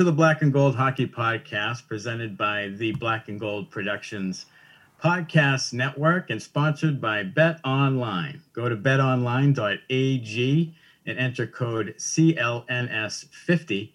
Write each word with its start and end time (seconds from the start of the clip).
To 0.00 0.04
the 0.04 0.10
Black 0.10 0.40
and 0.40 0.50
Gold 0.50 0.76
Hockey 0.76 1.06
Podcast, 1.06 1.86
presented 1.86 2.38
by 2.38 2.68
the 2.68 2.92
Black 2.92 3.28
and 3.28 3.38
Gold 3.38 3.70
Productions 3.70 4.46
Podcast 4.98 5.74
Network 5.74 6.30
and 6.30 6.40
sponsored 6.40 7.02
by 7.02 7.22
Bet 7.22 7.60
Online. 7.66 8.40
Go 8.54 8.70
to 8.70 8.76
betonline.ag 8.78 10.74
and 11.04 11.18
enter 11.18 11.46
code 11.46 11.94
CLNS50. 11.98 13.90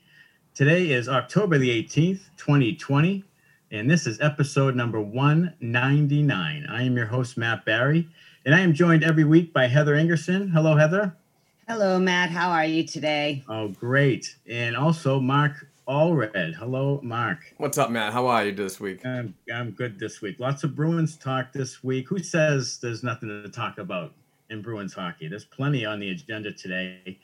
Today 0.54 0.92
is 0.92 1.10
October 1.10 1.58
the 1.58 1.72
18th, 1.84 2.30
2020, 2.38 3.24
and 3.72 3.90
this 3.90 4.06
is 4.06 4.22
episode 4.22 4.76
number 4.76 5.02
199. 5.02 6.68
I 6.70 6.84
am 6.84 6.96
your 6.96 7.08
host, 7.08 7.36
Matt 7.36 7.66
Barry, 7.66 8.08
and 8.46 8.54
I 8.54 8.60
am 8.60 8.76
joined 8.76 9.04
every 9.04 9.24
week 9.24 9.52
by 9.52 9.66
Heather 9.66 9.96
Ingerson. 9.96 10.52
Hello, 10.52 10.76
Heather. 10.76 11.16
Hello, 11.68 11.98
Matt. 11.98 12.30
How 12.30 12.52
are 12.52 12.64
you 12.64 12.86
today? 12.86 13.44
Oh, 13.50 13.70
great. 13.70 14.36
And 14.48 14.78
also 14.78 15.20
Mark 15.20 15.68
Allred. 15.88 16.56
Hello, 16.56 17.00
Mark. 17.04 17.54
What's 17.58 17.78
up, 17.78 17.92
Matt? 17.92 18.12
How 18.12 18.26
are 18.28 18.46
you 18.46 18.52
this 18.52 18.80
week? 18.80 19.06
I'm, 19.06 19.36
I'm 19.54 19.72
good 19.72 20.00
this 20.00 20.20
week. 20.22 20.40
Lots 20.40 20.64
of 20.64 20.76
Bruins 20.76 21.16
talk 21.16 21.54
this 21.54 21.84
week. 21.84 22.08
Who 22.10 22.18
says 22.20 22.80
there's 22.82 23.04
nothing 23.04 23.30
to 23.30 23.50
talk 23.50 23.78
about 23.78 24.14
in 24.50 24.64
Bruins 24.64 24.94
hockey? 24.94 25.28
There's 25.28 25.46
plenty 25.46 25.86
on 25.86 26.00
the 26.00 26.10
agenda 26.10 26.52
today. 26.54 27.20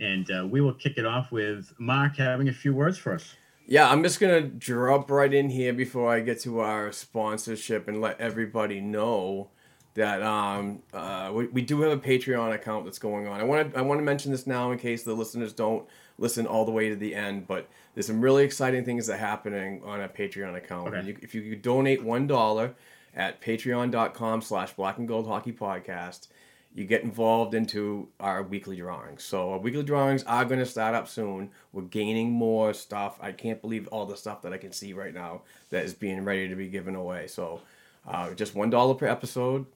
And 0.00 0.30
uh, 0.30 0.46
we 0.46 0.60
will 0.60 0.72
kick 0.72 0.96
it 0.96 1.04
off 1.04 1.32
with 1.32 1.72
Mark 1.78 2.16
having 2.16 2.48
a 2.48 2.52
few 2.52 2.72
words 2.72 2.96
for 2.96 3.14
us. 3.14 3.34
Yeah, 3.66 3.90
I'm 3.90 4.02
just 4.02 4.20
gonna 4.20 4.40
drop 4.40 5.10
right 5.10 5.32
in 5.32 5.50
here 5.50 5.74
before 5.74 6.10
I 6.10 6.20
get 6.20 6.40
to 6.42 6.60
our 6.60 6.90
sponsorship 6.92 7.88
and 7.88 8.00
let 8.00 8.18
everybody 8.18 8.80
know 8.80 9.50
that 9.92 10.22
um, 10.22 10.82
uh, 10.94 11.30
we, 11.34 11.48
we 11.48 11.60
do 11.60 11.82
have 11.82 11.92
a 11.92 12.00
Patreon 12.00 12.54
account 12.54 12.86
that's 12.86 12.98
going 12.98 13.26
on. 13.26 13.38
I 13.40 13.42
want 13.42 13.72
to 13.72 13.78
I 13.78 13.82
want 13.82 13.98
to 13.98 14.04
mention 14.04 14.32
this 14.32 14.46
now 14.46 14.70
in 14.70 14.78
case 14.78 15.02
the 15.02 15.12
listeners 15.12 15.52
don't 15.52 15.86
listen 16.16 16.46
all 16.46 16.64
the 16.64 16.70
way 16.70 16.88
to 16.88 16.96
the 16.96 17.14
end, 17.14 17.46
but 17.46 17.68
there's 17.94 18.06
some 18.06 18.20
really 18.20 18.44
exciting 18.44 18.84
things 18.84 19.06
that 19.06 19.14
are 19.14 19.16
happening 19.16 19.82
on 19.84 20.00
a 20.00 20.08
Patreon 20.08 20.56
account. 20.56 20.88
Okay. 20.88 20.98
And 20.98 21.08
you, 21.08 21.16
if 21.20 21.34
you 21.34 21.56
donate 21.56 22.02
one 22.02 22.26
dollar 22.26 22.74
at 23.14 23.40
patreon.com 23.40 24.42
slash 24.42 24.72
black 24.74 24.98
and 24.98 25.08
gold 25.08 25.26
hockey 25.26 25.52
podcast, 25.52 26.28
you 26.74 26.84
get 26.84 27.02
involved 27.02 27.54
into 27.54 28.08
our 28.20 28.42
weekly 28.42 28.76
drawings. 28.76 29.24
So 29.24 29.52
our 29.52 29.58
weekly 29.58 29.82
drawings 29.82 30.22
are 30.24 30.44
going 30.44 30.60
to 30.60 30.66
start 30.66 30.94
up 30.94 31.08
soon. 31.08 31.50
We're 31.72 31.82
gaining 31.82 32.30
more 32.30 32.72
stuff. 32.74 33.18
I 33.20 33.32
can't 33.32 33.60
believe 33.60 33.88
all 33.88 34.06
the 34.06 34.16
stuff 34.16 34.42
that 34.42 34.52
I 34.52 34.58
can 34.58 34.70
see 34.70 34.92
right 34.92 35.14
now 35.14 35.42
that 35.70 35.84
is 35.84 35.94
being 35.94 36.24
ready 36.24 36.46
to 36.48 36.54
be 36.54 36.68
given 36.68 36.94
away. 36.94 37.26
So 37.26 37.62
uh, 38.06 38.34
just 38.34 38.54
one 38.54 38.70
dollar 38.70 38.94
per 38.94 39.06
episode. 39.06 39.66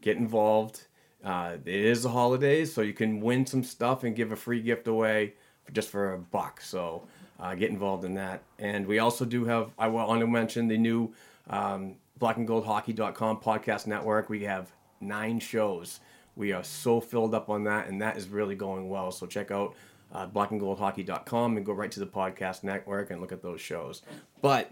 Get 0.00 0.16
involved. 0.16 0.86
Uh, 1.22 1.56
it 1.64 1.74
is 1.74 2.04
the 2.04 2.08
holidays, 2.08 2.72
so 2.72 2.80
you 2.80 2.92
can 2.92 3.20
win 3.20 3.44
some 3.44 3.64
stuff 3.64 4.04
and 4.04 4.14
give 4.14 4.30
a 4.30 4.36
free 4.36 4.60
gift 4.62 4.86
away 4.86 5.34
for 5.64 5.72
just 5.72 5.90
for 5.90 6.14
a 6.14 6.18
buck. 6.18 6.60
So 6.60 7.08
uh, 7.38 7.54
get 7.54 7.70
involved 7.70 8.04
in 8.04 8.14
that. 8.14 8.42
And 8.58 8.86
we 8.86 8.98
also 8.98 9.24
do 9.24 9.44
have. 9.44 9.70
I 9.78 9.88
want 9.88 10.20
to 10.20 10.26
mention 10.26 10.68
the 10.68 10.78
new 10.78 11.12
um, 11.48 11.96
blackandgoldhockey.com 12.20 13.40
podcast 13.40 13.86
network. 13.86 14.28
We 14.28 14.44
have 14.44 14.72
nine 15.00 15.40
shows. 15.40 16.00
We 16.36 16.52
are 16.52 16.64
so 16.64 17.00
filled 17.00 17.34
up 17.34 17.48
on 17.50 17.64
that, 17.64 17.88
and 17.88 18.00
that 18.00 18.16
is 18.16 18.28
really 18.28 18.54
going 18.54 18.88
well. 18.88 19.10
So 19.10 19.26
check 19.26 19.50
out 19.50 19.74
uh, 20.12 20.26
blackandgoldhockey.com 20.26 21.56
and 21.56 21.66
go 21.66 21.72
right 21.72 21.90
to 21.90 22.00
the 22.00 22.06
podcast 22.06 22.64
network 22.64 23.10
and 23.10 23.20
look 23.20 23.32
at 23.32 23.42
those 23.42 23.60
shows. 23.60 24.02
But 24.40 24.70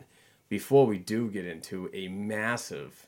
before 0.49 0.87
we 0.87 0.99
do 0.99 1.29
get 1.29 1.45
into 1.45 1.91
a 1.93 2.09
massive, 2.09 3.07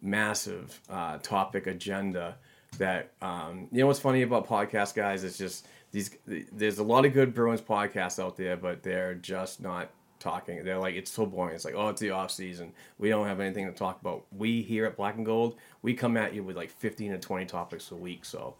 massive 0.00 0.80
uh, 0.88 1.18
topic 1.18 1.66
agenda, 1.66 2.36
that 2.76 3.12
um, 3.22 3.68
you 3.72 3.80
know 3.80 3.86
what's 3.86 4.00
funny 4.00 4.22
about 4.22 4.46
podcast 4.46 4.94
guys 4.94 5.24
is 5.24 5.38
just 5.38 5.66
these. 5.92 6.10
There's 6.26 6.78
a 6.78 6.82
lot 6.84 7.04
of 7.04 7.12
good 7.12 7.34
Bruins 7.34 7.60
podcasts 7.60 8.22
out 8.22 8.36
there, 8.36 8.56
but 8.56 8.82
they're 8.82 9.14
just 9.14 9.60
not 9.60 9.90
talking. 10.20 10.64
They're 10.64 10.78
like 10.78 10.94
it's 10.94 11.10
so 11.10 11.26
boring. 11.26 11.54
It's 11.54 11.64
like 11.64 11.74
oh, 11.76 11.88
it's 11.88 12.00
the 12.00 12.10
off 12.10 12.30
season. 12.30 12.72
We 12.98 13.08
don't 13.08 13.26
have 13.26 13.40
anything 13.40 13.66
to 13.66 13.72
talk 13.72 14.00
about. 14.00 14.24
We 14.36 14.62
here 14.62 14.86
at 14.86 14.96
Black 14.96 15.16
and 15.16 15.26
Gold, 15.26 15.56
we 15.82 15.94
come 15.94 16.16
at 16.16 16.34
you 16.34 16.42
with 16.42 16.56
like 16.56 16.70
15 16.70 17.12
to 17.12 17.18
20 17.18 17.46
topics 17.46 17.90
a 17.90 17.96
week. 17.96 18.24
So 18.24 18.56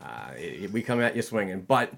uh, 0.00 0.30
it, 0.36 0.64
it- 0.64 0.72
we 0.72 0.82
come 0.82 1.00
at 1.00 1.16
you 1.16 1.22
swinging. 1.22 1.62
But 1.62 1.92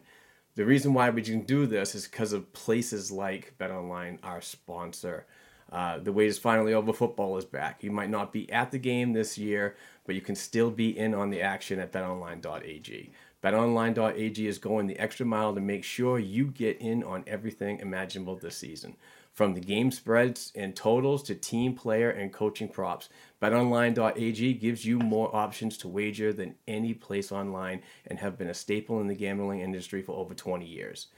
the 0.54 0.64
reason 0.64 0.92
why 0.94 1.10
we 1.10 1.22
can 1.22 1.42
do 1.42 1.66
this 1.66 1.94
is 1.94 2.06
because 2.06 2.32
of 2.32 2.52
places 2.52 3.10
like 3.10 3.54
BetOnline, 3.58 4.18
our 4.22 4.40
sponsor. 4.40 5.26
Uh, 5.70 5.98
the 5.98 6.12
wait 6.12 6.26
is 6.28 6.38
finally 6.38 6.75
over. 6.75 6.92
Football 6.92 7.38
is 7.38 7.46
back. 7.46 7.82
You 7.82 7.90
might 7.90 8.10
not 8.10 8.30
be 8.32 8.50
at 8.52 8.70
the 8.70 8.78
game 8.78 9.14
this 9.14 9.38
year, 9.38 9.75
but 10.04 10.14
you 10.14 10.20
can 10.20 10.34
still 10.34 10.70
be 10.70 10.96
in 10.98 11.14
on 11.14 11.30
the 11.30 11.40
action 11.40 11.78
at 11.78 11.92
betonline.ag. 11.92 13.10
BetOnline.ag 13.42 14.46
is 14.46 14.58
going 14.58 14.86
the 14.86 14.98
extra 14.98 15.26
mile 15.26 15.52
to 15.52 15.60
make 15.60 15.82
sure 15.82 16.18
you 16.18 16.46
get 16.46 16.80
in 16.80 17.02
on 17.02 17.24
everything 17.26 17.80
imaginable 17.80 18.36
this 18.36 18.56
season. 18.56 18.96
From 19.32 19.54
the 19.54 19.60
game 19.60 19.90
spreads 19.90 20.52
and 20.54 20.76
totals 20.76 21.22
to 21.24 21.34
team 21.34 21.74
player 21.74 22.10
and 22.10 22.32
coaching 22.32 22.68
props, 22.68 23.08
betonline.ag 23.40 24.54
gives 24.54 24.84
you 24.84 24.98
more 24.98 25.34
options 25.34 25.76
to 25.78 25.88
wager 25.88 26.32
than 26.32 26.54
any 26.68 26.94
place 26.94 27.32
online 27.32 27.82
and 28.06 28.20
have 28.20 28.38
been 28.38 28.48
a 28.48 28.54
staple 28.54 29.00
in 29.00 29.08
the 29.08 29.14
gambling 29.14 29.60
industry 29.60 30.02
for 30.02 30.12
over 30.12 30.34
20 30.34 30.64
years. 30.64 31.08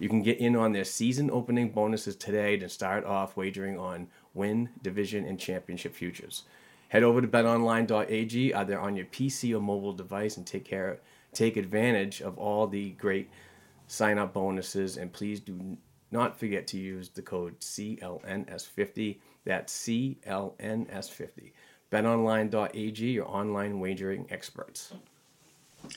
You 0.00 0.08
can 0.08 0.22
get 0.22 0.38
in 0.38 0.56
on 0.56 0.72
their 0.72 0.84
season 0.84 1.30
opening 1.30 1.70
bonuses 1.70 2.16
today 2.16 2.56
to 2.56 2.68
start 2.68 3.04
off 3.04 3.36
wagering 3.36 3.78
on 3.78 4.08
win, 4.34 4.70
division, 4.82 5.24
and 5.24 5.38
championship 5.38 5.94
futures. 5.94 6.44
Head 6.88 7.02
over 7.02 7.20
to 7.20 7.28
betonline.ag 7.28 8.54
either 8.54 8.80
on 8.80 8.96
your 8.96 9.06
PC 9.06 9.54
or 9.54 9.60
mobile 9.60 9.92
device 9.92 10.36
and 10.36 10.46
take 10.46 10.64
care 10.64 11.00
take 11.32 11.56
advantage 11.56 12.20
of 12.20 12.38
all 12.38 12.66
the 12.66 12.90
great 12.92 13.30
sign 13.86 14.18
up 14.18 14.34
bonuses 14.34 14.96
and 14.96 15.12
please 15.12 15.40
do 15.40 15.76
not 16.10 16.38
forget 16.38 16.66
to 16.68 16.78
use 16.78 17.08
the 17.10 17.22
code 17.22 17.58
CLNS50. 17.60 19.18
That's 19.44 19.86
CLNS50. 19.86 21.52
BetOnline.ag, 21.90 23.06
your 23.06 23.28
online 23.28 23.80
wagering 23.80 24.26
experts. 24.30 24.92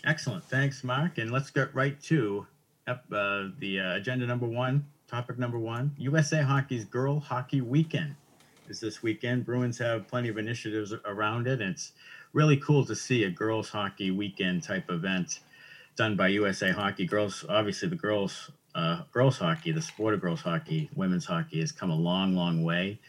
Excellent. 0.05 0.43
Thanks, 0.45 0.83
Mark. 0.83 1.17
And 1.17 1.31
let's 1.31 1.49
get 1.49 1.73
right 1.73 2.01
to 2.03 2.45
uh, 2.87 2.95
the 3.59 3.79
uh, 3.79 3.95
agenda 3.95 4.25
number 4.25 4.47
one, 4.47 4.85
topic 5.07 5.37
number 5.37 5.59
one 5.59 5.93
USA 5.97 6.41
Hockey's 6.41 6.85
Girl 6.85 7.19
Hockey 7.19 7.61
Weekend 7.61 8.15
is 8.69 8.79
this 8.79 9.03
weekend. 9.03 9.45
Bruins 9.45 9.77
have 9.77 10.07
plenty 10.07 10.29
of 10.29 10.37
initiatives 10.37 10.93
around 11.05 11.47
it. 11.47 11.61
It's 11.61 11.91
really 12.33 12.57
cool 12.57 12.85
to 12.85 12.95
see 12.95 13.23
a 13.23 13.29
girls 13.29 13.69
hockey 13.69 14.11
weekend 14.11 14.63
type 14.63 14.89
event 14.89 15.39
done 15.95 16.15
by 16.15 16.29
USA 16.29 16.71
Hockey. 16.71 17.05
Girls, 17.05 17.45
obviously, 17.49 17.89
the 17.89 17.95
girls, 17.95 18.51
uh, 18.75 19.01
girls 19.11 19.37
hockey, 19.37 19.71
the 19.71 19.81
sport 19.81 20.13
of 20.13 20.21
girls 20.21 20.41
hockey, 20.41 20.89
women's 20.95 21.25
hockey 21.25 21.59
has 21.59 21.71
come 21.71 21.91
a 21.91 21.95
long, 21.95 22.35
long 22.35 22.63
way. 22.63 22.99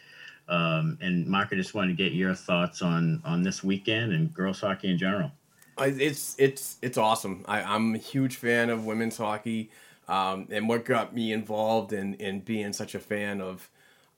Um, 0.49 0.97
and 1.01 1.25
Mark, 1.25 1.49
I 1.51 1.55
just 1.55 1.73
wanted 1.73 1.95
to 1.97 2.03
get 2.03 2.13
your 2.13 2.35
thoughts 2.35 2.81
on 2.81 3.21
on 3.23 3.43
this 3.43 3.63
weekend 3.63 4.11
and 4.11 4.33
girls 4.33 4.59
hockey 4.59 4.91
in 4.91 4.97
general. 4.97 5.31
It's 5.79 6.35
it's 6.37 6.77
it's 6.81 6.97
awesome. 6.97 7.45
I, 7.47 7.61
I'm 7.61 7.95
a 7.95 7.97
huge 7.97 8.35
fan 8.35 8.69
of 8.69 8.85
women's 8.85 9.17
hockey, 9.17 9.71
um, 10.07 10.47
and 10.51 10.67
what 10.67 10.85
got 10.85 11.15
me 11.15 11.31
involved 11.31 11.93
in 11.93 12.15
in 12.15 12.41
being 12.41 12.73
such 12.73 12.93
a 12.93 12.99
fan 12.99 13.39
of 13.41 13.69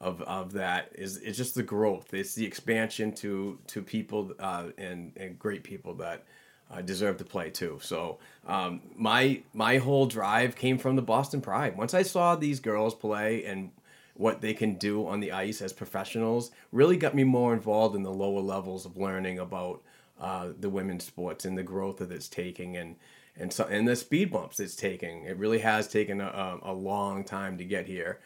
of, 0.02 0.22
of 0.24 0.54
that 0.54 0.92
is 0.96 1.18
it's 1.18 1.38
just 1.38 1.56
the 1.56 1.64
growth. 1.64 2.14
It's 2.14 2.36
the 2.36 2.46
expansion 2.46 3.14
to 3.14 3.60
to 3.68 3.82
people 3.82 4.34
uh, 4.40 4.68
and 4.78 5.14
and 5.18 5.40
great 5.40 5.64
people 5.64 5.94
that 5.96 6.24
uh, 6.72 6.82
deserve 6.82 7.18
to 7.18 7.26
play 7.26 7.50
too. 7.50 7.80
So 7.82 8.20
um, 8.48 8.82
my 8.96 9.42
my 9.54 9.78
whole 9.78 10.06
drive 10.06 10.56
came 10.56 10.78
from 10.78 10.96
the 10.96 11.02
Boston 11.02 11.42
Pride. 11.42 11.78
Once 11.78 11.94
I 11.94 12.02
saw 12.04 12.36
these 12.36 12.60
girls 12.60 12.94
play 12.94 13.46
and 13.46 13.72
what 14.16 14.42
they 14.42 14.54
can 14.54 14.76
do 14.76 15.08
on 15.08 15.20
the 15.20 15.32
ice 15.32 15.62
as 15.62 15.74
professionals, 15.74 16.52
really 16.72 16.98
got 16.98 17.14
me 17.14 17.24
more 17.24 17.54
involved 17.54 17.96
in 17.96 18.04
the 18.04 18.14
lower 18.14 18.40
levels 18.40 18.86
of 18.86 18.96
learning 18.96 19.40
about 19.40 19.82
uh, 20.20 20.50
the 20.58 20.70
women's 20.70 21.04
sports 21.04 21.44
and 21.44 21.58
the 21.58 21.64
growth 21.64 21.98
that 21.98 22.12
it's 22.12 22.30
taking 22.30 22.78
and 22.78 22.96
and 23.38 23.52
so 23.52 23.66
and 23.66 23.88
the 23.88 23.96
speed 23.96 24.32
bumps 24.32 24.60
it's 24.60 24.76
taking. 24.76 25.24
It 25.24 25.38
really 25.38 25.60
has 25.60 25.88
taken 25.88 26.22
a, 26.22 26.58
a 26.64 26.74
long 26.74 27.24
time 27.24 27.58
to 27.58 27.66
get 27.66 27.86
here. 27.86 28.20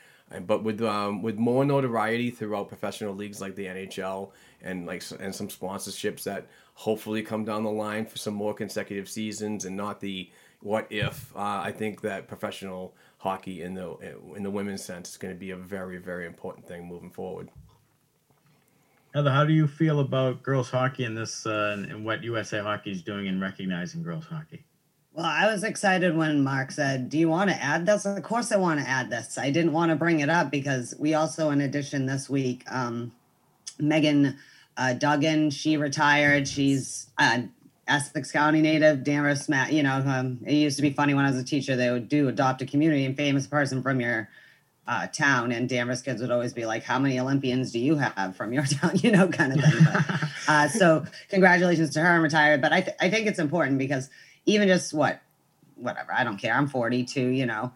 But 0.45 0.63
with 0.63 0.81
um, 0.81 1.21
with 1.21 1.37
more 1.37 1.65
notoriety 1.65 2.29
throughout 2.29 2.67
professional 2.67 3.15
leagues 3.15 3.41
like 3.41 3.55
the 3.55 3.65
NHL 3.65 4.31
and 4.61 4.85
like 4.85 5.03
and 5.19 5.33
some 5.33 5.47
sponsorships 5.47 6.23
that 6.23 6.47
hopefully 6.75 7.23
come 7.23 7.45
down 7.45 7.63
the 7.63 7.71
line 7.71 8.05
for 8.05 8.17
some 8.17 8.35
more 8.35 8.53
consecutive 8.53 9.09
seasons 9.09 9.65
and 9.65 9.75
not 9.75 9.99
the 9.99 10.29
what 10.61 10.87
if. 10.89 11.35
Uh, 11.35 11.61
I 11.63 11.71
think 11.71 12.01
that 12.01 12.27
professional 12.27 12.93
hockey 13.17 13.63
in 13.63 13.73
the 13.73 13.95
in 14.35 14.43
the 14.43 14.51
women's 14.51 14.83
sense 14.83 15.09
is 15.09 15.17
going 15.17 15.33
to 15.33 15.39
be 15.39 15.51
a 15.51 15.57
very 15.57 15.97
very 15.97 16.27
important 16.27 16.67
thing 16.67 16.85
moving 16.85 17.09
forward. 17.09 17.49
Heather, 19.15 19.31
how 19.31 19.43
do 19.43 19.53
you 19.53 19.65
feel 19.65 20.01
about 20.01 20.43
girls 20.43 20.69
hockey 20.69 21.03
and 21.03 21.17
this 21.17 21.47
uh, 21.47 21.83
and 21.89 22.05
what 22.05 22.23
USA 22.23 22.59
Hockey 22.59 22.91
is 22.91 23.01
doing 23.01 23.25
in 23.25 23.41
recognizing 23.41 24.03
girls 24.03 24.25
hockey? 24.25 24.63
Well, 25.13 25.25
I 25.25 25.51
was 25.51 25.63
excited 25.63 26.15
when 26.15 26.43
Mark 26.43 26.71
said, 26.71 27.09
Do 27.09 27.17
you 27.17 27.29
want 27.29 27.49
to 27.49 27.61
add 27.61 27.85
this? 27.85 28.05
Of 28.05 28.21
course, 28.23 28.51
I 28.51 28.57
want 28.57 28.79
to 28.79 28.87
add 28.87 29.09
this. 29.09 29.37
I 29.37 29.49
didn't 29.49 29.73
want 29.73 29.89
to 29.89 29.95
bring 29.95 30.19
it 30.19 30.29
up 30.29 30.51
because 30.51 30.93
we 30.99 31.13
also, 31.13 31.49
in 31.49 31.61
addition, 31.61 32.05
this 32.05 32.29
week, 32.29 32.63
um, 32.71 33.11
Megan 33.79 34.37
uh, 34.77 34.93
Duggan, 34.93 35.49
she 35.49 35.77
retired. 35.77 36.47
She's 36.47 37.07
uh, 37.17 37.41
Essex 37.87 38.31
County 38.31 38.61
native, 38.61 39.03
Danvers, 39.03 39.49
Matt. 39.49 39.73
You 39.73 39.83
know, 39.83 40.03
um, 40.05 40.39
it 40.45 40.53
used 40.53 40.75
to 40.77 40.83
be 40.83 40.91
funny 40.91 41.15
when 41.15 41.25
I 41.25 41.31
was 41.31 41.39
a 41.39 41.43
teacher, 41.43 41.75
they 41.75 41.89
would 41.89 42.07
do 42.07 42.27
adopt 42.27 42.61
a 42.61 42.65
community 42.65 43.03
and 43.03 43.17
famous 43.17 43.47
person 43.47 43.81
from 43.81 43.99
your 43.99 44.29
uh, 44.87 45.07
town, 45.07 45.51
and 45.51 45.67
Danvers 45.67 46.01
kids 46.01 46.21
would 46.21 46.31
always 46.31 46.53
be 46.53 46.65
like, 46.65 46.83
"How 46.83 46.97
many 46.97 47.19
Olympians 47.19 47.71
do 47.71 47.79
you 47.79 47.95
have 47.95 48.35
from 48.35 48.53
your 48.53 48.63
town?" 48.65 48.91
You 48.95 49.11
know, 49.11 49.27
kind 49.27 49.53
of 49.53 49.59
thing. 49.59 49.83
But, 49.83 50.29
uh, 50.47 50.67
so, 50.67 51.05
congratulations 51.29 51.89
to 51.91 52.01
her 52.01 52.13
and 52.13 52.23
retired. 52.23 52.61
But 52.61 52.73
I, 52.73 52.81
th- 52.81 52.97
I 53.01 53.09
think 53.09 53.27
it's 53.27 53.39
important 53.39 53.79
because 53.79 54.09
even 54.49 54.67
just 54.67 54.93
what, 54.93 55.21
whatever, 55.75 56.13
I 56.13 56.23
don't 56.23 56.37
care. 56.37 56.53
I'm 56.53 56.67
42, 56.67 57.27
you 57.27 57.45
know. 57.45 57.71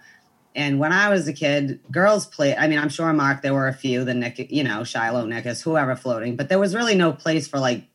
And 0.55 0.79
when 0.79 0.91
I 0.91 1.09
was 1.09 1.27
a 1.27 1.33
kid, 1.33 1.79
girls 1.91 2.27
played. 2.27 2.55
I 2.57 2.67
mean, 2.67 2.77
I'm 2.77 2.89
sure 2.89 3.11
Mark, 3.11 3.41
there 3.41 3.53
were 3.53 3.67
a 3.67 3.73
few, 3.73 4.03
the 4.03 4.13
Nick, 4.13 4.51
you 4.51 4.63
know, 4.63 4.83
Shiloh 4.83 5.25
Nickus, 5.25 5.63
whoever 5.63 5.95
floating, 5.95 6.35
but 6.35 6.49
there 6.49 6.59
was 6.59 6.75
really 6.75 6.95
no 6.95 7.11
place 7.11 7.47
for 7.47 7.59
like 7.59 7.85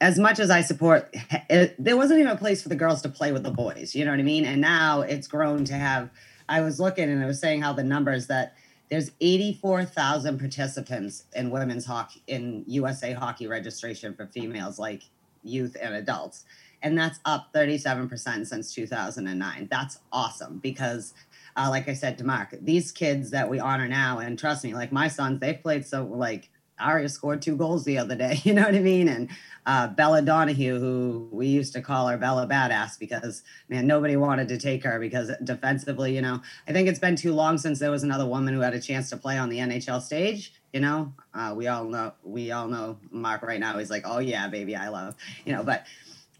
as 0.00 0.18
much 0.18 0.38
as 0.38 0.50
I 0.50 0.60
support, 0.60 1.08
it, 1.48 1.74
there 1.78 1.96
wasn't 1.96 2.20
even 2.20 2.32
a 2.32 2.36
place 2.36 2.62
for 2.62 2.68
the 2.68 2.76
girls 2.76 3.00
to 3.02 3.08
play 3.08 3.32
with 3.32 3.42
the 3.42 3.50
boys. 3.50 3.94
You 3.94 4.04
know 4.04 4.10
what 4.10 4.20
I 4.20 4.24
mean? 4.24 4.44
And 4.44 4.60
now 4.60 5.00
it's 5.00 5.26
grown 5.26 5.64
to 5.66 5.74
have. 5.74 6.10
I 6.46 6.60
was 6.60 6.78
looking 6.78 7.08
and 7.08 7.22
I 7.22 7.26
was 7.26 7.40
saying 7.40 7.62
how 7.62 7.72
the 7.72 7.84
numbers 7.84 8.26
that 8.26 8.54
there's 8.90 9.10
84,000 9.20 10.38
participants 10.38 11.24
in 11.34 11.50
women's 11.50 11.86
hockey 11.86 12.22
in 12.26 12.64
USA 12.66 13.12
hockey 13.12 13.46
registration 13.46 14.14
for 14.14 14.26
females, 14.26 14.78
like 14.78 15.04
youth 15.42 15.74
and 15.80 15.94
adults. 15.94 16.44
And 16.84 16.96
that's 16.96 17.18
up 17.24 17.52
37% 17.52 18.46
since 18.46 18.74
2009. 18.74 19.68
That's 19.70 19.98
awesome 20.12 20.58
because, 20.58 21.14
uh, 21.56 21.68
like 21.70 21.88
I 21.88 21.94
said 21.94 22.18
to 22.18 22.24
Mark, 22.24 22.54
these 22.60 22.92
kids 22.92 23.30
that 23.30 23.48
we 23.48 23.58
honor 23.58 23.88
now, 23.88 24.18
and 24.18 24.38
trust 24.38 24.62
me, 24.62 24.74
like 24.74 24.92
my 24.92 25.08
sons, 25.08 25.40
they've 25.40 25.60
played 25.60 25.86
so 25.86 26.04
like 26.04 26.50
Aria 26.78 27.08
scored 27.08 27.40
two 27.40 27.56
goals 27.56 27.84
the 27.84 27.98
other 27.98 28.14
day. 28.14 28.40
You 28.44 28.52
know 28.52 28.62
what 28.64 28.74
I 28.74 28.80
mean? 28.80 29.08
And 29.08 29.30
uh, 29.64 29.88
Bella 29.88 30.20
Donahue, 30.20 30.78
who 30.78 31.28
we 31.32 31.46
used 31.46 31.72
to 31.72 31.80
call 31.80 32.08
her 32.08 32.18
Bella 32.18 32.46
Badass 32.46 32.98
because 32.98 33.42
man, 33.70 33.86
nobody 33.86 34.16
wanted 34.16 34.48
to 34.48 34.58
take 34.58 34.84
her 34.84 35.00
because 35.00 35.30
defensively, 35.42 36.14
you 36.14 36.20
know, 36.20 36.42
I 36.68 36.72
think 36.72 36.88
it's 36.88 36.98
been 36.98 37.16
too 37.16 37.32
long 37.32 37.56
since 37.56 37.78
there 37.78 37.90
was 37.90 38.02
another 38.02 38.26
woman 38.26 38.52
who 38.52 38.60
had 38.60 38.74
a 38.74 38.80
chance 38.80 39.08
to 39.10 39.16
play 39.16 39.38
on 39.38 39.48
the 39.48 39.58
NHL 39.58 40.02
stage. 40.02 40.52
You 40.74 40.80
know, 40.80 41.14
uh, 41.32 41.54
we 41.56 41.68
all 41.68 41.84
know 41.84 42.12
we 42.24 42.50
all 42.50 42.66
know 42.68 42.98
Mark 43.10 43.42
right 43.42 43.60
now. 43.60 43.78
He's 43.78 43.90
like, 43.90 44.02
oh 44.04 44.18
yeah, 44.18 44.48
baby, 44.48 44.74
I 44.76 44.88
love 44.88 45.14
you 45.46 45.52
know. 45.52 45.62
But 45.62 45.86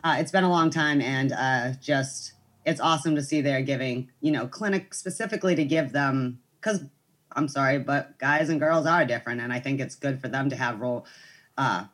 uh, 0.05 0.17
it's 0.19 0.31
been 0.31 0.45
a 0.45 0.51
long 0.51 0.71
time, 0.71 1.01
and 1.01 1.33
uh, 1.33 1.73
just 1.81 2.35
it's 2.67 2.81
awesome 2.81 3.17
to 3.17 3.23
see 3.23 3.41
they're 3.41 3.63
giving 3.63 4.11
you 4.21 4.31
know 4.31 4.47
clinic 4.47 4.95
specifically 4.95 5.57
to 5.57 5.65
give 5.65 5.93
them 5.93 6.39
because 6.61 6.85
I'm 7.33 7.49
sorry, 7.49 7.79
but 7.79 8.19
guys 8.19 8.49
and 8.51 8.61
girls 8.61 8.87
are 8.87 9.05
different, 9.05 9.41
and 9.41 9.53
I 9.53 9.59
think 9.61 9.81
it's 9.81 9.97
good 9.97 10.21
for 10.21 10.29
them 10.29 10.51
to 10.51 10.57
have 10.57 10.81
role, 10.81 11.07
uh, 11.59 11.87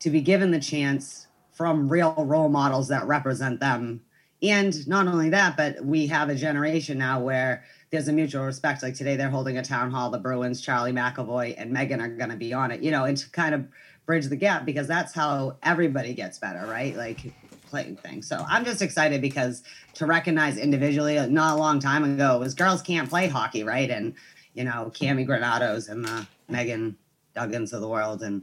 to 0.00 0.10
be 0.10 0.20
given 0.20 0.50
the 0.50 0.60
chance 0.60 1.28
from 1.52 1.88
real 1.88 2.14
role 2.18 2.48
models 2.48 2.88
that 2.88 3.06
represent 3.06 3.60
them. 3.60 4.02
And 4.42 4.88
not 4.88 5.06
only 5.06 5.30
that, 5.30 5.56
but 5.56 5.84
we 5.84 6.06
have 6.06 6.30
a 6.30 6.34
generation 6.34 6.98
now 6.98 7.20
where 7.20 7.62
there's 7.90 8.08
a 8.08 8.12
mutual 8.12 8.44
respect. 8.44 8.82
Like 8.82 8.94
today, 8.94 9.16
they're 9.16 9.28
holding 9.28 9.58
a 9.58 9.62
town 9.62 9.90
hall. 9.90 10.10
The 10.10 10.18
Bruins, 10.18 10.62
Charlie 10.62 10.92
McAvoy, 10.92 11.54
and 11.58 11.70
Megan 11.70 12.00
are 12.00 12.08
going 12.08 12.30
to 12.30 12.36
be 12.36 12.54
on 12.54 12.70
it. 12.70 12.80
You 12.82 12.90
know, 12.90 13.04
and 13.04 13.16
to 13.16 13.30
kind 13.30 13.54
of 13.54 13.66
bridge 14.10 14.26
the 14.26 14.34
gap 14.34 14.64
because 14.64 14.88
that's 14.88 15.14
how 15.14 15.56
everybody 15.62 16.14
gets 16.14 16.36
better, 16.36 16.66
right? 16.66 16.96
Like 16.96 17.32
playing 17.68 17.94
things. 17.94 18.26
So 18.26 18.44
I'm 18.48 18.64
just 18.64 18.82
excited 18.82 19.20
because 19.20 19.62
to 19.94 20.04
recognize 20.04 20.58
individually, 20.58 21.14
not 21.28 21.54
a 21.54 21.60
long 21.60 21.78
time 21.78 22.02
ago, 22.02 22.40
was 22.40 22.54
girls 22.54 22.82
can't 22.82 23.08
play 23.08 23.28
hockey, 23.28 23.62
right? 23.62 23.88
And 23.88 24.14
you 24.54 24.64
know, 24.64 24.90
Cammi 24.92 25.24
Granatos 25.24 25.86
and 25.86 26.04
the 26.04 26.26
Megan 26.48 26.96
Duggans 27.36 27.72
of 27.72 27.80
the 27.80 27.86
world 27.86 28.20
and 28.24 28.42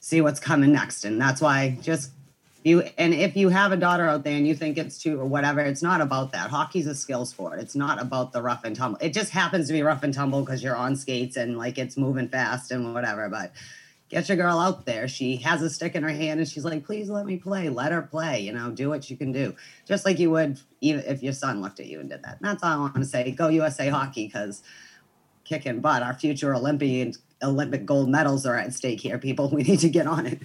see 0.00 0.22
what's 0.22 0.40
coming 0.40 0.72
next. 0.72 1.04
And 1.04 1.20
that's 1.20 1.42
why 1.42 1.76
just 1.82 2.12
you 2.64 2.80
and 2.96 3.12
if 3.12 3.36
you 3.36 3.50
have 3.50 3.72
a 3.72 3.76
daughter 3.76 4.08
out 4.08 4.24
there 4.24 4.38
and 4.38 4.48
you 4.48 4.54
think 4.54 4.78
it's 4.78 4.98
too 4.98 5.20
or 5.20 5.26
whatever, 5.26 5.60
it's 5.60 5.82
not 5.82 6.00
about 6.00 6.32
that. 6.32 6.48
Hockey's 6.48 6.86
a 6.86 6.94
skill 6.94 7.26
sport. 7.26 7.60
It's 7.60 7.76
not 7.76 8.00
about 8.00 8.32
the 8.32 8.40
rough 8.40 8.64
and 8.64 8.74
tumble. 8.74 8.98
It 9.02 9.12
just 9.12 9.32
happens 9.32 9.66
to 9.66 9.74
be 9.74 9.82
rough 9.82 10.02
and 10.02 10.14
tumble 10.14 10.40
because 10.40 10.62
you're 10.62 10.74
on 10.74 10.96
skates 10.96 11.36
and 11.36 11.58
like 11.58 11.76
it's 11.76 11.98
moving 11.98 12.30
fast 12.30 12.70
and 12.70 12.94
whatever. 12.94 13.28
But 13.28 13.52
get 14.08 14.28
your 14.28 14.36
girl 14.36 14.58
out 14.58 14.86
there. 14.86 15.08
She 15.08 15.36
has 15.38 15.62
a 15.62 15.70
stick 15.70 15.94
in 15.94 16.02
her 16.02 16.08
hand 16.08 16.40
and 16.40 16.48
she's 16.48 16.64
like, 16.64 16.84
please 16.84 17.08
let 17.10 17.26
me 17.26 17.36
play. 17.36 17.68
Let 17.68 17.92
her 17.92 18.02
play. 18.02 18.40
You 18.40 18.52
know, 18.52 18.70
do 18.70 18.88
what 18.88 19.10
you 19.10 19.16
can 19.16 19.32
do. 19.32 19.54
Just 19.86 20.04
like 20.04 20.18
you 20.18 20.30
would 20.30 20.60
even 20.80 21.04
if 21.06 21.22
your 21.22 21.32
son 21.32 21.60
looked 21.60 21.80
at 21.80 21.86
you 21.86 22.00
and 22.00 22.08
did 22.08 22.22
that. 22.22 22.38
And 22.40 22.48
that's 22.48 22.62
all 22.62 22.72
I 22.72 22.76
want 22.76 22.94
to 22.94 23.04
say. 23.04 23.30
Go 23.30 23.48
USA 23.48 23.88
hockey 23.88 24.26
because 24.26 24.62
kicking 25.44 25.80
butt. 25.80 26.02
Our 26.02 26.14
future 26.14 26.54
Olympian 26.54 27.14
Olympic 27.42 27.86
gold 27.86 28.08
medals 28.08 28.46
are 28.46 28.56
at 28.56 28.74
stake 28.74 29.00
here, 29.00 29.18
people. 29.18 29.48
We 29.58 29.62
need 29.62 29.80
to 29.80 29.88
get 29.88 30.06
on 30.06 30.26
it. 30.26 30.40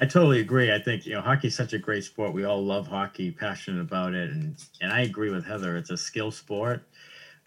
I 0.00 0.06
totally 0.06 0.40
agree. 0.40 0.72
I 0.72 0.78
think 0.78 1.06
you 1.06 1.14
know 1.14 1.20
hockey's 1.20 1.56
such 1.56 1.72
a 1.72 1.78
great 1.78 2.04
sport. 2.04 2.32
We 2.32 2.44
all 2.44 2.64
love 2.64 2.86
hockey, 2.86 3.32
passionate 3.32 3.80
about 3.80 4.14
it, 4.14 4.30
and 4.30 4.56
and 4.80 4.92
I 4.92 5.00
agree 5.00 5.30
with 5.30 5.44
Heather. 5.44 5.76
It's 5.76 5.90
a 5.90 5.96
skill 5.96 6.30
sport, 6.30 6.84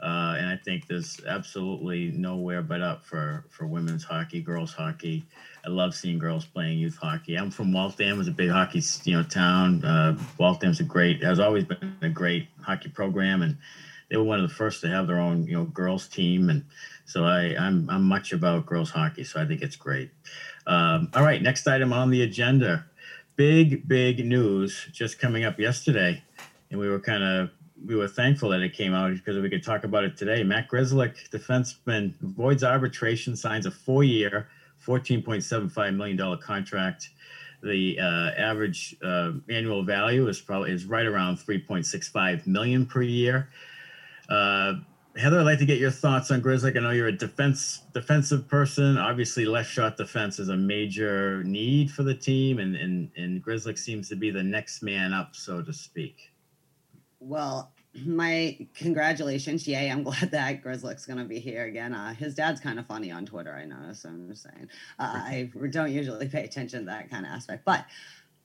uh, 0.01 0.35
and 0.37 0.49
I 0.49 0.57
think 0.57 0.87
there's 0.87 1.19
absolutely 1.27 2.11
nowhere 2.11 2.63
but 2.63 2.81
up 2.81 3.05
for 3.05 3.45
for 3.49 3.67
women's 3.67 4.03
hockey, 4.03 4.41
girls 4.41 4.73
hockey. 4.73 5.23
I 5.65 5.69
love 5.69 5.93
seeing 5.93 6.17
girls 6.17 6.43
playing 6.43 6.79
youth 6.79 6.97
hockey. 6.97 7.35
I'm 7.35 7.51
from 7.51 7.71
Waltham, 7.71 8.19
it's 8.19 8.27
a 8.27 8.31
big 8.31 8.49
hockey 8.49 8.81
you 9.03 9.15
know 9.15 9.23
town. 9.23 9.85
Uh, 9.85 10.17
Waltham's 10.39 10.79
a 10.79 10.83
great 10.83 11.21
has 11.23 11.39
always 11.39 11.65
been 11.65 11.95
a 12.01 12.09
great 12.09 12.47
hockey 12.61 12.89
program, 12.89 13.43
and 13.43 13.57
they 14.09 14.17
were 14.17 14.23
one 14.23 14.39
of 14.39 14.49
the 14.49 14.55
first 14.55 14.81
to 14.81 14.87
have 14.87 15.05
their 15.05 15.19
own 15.19 15.45
you 15.45 15.53
know 15.53 15.65
girls 15.65 16.07
team, 16.07 16.49
and 16.49 16.65
so 17.05 17.25
I 17.25 17.55
I'm 17.55 17.87
I'm 17.87 18.03
much 18.03 18.33
about 18.33 18.65
girls 18.65 18.89
hockey, 18.89 19.23
so 19.23 19.39
I 19.39 19.45
think 19.45 19.61
it's 19.61 19.75
great. 19.75 20.09
Um, 20.65 21.09
all 21.13 21.23
right, 21.23 21.41
next 21.41 21.67
item 21.67 21.93
on 21.93 22.09
the 22.09 22.23
agenda, 22.23 22.85
big 23.35 23.87
big 23.87 24.25
news 24.25 24.87
just 24.91 25.19
coming 25.19 25.43
up 25.43 25.59
yesterday, 25.59 26.23
and 26.71 26.79
we 26.79 26.89
were 26.89 26.99
kind 26.99 27.23
of 27.23 27.51
we 27.85 27.95
were 27.95 28.07
thankful 28.07 28.49
that 28.49 28.61
it 28.61 28.73
came 28.73 28.93
out 28.93 29.13
because 29.13 29.37
we 29.37 29.49
could 29.49 29.63
talk 29.63 29.83
about 29.83 30.03
it 30.03 30.17
today. 30.17 30.43
Matt 30.43 30.69
Grzelcyk, 30.69 31.29
defenseman, 31.29 32.13
voids 32.21 32.63
arbitration, 32.63 33.35
signs 33.35 33.65
a 33.65 33.71
four-year, 33.71 34.47
$14.75 34.85 35.95
million 35.95 36.37
contract. 36.39 37.09
The 37.63 37.99
uh, 37.99 38.31
average 38.39 38.95
uh, 39.03 39.33
annual 39.49 39.83
value 39.83 40.27
is 40.27 40.41
probably 40.41 40.71
is 40.71 40.85
right 40.85 41.05
around 41.05 41.37
3.65 41.37 42.47
million 42.47 42.85
per 42.85 43.01
year. 43.01 43.49
Uh, 44.29 44.73
Heather, 45.17 45.39
I'd 45.39 45.45
like 45.45 45.59
to 45.59 45.65
get 45.65 45.77
your 45.77 45.91
thoughts 45.91 46.31
on 46.31 46.41
Grzelcyk. 46.41 46.77
I 46.77 46.79
know 46.79 46.91
you're 46.91 47.07
a 47.07 47.11
defense 47.11 47.81
defensive 47.93 48.47
person. 48.47 48.97
Obviously, 48.97 49.43
left 49.43 49.69
shot 49.69 49.97
defense 49.97 50.39
is 50.39 50.47
a 50.47 50.55
major 50.55 51.43
need 51.43 51.91
for 51.91 52.03
the 52.03 52.15
team, 52.15 52.59
and 52.59 52.77
and 52.77 53.11
and 53.17 53.43
Grzelcyk 53.43 53.77
seems 53.77 54.07
to 54.07 54.15
be 54.15 54.31
the 54.31 54.41
next 54.41 54.81
man 54.81 55.11
up, 55.11 55.35
so 55.35 55.61
to 55.61 55.73
speak. 55.73 56.30
Well, 57.21 57.71
my 57.93 58.67
congratulations. 58.73 59.67
Yay, 59.67 59.89
I'm 59.89 60.03
glad 60.03 60.31
that 60.31 60.63
Grzelcyk's 60.63 61.05
going 61.05 61.19
to 61.19 61.25
be 61.25 61.39
here 61.39 61.65
again. 61.65 61.93
Uh, 61.93 62.13
his 62.15 62.35
dad's 62.35 62.59
kind 62.59 62.79
of 62.79 62.87
funny 62.87 63.11
on 63.11 63.25
Twitter, 63.25 63.53
I 63.53 63.65
know, 63.65 63.93
so 63.93 64.09
I'm 64.09 64.27
just 64.27 64.43
saying. 64.43 64.69
Uh, 64.99 65.03
I 65.03 65.51
don't 65.69 65.91
usually 65.91 66.27
pay 66.27 66.43
attention 66.43 66.79
to 66.81 66.85
that 66.87 67.09
kind 67.09 67.25
of 67.25 67.31
aspect, 67.31 67.63
but 67.63 67.85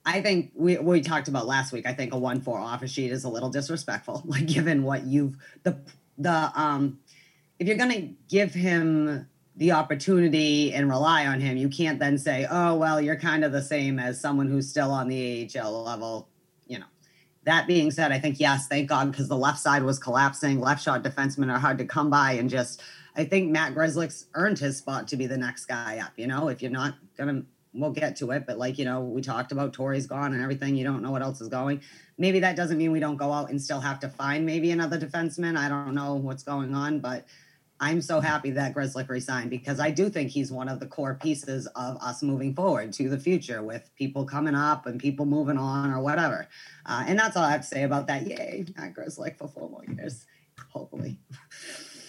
I 0.05 0.21
think 0.21 0.51
we, 0.55 0.77
we 0.77 1.01
talked 1.01 1.27
about 1.27 1.47
last 1.47 1.73
week. 1.73 1.85
I 1.85 1.93
think 1.93 2.13
a 2.13 2.17
1 2.17 2.41
4 2.41 2.59
offer 2.59 2.87
sheet 2.87 3.11
is 3.11 3.23
a 3.23 3.29
little 3.29 3.49
disrespectful, 3.49 4.21
like 4.25 4.45
given 4.45 4.83
what 4.83 5.05
you've, 5.05 5.35
the, 5.63 5.77
the, 6.17 6.51
um, 6.55 6.99
if 7.59 7.67
you're 7.67 7.77
going 7.77 7.91
to 7.91 8.09
give 8.29 8.53
him 8.53 9.27
the 9.55 9.71
opportunity 9.71 10.71
and 10.71 10.87
rely 10.87 11.25
on 11.25 11.41
him, 11.41 11.57
you 11.57 11.67
can't 11.67 11.97
then 11.97 12.19
say, 12.19 12.45
oh, 12.49 12.75
well, 12.75 13.01
you're 13.01 13.15
kind 13.15 13.43
of 13.43 13.51
the 13.51 13.63
same 13.63 13.97
as 13.97 14.21
someone 14.21 14.47
who's 14.47 14.69
still 14.69 14.91
on 14.91 15.07
the 15.07 15.49
AHL 15.55 15.83
level 15.83 16.29
that 17.47 17.65
being 17.65 17.91
said, 17.91 18.11
I 18.11 18.19
think 18.19 18.41
yes, 18.41 18.67
thank 18.67 18.89
God, 18.89 19.09
because 19.09 19.29
the 19.29 19.37
left 19.37 19.59
side 19.59 19.81
was 19.81 19.97
collapsing. 19.97 20.59
Left 20.59 20.83
shot 20.83 21.01
defensemen 21.01 21.49
are 21.49 21.57
hard 21.57 21.77
to 21.77 21.85
come 21.85 22.09
by, 22.09 22.33
and 22.33 22.49
just 22.49 22.83
I 23.15 23.23
think 23.23 23.49
Matt 23.49 23.73
Grzelcyk's 23.73 24.25
earned 24.33 24.59
his 24.59 24.77
spot 24.77 25.07
to 25.07 25.15
be 25.15 25.27
the 25.27 25.37
next 25.37 25.65
guy 25.65 25.99
up. 25.99 26.11
You 26.17 26.27
know, 26.27 26.49
if 26.49 26.61
you're 26.61 26.71
not 26.71 26.95
gonna, 27.17 27.43
we'll 27.73 27.91
get 27.91 28.17
to 28.17 28.31
it, 28.31 28.45
but 28.45 28.57
like 28.57 28.77
you 28.77 28.83
know, 28.83 28.99
we 28.99 29.21
talked 29.21 29.53
about 29.53 29.71
Torey's 29.71 30.07
gone 30.07 30.33
and 30.33 30.43
everything. 30.43 30.75
You 30.75 30.83
don't 30.83 31.01
know 31.01 31.11
what 31.11 31.21
else 31.21 31.39
is 31.39 31.47
going. 31.47 31.79
Maybe 32.17 32.41
that 32.41 32.57
doesn't 32.57 32.77
mean 32.77 32.91
we 32.91 32.99
don't 32.99 33.15
go 33.15 33.31
out 33.31 33.49
and 33.49 33.61
still 33.61 33.79
have 33.79 34.01
to 34.01 34.09
find 34.09 34.45
maybe 34.45 34.71
another 34.71 34.99
defenseman. 34.99 35.55
I 35.55 35.69
don't 35.69 35.95
know 35.95 36.15
what's 36.15 36.43
going 36.43 36.75
on, 36.75 36.99
but 36.99 37.25
I'm 37.79 38.01
so 38.01 38.19
happy 38.19 38.49
that 38.51 38.73
Grzelcyk 38.73 39.07
resigned 39.07 39.49
because 39.49 39.79
I 39.79 39.91
do 39.91 40.09
think 40.09 40.31
he's 40.31 40.51
one 40.51 40.67
of 40.67 40.79
the 40.79 40.87
core 40.87 41.15
pieces 41.21 41.67
of 41.75 41.97
us 41.97 42.23
moving 42.23 42.55
forward 42.55 42.91
to 42.93 43.09
the 43.09 43.19
future 43.19 43.61
with 43.61 43.89
people 43.95 44.25
coming 44.25 44.55
up 44.55 44.87
and 44.87 44.99
people 44.99 45.25
moving 45.25 45.57
on 45.57 45.91
or 45.91 46.01
whatever. 46.01 46.47
Uh, 46.85 47.03
and 47.07 47.19
that's 47.19 47.37
all 47.37 47.43
I 47.43 47.51
have 47.51 47.61
to 47.61 47.67
say 47.67 47.83
about 47.83 48.07
that. 48.07 48.25
Yay, 48.25 48.65
not 48.75 48.93
Grzelcyk 48.93 49.37
for 49.37 49.47
four 49.47 49.69
more 49.69 49.85
years, 49.85 50.25
hopefully. 50.69 51.19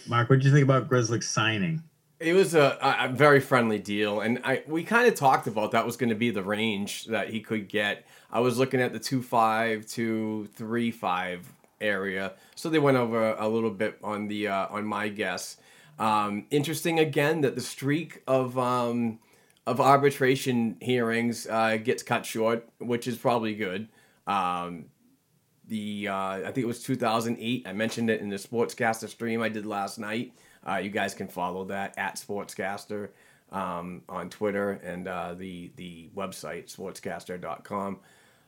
Mark, 0.06 0.30
what 0.30 0.36
did 0.36 0.46
you 0.46 0.52
think 0.52 0.64
about 0.64 0.88
Grzelcyk 0.88 1.22
signing? 1.22 1.82
It 2.18 2.32
was 2.32 2.54
a, 2.54 2.78
a 2.80 3.08
very 3.12 3.38
friendly 3.38 3.78
deal, 3.78 4.20
and 4.20 4.40
I 4.42 4.64
we 4.66 4.82
kind 4.82 5.06
of 5.06 5.14
talked 5.14 5.46
about 5.46 5.70
that 5.70 5.86
was 5.86 5.96
going 5.96 6.08
to 6.08 6.16
be 6.16 6.30
the 6.30 6.42
range 6.42 7.04
that 7.04 7.28
he 7.28 7.40
could 7.40 7.68
get. 7.68 8.06
I 8.32 8.40
was 8.40 8.58
looking 8.58 8.80
at 8.80 8.92
the 8.92 8.98
two 8.98 9.22
five 9.22 9.86
to 9.90 10.48
three 10.56 10.90
five 10.90 11.46
area. 11.80 12.32
So 12.54 12.68
they 12.68 12.78
went 12.78 12.96
over 12.96 13.34
a 13.38 13.48
little 13.48 13.70
bit 13.70 13.98
on 14.02 14.28
the 14.28 14.48
uh, 14.48 14.66
on 14.70 14.84
my 14.84 15.08
guess. 15.08 15.56
Um, 15.98 16.46
interesting 16.50 16.98
again 16.98 17.40
that 17.40 17.54
the 17.54 17.60
streak 17.60 18.22
of 18.26 18.58
um, 18.58 19.18
of 19.66 19.80
arbitration 19.80 20.76
hearings 20.80 21.46
uh, 21.46 21.76
gets 21.76 22.02
cut 22.02 22.24
short, 22.24 22.68
which 22.78 23.06
is 23.06 23.18
probably 23.18 23.54
good. 23.54 23.88
Um, 24.26 24.86
the 25.66 26.08
uh, 26.08 26.14
I 26.14 26.44
think 26.44 26.58
it 26.58 26.66
was 26.66 26.82
2008. 26.82 27.66
I 27.66 27.72
mentioned 27.72 28.10
it 28.10 28.20
in 28.20 28.28
the 28.28 28.36
Sportscaster 28.36 29.08
stream 29.08 29.42
I 29.42 29.48
did 29.48 29.66
last 29.66 29.98
night. 29.98 30.32
Uh, 30.66 30.76
you 30.76 30.90
guys 30.90 31.14
can 31.14 31.28
follow 31.28 31.64
that 31.66 31.96
at 31.98 32.16
Sportscaster 32.16 33.10
um, 33.52 34.02
on 34.08 34.30
Twitter 34.30 34.72
and 34.82 35.08
uh, 35.08 35.34
the 35.34 35.70
the 35.76 36.10
website 36.16 36.74
sportscaster.com. 36.74 37.98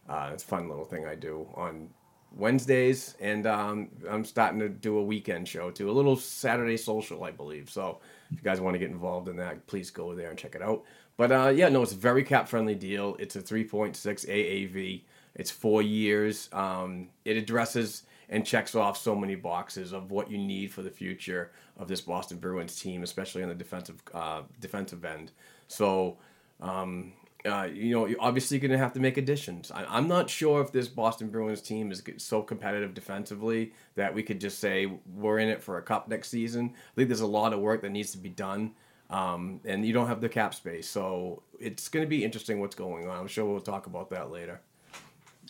Uh, 0.09 0.31
it's 0.33 0.43
a 0.43 0.47
fun 0.47 0.69
little 0.69 0.85
thing 0.85 1.07
I 1.07 1.15
do 1.15 1.47
on 1.55 1.91
Wednesdays, 2.37 3.17
and 3.21 3.47
um, 3.47 3.89
I'm 4.09 4.25
starting 4.25 4.61
to 4.61 4.69
do 4.69 4.99
a 4.99 5.03
weekend 5.03 5.49
show 5.49 5.71
too, 5.71 5.91
a 5.91 5.93
little 5.93 6.17
Saturday 6.17 6.77
social, 6.77 7.25
I 7.25 7.31
believe. 7.31 7.71
So 7.71 7.99
if 8.31 8.39
you 8.39 8.43
guys 8.43 8.61
want 8.61 8.75
to 8.75 8.79
get 8.79 8.91
involved 8.91 9.29
in 9.29 9.37
that, 9.37 9.67
please 9.67 9.91
go 9.91 10.15
there 10.15 10.31
and 10.31 10.39
check 10.39 10.55
it 10.55 10.63
out. 10.63 10.85
But 11.17 11.33
uh, 11.33 11.49
yeah, 11.49 11.69
no, 11.69 11.83
it's 11.83 11.93
a 11.93 11.97
very 11.97 12.23
cap 12.23 12.49
friendly 12.49 12.75
deal. 12.75 13.17
It's 13.19 13.37
a 13.37 13.43
3.6 13.43 13.95
AAV. 13.97 15.03
It's 15.35 15.51
four 15.51 15.83
years. 15.83 16.49
Um, 16.53 17.09
it 17.25 17.37
addresses 17.37 18.05
and 18.29 18.47
checks 18.47 18.75
off 18.75 18.97
so 18.97 19.15
many 19.15 19.35
boxes 19.35 19.93
of 19.93 20.11
what 20.11 20.31
you 20.31 20.39
need 20.39 20.73
for 20.73 20.83
the 20.83 20.91
future 20.91 21.51
of 21.77 21.89
this 21.89 22.01
Boston 22.01 22.39
Bruins 22.39 22.81
team, 22.81 23.03
especially 23.03 23.43
on 23.43 23.49
the 23.49 23.55
defensive 23.55 24.03
uh, 24.15 24.43
defensive 24.61 25.05
end. 25.05 25.33
So 25.67 26.17
um, 26.61 27.13
uh, 27.47 27.69
you 27.73 27.91
know, 27.91 28.07
you're 28.07 28.21
obviously 28.21 28.59
going 28.59 28.71
to 28.71 28.79
have 28.79 28.93
to 28.93 29.01
make 29.01 29.17
additions. 29.17 29.71
I, 29.71 29.99
am 29.99 30.09
not 30.09 30.29
sure 30.29 30.61
if 30.61 30.73
this 30.73 30.89
Boston 30.89 31.29
Bruins 31.29 31.63
team 31.63 31.91
is 31.91 32.03
so 32.19 32.43
competitive 32.43 32.93
defensively 32.93 33.73
that 33.95 34.13
we 34.13 34.23
could 34.23 34.41
just 34.41 34.59
say 34.59 34.93
we're 35.15 35.39
in 35.39 35.49
it 35.49 35.63
for 35.63 35.79
a 35.79 35.83
cup 35.83 36.09
next 36.09 36.29
season. 36.29 36.75
I 36.75 36.95
think 36.95 37.09
there's 37.09 37.21
a 37.21 37.27
lot 37.27 37.53
of 37.53 37.61
work 37.61 37.83
that 37.83 37.91
needs 37.91 38.13
to 38.13 38.19
be 38.19 38.29
done, 38.29 38.73
um, 39.09 39.61
and 39.65 39.87
you 39.87 39.93
don't 39.93 40.07
have 40.07 40.21
the 40.21 40.29
cap 40.29 40.55
space. 40.55 40.89
So 40.89 41.43
it's 41.59 41.89
going 41.89 42.05
to 42.05 42.09
be 42.09 42.25
interesting 42.25 42.61
what's 42.61 42.77
going 42.77 43.09
on. 43.09 43.19
I'm 43.19 43.29
sure 43.29 43.47
we'll 43.47 43.61
talk 43.61 43.87
about 43.87 44.11
that 44.11 44.31
later. 44.31 44.61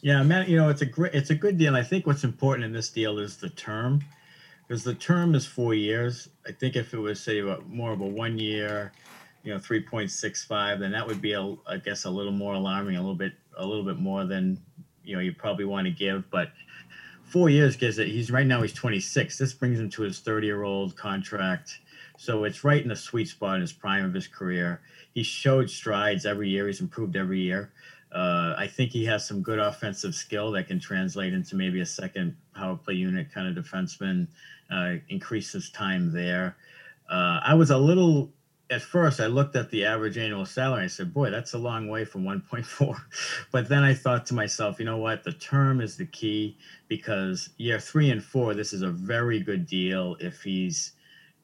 Yeah, 0.00 0.22
man. 0.22 0.48
You 0.48 0.56
know, 0.56 0.68
it's 0.68 0.82
a 0.82 0.86
great, 0.86 1.12
it's 1.12 1.30
a 1.30 1.34
good 1.34 1.58
deal. 1.58 1.74
I 1.74 1.82
think 1.82 2.06
what's 2.06 2.24
important 2.24 2.64
in 2.64 2.72
this 2.72 2.88
deal 2.88 3.18
is 3.18 3.36
the 3.36 3.50
term, 3.50 4.00
because 4.66 4.84
the 4.84 4.94
term 4.94 5.34
is 5.34 5.44
four 5.44 5.74
years. 5.74 6.28
I 6.46 6.52
think 6.52 6.76
if 6.76 6.94
it 6.94 6.98
was 6.98 7.20
say 7.20 7.42
more 7.66 7.92
of 7.92 8.00
a 8.00 8.06
one 8.06 8.38
year 8.38 8.92
you 9.42 9.52
know, 9.52 9.58
3.65, 9.58 10.80
then 10.80 10.92
that 10.92 11.06
would 11.06 11.20
be, 11.20 11.32
a, 11.32 11.56
I 11.66 11.78
guess, 11.78 12.04
a 12.04 12.10
little 12.10 12.32
more 12.32 12.54
alarming, 12.54 12.96
a 12.96 13.00
little 13.00 13.14
bit, 13.14 13.32
a 13.56 13.64
little 13.64 13.84
bit 13.84 13.98
more 13.98 14.24
than, 14.24 14.60
you 15.04 15.16
know, 15.16 15.22
you 15.22 15.32
probably 15.32 15.64
want 15.64 15.86
to 15.86 15.90
give. 15.90 16.30
But 16.30 16.50
four 17.24 17.48
years 17.48 17.76
gives 17.76 17.98
it. 17.98 18.08
He's 18.08 18.30
right 18.30 18.46
now 18.46 18.60
he's 18.60 18.72
26. 18.72 19.38
This 19.38 19.52
brings 19.52 19.78
him 19.78 19.88
to 19.90 20.02
his 20.02 20.18
30 20.18 20.46
year 20.46 20.64
old 20.64 20.96
contract. 20.96 21.78
So 22.18 22.44
it's 22.44 22.64
right 22.64 22.82
in 22.82 22.88
the 22.88 22.96
sweet 22.96 23.28
spot 23.28 23.54
in 23.54 23.60
his 23.62 23.72
prime 23.72 24.04
of 24.04 24.12
his 24.12 24.26
career. 24.26 24.82
He 25.14 25.22
showed 25.22 25.70
strides 25.70 26.26
every 26.26 26.50
year. 26.50 26.66
He's 26.66 26.80
improved 26.80 27.16
every 27.16 27.40
year. 27.40 27.72
Uh, 28.12 28.54
I 28.58 28.66
think 28.66 28.90
he 28.90 29.04
has 29.06 29.26
some 29.26 29.40
good 29.40 29.58
offensive 29.60 30.14
skill 30.14 30.50
that 30.52 30.66
can 30.66 30.80
translate 30.80 31.32
into 31.32 31.54
maybe 31.54 31.80
a 31.80 31.86
second 31.86 32.36
power 32.54 32.76
play 32.76 32.94
unit 32.94 33.32
kind 33.32 33.56
of 33.56 33.64
defenseman. 33.64 34.26
Uh, 34.70 34.96
increase 35.08 35.52
his 35.52 35.70
time 35.70 36.12
there. 36.12 36.56
Uh, 37.08 37.40
I 37.42 37.54
was 37.54 37.70
a 37.70 37.78
little 37.78 38.30
at 38.70 38.82
first 38.82 39.20
I 39.20 39.26
looked 39.26 39.56
at 39.56 39.70
the 39.70 39.84
average 39.84 40.16
annual 40.16 40.46
salary. 40.46 40.82
and 40.82 40.90
said, 40.90 41.12
boy, 41.12 41.30
that's 41.30 41.54
a 41.54 41.58
long 41.58 41.88
way 41.88 42.04
from 42.04 42.24
1.4. 42.24 42.96
But 43.52 43.68
then 43.68 43.82
I 43.82 43.94
thought 43.94 44.26
to 44.26 44.34
myself, 44.34 44.78
you 44.78 44.84
know 44.84 44.98
what? 44.98 45.24
The 45.24 45.32
term 45.32 45.80
is 45.80 45.96
the 45.96 46.06
key 46.06 46.56
because 46.88 47.50
year 47.56 47.80
three 47.80 48.10
and 48.10 48.22
four, 48.22 48.54
this 48.54 48.72
is 48.72 48.82
a 48.82 48.90
very 48.90 49.40
good 49.40 49.66
deal 49.66 50.16
if 50.20 50.42
he's 50.42 50.92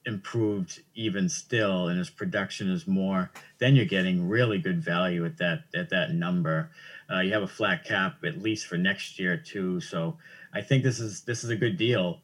improved 0.07 0.83
even 0.95 1.29
still 1.29 1.89
and 1.89 1.99
his 1.99 2.11
production 2.11 2.71
is 2.71 2.87
more, 2.87 3.31
then 3.59 3.75
you're 3.75 3.85
getting 3.85 4.29
really 4.29 4.59
good 4.59 4.81
value 4.81 5.27
at 5.27 5.37
that 5.39 5.65
at 5.75 5.91
that 5.91 6.13
number. 6.13 6.71
Uh, 7.11 7.19
you 7.21 7.33
have 7.33 7.43
a 7.43 7.49
flat 7.49 7.85
cap 7.85 8.25
at 8.25 8.41
least 8.41 8.67
for 8.67 8.77
next 8.77 9.19
year 9.19 9.37
too. 9.37 9.81
So 9.81 10.17
I 10.55 10.61
think 10.63 10.85
this 10.85 11.01
is 11.01 11.23
this 11.23 11.43
is 11.43 11.51
a 11.51 11.57
good 11.57 11.77
deal. 11.77 12.21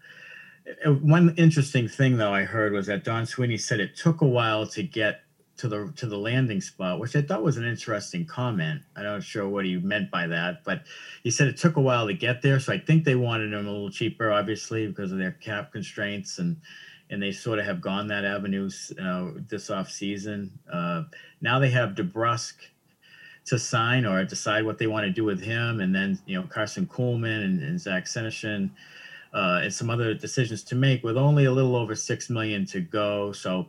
Uh, 0.85 0.93
one 0.93 1.35
interesting 1.37 1.89
thing 1.89 2.17
though 2.17 2.33
I 2.33 2.45
heard 2.45 2.73
was 2.73 2.87
that 2.87 3.05
Don 3.05 3.27
Sweeney 3.27 3.57
said 3.57 3.81
it 3.81 3.97
took 3.97 4.21
a 4.21 4.27
while 4.27 4.67
to 4.69 4.83
get 4.83 5.23
to 5.59 5.69
the 5.69 5.93
to 5.97 6.07
the 6.07 6.17
landing 6.17 6.61
spot, 6.61 6.99
which 6.99 7.15
I 7.15 7.23
thought 7.23 7.43
was 7.43 7.57
an 7.57 7.65
interesting 7.65 8.27
comment. 8.27 8.83
I'm 8.97 9.05
not 9.05 9.23
sure 9.23 9.49
what 9.49 9.65
he 9.65 9.77
meant 9.77 10.11
by 10.11 10.27
that, 10.27 10.65
but 10.65 10.83
he 11.23 11.31
said 11.31 11.49
it 11.49 11.57
took 11.57 11.77
a 11.77 11.81
while 11.81 12.07
to 12.07 12.15
get 12.15 12.43
there. 12.43 12.59
So 12.59 12.73
I 12.73 12.79
think 12.79 13.05
they 13.05 13.15
wanted 13.15 13.53
him 13.53 13.67
a 13.67 13.71
little 13.71 13.91
cheaper, 13.91 14.33
obviously, 14.33 14.87
because 14.87 15.13
of 15.13 15.19
their 15.19 15.33
cap 15.33 15.73
constraints, 15.73 16.39
and 16.39 16.57
and 17.11 17.23
they 17.23 17.33
sort 17.33 17.59
of 17.59 17.67
have 17.67 17.81
gone 17.81 18.09
that 18.09 18.25
avenue 18.25 18.71
uh, 19.01 19.31
this 19.49 19.71
off 19.71 19.91
season. 19.91 20.59
Uh, 20.73 21.05
now 21.41 21.59
they 21.59 21.71
have 21.71 21.91
DeBrusk 21.91 22.55
to 23.45 23.59
sign 23.59 24.07
or 24.07 24.25
decide 24.25 24.65
what 24.65 24.79
they 24.79 24.87
want 24.87 25.05
to 25.05 25.13
do 25.13 25.25
with 25.25 25.43
him, 25.43 25.81
and 25.81 25.95
then 25.95 26.19
you 26.27 26.41
know 26.41 26.47
Carson 26.47 26.87
Kuhlman 26.87 27.45
and, 27.45 27.63
and 27.63 27.81
Zach 27.81 28.07
Senyshyn 28.07 28.71
uh, 29.33 29.61
and 29.63 29.73
some 29.73 29.91
other 29.91 30.15
decisions 30.15 30.63
to 30.65 30.75
make 30.75 31.03
with 31.03 31.17
only 31.17 31.45
a 31.45 31.53
little 31.53 31.77
over 31.77 31.95
six 31.95 32.29
million 32.29 32.67
to 32.67 32.81
go. 32.81 33.33
So 33.33 33.69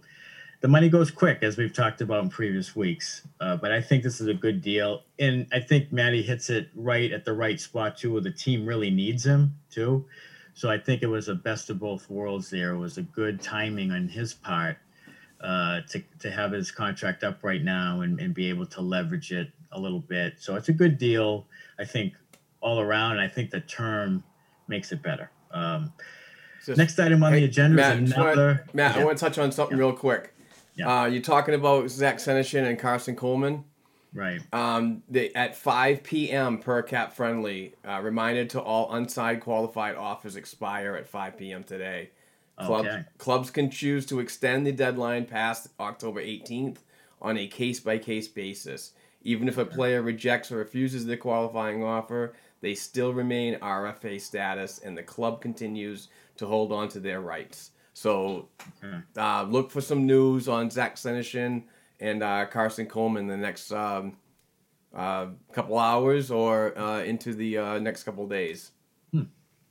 the 0.61 0.67
money 0.67 0.89
goes 0.89 1.11
quick, 1.11 1.39
as 1.41 1.57
we've 1.57 1.73
talked 1.73 2.01
about 2.01 2.23
in 2.23 2.29
previous 2.29 2.75
weeks. 2.75 3.27
Uh, 3.39 3.57
but 3.57 3.71
I 3.71 3.81
think 3.81 4.03
this 4.03 4.21
is 4.21 4.27
a 4.27 4.33
good 4.33 4.61
deal, 4.61 5.03
and 5.19 5.45
I 5.51 5.59
think 5.59 5.91
Maddie 5.91 6.21
hits 6.21 6.49
it 6.49 6.69
right 6.73 7.11
at 7.11 7.25
the 7.25 7.33
right 7.33 7.59
spot 7.59 7.97
too, 7.97 8.13
where 8.13 8.21
the 8.21 8.31
team 8.31 8.65
really 8.65 8.89
needs 8.89 9.25
him 9.25 9.57
too. 9.69 10.05
So 10.53 10.69
I 10.69 10.77
think 10.77 11.01
it 11.01 11.07
was 11.07 11.27
a 11.27 11.35
best 11.35 11.69
of 11.69 11.79
both 11.79 12.09
worlds. 12.09 12.49
There 12.49 12.71
it 12.71 12.77
was 12.77 12.97
a 12.97 13.01
good 13.01 13.41
timing 13.41 13.91
on 13.91 14.07
his 14.07 14.33
part 14.33 14.77
uh, 15.41 15.81
to 15.89 16.01
to 16.19 16.31
have 16.31 16.51
his 16.51 16.71
contract 16.71 17.23
up 17.23 17.43
right 17.43 17.63
now 17.63 18.01
and, 18.01 18.19
and 18.19 18.33
be 18.33 18.49
able 18.49 18.67
to 18.67 18.81
leverage 18.81 19.31
it 19.31 19.51
a 19.71 19.79
little 19.79 19.99
bit. 19.99 20.35
So 20.37 20.55
it's 20.55 20.69
a 20.69 20.73
good 20.73 20.97
deal, 20.97 21.47
I 21.79 21.85
think, 21.85 22.13
all 22.61 22.79
around. 22.79 23.13
And 23.13 23.21
I 23.21 23.27
think 23.27 23.51
the 23.51 23.61
term 23.61 24.23
makes 24.67 24.91
it 24.91 25.01
better. 25.01 25.29
Um, 25.53 25.93
Just- 26.65 26.77
next 26.77 26.99
item 26.99 27.23
on 27.23 27.33
the 27.33 27.43
agenda 27.43 27.75
Matt, 27.75 27.99
is 27.99 28.11
another. 28.13 28.65
Matt, 28.73 28.95
I 28.95 28.99
Yeah, 28.99 29.05
want 29.05 29.17
to 29.17 29.23
touch 29.25 29.37
on 29.37 29.51
something 29.51 29.77
real 29.77 29.93
quick. 29.93 30.33
Yeah. 30.75 31.01
Uh, 31.01 31.05
you're 31.05 31.21
talking 31.21 31.53
about 31.53 31.89
Zach 31.89 32.17
Senyshyn 32.17 32.67
and 32.67 32.79
Carson 32.79 33.15
Kuhlman. 33.15 33.63
right. 34.13 34.41
Um, 34.53 35.03
they, 35.09 35.31
at 35.33 35.55
5 35.55 36.03
p.m. 36.03 36.57
per 36.59 36.81
cap 36.81 37.13
friendly, 37.13 37.75
uh, 37.87 37.99
reminded 38.01 38.49
to 38.51 38.61
all 38.61 38.93
unsigned 38.93 39.41
qualified 39.41 39.95
offers 39.95 40.35
expire 40.35 40.95
at 40.95 41.07
5 41.07 41.37
p.m. 41.37 41.63
today. 41.63 42.09
Clubs, 42.59 42.87
Okay. 42.87 43.03
clubs 43.17 43.49
can 43.49 43.69
choose 43.71 44.05
to 44.07 44.19
extend 44.19 44.65
the 44.67 44.71
deadline 44.71 45.25
past 45.25 45.69
October 45.79 46.21
18th 46.21 46.77
on 47.21 47.37
a 47.37 47.47
case 47.47 47.79
by 47.79 47.97
case 47.97 48.27
basis. 48.27 48.93
Even 49.23 49.47
if 49.47 49.57
a 49.57 49.65
player 49.65 50.01
rejects 50.01 50.51
or 50.51 50.57
refuses 50.57 51.05
the 51.05 51.17
qualifying 51.17 51.83
offer, 51.83 52.33
they 52.63 52.73
still 52.73 53.13
remain 53.13 53.59
RFA 53.59 54.19
status 54.21 54.79
and 54.79 54.97
the 54.97 55.03
club 55.03 55.41
continues 55.41 56.07
to 56.37 56.47
hold 56.47 56.71
on 56.71 56.87
to 56.87 56.99
their 57.01 57.19
rights. 57.19 57.71
So 57.93 58.47
Okay. 58.83 58.97
uh, 59.17 59.43
look 59.43 59.69
for 59.69 59.81
some 59.81 60.07
news 60.07 60.47
on 60.47 60.69
Zach 60.71 60.95
Senyshyn 60.95 61.63
and 61.99 62.23
uh, 62.23 62.45
Carson 62.45 62.87
Kuhlman 62.87 63.27
the 63.27 63.35
next 63.35 63.71
um, 63.73 64.15
uh, 64.95 65.27
couple 65.51 65.77
hours 65.77 66.31
or 66.31 66.75
uh, 66.79 67.03
into 67.03 67.33
the 67.33 67.57
uh, 67.57 67.79
next 67.79 68.03
couple 68.03 68.25
days. 68.27 68.71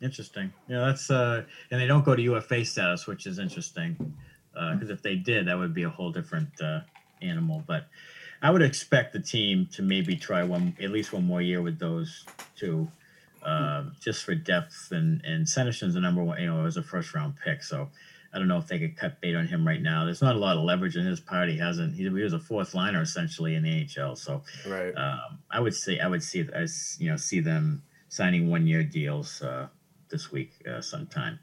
Interesting. 0.03 0.53
Yeah, 0.69 0.81
that's 0.87 1.11
uh, 1.13 1.45
and 1.71 1.81
they 1.81 1.87
don't 1.87 2.05
go 2.05 2.17
to 2.17 2.23
UFA 2.23 2.65
status, 2.65 3.07
which 3.07 3.25
is 3.25 3.39
interesting, 3.39 3.97
because 4.53 4.91
if 4.91 5.01
they 5.01 5.15
did, 5.15 5.47
that 5.47 5.57
would 5.57 5.73
be 5.73 5.85
a 5.85 5.89
whole 5.89 6.11
different 6.11 6.49
uh, 6.61 6.81
animal. 7.23 7.63
But 7.69 7.87
I 8.43 8.51
would 8.51 8.63
expect 8.63 9.13
the 9.13 9.21
team 9.21 9.69
to 9.73 9.83
maybe 9.83 10.17
try 10.17 10.43
one, 10.43 10.77
at 10.83 10.91
least 10.91 11.13
one 11.13 11.25
more 11.25 11.41
year 11.41 11.63
with 11.63 11.79
those 11.79 12.25
two, 12.57 12.89
uh, 13.43 13.85
just 14.01 14.25
for 14.25 14.35
depth. 14.35 14.89
And 14.91 15.25
and 15.25 15.47
Senyshyn's 15.47 15.95
the 15.95 16.01
number 16.01 16.23
one, 16.25 16.41
you 16.41 16.47
know, 16.49 16.61
it 16.61 16.65
was 16.65 16.77
a 16.77 16.83
first 16.83 17.15
round 17.15 17.35
pick. 17.45 17.63
So 17.63 17.89
I 18.35 18.39
don't 18.39 18.49
know 18.49 18.59
if 18.59 18.67
they 18.67 18.81
could 18.81 18.97
cut 18.97 19.21
bait 19.21 19.37
on 19.37 19.47
him 19.47 19.67
right 19.67 19.81
now. 19.81 20.05
There's 20.05 20.23
not 20.23 20.35
a 20.35 20.39
lot 20.39 20.57
of 20.57 20.65
leverage 20.65 20.97
in 20.97 21.07
his 21.07 21.21
part. 21.21 21.49
He 21.49 21.59
hasn't. 21.59 21.95
He, 21.95 22.03
he 22.03 22.09
was 22.09 22.33
a 22.33 22.41
fourth 22.41 22.75
liner 22.75 23.03
essentially 23.03 23.55
in 23.55 23.63
the 23.63 23.85
NHL. 23.85 24.19
So 24.19 24.43
Right. 24.67 24.93
um, 24.97 25.39
I 25.51 25.61
would 25.61 25.75
say 25.75 26.01
I 26.01 26.09
would 26.09 26.23
see 26.23 26.47
as 26.53 26.97
you 26.99 27.11
know 27.11 27.17
see 27.17 27.41
them 27.41 27.83
signing 28.09 28.51
one 28.51 28.67
year 28.67 28.83
deals 28.83 29.41
uh, 29.41 29.69
this 30.11 30.33
week 30.33 30.51
uh, 30.69 30.81
sometime. 30.81 31.39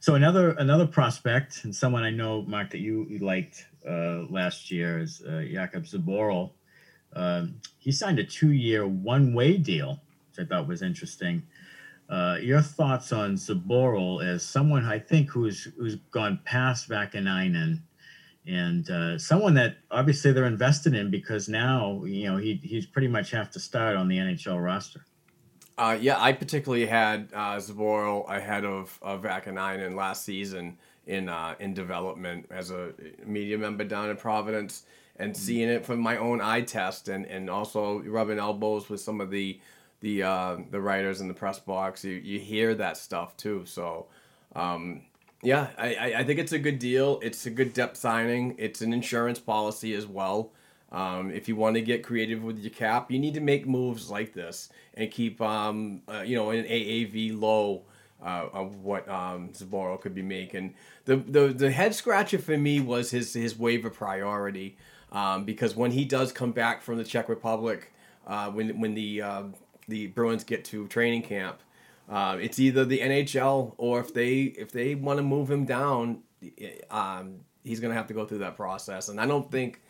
So 0.00 0.14
another 0.14 0.50
another 0.50 0.86
prospect 0.86 1.64
and 1.64 1.74
someone 1.74 2.04
I 2.04 2.10
know 2.10 2.42
Mark 2.42 2.70
that 2.70 2.78
you, 2.78 3.06
you 3.08 3.20
liked 3.20 3.64
last 4.30 4.70
year 4.70 4.98
is 4.98 5.22
uh, 5.26 5.42
Jakub 5.42 5.90
Zboril. 5.90 6.52
Um, 7.14 7.60
he 7.78 7.92
signed 7.92 8.18
a 8.18 8.24
two 8.24 8.52
year 8.52 8.86
one 8.86 9.32
way 9.32 9.56
deal, 9.56 10.02
which 10.30 10.44
I 10.44 10.48
thought 10.48 10.68
was 10.68 10.82
interesting. 10.82 11.42
Uh, 12.08 12.38
your 12.40 12.60
thoughts 12.60 13.12
on 13.12 13.34
Zboril 13.34 14.24
as 14.24 14.44
someone 14.44 14.84
I 14.84 14.98
think 14.98 15.30
who's 15.30 15.64
who's 15.76 15.96
gone 16.10 16.40
past 16.44 16.88
Vaakanainen 16.88 17.80
and 18.46 18.88
uh, 18.90 19.18
someone 19.18 19.54
that 19.54 19.78
obviously 19.90 20.32
they're 20.32 20.44
invested 20.44 20.94
in 20.94 21.10
because 21.10 21.48
now 21.48 22.04
you 22.04 22.28
know 22.28 22.36
he 22.36 22.60
he's 22.62 22.86
pretty 22.86 23.08
much 23.08 23.30
have 23.32 23.50
to 23.50 23.60
start 23.60 23.96
on 23.96 24.08
the 24.08 24.18
NHL 24.18 24.62
roster. 24.62 25.04
Uh, 25.78 25.96
yeah, 26.00 26.18
I 26.18 26.32
particularly 26.32 26.86
had 26.86 27.28
uh, 27.34 27.56
Zboril 27.56 28.30
ahead 28.34 28.64
of, 28.64 28.98
of 29.02 29.22
Vaakanainen 29.22 29.94
last 29.94 30.24
season 30.24 30.78
in 31.06 31.28
uh, 31.28 31.54
in 31.60 31.74
development 31.74 32.46
as 32.50 32.70
a 32.70 32.92
media 33.24 33.56
member 33.58 33.84
down 33.84 34.10
in 34.10 34.16
Providence 34.16 34.82
and 35.18 35.36
seeing 35.36 35.68
it 35.68 35.84
from 35.84 36.00
my 36.00 36.18
own 36.18 36.40
eye 36.40 36.60
test 36.60 37.08
and, 37.08 37.24
and 37.26 37.48
also 37.48 38.00
rubbing 38.00 38.38
elbows 38.38 38.88
with 38.88 39.00
some 39.00 39.20
of 39.20 39.30
the 39.30 39.60
the 40.00 40.22
uh, 40.22 40.56
the 40.70 40.80
writers 40.80 41.20
in 41.20 41.28
the 41.28 41.34
press 41.34 41.58
box. 41.58 42.04
You, 42.04 42.12
you 42.12 42.38
hear 42.38 42.74
that 42.74 42.96
stuff 42.96 43.36
too. 43.36 43.64
So 43.66 44.06
um, 44.54 45.02
yeah, 45.42 45.68
I, 45.78 45.94
I, 45.94 46.18
I 46.18 46.24
think 46.24 46.38
it's 46.38 46.52
a 46.52 46.58
good 46.58 46.78
deal. 46.78 47.20
It's 47.22 47.46
a 47.46 47.50
good 47.50 47.72
depth 47.72 47.96
signing. 47.96 48.54
It's 48.58 48.80
an 48.80 48.92
insurance 48.92 49.38
policy 49.38 49.94
as 49.94 50.06
well. 50.06 50.52
Um, 50.92 51.30
if 51.30 51.48
you 51.48 51.56
want 51.56 51.74
to 51.74 51.82
get 51.82 52.02
creative 52.02 52.42
with 52.42 52.58
your 52.58 52.70
cap, 52.70 53.10
you 53.10 53.18
need 53.18 53.34
to 53.34 53.40
make 53.40 53.66
moves 53.66 54.10
like 54.10 54.32
this 54.32 54.70
and 54.94 55.10
keep, 55.10 55.40
um, 55.40 56.02
uh, 56.08 56.22
you 56.24 56.36
know, 56.36 56.50
an 56.50 56.64
AAV 56.64 57.38
low 57.38 57.82
uh, 58.24 58.48
of 58.52 58.76
what 58.76 59.08
um, 59.08 59.50
Zboril 59.50 60.00
could 60.00 60.14
be 60.14 60.22
making. 60.22 60.74
The, 61.04 61.16
the 61.16 61.48
the 61.48 61.70
head 61.70 61.94
scratcher 61.94 62.38
for 62.38 62.56
me 62.56 62.80
was 62.80 63.10
his 63.10 63.32
his 63.34 63.58
waiver 63.58 63.90
priority 63.90 64.76
um, 65.12 65.44
because 65.44 65.76
when 65.76 65.92
he 65.92 66.04
does 66.04 66.32
come 66.32 66.52
back 66.52 66.82
from 66.82 66.98
the 66.98 67.04
Czech 67.04 67.28
Republic, 67.28 67.92
uh, 68.26 68.50
when 68.50 68.80
when 68.80 68.94
the 68.94 69.22
uh, 69.22 69.42
the 69.88 70.08
Bruins 70.08 70.44
get 70.44 70.64
to 70.66 70.86
training 70.88 71.22
camp, 71.22 71.60
uh, 72.08 72.36
it's 72.40 72.58
either 72.58 72.84
the 72.84 72.98
NHL 72.98 73.74
or 73.78 74.00
if 74.00 74.12
they 74.12 74.42
if 74.42 74.72
they 74.72 74.94
want 74.94 75.18
to 75.18 75.22
move 75.22 75.50
him 75.50 75.64
down, 75.64 76.22
um, 76.90 77.36
he's 77.64 77.80
gonna 77.80 77.94
have 77.94 78.08
to 78.08 78.14
go 78.14 78.24
through 78.26 78.38
that 78.38 78.56
process. 78.56 79.08
And 79.08 79.20
I 79.20 79.26
don't 79.26 79.50
think 79.50 79.80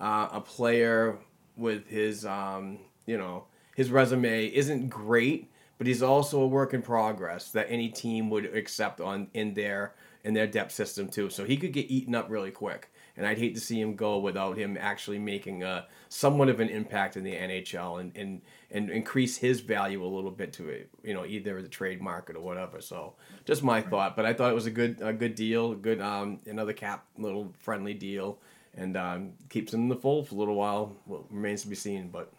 uh, 0.00 0.28
a 0.32 0.40
player 0.40 1.18
with 1.56 1.88
his 1.88 2.26
um, 2.26 2.78
you 3.06 3.16
know 3.16 3.44
his 3.76 3.90
resume 3.90 4.46
isn't 4.46 4.88
great, 4.88 5.50
but 5.78 5.86
he's 5.86 6.02
also 6.02 6.40
a 6.40 6.46
work 6.46 6.74
in 6.74 6.82
progress 6.82 7.50
that 7.50 7.66
any 7.68 7.88
team 7.88 8.30
would 8.30 8.46
accept 8.54 9.00
on 9.00 9.28
in 9.34 9.54
their 9.54 9.94
in 10.24 10.34
their 10.34 10.46
depth 10.46 10.72
system 10.72 11.08
too. 11.08 11.28
So 11.30 11.44
he 11.44 11.56
could 11.56 11.72
get 11.72 11.90
eaten 11.90 12.14
up 12.14 12.30
really 12.30 12.50
quick. 12.50 12.90
And 13.16 13.24
I'd 13.26 13.38
hate 13.38 13.54
to 13.54 13.60
see 13.60 13.80
him 13.80 13.94
go 13.94 14.18
without 14.18 14.56
him 14.56 14.76
actually 14.80 15.20
making 15.20 15.62
a 15.62 15.86
somewhat 16.08 16.48
of 16.48 16.58
an 16.58 16.68
impact 16.68 17.16
in 17.16 17.22
the 17.22 17.32
NHL 17.32 18.00
and, 18.00 18.16
and, 18.16 18.40
and 18.72 18.90
increase 18.90 19.36
his 19.36 19.60
value 19.60 20.04
a 20.04 20.06
little 20.06 20.32
bit 20.32 20.52
to 20.54 20.68
it, 20.68 20.88
you 21.04 21.14
know, 21.14 21.24
either 21.24 21.62
the 21.62 21.68
trade 21.68 22.02
market 22.02 22.34
or 22.34 22.40
whatever. 22.40 22.80
So 22.80 23.14
just 23.44 23.62
my 23.62 23.80
thought, 23.80 24.16
but 24.16 24.26
I 24.26 24.32
thought 24.32 24.50
it 24.50 24.54
was 24.54 24.66
a 24.66 24.70
good 24.70 25.00
a 25.00 25.12
good 25.12 25.36
deal, 25.36 25.72
a 25.72 25.76
good 25.76 26.00
um 26.00 26.40
another 26.46 26.72
cap 26.72 27.04
little 27.16 27.52
friendly 27.60 27.94
deal, 27.94 28.38
and 28.76 28.96
um, 28.96 29.32
keeps 29.48 29.72
him 29.72 29.82
in 29.82 29.88
the 29.88 29.96
fold 29.96 30.28
for 30.28 30.34
a 30.34 30.38
little 30.38 30.56
while. 30.56 30.96
Well, 31.06 31.24
remains 31.30 31.62
to 31.62 31.68
be 31.68 31.76
seen, 31.76 32.08
but 32.08 32.32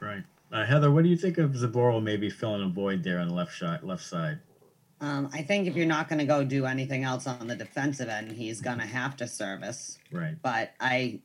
Right, 0.00 0.24
uh, 0.52 0.64
Heather. 0.64 0.90
What 0.90 1.04
do 1.04 1.10
you 1.10 1.16
think 1.16 1.38
of 1.38 1.52
Zboril 1.52 2.02
maybe 2.02 2.30
filling 2.30 2.62
a 2.62 2.68
void 2.68 3.02
there 3.02 3.18
on 3.18 3.28
the 3.28 3.34
left 3.34 3.56
side? 3.56 3.82
Left 3.82 4.02
side. 4.02 4.38
Um, 5.00 5.30
I 5.32 5.42
think 5.42 5.68
if 5.68 5.76
you're 5.76 5.86
not 5.86 6.08
going 6.08 6.18
to 6.18 6.24
go 6.24 6.42
do 6.42 6.66
anything 6.66 7.04
else 7.04 7.26
on 7.26 7.46
the 7.46 7.54
defensive 7.54 8.08
end, 8.08 8.32
he's 8.32 8.60
going 8.60 8.78
to 8.78 8.86
have 8.86 9.16
to 9.18 9.28
service. 9.28 9.98
Right. 10.10 10.34
But 10.42 10.72
I 10.80 11.20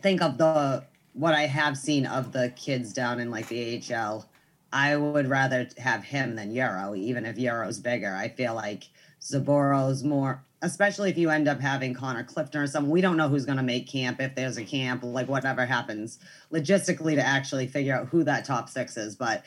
think 0.00 0.22
of 0.22 0.38
the 0.38 0.84
what 1.12 1.34
I 1.34 1.46
have 1.46 1.76
seen 1.76 2.06
of 2.06 2.32
the 2.32 2.50
kids 2.50 2.92
down 2.92 3.18
in 3.18 3.30
like 3.30 3.48
the 3.48 3.82
AHL, 3.92 4.28
I 4.72 4.96
would 4.96 5.28
rather 5.28 5.68
have 5.78 6.04
him 6.04 6.36
than 6.36 6.54
Urho, 6.54 6.96
even 6.96 7.26
if 7.26 7.36
Urho's 7.36 7.80
bigger. 7.80 8.14
I 8.14 8.28
feel 8.28 8.54
like 8.54 8.84
Zaboros 9.20 10.04
more, 10.04 10.44
especially 10.62 11.10
if 11.10 11.16
you 11.16 11.30
end 11.30 11.48
up 11.48 11.60
having 11.60 11.94
Connor 11.94 12.24
Clifton 12.24 12.60
or 12.60 12.66
something. 12.66 12.90
We 12.90 13.00
don't 13.00 13.16
know 13.16 13.28
who's 13.28 13.46
going 13.46 13.56
to 13.56 13.62
make 13.62 13.88
camp 13.88 14.20
if 14.20 14.34
there's 14.34 14.58
a 14.58 14.64
camp, 14.64 15.02
like 15.02 15.28
whatever 15.28 15.64
happens 15.64 16.18
logistically 16.52 17.14
to 17.14 17.26
actually 17.26 17.66
figure 17.66 17.94
out 17.94 18.08
who 18.08 18.24
that 18.24 18.44
top 18.44 18.68
six 18.68 18.96
is. 18.96 19.16
But 19.16 19.44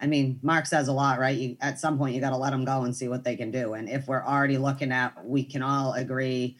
I 0.00 0.06
mean, 0.06 0.40
Mark 0.42 0.66
says 0.66 0.88
a 0.88 0.92
lot, 0.92 1.20
right? 1.20 1.36
You, 1.36 1.56
at 1.60 1.78
some 1.78 1.96
point, 1.96 2.14
you 2.14 2.20
got 2.20 2.30
to 2.30 2.36
let 2.36 2.50
them 2.50 2.64
go 2.64 2.82
and 2.82 2.94
see 2.94 3.08
what 3.08 3.24
they 3.24 3.36
can 3.36 3.50
do. 3.50 3.74
And 3.74 3.88
if 3.88 4.08
we're 4.08 4.24
already 4.24 4.58
looking 4.58 4.92
at, 4.92 5.24
we 5.24 5.44
can 5.44 5.62
all 5.62 5.92
agree, 5.92 6.56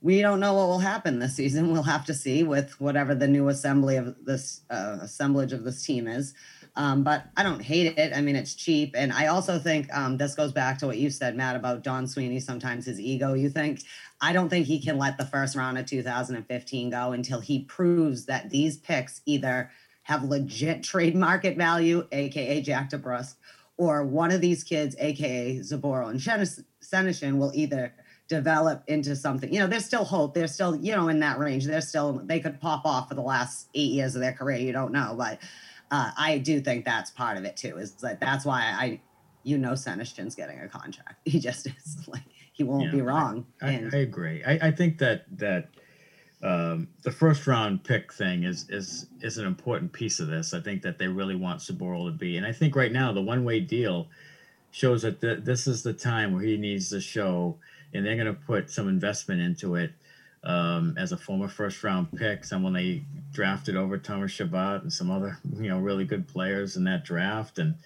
we 0.00 0.20
don't 0.20 0.40
know 0.40 0.54
what 0.54 0.66
will 0.66 0.80
happen 0.80 1.20
this 1.20 1.36
season. 1.36 1.72
We'll 1.72 1.84
have 1.84 2.04
to 2.06 2.14
see 2.14 2.42
with 2.42 2.80
whatever 2.80 3.14
the 3.14 3.28
new 3.28 3.48
assembly 3.48 3.96
of 3.96 4.16
this 4.24 4.62
uh, 4.68 4.98
assemblage 5.00 5.52
of 5.52 5.64
this 5.64 5.84
team 5.84 6.06
is. 6.06 6.34
Um, 6.74 7.04
but 7.04 7.26
I 7.36 7.42
don't 7.42 7.60
hate 7.60 7.98
it. 7.98 8.16
I 8.16 8.22
mean, 8.22 8.34
it's 8.34 8.54
cheap, 8.54 8.94
and 8.96 9.12
I 9.12 9.26
also 9.26 9.58
think 9.58 9.94
um, 9.94 10.16
this 10.16 10.34
goes 10.34 10.52
back 10.52 10.78
to 10.78 10.86
what 10.86 10.96
you 10.96 11.10
said, 11.10 11.36
Matt, 11.36 11.54
about 11.54 11.82
Don 11.82 12.06
Sweeney. 12.06 12.40
Sometimes 12.40 12.86
his 12.86 12.98
ego. 12.98 13.34
You 13.34 13.50
think 13.50 13.80
I 14.22 14.32
don't 14.32 14.48
think 14.48 14.66
he 14.66 14.80
can 14.80 14.96
let 14.96 15.18
the 15.18 15.26
first 15.26 15.54
round 15.54 15.76
of 15.76 15.84
2015 15.84 16.90
go 16.90 17.12
until 17.12 17.40
he 17.40 17.64
proves 17.64 18.24
that 18.26 18.48
these 18.50 18.78
picks 18.78 19.20
either 19.26 19.70
have 20.04 20.24
legit 20.24 20.82
trade 20.84 21.14
market 21.14 21.58
value, 21.58 22.06
aka 22.10 22.62
Jack 22.62 22.90
DeBrusk, 22.90 23.34
or 23.76 24.04
one 24.04 24.30
of 24.30 24.40
these 24.40 24.64
kids, 24.64 24.96
aka 24.98 25.58
Zboril 25.58 26.10
and 26.10 26.20
Senyshyn, 26.20 27.36
will 27.36 27.52
either 27.54 27.92
develop 28.28 28.82
into 28.86 29.14
something. 29.14 29.52
You 29.52 29.60
know, 29.60 29.66
there's 29.66 29.84
still 29.84 30.04
hope. 30.04 30.32
They're 30.32 30.46
still, 30.46 30.76
you 30.76 30.96
know, 30.96 31.08
in 31.08 31.20
that 31.20 31.38
range. 31.38 31.66
They're 31.66 31.80
still 31.82 32.22
they 32.24 32.40
could 32.40 32.60
pop 32.60 32.86
off 32.86 33.08
for 33.08 33.14
the 33.14 33.20
last 33.22 33.68
eight 33.74 33.90
years 33.90 34.14
of 34.14 34.22
their 34.22 34.32
career. 34.32 34.56
You 34.56 34.72
don't 34.72 34.92
know, 34.92 35.14
but 35.18 35.38
uh, 35.92 36.10
I 36.16 36.38
do 36.38 36.60
think 36.60 36.86
that's 36.86 37.10
part 37.10 37.36
of 37.36 37.44
it 37.44 37.56
too. 37.56 37.76
Is 37.76 37.92
that 37.96 38.18
that's 38.18 38.46
why 38.46 38.62
I, 38.62 39.00
you 39.42 39.58
know, 39.58 39.72
Senyshyn's 39.72 40.34
getting 40.34 40.58
a 40.58 40.68
contract. 40.68 41.16
He 41.26 41.38
just 41.38 41.66
is 41.66 41.98
like 42.08 42.22
he 42.52 42.64
won't 42.64 42.86
Yeah, 42.86 42.92
be 42.92 43.02
wrong. 43.02 43.46
I, 43.60 43.72
and 43.72 43.94
I 43.94 43.98
agree. 43.98 44.42
I, 44.42 44.68
I 44.68 44.70
think 44.70 44.98
that 44.98 45.26
that 45.38 45.68
um, 46.42 46.88
the 47.02 47.12
first 47.12 47.46
round 47.46 47.84
pick 47.84 48.10
thing 48.10 48.44
is 48.44 48.68
is 48.70 49.06
is 49.20 49.36
an 49.36 49.46
important 49.46 49.92
piece 49.92 50.18
of 50.18 50.28
this. 50.28 50.54
I 50.54 50.60
think 50.60 50.80
that 50.82 50.98
they 50.98 51.08
really 51.08 51.36
want 51.36 51.60
Zboril 51.60 52.06
to 52.06 52.12
be, 52.12 52.38
and 52.38 52.46
I 52.46 52.52
think 52.52 52.74
right 52.74 52.90
now 52.90 53.12
the 53.12 53.20
one 53.20 53.44
way 53.44 53.60
deal 53.60 54.08
shows 54.70 55.02
that 55.02 55.20
th- 55.20 55.40
this 55.44 55.66
is 55.66 55.82
the 55.82 55.92
time 55.92 56.32
where 56.32 56.42
he 56.42 56.56
needs 56.56 56.88
to 56.88 57.02
show, 57.02 57.58
and 57.92 58.06
they're 58.06 58.16
going 58.16 58.26
to 58.26 58.32
put 58.32 58.70
some 58.70 58.88
investment 58.88 59.42
into 59.42 59.74
it. 59.74 59.92
Um, 60.44 60.96
as 60.98 61.12
a 61.12 61.16
former 61.16 61.46
first 61.46 61.84
round 61.84 62.10
pick, 62.16 62.44
someone 62.44 62.72
they 62.72 63.04
drafted 63.30 63.76
over 63.76 63.96
Thomas 63.96 64.32
Chabot 64.32 64.82
and 64.82 64.92
some 64.92 65.08
other 65.08 65.38
you 65.56 65.68
know 65.68 65.78
really 65.78 66.04
good 66.04 66.26
players 66.26 66.76
in 66.76 66.82
that 66.84 67.04
draft, 67.04 67.58
and 67.58 67.76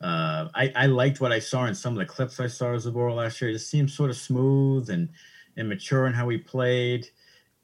uh, 0.00 0.48
I, 0.54 0.72
I 0.74 0.86
liked 0.86 1.20
what 1.20 1.32
I 1.32 1.38
saw 1.38 1.66
in 1.66 1.74
some 1.74 1.92
of 1.92 1.98
the 1.98 2.06
clips 2.06 2.40
I 2.40 2.46
saw 2.46 2.68
of 2.68 2.82
Zboril 2.82 3.16
last 3.16 3.40
year. 3.40 3.50
It 3.50 3.54
just 3.54 3.68
seemed 3.68 3.90
sort 3.90 4.10
of 4.10 4.16
smooth 4.16 4.90
and 4.90 5.08
and 5.56 5.68
mature 5.68 6.06
in 6.06 6.14
how 6.14 6.28
he 6.28 6.38
played, 6.38 7.08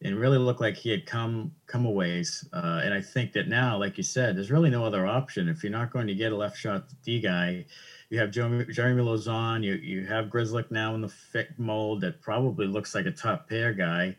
and 0.02 0.18
really 0.18 0.38
looked 0.38 0.60
like 0.60 0.74
he 0.76 0.90
had 0.90 1.06
come 1.06 1.52
come 1.66 1.86
a 1.86 1.90
ways. 1.90 2.46
Uh, 2.52 2.80
and 2.84 2.92
I 2.92 3.00
think 3.00 3.32
that 3.32 3.48
now, 3.48 3.78
like 3.78 3.96
you 3.96 4.02
said, 4.02 4.36
there's 4.36 4.50
really 4.50 4.70
no 4.70 4.84
other 4.84 5.06
option 5.06 5.48
if 5.48 5.62
you're 5.62 5.72
not 5.72 5.92
going 5.92 6.08
to 6.08 6.14
get 6.14 6.32
a 6.32 6.36
left 6.36 6.58
shot 6.58 6.84
D 7.04 7.20
guy. 7.20 7.64
You 8.10 8.18
have 8.18 8.30
Jeremy, 8.30 8.64
Lauzon. 8.66 9.62
You 9.64 9.74
you 9.74 10.04
have 10.06 10.26
Grzelcyk 10.26 10.70
now 10.70 10.94
in 10.94 11.00
the 11.00 11.08
fit 11.08 11.58
mold 11.58 12.00
that 12.02 12.20
probably 12.20 12.66
looks 12.66 12.94
like 12.94 13.06
a 13.06 13.10
top 13.10 13.48
pair 13.48 13.72
guy. 13.72 14.16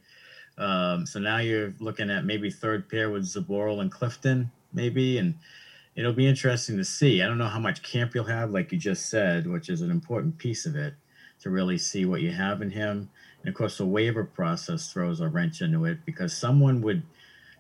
Um, 0.58 1.06
so 1.06 1.20
now 1.20 1.38
you're 1.40 1.74
looking 1.80 2.10
at 2.10 2.26
maybe 2.26 2.50
third 2.50 2.90
pair 2.90 3.10
with 3.10 3.24
Zboril 3.24 3.82
and 3.82 3.92
Clifton, 3.92 4.52
maybe, 4.74 5.18
and 5.18 5.36
it'll 5.96 6.14
be 6.14 6.28
interesting 6.28 6.78
to 6.78 6.86
see. 6.86 7.22
I 7.22 7.28
don't 7.28 7.38
know 7.38 7.48
how 7.48 7.60
much 7.60 7.84
camp 7.84 8.16
you'll 8.16 8.26
have, 8.26 8.52
like 8.52 8.72
you 8.72 8.78
just 8.78 9.10
said, 9.10 9.48
which 9.48 9.70
is 9.70 9.82
an 9.82 9.92
important 9.92 10.38
piece 10.38 10.66
of 10.66 10.76
it 10.76 10.94
to 11.42 11.50
really 11.50 11.78
see 11.78 12.06
what 12.06 12.22
you 12.22 12.32
have 12.32 12.62
in 12.62 12.70
him. 12.70 13.10
And 13.42 13.50
of 13.50 13.56
course, 13.56 13.78
the 13.78 13.86
waiver 13.86 14.24
process 14.24 14.92
throws 14.92 15.20
a 15.20 15.28
wrench 15.28 15.62
into 15.62 15.86
it 15.86 16.00
because 16.06 16.36
someone 16.36 16.82
would 16.82 17.04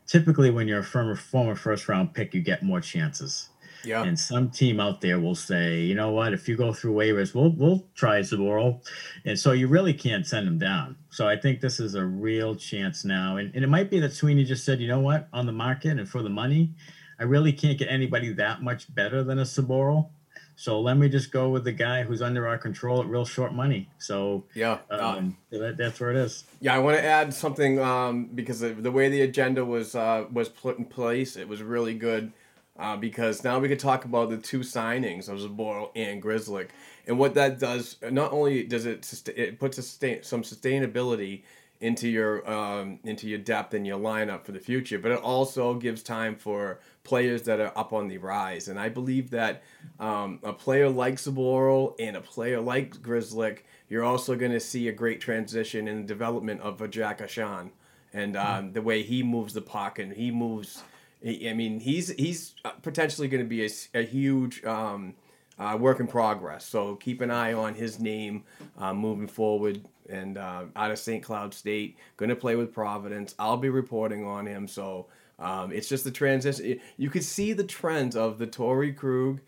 typically, 0.08 0.50
when 0.50 0.68
you're 0.68 0.80
a 0.80 1.16
former 1.16 1.56
first 1.56 1.90
round 1.90 2.14
pick, 2.14 2.34
you 2.34 2.42
get 2.42 2.64
more 2.64 2.82
chances. 2.82 3.50
Yeah. 3.86 4.04
And 4.04 4.20
some 4.20 4.50
team 4.50 4.80
out 4.80 5.02
there 5.02 5.20
will 5.20 5.36
say, 5.36 5.82
you 5.82 5.96
know 5.96 6.12
what, 6.12 6.34
if 6.34 6.48
you 6.50 6.56
go 6.56 6.74
through 6.74 6.94
waivers, 6.94 7.34
we'll 7.34 7.52
we'll 7.52 7.86
try 7.96 8.20
Zboril. 8.20 8.82
And 9.26 9.38
so 9.38 9.52
you 9.52 9.68
really 9.68 9.94
can't 9.94 10.26
send 10.26 10.48
them 10.48 10.58
down. 10.58 10.96
So 11.10 11.28
I 11.28 11.38
think 11.38 11.62
this 11.62 11.80
is 11.80 11.96
a 11.96 12.06
real 12.06 12.56
chance 12.56 13.06
now. 13.06 13.38
And, 13.38 13.54
and 13.56 13.64
it 13.64 13.68
might 13.68 13.90
be 13.90 14.00
that 14.00 14.14
Sweeney 14.14 14.44
just 14.44 14.66
said, 14.66 14.80
you 14.80 14.88
know 14.88 15.00
what, 15.00 15.28
on 15.32 15.46
the 15.46 15.52
market 15.52 15.98
and 16.00 16.08
for 16.08 16.22
the 16.22 16.30
money, 16.30 16.72
I 17.20 17.24
really 17.24 17.54
can't 17.54 17.78
get 17.78 17.88
anybody 17.90 18.34
that 18.34 18.62
much 18.62 18.94
better 18.94 19.24
than 19.24 19.40
a 19.40 19.44
Zboril. 19.44 20.10
So 20.58 20.80
let 20.80 20.96
me 20.98 21.10
just 21.10 21.32
go 21.32 21.50
with 21.50 21.66
the 21.66 21.72
guy 21.74 22.04
who's 22.04 22.22
under 22.22 22.48
our 22.48 22.58
control 22.58 23.02
at 23.02 23.08
real 23.08 23.26
short 23.26 23.54
money. 23.54 23.90
So 23.98 24.46
Yeah. 24.54 24.80
uh, 24.90 25.16
um, 25.18 25.38
that, 25.50 25.76
that's 25.78 26.00
where 26.00 26.12
it 26.12 26.18
is. 26.18 26.46
Yeah, 26.62 26.76
I 26.76 26.80
want 26.80 26.98
to 26.98 27.04
add 27.04 27.34
something 27.34 27.80
um, 27.80 28.30
because 28.34 28.62
of 28.62 28.82
the 28.82 28.92
way 28.92 29.10
the 29.10 29.22
agenda 29.22 29.66
was 29.66 29.96
uh, 29.96 30.26
was 30.32 30.48
put 30.48 30.78
in 30.78 30.86
place, 30.86 31.36
it 31.36 31.48
was 31.50 31.62
really 31.62 31.94
good 31.94 32.32
uh, 32.78 32.98
because 32.98 33.44
now 33.44 33.60
we 33.60 33.68
can 33.68 33.78
talk 33.78 34.06
about 34.06 34.30
the 34.30 34.38
two 34.38 34.60
signings 34.60 35.30
of 35.30 35.40
Zboril 35.40 35.92
and 35.96 36.22
Grzelcyk, 36.22 36.70
and 37.08 37.18
what 37.18 37.34
that 37.36 37.60
does. 37.60 37.98
Not 38.10 38.32
only 38.32 38.64
does 38.64 38.86
it 38.86 39.06
sustain, 39.06 39.36
it 39.38 39.60
puts 39.60 39.78
sustain, 39.78 40.24
some 40.24 40.44
sustainability 40.44 41.44
into 41.82 42.08
your 42.08 42.50
um, 42.50 43.00
into 43.04 43.28
your 43.28 43.40
depth 43.40 43.74
and 43.74 43.86
your 43.86 44.00
lineup 44.00 44.44
for 44.46 44.52
the 44.52 44.60
future, 44.60 44.98
but 44.98 45.12
it 45.12 45.20
also 45.20 45.74
gives 45.76 46.02
time 46.02 46.36
for 46.36 46.80
players 47.04 47.44
that 47.44 47.60
are 47.60 47.78
up 47.78 47.94
on 47.94 48.08
the 48.08 48.18
rise. 48.18 48.68
And 48.68 48.80
I 48.80 48.90
believe 48.90 49.30
that 49.32 49.64
um, 50.00 50.40
a 50.44 50.54
player 50.54 50.90
like 50.90 51.16
Zboril 51.16 51.96
and 52.00 52.16
a 52.16 52.22
player 52.22 52.60
like 52.62 52.96
Grzelcyk, 52.96 53.60
you're 53.90 54.04
also 54.04 54.36
going 54.36 54.52
to 54.52 54.60
see 54.60 54.88
a 54.88 54.92
great 54.92 55.22
transition 55.22 55.88
in 55.88 56.02
the 56.02 56.08
development 56.08 56.62
of 56.62 56.82
a 56.82 56.88
Jack 56.88 57.20
Ahcan 57.20 57.70
and 58.14 58.38
um, 58.38 58.72
the 58.74 58.82
way 58.82 59.04
he 59.04 59.22
moves 59.22 59.54
the 59.54 59.62
puck 59.62 60.00
and 60.00 60.14
he 60.14 60.32
moves. 60.32 60.84
I 61.26 61.54
mean, 61.54 61.80
he's 61.80 62.10
he's 62.10 62.54
potentially 62.84 63.28
going 63.28 63.44
to 63.44 63.50
be 63.50 63.68
a 63.94 64.02
huge 64.04 64.64
um, 64.64 65.16
uh, 65.58 65.78
work 65.80 66.00
in 66.00 66.08
progress. 66.08 66.66
So 66.66 66.96
keep 66.96 67.22
an 67.22 67.32
eye 67.32 67.54
on 67.54 67.74
his 67.74 68.00
name 68.00 68.44
uh, 68.78 68.94
moving 68.94 69.28
forward. 69.28 69.82
And 70.08 70.38
uh, 70.38 70.66
out 70.76 70.92
of 70.92 71.00
St. 71.00 71.24
Cloud 71.24 71.54
State, 71.54 71.98
going 72.18 72.30
to 72.30 72.36
play 72.36 72.56
with 72.56 72.74
Providence. 72.74 73.34
I'll 73.40 73.58
be 73.58 73.70
reporting 73.70 74.24
on 74.24 74.46
him. 74.46 74.68
So 74.68 75.08
um, 75.40 75.72
it's 75.72 75.90
just 75.90 76.04
the 76.04 76.12
transition. 76.12 76.80
You 76.98 77.10
could 77.10 77.24
see 77.24 77.54
the 77.54 77.64
trends 77.64 78.16
of 78.16 78.38
the 78.38 78.46
Torey 78.46 78.96
Krug 78.96 79.40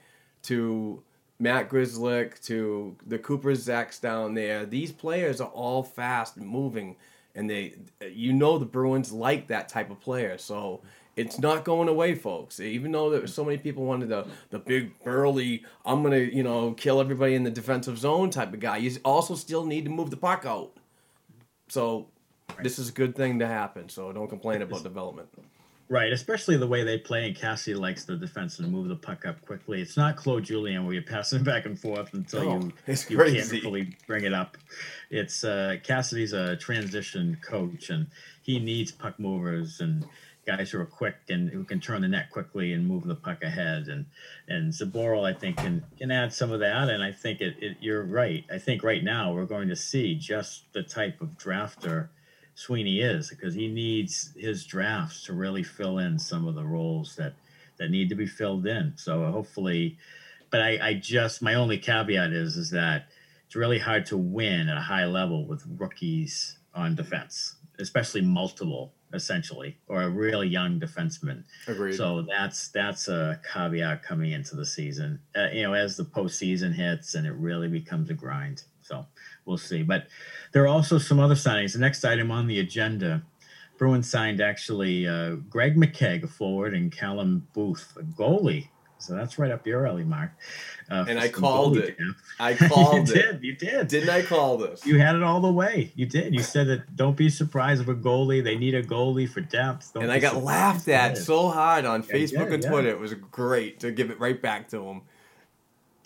to 0.43 1.03
Matt 1.39 1.69
Grzelcyk 1.69 2.41
to 2.45 2.95
the 3.05 3.19
Cooper 3.19 3.51
Zechs 3.51 4.01
down 4.01 4.33
there. 4.33 4.65
These 4.65 4.91
players 4.91 5.39
are 5.39 5.49
all 5.49 5.83
fast 5.83 6.37
moving, 6.37 6.95
and 7.35 7.47
they, 7.47 7.75
you 8.11 8.33
know, 8.33 8.57
the 8.57 8.65
Bruins 8.65 9.11
like 9.11 9.47
that 9.47 9.69
type 9.69 9.91
of 9.91 9.99
player. 9.99 10.39
So 10.39 10.81
it's 11.17 11.39
not 11.39 11.65
going 11.65 11.89
away, 11.89 12.15
folks. 12.15 12.59
Even 12.59 12.91
though 12.91 13.09
there 13.09 13.27
so 13.27 13.43
many 13.43 13.57
people 13.57 13.83
wanted 13.83 14.09
the 14.09 14.25
the 14.51 14.59
big 14.59 14.97
burly, 15.03 15.65
I'm 15.85 16.03
gonna 16.03 16.17
you 16.19 16.43
know 16.43 16.71
kill 16.73 17.01
everybody 17.01 17.35
in 17.35 17.43
the 17.43 17.51
defensive 17.51 17.97
zone 17.97 18.29
type 18.29 18.53
of 18.53 18.59
guy. 18.59 18.77
You 18.77 18.95
also 19.03 19.35
still 19.35 19.65
need 19.65 19.83
to 19.85 19.91
move 19.91 20.11
the 20.11 20.17
puck 20.17 20.45
out. 20.45 20.71
So 21.67 22.07
this 22.63 22.79
is 22.79 22.89
a 22.89 22.93
good 22.93 23.15
thing 23.15 23.39
to 23.39 23.47
happen. 23.47 23.89
So 23.89 24.13
don't 24.13 24.29
complain 24.29 24.61
about 24.61 24.83
development. 24.83 25.27
Right, 25.89 26.11
especially 26.11 26.57
the 26.57 26.67
way 26.67 26.83
they 26.83 26.97
play, 26.97 27.27
and 27.27 27.35
Cassie 27.35 27.73
likes 27.73 28.03
the 28.03 28.17
defense 28.17 28.57
to 28.57 28.63
move 28.63 28.89
the 28.89 28.95
puck 28.97 29.25
up 29.25 29.41
quickly. 29.41 29.81
It's 29.81 29.95
not 29.95 30.17
Claude 30.17 30.43
Julien 30.43 30.83
where 30.83 30.93
you're 30.93 31.01
passing 31.01 31.43
back 31.45 31.65
and 31.65 31.79
forth 31.79 32.13
until 32.13 32.43
No, 32.43 32.71
you, 32.87 32.95
you 33.09 33.17
can't 33.17 33.61
fully 33.63 33.95
bring 34.05 34.25
it 34.25 34.33
up. 34.33 34.57
It's 35.09 35.45
uh, 35.45 35.77
Cassidy's 35.83 36.33
a 36.33 36.57
transition 36.57 37.37
coach, 37.41 37.89
and 37.89 38.07
he 38.41 38.59
needs 38.59 38.91
puck 38.91 39.17
movers 39.17 39.79
and 39.79 40.05
guys 40.47 40.71
who 40.71 40.79
are 40.79 40.85
quick 40.85 41.15
and 41.29 41.49
who 41.49 41.63
can 41.65 41.79
turn 41.79 42.01
the 42.01 42.07
net 42.07 42.31
quickly 42.31 42.71
and 42.71 42.87
move 42.87 43.03
the 43.03 43.15
puck 43.15 43.43
ahead. 43.43 43.87
And 43.89 44.05
and 44.47 44.71
Zboril, 44.71 45.25
I 45.25 45.37
think, 45.37 45.57
can 45.57 45.83
can 45.97 46.09
add 46.09 46.33
some 46.33 46.51
of 46.51 46.61
that. 46.61 46.89
And 46.89 47.03
I 47.03 47.11
think 47.11 47.41
it, 47.41 47.55
it 47.59 47.77
you're 47.81 48.03
right. 48.03 48.45
I 48.51 48.57
think 48.57 48.81
right 48.81 49.03
now 49.03 49.33
we're 49.33 49.45
going 49.45 49.67
to 49.67 49.75
see 49.75 50.15
just 50.15 50.71
the 50.73 50.81
type 50.81 51.21
of 51.21 51.37
drafter 51.37 52.07
Sweeney 52.55 53.01
is 53.01 53.29
because 53.29 53.53
he 53.53 53.67
needs 53.67 54.33
his 54.35 54.65
drafts 54.65 55.25
to 55.25 55.33
really 55.33 55.61
fill 55.61 55.99
in 55.99 56.17
some 56.17 56.47
of 56.47 56.55
the 56.55 56.65
roles 56.65 57.15
that 57.17 57.33
that 57.77 57.91
need 57.91 58.09
to 58.09 58.15
be 58.15 58.25
filled 58.25 58.65
in. 58.65 58.93
So 58.95 59.29
hopefully, 59.31 59.97
but 60.49 60.61
I, 60.61 60.79
I 60.81 60.93
just 60.95 61.41
my 61.41 61.53
only 61.53 61.77
caveat 61.77 62.31
is 62.31 62.57
is 62.57 62.71
that 62.71 63.09
it's 63.45 63.55
really 63.55 63.79
hard 63.79 64.05
to 64.07 64.17
win 64.17 64.69
at 64.69 64.77
a 64.77 64.81
high 64.81 65.05
level 65.05 65.45
with 65.45 65.63
rookies 65.77 66.57
on 66.73 66.95
defense, 66.95 67.55
especially 67.79 68.21
multiple 68.21 68.93
essentially 69.13 69.77
or 69.87 70.03
a 70.03 70.09
really 70.09 70.47
young 70.47 70.79
defenseman. 70.79 71.43
Agreed. 71.67 71.95
So 71.95 72.23
that's 72.23 72.69
that's 72.69 73.07
a 73.07 73.39
caveat 73.51 74.03
coming 74.03 74.31
into 74.31 74.55
the 74.55 74.65
season. 74.65 75.19
Uh, 75.35 75.47
you 75.53 75.63
know, 75.63 75.73
as 75.73 75.97
the 75.97 76.03
postseason 76.03 76.73
hits 76.73 77.15
and 77.15 77.25
it 77.25 77.33
really 77.33 77.67
becomes 77.67 78.09
a 78.09 78.13
grind. 78.13 78.63
So 78.81 79.05
we'll 79.45 79.57
see. 79.57 79.83
But 79.83 80.07
there 80.53 80.63
are 80.63 80.67
also 80.67 80.97
some 80.97 81.19
other 81.19 81.35
signings. 81.35 81.73
The 81.73 81.79
next 81.79 82.03
item 82.05 82.31
on 82.31 82.47
the 82.47 82.59
agenda, 82.59 83.23
Bruins 83.77 84.09
signed 84.09 84.41
actually 84.41 85.07
uh, 85.07 85.35
Greg 85.49 85.75
McKegg, 85.75 86.23
a 86.23 86.27
forward, 86.27 86.73
and 86.73 86.91
Callum 86.91 87.47
Booth, 87.53 87.93
a 87.97 88.03
goalie. 88.03 88.69
So 88.99 89.13
that's 89.15 89.37
right 89.37 89.51
up 89.51 89.65
your 89.67 89.85
alley, 89.87 90.03
Mark. 90.03 90.31
Uh, 90.89 91.05
And 91.07 91.19
I 91.19 91.27
called 91.29 91.77
it. 91.77 91.97
I 92.39 92.53
called 92.69 93.09
you 93.09 93.15
it. 93.15 93.31
did. 93.31 93.43
You 93.43 93.55
did. 93.55 93.87
Didn't 93.89 94.09
I 94.09 94.21
call 94.23 94.57
this? 94.57 94.85
You 94.85 94.99
had 94.99 95.15
it 95.15 95.23
all 95.23 95.39
the 95.41 95.51
way. 95.51 95.91
You 95.95 96.05
did. 96.05 96.33
You 96.33 96.41
said 96.41 96.67
that 96.67 96.95
don't 96.95 97.15
be 97.15 97.29
surprised 97.29 97.81
if 97.81 97.87
a 97.87 97.95
goalie. 97.95 98.43
They 98.43 98.55
need 98.57 98.73
a 98.73 98.83
goalie 98.83 99.29
for 99.29 99.41
depth. 99.41 99.93
Don't 99.93 100.03
and 100.03 100.11
I 100.11 100.19
got 100.19 100.43
laughed 100.43 100.87
at 100.87 101.17
so 101.17 101.49
hard 101.49 101.85
on 101.85 102.03
Yeah, 102.07 102.15
Facebook 102.15 102.47
yeah, 102.49 102.53
and 102.55 102.63
yeah. 102.63 102.69
Twitter. 102.69 102.89
It 102.89 102.99
was 102.99 103.13
great 103.13 103.79
to 103.81 103.91
give 103.91 104.09
it 104.09 104.19
right 104.19 104.41
back 104.41 104.69
to 104.69 104.83
him. 104.87 105.01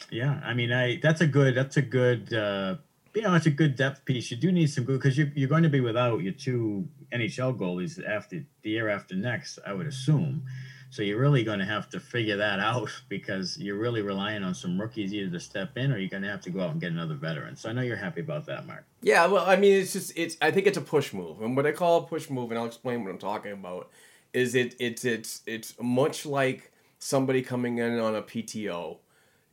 Yeah, 0.10 0.42
I 0.44 0.54
mean, 0.54 0.72
I 0.72 1.00
that's 1.02 1.22
a 1.22 1.28
good 1.28 1.56
that's 1.56 1.78
a 1.78 1.82
good 1.82 2.34
uh, 2.34 2.76
you 3.14 3.22
know 3.22 3.34
it's 3.36 3.46
a 3.46 3.52
good 3.52 3.76
depth 3.76 4.04
piece. 4.04 4.32
You 4.32 4.38
do 4.38 4.52
need 4.52 4.68
some 4.70 4.84
good 4.84 5.00
because 5.00 5.18
you 5.18 5.32
you're 5.36 5.50
going 5.50 5.64
to 5.64 5.70
be 5.70 5.80
without 5.80 6.22
your 6.22 6.34
two 6.34 6.88
NHL 7.14 7.58
goalies 7.58 8.02
after 8.06 8.44
the 8.64 8.70
year 8.70 8.90
after 8.90 9.16
next, 9.16 9.60
I 9.66 9.74
would 9.74 9.88
assume. 9.88 10.44
So 10.92 11.04
you're 11.04 11.20
really 11.20 11.46
going 11.46 11.60
to 11.60 11.66
have 11.66 11.90
to 11.92 12.02
figure 12.02 12.36
that 12.36 12.60
out 12.60 12.90
because 13.10 13.58
you're 13.58 13.78
really 13.78 14.02
relying 14.02 14.44
on 14.44 14.54
some 14.54 14.80
rookies 14.80 15.14
either 15.14 15.32
to 15.32 15.40
step 15.40 15.78
in 15.78 15.92
or 15.92 15.98
you're 15.98 16.10
going 16.10 16.24
to 16.24 16.30
have 16.30 16.42
to 16.42 16.50
go 16.50 16.60
out 16.62 16.72
and 16.72 16.82
get 16.82 16.92
another 16.92 17.16
veteran. 17.16 17.56
So 17.56 17.70
I 17.70 17.74
know 17.74 17.82
you're 17.82 17.96
happy 17.96 18.20
about 18.20 18.46
that, 18.48 18.68
Mark. 18.68 18.84
Yeah, 19.02 19.26
well, 19.28 19.46
I 19.46 19.56
mean, 19.56 19.82
it's 19.82 19.94
just 19.94 20.12
it's. 20.18 20.38
I 20.42 20.52
think 20.52 20.68
it's 20.68 20.78
a 20.78 20.82
push 20.82 21.14
move, 21.14 21.42
and 21.42 21.56
what 21.56 21.66
I 21.66 21.72
call 21.72 22.00
a 22.00 22.04
push 22.04 22.30
move, 22.30 22.52
and 22.52 22.60
I'll 22.60 22.68
explain 22.68 23.04
what 23.04 23.10
I'm 23.10 23.18
talking 23.18 23.54
about, 23.54 23.90
is 24.34 24.54
it 24.54 24.76
it's 24.80 25.06
it's 25.06 25.42
it's 25.48 25.74
much 25.82 26.26
like 26.26 26.72
somebody 27.00 27.42
coming 27.42 27.80
in 27.80 27.98
on 27.98 28.14
a 28.16 28.22
PTO. 28.22 28.98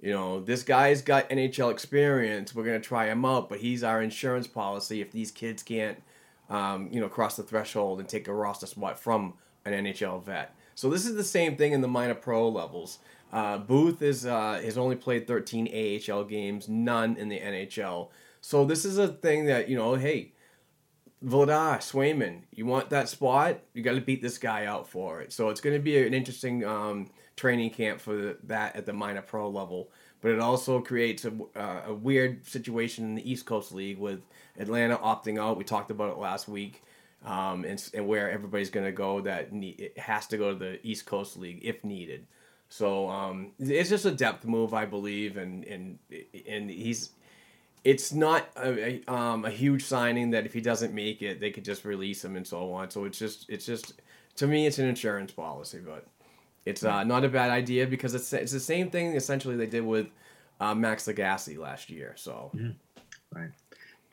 You 0.01 0.13
know, 0.13 0.41
this 0.41 0.63
guy's 0.65 1.03
got 1.03 1.31
NHL 1.31 1.71
experience. 1.71 2.55
We're 2.55 2.65
gonna 2.65 2.81
try 2.81 3.07
him 3.07 3.25
out, 3.25 3.49
but 3.49 3.61
he's 3.61 3.83
our 3.83 4.03
insurance 4.03 4.47
policy 4.47 5.01
if 5.01 5.13
these 5.13 5.31
kids 5.31 5.63
can't, 5.63 6.03
um, 6.51 6.89
you 6.93 7.01
know, 7.01 7.09
cross 7.09 7.37
the 7.37 7.43
threshold 7.43 8.01
and 8.01 8.09
take 8.09 8.29
a 8.29 8.35
roster 8.35 8.67
spot 8.67 8.99
from 8.99 9.35
an 9.65 9.73
NHL 9.73 10.23
vet. 10.23 10.55
So 10.79 10.89
this 10.89 11.07
is 11.07 11.17
the 11.17 11.25
same 11.25 11.57
thing 11.57 11.73
in 11.73 11.81
the 11.81 11.89
minor 11.89 12.15
pro 12.15 12.49
levels. 12.49 13.01
Uh, 13.33 13.59
Booth 13.59 14.01
is 14.01 14.25
uh, 14.25 14.61
has 14.63 14.79
only 14.79 14.95
played 14.95 15.27
13 15.27 15.67
AHL 15.67 16.23
games, 16.23 16.69
none 16.69 17.17
in 17.17 17.29
the 17.29 17.41
NHL. 17.41 18.11
So 18.43 18.65
this 18.65 18.85
is 18.85 18.97
a 18.97 19.09
thing 19.09 19.47
that 19.47 19.69
you 19.69 19.77
know, 19.77 19.97
hey, 19.97 20.35
Vladar, 21.25 21.79
Swayman, 21.79 22.43
you 22.53 22.65
want 22.65 22.91
that 22.91 23.09
spot? 23.09 23.59
You 23.75 23.83
got 23.83 23.97
to 23.97 24.01
beat 24.01 24.23
this 24.23 24.39
guy 24.39 24.67
out 24.67 24.89
for 24.89 25.21
it. 25.21 25.33
So 25.33 25.49
it's 25.49 25.61
going 25.61 25.75
to 25.75 25.83
be 25.83 26.01
an 26.07 26.15
interesting 26.15 26.65
um, 26.65 27.11
training 27.35 27.71
camp 27.71 28.01
for 28.01 28.15
the, 28.15 28.39
that 28.45 28.77
at 28.77 28.87
the 28.87 28.93
minor 28.93 29.23
pro 29.23 29.51
level. 29.51 29.91
but 30.21 30.31
it 30.31 30.39
also 30.39 30.81
creates 30.81 31.25
a, 31.25 31.33
uh, 31.57 31.83
a 31.89 31.95
weird 31.95 32.47
situation 32.47 33.05
in 33.05 33.15
the 33.17 33.29
East 33.29 33.47
Coast 33.47 33.73
League 33.73 33.99
with 33.99 34.21
Atlanta 34.57 34.97
opting 34.99 35.41
out. 35.41 35.59
We 35.59 35.65
talked 35.65 35.91
about 35.91 36.13
it 36.13 36.19
last 36.19 36.47
week, 36.47 36.85
um, 37.25 37.65
and, 37.65 37.91
and 37.95 38.07
where 38.07 38.31
everybody's 38.31 38.71
going 38.71 38.87
to 38.87 38.93
go 38.93 39.21
that 39.23 39.53
ne- 39.53 39.77
it 39.79 39.99
has 39.99 40.27
to 40.29 40.37
go 40.37 40.53
to 40.53 40.59
the 40.59 40.87
East 40.87 41.07
Coast 41.07 41.37
League 41.37 41.61
if 41.63 41.83
needed. 41.85 42.27
So 42.69 43.09
um, 43.09 43.53
it's 43.59 43.89
just 43.89 44.05
a 44.05 44.11
depth 44.11 44.45
move, 44.45 44.75
I 44.75 44.85
believe, 44.85 45.37
and 45.37 45.65
and 45.65 45.99
and 46.47 46.71
he's. 46.71 47.11
It's 47.85 48.13
not 48.13 48.49
a, 48.57 49.01
a, 49.09 49.13
um, 49.13 49.45
a 49.45 49.51
huge 49.51 49.85
signing 49.85 50.31
that 50.31 50.45
if 50.45 50.53
he 50.53 50.61
doesn't 50.61 50.93
make 50.93 51.23
it, 51.23 51.41
they 51.41 51.51
could 51.51 51.65
just 51.65 51.85
release 51.85 52.23
him 52.25 52.37
and 52.37 52.47
so 52.47 52.73
on. 52.73 52.91
So 52.91 53.05
it's 53.05 53.19
just 53.19 53.49
it's 53.49 53.65
just 53.65 53.95
to 54.37 54.47
me, 54.47 54.67
it's 54.67 54.79
an 54.79 54.87
insurance 54.87 55.33
policy, 55.33 55.79
but 55.79 56.07
it's 56.67 56.85
uh, 56.85 57.05
not 57.05 57.25
a 57.25 57.29
bad 57.29 57.51
idea 57.51 57.87
because 57.87 58.15
it's 58.15 58.33
it's 58.33 58.53
the 58.53 58.61
same 58.61 58.91
thing 58.91 59.15
essentially 59.15 59.57
they 59.57 59.67
did 59.67 59.85
with 59.85 60.09
uh, 60.61 60.75
Max 60.75 61.07
Lagacé 61.07 61.57
last 61.57 61.89
year. 61.89 62.15
So 62.17 62.51
Right. 63.33 63.51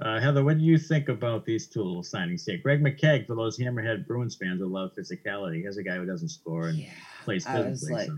Uh, 0.02 0.20
Heather, 0.20 0.44
what 0.44 0.58
do 0.58 0.64
you 0.64 0.78
think 0.78 1.08
about 1.08 1.46
these 1.46 1.68
two 1.68 1.82
little 1.82 2.04
signings 2.04 2.44
here? 2.46 2.58
Greg 2.58 2.82
McKegg, 2.84 3.28
for 3.28 3.36
those 3.36 3.58
Hammerhead 3.58 4.06
Bruins 4.06 4.36
fans 4.36 4.60
who 4.60 4.68
love 4.68 4.92
physicality, 4.94 5.62
here's 5.62 5.78
a 5.78 5.84
guy 5.84 5.96
who 5.96 6.06
doesn't 6.06 6.30
score 6.30 6.68
and 6.68 6.86
plays 7.24 7.46
I 7.48 7.64
physically. 7.64 7.94
like- 7.96 8.08
so- 8.08 8.18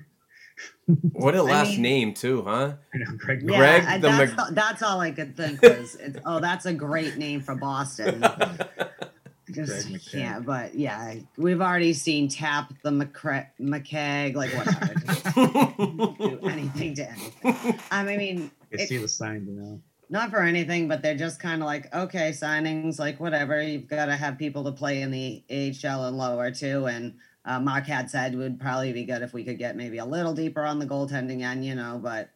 what 1.13 1.35
a 1.35 1.43
last 1.43 1.73
mean- 1.73 1.81
name 1.83 2.13
too, 2.15 2.41
huh? 2.41 2.73
I 2.93 2.97
know, 2.97 3.05
Greg 3.17 3.43
Yeah, 3.43 3.57
Greg 3.57 3.83
I- 3.85 3.97
that's, 3.99 4.31
Mc- 4.31 4.47
the- 4.47 4.53
that's 4.55 4.81
all 4.81 4.99
I 4.99 5.11
could 5.11 5.37
think 5.37 5.61
was, 5.61 5.93
it's, 5.95 6.17
oh, 6.25 6.39
that's 6.39 6.65
a 6.65 6.73
great 6.73 7.17
name 7.17 7.41
for 7.41 7.53
Boston. 7.53 8.23
Just 9.51 9.87
Greg 9.87 10.01
can't, 10.11 10.45
but 10.45 10.73
yeah, 10.75 11.13
we've 11.37 11.61
already 11.61 11.93
seen 11.93 12.27
Tap 12.27 12.73
the 12.83 12.89
McCre- 12.89 13.47
McKegg, 13.61 14.35
like 14.35 14.51
whatever, 14.51 14.93
just 15.05 15.35
do 16.19 16.39
anything 16.49 16.95
to 16.95 17.07
anything. 17.09 17.79
I 17.91 18.03
mean, 18.03 18.51
I 18.73 18.81
it- 18.81 18.89
see 18.89 18.97
the 18.97 19.07
sign 19.07 19.45
now. 19.47 19.79
Not 20.09 20.29
for 20.29 20.41
anything, 20.41 20.87
but 20.87 21.01
they're 21.01 21.15
just 21.15 21.39
kind 21.39 21.61
of 21.61 21.65
like, 21.65 21.93
okay, 21.93 22.29
signings, 22.29 22.99
like 22.99 23.19
whatever. 23.19 23.61
You've 23.61 23.87
got 23.87 24.05
to 24.05 24.15
have 24.15 24.37
people 24.37 24.63
to 24.65 24.71
play 24.71 25.01
in 25.01 25.11
the 25.11 25.43
AHL 25.49 26.05
and 26.05 26.17
lower 26.17 26.51
too. 26.51 26.85
And 26.85 27.15
uh, 27.45 27.59
Mark 27.59 27.85
had 27.85 28.09
said 28.09 28.35
would 28.35 28.59
probably 28.59 28.93
be 28.93 29.05
good 29.05 29.21
if 29.21 29.33
we 29.33 29.43
could 29.43 29.57
get 29.57 29.75
maybe 29.75 29.97
a 29.97 30.05
little 30.05 30.33
deeper 30.33 30.63
on 30.63 30.79
the 30.79 30.85
goaltending 30.85 31.41
end, 31.41 31.65
you 31.65 31.75
know, 31.75 31.99
but 32.01 32.29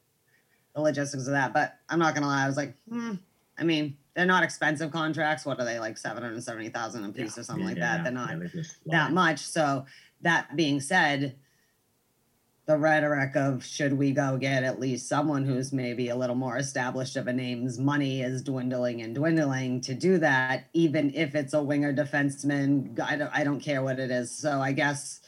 the 0.76 0.82
logistics 0.82 1.28
of 1.28 1.34
that. 1.34 1.54
But 1.54 1.76
I'm 1.90 2.00
not 2.00 2.14
gonna 2.14 2.28
lie, 2.28 2.44
I 2.44 2.48
was 2.48 2.58
like, 2.58 2.76
hmm. 2.90 3.14
I 3.58 3.64
mean, 3.64 3.98
they're 4.16 4.26
not 4.26 4.44
expensive 4.44 4.92
contracts. 4.92 5.46
What 5.46 5.60
are 5.60 5.66
they 5.66 5.80
like, 5.80 5.98
seven 5.98 6.24
hundred 6.24 6.44
seventy 6.44 6.70
thousand 6.70 7.06
a 7.06 7.10
piece 7.10 7.38
or 7.38 7.44
something 7.44 7.66
like 7.66 7.78
that? 7.78 8.04
They're 8.04 8.12
not 8.12 8.32
Yeah, 8.32 8.40
they 8.40 8.48
just 8.48 8.76
that 8.88 9.14
much. 9.14 9.40
So 9.40 9.86
that 10.22 10.56
being 10.56 10.80
said, 10.80 11.36
the 12.72 12.78
rhetoric 12.78 13.36
of 13.36 13.66
should 13.66 13.92
we 13.92 14.14
go 14.14 14.38
get 14.38 14.64
at 14.64 14.80
least 14.80 15.10
someone 15.10 15.44
who's 15.44 15.74
maybe 15.74 16.08
a 16.08 16.16
little 16.16 16.38
more 16.38 16.56
established 16.56 17.18
of 17.18 17.28
a 17.28 17.34
name's 17.34 17.78
money 17.78 18.22
is 18.22 18.42
dwindling 18.42 19.02
and 19.02 19.14
dwindling 19.14 19.82
to 19.82 19.94
do 19.94 20.18
that, 20.20 20.70
even 20.72 21.14
if 21.14 21.36
it's 21.36 21.54
a 21.54 21.62
winger 21.62 21.94
defenseman. 21.94 22.98
I 23.02 23.18
don't 23.18 23.32
I 23.34 23.44
don't 23.44 23.60
care 23.60 23.84
what 23.84 24.00
it 24.00 24.10
is. 24.10 24.32
So 24.32 24.62
I 24.62 24.72
guess 24.72 25.20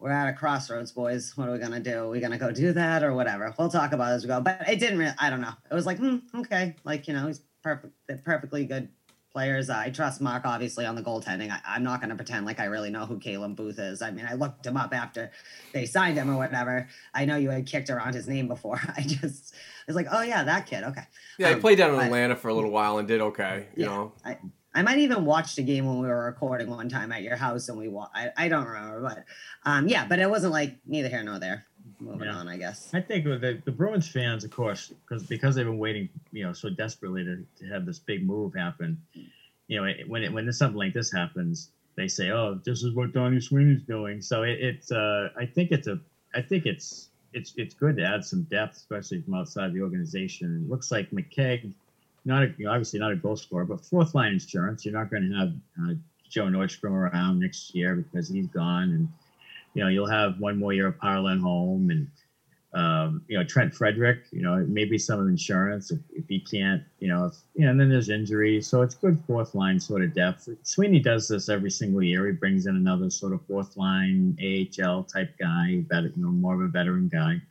we're 0.00 0.10
at 0.10 0.28
a 0.28 0.32
crossroads, 0.32 0.90
boys. 0.90 1.36
What 1.36 1.48
are 1.48 1.52
we 1.52 1.58
gonna 1.58 1.78
do? 1.78 2.00
Are 2.00 2.08
we 2.08 2.18
gonna 2.18 2.36
go 2.36 2.50
do 2.50 2.72
that 2.72 3.04
or 3.04 3.14
whatever? 3.14 3.54
We'll 3.56 3.68
talk 3.68 3.92
about 3.92 4.10
it 4.10 4.14
as 4.16 4.24
we 4.24 4.28
go. 4.28 4.40
But 4.40 4.68
it 4.68 4.80
didn't 4.80 4.98
really 4.98 5.14
I 5.20 5.30
don't 5.30 5.40
know. 5.40 5.54
It 5.70 5.74
was 5.74 5.86
like, 5.86 5.98
hmm, 5.98 6.16
okay. 6.34 6.74
Like, 6.82 7.06
you 7.06 7.14
know, 7.14 7.28
he's 7.28 7.42
perfect 7.62 7.94
perfectly 8.24 8.64
good 8.64 8.88
players. 9.32 9.70
I 9.70 9.90
trust 9.90 10.20
Mark 10.20 10.42
obviously 10.44 10.84
on 10.86 10.94
the 10.94 11.02
goaltending. 11.02 11.50
I, 11.50 11.60
I'm 11.66 11.82
not 11.82 12.00
going 12.00 12.10
to 12.10 12.16
pretend 12.16 12.46
like 12.46 12.60
I 12.60 12.66
really 12.66 12.90
know 12.90 13.06
who 13.06 13.18
Caleb 13.18 13.56
Booth 13.56 13.78
is. 13.78 14.02
I 14.02 14.10
mean, 14.10 14.26
I 14.28 14.34
looked 14.34 14.66
him 14.66 14.76
up 14.76 14.94
after 14.94 15.30
they 15.72 15.86
signed 15.86 16.16
him 16.18 16.30
or 16.30 16.36
whatever. 16.36 16.88
I 17.14 17.24
know 17.24 17.36
you 17.36 17.50
had 17.50 17.66
kicked 17.66 17.90
around 17.90 18.14
his 18.14 18.28
name 18.28 18.48
before. 18.48 18.80
I 18.96 19.02
just 19.02 19.54
was 19.86 19.96
like, 19.96 20.06
oh 20.10 20.22
yeah, 20.22 20.44
that 20.44 20.66
kid. 20.66 20.84
Okay. 20.84 21.02
Yeah, 21.38 21.48
he 21.48 21.54
Um, 21.54 21.60
played 21.60 21.78
down 21.78 21.90
in 21.90 21.96
but- 21.96 22.06
Atlanta 22.06 22.36
for 22.36 22.48
a 22.48 22.54
little 22.54 22.70
while 22.70 22.98
and 22.98 23.08
did 23.08 23.20
okay. 23.20 23.66
You 23.74 23.84
Yeah. 23.84 23.86
know, 23.90 24.12
I, 24.24 24.38
I 24.74 24.82
might 24.82 24.98
even 24.98 25.24
watched 25.26 25.58
a 25.58 25.62
game 25.62 25.86
when 25.86 25.98
we 25.98 26.06
were 26.08 26.24
recording 26.24 26.70
one 26.70 26.88
time 26.88 27.12
at 27.12 27.22
your 27.22 27.36
house 27.36 27.68
and 27.68 27.76
we 27.78 27.88
wa- 27.88 28.08
I, 28.14 28.30
I 28.36 28.48
don't 28.48 28.66
remember, 28.66 29.02
but 29.02 29.24
um 29.70 29.86
yeah, 29.88 30.06
but 30.08 30.18
it 30.18 30.30
wasn't 30.30 30.52
like 30.52 30.76
neither 30.86 31.08
here 31.08 31.22
nor 31.22 31.38
there. 31.38 31.66
Moving 32.02 32.26
Yeah. 32.26 32.34
on, 32.36 32.48
I 32.48 32.56
guess. 32.56 32.92
I 32.92 33.00
think 33.00 33.26
with 33.26 33.40
the, 33.40 33.60
the 33.64 33.70
Bruins 33.72 34.08
fans, 34.08 34.44
of 34.44 34.50
course, 34.50 34.92
because 35.08 35.24
because 35.26 35.54
they've 35.54 35.66
been 35.66 35.78
waiting, 35.78 36.08
you 36.32 36.44
know, 36.44 36.52
so 36.52 36.68
desperately 36.68 37.24
to, 37.24 37.44
to 37.60 37.66
have 37.66 37.86
this 37.86 37.98
big 37.98 38.26
move 38.26 38.54
happen. 38.54 39.00
You 39.68 39.80
know, 39.80 39.84
it, 39.84 40.08
when 40.08 40.22
it, 40.24 40.32
when 40.32 40.52
something 40.52 40.76
like 40.78 40.92
this 40.94 41.12
happens, 41.12 41.70
they 41.96 42.08
say, 42.08 42.30
"Oh, 42.30 42.60
this 42.64 42.82
is 42.82 42.94
what 42.94 43.12
Donnie 43.12 43.40
Sweeney's 43.40 43.82
doing." 43.82 44.20
So 44.20 44.42
it, 44.42 44.58
it's, 44.60 44.90
uh, 44.90 45.28
I 45.38 45.46
think 45.46 45.70
it's 45.70 45.86
a, 45.86 46.00
I 46.34 46.42
think 46.42 46.66
it's, 46.66 47.08
it's, 47.32 47.54
it's 47.56 47.74
good 47.74 47.96
to 47.98 48.04
add 48.04 48.24
some 48.24 48.42
depth, 48.44 48.76
especially 48.76 49.22
from 49.22 49.34
outside 49.34 49.72
the 49.72 49.80
organization. 49.82 50.64
It 50.64 50.70
looks 50.70 50.90
like 50.90 51.10
McKegg, 51.10 51.72
not 52.24 52.42
a, 52.42 52.48
obviously 52.66 52.98
not 52.98 53.12
a 53.12 53.16
goal 53.16 53.36
scorer, 53.36 53.64
but 53.64 53.80
fourth 53.84 54.14
line 54.14 54.32
insurance. 54.32 54.84
You're 54.84 54.94
not 54.94 55.10
going 55.10 55.30
to 55.30 55.36
have 55.36 55.52
uh, 55.80 55.94
Joe 56.28 56.46
Nordstrom 56.46 56.92
around 56.92 57.38
next 57.38 57.74
year 57.74 57.94
because 57.94 58.28
he's 58.28 58.48
gone, 58.48 58.90
and 58.90 59.08
you 59.74 59.82
know 59.82 59.88
you'll 59.88 60.10
have 60.10 60.38
one 60.38 60.58
more 60.58 60.72
year 60.72 60.88
of 60.88 60.98
Par 60.98 61.20
Lindholm 61.20 61.90
and 61.90 62.08
um, 62.74 63.22
you 63.28 63.36
know, 63.36 63.44
Trent 63.44 63.74
Frederick, 63.74 64.24
you 64.30 64.40
know, 64.40 64.64
maybe 64.66 64.96
some 64.96 65.28
insurance 65.28 65.90
if, 65.90 66.00
if 66.10 66.26
he 66.26 66.40
can't, 66.40 66.82
you 67.00 67.08
know, 67.08 67.26
if, 67.26 67.34
you 67.54 67.64
know, 67.64 67.70
and 67.70 67.78
then 67.78 67.90
there's 67.90 68.08
injuries. 68.08 68.66
So 68.66 68.80
it's 68.80 68.94
good 68.94 69.22
fourth 69.26 69.54
line 69.54 69.78
sort 69.78 70.02
of 70.02 70.14
depth. 70.14 70.48
Sweeney 70.62 70.98
does 70.98 71.28
this 71.28 71.50
every 71.50 71.70
single 71.70 72.02
year. 72.02 72.26
He 72.26 72.32
brings 72.32 72.66
in 72.66 72.76
another 72.76 73.10
sort 73.10 73.34
of 73.34 73.44
fourth 73.46 73.76
line 73.76 74.38
AHL 74.40 75.04
type 75.04 75.36
guy, 75.38 75.84
better, 75.90 76.12
you 76.16 76.22
know, 76.22 76.30
more 76.30 76.54
of 76.54 76.62
a 76.62 76.68
veteran 76.68 77.08
guy. 77.08 77.42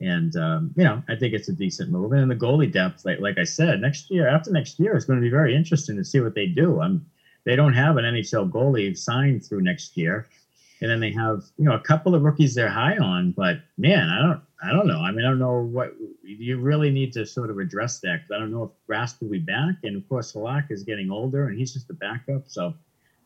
And, 0.00 0.34
um, 0.36 0.72
you 0.76 0.84
know, 0.84 1.02
I 1.08 1.14
think 1.14 1.34
it's 1.34 1.48
a 1.50 1.52
decent 1.52 1.90
move. 1.90 2.12
And 2.12 2.30
the 2.30 2.34
goalie 2.34 2.72
depth, 2.72 3.04
like, 3.04 3.20
like 3.20 3.36
I 3.36 3.44
said, 3.44 3.82
next 3.82 4.10
year, 4.10 4.28
after 4.28 4.50
next 4.50 4.80
year, 4.80 4.96
it's 4.96 5.04
going 5.04 5.20
to 5.20 5.24
be 5.24 5.30
very 5.30 5.54
interesting 5.54 5.96
to 5.96 6.04
see 6.04 6.20
what 6.20 6.34
they 6.34 6.46
do. 6.46 6.80
Um, 6.80 7.04
they 7.44 7.54
don't 7.54 7.74
have 7.74 7.98
an 7.98 8.04
NHL 8.06 8.50
goalie 8.50 8.96
signed 8.96 9.44
through 9.44 9.60
next 9.60 9.94
year 9.98 10.26
and 10.84 10.90
then 10.90 11.00
they 11.00 11.10
have 11.10 11.42
you 11.56 11.64
know 11.64 11.72
a 11.72 11.80
couple 11.80 12.14
of 12.14 12.22
rookies 12.22 12.54
they're 12.54 12.68
high 12.68 12.98
on 12.98 13.32
but 13.32 13.56
man 13.78 14.10
i 14.10 14.20
don't 14.20 14.42
i 14.62 14.70
don't 14.70 14.86
know 14.86 15.00
i 15.00 15.10
mean 15.10 15.24
i 15.24 15.28
don't 15.28 15.38
know 15.38 15.62
what 15.62 15.94
you 16.22 16.58
really 16.58 16.90
need 16.90 17.10
to 17.10 17.24
sort 17.24 17.48
of 17.48 17.58
address 17.58 18.00
that 18.00 18.20
because 18.20 18.36
i 18.36 18.38
don't 18.38 18.52
know 18.52 18.64
if 18.64 18.70
Rask 18.86 19.18
will 19.22 19.30
be 19.30 19.38
back 19.38 19.76
and 19.82 19.96
of 19.96 20.06
course 20.10 20.34
Halak 20.34 20.70
is 20.70 20.82
getting 20.82 21.10
older 21.10 21.48
and 21.48 21.58
he's 21.58 21.72
just 21.72 21.88
a 21.88 21.94
backup 21.94 22.42
so 22.46 22.74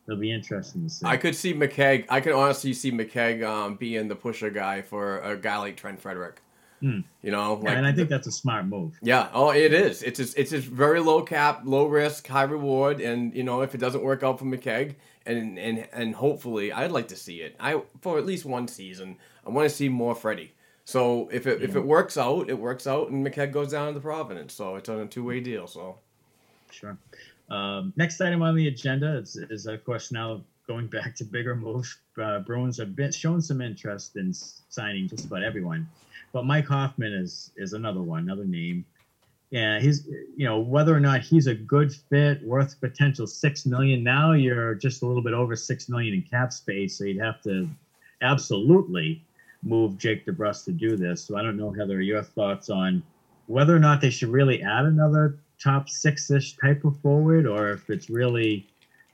it'll 0.07 0.19
be 0.19 0.31
interesting 0.31 0.83
to 0.83 0.89
see 0.89 1.05
I 1.05 1.17
could 1.17 1.35
see 1.35 1.53
McKegg. 1.53 2.05
I 2.09 2.21
could 2.21 2.33
honestly 2.33 2.73
see 2.73 2.91
McKegg 2.91 3.45
um, 3.45 3.75
being 3.75 4.07
the 4.07 4.15
pusher 4.15 4.49
guy 4.49 4.81
for 4.81 5.19
a 5.19 5.37
guy 5.37 5.57
like 5.59 5.77
Trent 5.77 6.01
Frederick. 6.01 6.41
Hmm. 6.79 7.01
You 7.21 7.31
know, 7.31 7.61
Yeah, 7.61 7.73
and 7.73 7.85
i 7.85 7.91
think 7.91 8.09
that's 8.09 8.25
a 8.25 8.31
smart 8.31 8.65
move 8.65 8.97
Yeah. 9.03 9.27
Oh, 9.33 9.51
it 9.51 9.73
is. 9.73 10.01
It's 10.01 10.17
just, 10.17 10.37
it's 10.37 10.49
just 10.49 10.65
very 10.65 11.01
low 11.01 11.21
cap, 11.21 11.61
low 11.65 11.85
risk, 11.85 12.25
high 12.25 12.43
reward, 12.43 13.01
and 13.01 13.35
you 13.35 13.43
know 13.43 13.61
if 13.61 13.75
it 13.75 13.79
doesn't 13.79 14.01
work 14.01 14.23
out 14.23 14.39
for 14.39 14.45
McKegg, 14.45 14.95
and 15.25 15.57
and 15.59 15.87
and 15.91 16.15
hopefully 16.15 16.71
I'd 16.71 16.91
like 16.91 17.07
to 17.09 17.15
see 17.15 17.41
it. 17.41 17.55
I 17.59 17.81
for 18.01 18.17
at 18.17 18.25
least 18.25 18.45
one 18.45 18.67
season. 18.67 19.17
I 19.45 19.49
want 19.49 19.69
to 19.69 19.75
see 19.75 19.89
more 19.89 20.15
Freddie. 20.15 20.53
So 20.85 21.29
if 21.31 21.45
it 21.47 21.61
if 21.61 21.75
it 21.75 21.85
works 21.85 22.17
out, 22.17 22.49
it 22.49 22.57
works 22.57 22.87
out, 22.87 23.09
and 23.09 23.25
McKegg 23.25 23.51
goes 23.51 23.71
down 23.71 23.93
to 23.93 23.99
Providence. 23.99 24.53
So 24.53 24.75
it's 24.75 24.89
on 24.89 24.99
a 24.99 25.05
two 25.05 25.23
way 25.23 25.39
deal. 25.39 25.67
So 25.67 25.97
Sure. 26.71 26.97
Um, 27.49 27.93
next 27.95 28.21
item 28.21 28.41
on 28.41 28.55
the 28.55 28.67
agenda 28.67 29.17
is, 29.17 29.35
is, 29.35 29.65
of 29.65 29.83
course, 29.83 30.11
now 30.11 30.41
going 30.67 30.87
back 30.87 31.15
to 31.15 31.23
bigger 31.23 31.55
moves. 31.55 31.97
Uh, 32.21 32.39
Bruins 32.39 32.77
have 32.77 32.95
been 32.95 33.11
shown 33.11 33.41
some 33.41 33.61
interest 33.61 34.15
in 34.17 34.33
signing 34.33 35.07
just 35.07 35.25
about 35.25 35.43
everyone, 35.43 35.89
but 36.31 36.45
Mike 36.45 36.67
Hoffman 36.67 37.13
is 37.13 37.51
is 37.57 37.73
another 37.73 38.01
one, 38.01 38.23
another 38.23 38.45
name. 38.45 38.85
Yeah, 39.51 39.79
he's 39.79 40.07
you 40.37 40.45
know 40.45 40.59
whether 40.59 40.95
or 40.95 40.99
not 40.99 41.21
he's 41.21 41.47
a 41.47 41.55
good 41.55 41.91
fit, 41.91 42.41
worth 42.43 42.79
potential 42.79 43.25
six 43.25 43.65
million. 43.65 44.03
Now 44.03 44.33
you're 44.33 44.75
just 44.75 45.01
a 45.01 45.07
little 45.07 45.23
bit 45.23 45.33
over 45.33 45.55
six 45.55 45.89
million 45.89 46.13
in 46.13 46.21
cap 46.21 46.53
space, 46.53 46.97
so 46.97 47.05
you'd 47.05 47.21
have 47.21 47.41
to 47.43 47.67
absolutely 48.21 49.23
move 49.63 49.97
Jake 49.97 50.25
DeBrusk 50.25 50.65
to 50.65 50.71
do 50.71 50.95
this. 50.95 51.21
So 51.21 51.35
I 51.35 51.41
don't 51.41 51.57
know, 51.57 51.71
Heather, 51.71 52.01
your 52.01 52.21
thoughts 52.21 52.69
on 52.69 53.01
whether 53.47 53.75
or 53.75 53.79
not 53.79 54.01
they 54.01 54.11
should 54.11 54.29
really 54.29 54.61
add 54.61 54.85
another 54.85 55.35
top 55.61 55.89
six-ish 55.89 56.55
type 56.57 56.85
of 56.85 56.97
forward, 57.01 57.45
or 57.45 57.71
if 57.71 57.89
it's 57.89 58.09
really, 58.09 58.65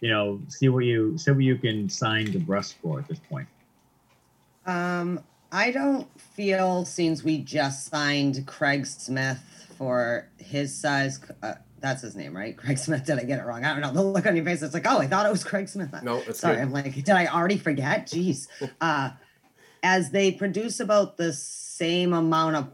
you 0.01 0.09
know, 0.09 0.41
see 0.49 0.67
what 0.67 0.83
you 0.83 1.17
see 1.17 1.31
what 1.31 1.43
you 1.43 1.57
can 1.57 1.87
sign 1.87 2.27
DeBrusk 2.27 2.75
for 2.81 2.99
at 2.99 3.07
this 3.07 3.19
point. 3.29 3.47
Um, 4.65 5.23
I 5.55 5.71
don't 5.71 6.19
feel 6.19 6.83
since 6.83 7.23
we 7.23 7.37
just 7.37 7.87
signed 7.87 8.45
Craig 8.45 8.85
Smith 8.85 9.39
for 9.77 10.27
his 10.37 10.75
size. 10.75 11.21
Uh, 11.41 11.53
that's 11.79 12.01
his 12.01 12.13
name, 12.13 12.35
right? 12.35 12.57
Craig 12.57 12.77
Smith. 12.77 13.05
Did 13.05 13.19
I 13.19 13.23
get 13.23 13.39
it 13.39 13.45
wrong? 13.45 13.63
I 13.63 13.71
don't 13.71 13.79
know. 13.79 13.93
The 13.93 14.03
look 14.03 14.25
on 14.25 14.35
your 14.35 14.43
face. 14.43 14.61
It's 14.61 14.73
like, 14.73 14.85
oh, 14.85 14.99
I 14.99 15.07
thought 15.07 15.25
it 15.25 15.31
was 15.31 15.45
Craig 15.45 15.69
Smith. 15.69 15.95
no, 16.03 16.17
it's 16.27 16.41
Sorry, 16.41 16.57
good. 16.57 16.61
I'm 16.61 16.73
like, 16.73 16.93
did 16.93 17.09
I 17.09 17.27
already 17.27 17.57
forget? 17.57 18.07
Jeez. 18.07 18.47
Uh, 18.81 19.11
as 19.81 20.09
they 20.09 20.31
produce 20.31 20.81
about 20.81 21.15
the 21.15 21.31
same 21.31 22.11
amount 22.11 22.57
of 22.57 22.69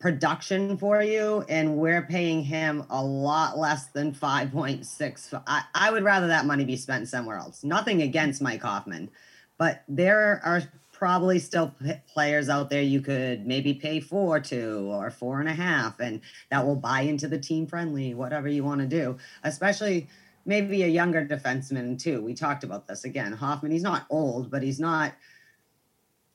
production 0.00 0.78
for 0.78 1.00
you, 1.02 1.44
and 1.48 1.76
we're 1.76 2.02
paying 2.02 2.42
him 2.42 2.82
a 2.90 3.04
lot 3.04 3.56
less 3.56 3.86
than 3.86 4.12
5.6. 4.12 5.42
I, 5.46 5.62
I 5.74 5.92
would 5.92 6.02
rather 6.02 6.26
that 6.26 6.44
money 6.44 6.64
be 6.64 6.76
spent 6.76 7.06
somewhere 7.08 7.36
else. 7.36 7.62
Nothing 7.62 8.02
against 8.02 8.42
Mike 8.42 8.62
Hoffman, 8.62 9.10
but 9.58 9.84
there 9.86 10.40
are 10.42 10.62
probably 11.00 11.38
still 11.38 11.74
players 12.12 12.50
out 12.50 12.68
there 12.68 12.82
you 12.82 13.00
could 13.00 13.46
maybe 13.46 13.72
pay 13.72 14.00
four 14.00 14.38
to 14.38 14.86
or 14.92 15.10
four 15.10 15.40
and 15.40 15.48
a 15.48 15.54
half, 15.54 15.98
and 15.98 16.20
that 16.50 16.66
will 16.66 16.76
buy 16.76 17.00
into 17.00 17.26
the 17.26 17.38
team 17.38 17.66
friendly, 17.66 18.12
whatever 18.12 18.48
you 18.48 18.62
want 18.62 18.82
to 18.82 18.86
do. 18.86 19.16
Especially 19.42 20.08
maybe 20.44 20.82
a 20.82 20.86
younger 20.86 21.24
defenseman 21.24 21.98
too. 21.98 22.22
We 22.22 22.34
talked 22.34 22.64
about 22.64 22.86
this 22.86 23.04
again. 23.04 23.32
Hoffman, 23.32 23.72
he's 23.72 23.82
not 23.82 24.04
old, 24.10 24.50
but 24.50 24.62
he's 24.62 24.78
not 24.78 25.14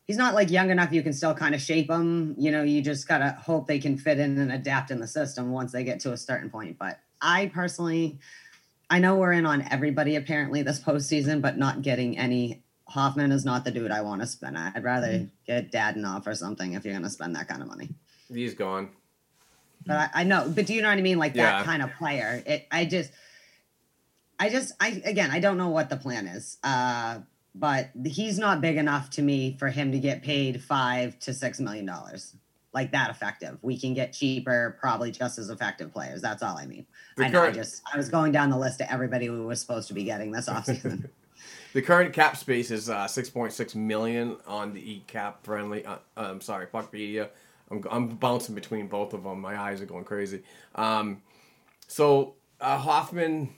he's 0.08 0.18
not 0.18 0.34
like 0.34 0.50
young 0.50 0.72
enough 0.72 0.92
you 0.92 1.04
can 1.04 1.14
still 1.14 1.36
kind 1.36 1.54
of 1.54 1.62
shape 1.62 1.88
them. 1.88 2.34
You 2.36 2.50
know, 2.50 2.64
you 2.64 2.82
just 2.82 3.08
gotta 3.08 3.38
hope 3.40 3.68
they 3.68 3.78
can 3.78 4.00
fit 4.00 4.20
in 4.20 4.40
and 4.40 4.52
adapt 4.52 4.90
in 4.90 5.00
the 5.00 5.08
system 5.08 5.52
once 5.52 5.74
they 5.74 5.84
get 5.84 6.00
to 6.02 6.12
a 6.12 6.18
certain 6.18 6.50
point. 6.50 6.80
But 6.80 7.00
I 7.22 7.52
personally, 7.54 8.18
I 8.90 8.98
know 8.98 9.16
we're 9.16 9.34
in 9.34 9.46
on 9.46 9.64
everybody 9.70 10.16
apparently 10.16 10.64
this 10.64 10.80
postseason, 10.80 11.40
but 11.44 11.56
not 11.56 11.84
getting 11.84 12.18
any. 12.18 12.64
Hoffman 12.88 13.32
is 13.32 13.46
not 13.46 13.64
the 13.66 13.72
dude 13.72 13.92
I 13.92 14.02
want 14.02 14.22
to 14.22 14.28
spend. 14.28 14.58
I'd 14.58 14.84
rather 14.84 15.08
Mm-hmm. 15.08 15.26
get 15.48 15.72
Dadonov 15.72 16.28
or 16.28 16.36
something 16.36 16.74
if 16.74 16.86
you're 16.86 16.94
going 16.94 17.04
to 17.04 17.10
spend 17.10 17.36
that 17.36 17.48
kind 17.48 17.62
of 17.62 17.68
money. 17.68 17.90
He's 18.32 18.54
gone. 18.54 18.90
But 19.86 19.98
I, 20.14 20.22
I 20.22 20.24
know, 20.24 20.52
but 20.54 20.66
do 20.66 20.74
you 20.74 20.82
know 20.82 20.90
what 20.90 20.98
I 20.98 21.02
mean? 21.02 21.18
Like 21.20 21.36
Yeah. 21.36 21.58
that 21.58 21.66
kind 21.66 21.82
of 21.84 21.92
player. 21.94 22.42
It, 22.46 22.68
I 22.72 22.86
just, 22.86 23.12
I 24.40 24.50
just, 24.50 24.74
I 24.80 25.02
again, 25.06 25.32
I 25.32 25.40
don't 25.40 25.58
know 25.58 25.70
what 25.70 25.90
the 25.90 25.98
plan 25.98 26.28
is. 26.28 26.58
Uh, 26.64 27.20
but 27.54 27.90
he's 28.06 28.38
not 28.38 28.60
big 28.62 28.76
enough 28.78 29.10
to 29.12 29.22
me 29.22 29.56
for 29.58 29.70
him 29.70 29.92
to 29.94 30.00
get 30.00 30.22
paid 30.24 30.62
five 30.62 31.18
to 31.20 31.34
six 31.34 31.60
million 31.60 31.86
dollars 31.86 32.36
like 32.74 32.92
that 32.92 33.10
effective. 33.10 33.58
We 33.62 33.80
can 33.80 33.94
get 33.94 34.12
cheaper, 34.12 34.76
probably 34.82 35.12
just 35.12 35.38
as 35.40 35.50
effective 35.50 35.94
players. 35.94 36.22
That's 36.22 36.44
all 36.44 36.58
I 36.58 36.66
mean. 36.66 36.86
The 37.16 37.26
I 37.26 37.28
know. 37.30 37.44
I 37.44 37.52
just, 37.52 37.82
I 37.92 37.96
was 37.96 38.10
going 38.10 38.34
down 38.34 38.50
the 38.50 38.58
list 38.58 38.82
of 38.82 38.88
everybody 38.90 39.30
we 39.30 39.40
was 39.40 39.62
supposed 39.62 39.88
to 39.88 39.94
be 39.94 40.04
getting 40.04 40.32
this 40.32 40.50
offseason. 40.50 41.10
The 41.76 41.82
current 41.82 42.14
cap 42.14 42.38
space 42.38 42.72
is 42.72 42.90
uh, 42.90 43.04
6.6 43.04 43.76
million 43.76 44.38
on 44.48 44.72
the 44.72 44.80
E 44.80 45.04
cap 45.08 45.44
friendly. 45.44 45.86
Uh, 45.86 45.98
I'm 46.16 46.40
sorry, 46.40 46.68
Puckpedia. 46.68 47.28
I'm, 47.70 47.84
I'm 47.92 48.08
bouncing 48.08 48.56
between 48.56 48.88
both 48.88 49.14
of 49.14 49.26
them. 49.26 49.42
My 49.42 49.60
eyes 49.60 49.82
are 49.82 49.86
going 49.86 50.06
crazy. 50.06 50.44
Um, 50.76 51.22
so 51.90 52.36
uh, 52.62 52.78
Hoffman, 52.78 53.50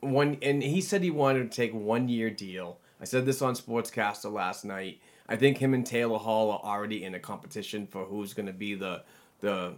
one, 0.00 0.38
and 0.42 0.60
he 0.60 0.80
said 0.80 1.04
he 1.04 1.12
wanted 1.12 1.52
to 1.52 1.56
take 1.56 1.72
one 1.72 2.08
year 2.08 2.30
deal. 2.30 2.78
I 3.00 3.04
said 3.04 3.26
this 3.26 3.40
on 3.40 3.54
Sportscaster 3.54 4.32
last 4.32 4.64
night. 4.64 4.98
I 5.28 5.36
think 5.36 5.58
him 5.58 5.72
and 5.72 5.86
Taylor 5.86 6.18
Hall 6.18 6.50
are 6.50 6.60
already 6.64 7.04
in 7.04 7.14
a 7.14 7.20
competition 7.20 7.86
for 7.86 8.04
who's 8.04 8.34
going 8.34 8.46
to 8.46 8.52
be 8.52 8.74
the 8.74 9.04
the 9.38 9.74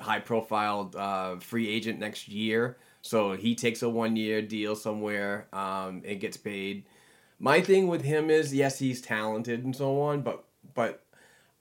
high 0.00 0.18
profile 0.18 0.90
uh, 0.96 1.36
free 1.36 1.68
agent 1.68 2.00
next 2.00 2.26
year. 2.26 2.78
So 3.02 3.34
he 3.34 3.54
takes 3.54 3.82
a 3.82 3.88
one 3.88 4.16
year 4.16 4.42
deal 4.42 4.74
somewhere 4.74 5.46
um, 5.52 6.02
and 6.04 6.18
gets 6.18 6.36
paid. 6.36 6.82
My 7.38 7.60
thing 7.60 7.86
with 7.86 8.02
him 8.02 8.30
is 8.30 8.54
yes, 8.54 8.78
he's 8.78 9.00
talented 9.00 9.64
and 9.64 9.74
so 9.74 10.00
on, 10.00 10.22
but 10.22 10.44
but 10.74 11.04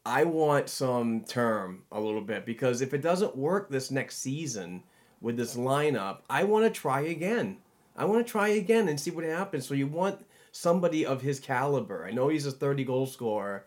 I 0.06 0.24
want 0.24 0.70
some 0.70 1.22
term 1.22 1.84
a 1.92 2.00
little 2.00 2.22
bit 2.22 2.46
because 2.46 2.82
if 2.82 2.94
it 2.94 3.02
doesn't 3.02 3.36
work 3.36 3.70
this 3.70 3.92
next 3.92 4.20
season 4.20 4.84
with 5.22 5.38
this 5.38 5.56
lineup, 5.56 6.20
I 6.30 6.46
want 6.46 6.66
to 6.66 6.80
try 6.80 7.02
again. 7.02 7.58
I 7.96 8.06
want 8.06 8.26
to 8.26 8.32
try 8.32 8.50
again 8.50 8.88
and 8.88 9.00
see 9.00 9.12
what 9.12 9.26
happens. 9.26 9.68
So 9.68 9.74
you 9.74 9.88
want 9.88 10.26
somebody 10.52 11.06
of 11.06 11.22
his 11.22 11.40
caliber. 11.40 12.06
I 12.06 12.12
know 12.12 12.30
he's 12.30 12.46
a 12.46 12.52
30 12.52 12.84
goal 12.84 13.06
scorer 13.06 13.66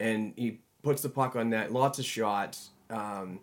and 0.00 0.32
he 0.36 0.60
puts 0.82 1.02
the 1.02 1.08
puck 1.08 1.36
on 1.36 1.50
net, 1.50 1.72
lots 1.72 1.98
of 1.98 2.04
shots. 2.04 2.70
Um, 2.88 3.40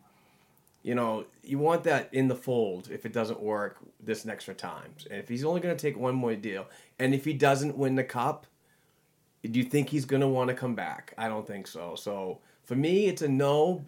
you 0.82 0.96
know, 0.96 1.26
you 1.44 1.60
want 1.60 1.84
that 1.84 2.10
in 2.14 2.30
the 2.30 2.36
fold 2.36 2.90
if 2.92 3.06
it 3.06 3.14
doesn't 3.14 3.42
work 3.42 3.78
this 4.02 4.26
next 4.26 4.50
time. 4.58 4.92
And 5.12 5.20
if 5.20 5.28
he's 5.28 5.44
only 5.44 5.62
going 5.62 5.76
to 5.76 5.82
take 5.82 5.98
one 5.98 6.16
more 6.16 6.36
deal, 6.36 6.68
and 7.00 7.14
if 7.14 7.26
he 7.26 7.34
doesn't 7.34 7.78
win 7.78 7.96
the 7.96 8.04
cup, 8.04 8.46
do 9.44 9.58
you 9.58 9.64
think 9.66 9.90
he's 9.90 10.06
going 10.06 10.22
to 10.22 10.28
want 10.28 10.50
to 10.50 10.54
come 10.54 10.76
back? 10.76 11.14
I 11.18 11.28
don't 11.30 11.48
think 11.48 11.66
so. 11.68 11.96
So 11.96 12.40
for 12.64 12.76
me, 12.76 13.08
it's 13.08 13.22
a 13.22 13.28
no 13.28 13.84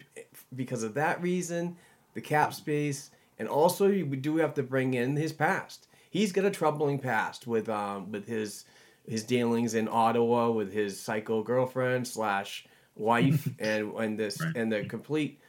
because 0.56 0.82
of 0.82 0.94
that 0.94 1.20
reason, 1.22 1.76
the 2.14 2.20
cap 2.20 2.54
space, 2.54 3.10
and 3.38 3.48
also 3.48 3.88
we 3.88 4.16
do 4.16 4.36
have 4.38 4.54
to 4.54 4.62
bring 4.62 4.94
in 4.94 5.16
his 5.16 5.32
past. 5.32 5.88
He's 6.10 6.32
got 6.32 6.44
a 6.44 6.50
troubling 6.50 6.98
past 6.98 7.46
with 7.46 7.68
um 7.68 8.10
with 8.10 8.26
his 8.26 8.64
his 9.06 9.24
dealings 9.24 9.74
in 9.74 9.88
Ottawa 9.88 10.50
with 10.50 10.72
his 10.72 11.00
psycho 11.00 11.42
girlfriend 11.42 12.06
slash 12.06 12.66
wife 12.96 13.48
and 13.58 13.92
and 13.94 14.18
this 14.18 14.40
Right. 14.40 14.56
and 14.56 14.72
the 14.72 14.84
complete 14.84 15.40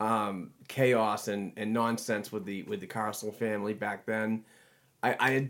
um, 0.00 0.50
chaos 0.68 1.28
and, 1.28 1.52
and 1.56 1.72
nonsense 1.72 2.32
with 2.32 2.44
the 2.44 2.64
with 2.64 2.80
the 2.80 2.86
Karlsson 2.86 3.32
family 3.34 3.74
back 3.74 4.04
then. 4.06 4.44
I, 5.02 5.16
I 5.20 5.48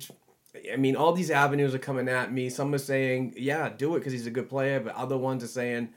I 0.73 0.77
mean, 0.77 0.97
all 0.97 1.12
these 1.12 1.31
avenues 1.31 1.75
are 1.75 1.79
coming 1.79 2.09
at 2.09 2.33
me. 2.33 2.49
Some 2.49 2.75
are 2.75 2.79
saying, 2.79 3.35
"Yeah, 3.37 3.69
do 3.69 3.97
it 3.97 4.01
because 4.01 4.12
he's 4.12 4.27
a 4.27 4.31
good 4.31 4.49
player," 4.49 4.81
but 4.81 4.95
other 4.95 5.17
ones 5.17 5.43
are 5.43 5.49
saying, 5.49 5.90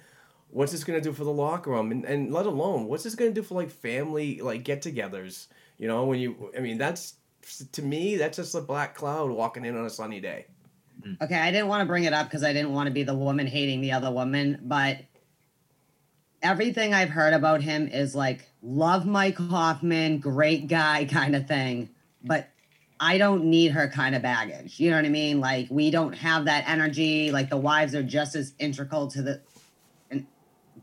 "What's 0.50 0.72
this 0.72 0.84
going 0.84 1.00
to 1.00 1.10
do 1.10 1.14
for 1.14 1.24
the 1.24 1.32
locker 1.32 1.72
room?" 1.72 1.92
And, 1.92 2.06
and 2.06 2.34
let 2.34 2.46
alone, 2.46 2.86
what's 2.88 3.04
this 3.04 3.16
going 3.16 3.34
to 3.34 3.42
do 3.42 3.46
for 3.46 3.56
like 3.56 3.70
family 3.70 4.42
like 4.42 4.64
get-togethers? 4.64 5.48
You 5.78 5.88
know, 5.88 6.06
when 6.06 6.20
you, 6.20 6.52
I 6.58 6.62
mean, 6.62 6.78
that's 6.78 7.16
to 7.72 7.82
me, 7.82 8.18
that's 8.18 8.38
just 8.38 8.56
a 8.56 8.62
black 8.62 8.96
cloud 8.96 9.30
walking 9.30 9.66
in 9.66 9.78
on 9.78 9.86
a 9.86 9.90
sunny 9.90 10.20
day. 10.20 10.48
Mm. 11.02 11.22
Okay, 11.22 11.36
I 11.36 11.52
didn't 11.52 11.68
want 11.68 11.82
to 11.82 11.86
bring 11.86 12.04
it 12.04 12.14
up 12.14 12.28
because 12.28 12.44
I 12.44 12.54
didn't 12.54 12.74
want 12.74 12.88
to 12.88 12.94
be 12.94 13.04
the 13.04 13.16
woman 13.16 13.48
hating 13.48 13.82
the 13.82 13.92
other 13.92 14.12
woman, 14.12 14.60
but 14.64 15.00
everything 16.42 16.94
I've 16.94 17.10
heard 17.10 17.34
about 17.34 17.62
him 17.62 17.88
is 17.88 18.16
like 18.16 18.48
love 18.62 19.06
Mike 19.06 19.38
Hoffman, 19.38 20.20
great 20.20 20.68
guy 20.68 21.06
kind 21.12 21.36
of 21.36 21.48
thing, 21.48 21.90
but 22.24 22.50
I 23.00 23.18
don't 23.18 23.46
need 23.46 23.72
her 23.72 23.88
kind 23.88 24.16
of 24.16 24.22
baggage. 24.22 24.80
You 24.80 24.90
know 24.90 24.98
what 24.98 25.06
I 25.06 25.10
mean? 25.10 25.40
Like 25.40 25.68
we 25.70 25.92
don't 25.92 26.14
have 26.14 26.46
that 26.46 26.68
energy. 26.68 27.32
Like 27.32 27.50
the 27.50 27.58
wives 27.58 27.94
are 27.96 28.04
just 28.04 28.36
as 28.36 28.54
integral 28.60 29.08
to 29.10 29.22
the 29.22 29.42
and 30.10 30.26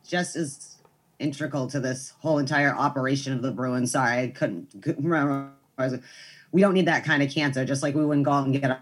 just 0.07 0.37
as 0.37 0.77
integral 1.19 1.67
to 1.69 1.81
this 1.81 2.13
whole 2.21 2.39
entire 2.39 2.75
operation 2.75 3.33
of 3.33 3.43
the 3.43 3.51
Bruins. 3.51 3.93
Sorry, 3.93 4.23
I 4.23 4.29
couldn't, 4.29 4.83
couldn't 4.83 5.05
remember. 5.09 5.53
We 6.53 6.61
don't 6.61 6.75
need 6.75 6.87
that 6.87 7.05
kind 7.05 7.23
of 7.23 7.31
cancer, 7.31 7.65
just 7.65 7.83
like 7.83 7.95
we 7.95 8.05
wouldn't 8.05 8.25
go 8.25 8.33
out 8.33 8.45
and 8.45 8.61
get 8.61 8.71
a 8.71 8.81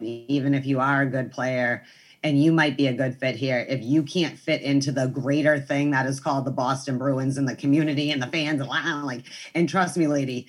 even 0.00 0.54
if 0.54 0.66
you 0.66 0.80
are 0.80 1.02
a 1.02 1.06
good 1.06 1.30
player 1.30 1.84
and 2.22 2.42
you 2.42 2.52
might 2.52 2.76
be 2.76 2.86
a 2.86 2.92
good 2.92 3.16
fit 3.16 3.36
here, 3.36 3.64
if 3.68 3.82
you 3.82 4.02
can't 4.02 4.38
fit 4.38 4.60
into 4.62 4.92
the 4.92 5.06
greater 5.06 5.58
thing 5.58 5.90
that 5.90 6.06
is 6.06 6.20
called 6.20 6.44
the 6.44 6.50
Boston 6.50 6.98
Bruins 6.98 7.38
and 7.38 7.48
the 7.48 7.56
community 7.56 8.10
and 8.10 8.22
the 8.22 8.26
fans, 8.26 8.60
like, 9.04 9.24
and 9.54 9.68
trust 9.68 9.96
me, 9.96 10.06
lady, 10.06 10.46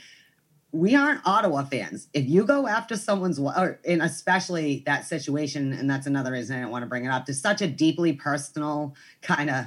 we 0.72 0.96
aren't 0.96 1.22
Ottawa 1.26 1.64
fans. 1.66 2.08
If 2.14 2.28
you 2.28 2.46
go 2.46 2.68
after 2.68 2.96
someone's, 2.96 3.38
or, 3.38 3.80
and 3.86 4.02
especially 4.02 4.84
that 4.86 5.06
situation, 5.06 5.74
and 5.74 5.90
that's 5.90 6.08
another 6.08 6.32
reason 6.32 6.58
I 6.58 6.62
don't 6.62 6.72
want 6.72 6.84
to 6.84 6.88
bring 6.88 7.06
it 7.06 7.10
up. 7.10 7.28
It's 7.28 7.40
such 7.40 7.62
a 7.62 7.68
deeply 7.68 8.14
personal 8.14 8.96
kind 9.22 9.50
of. 9.50 9.66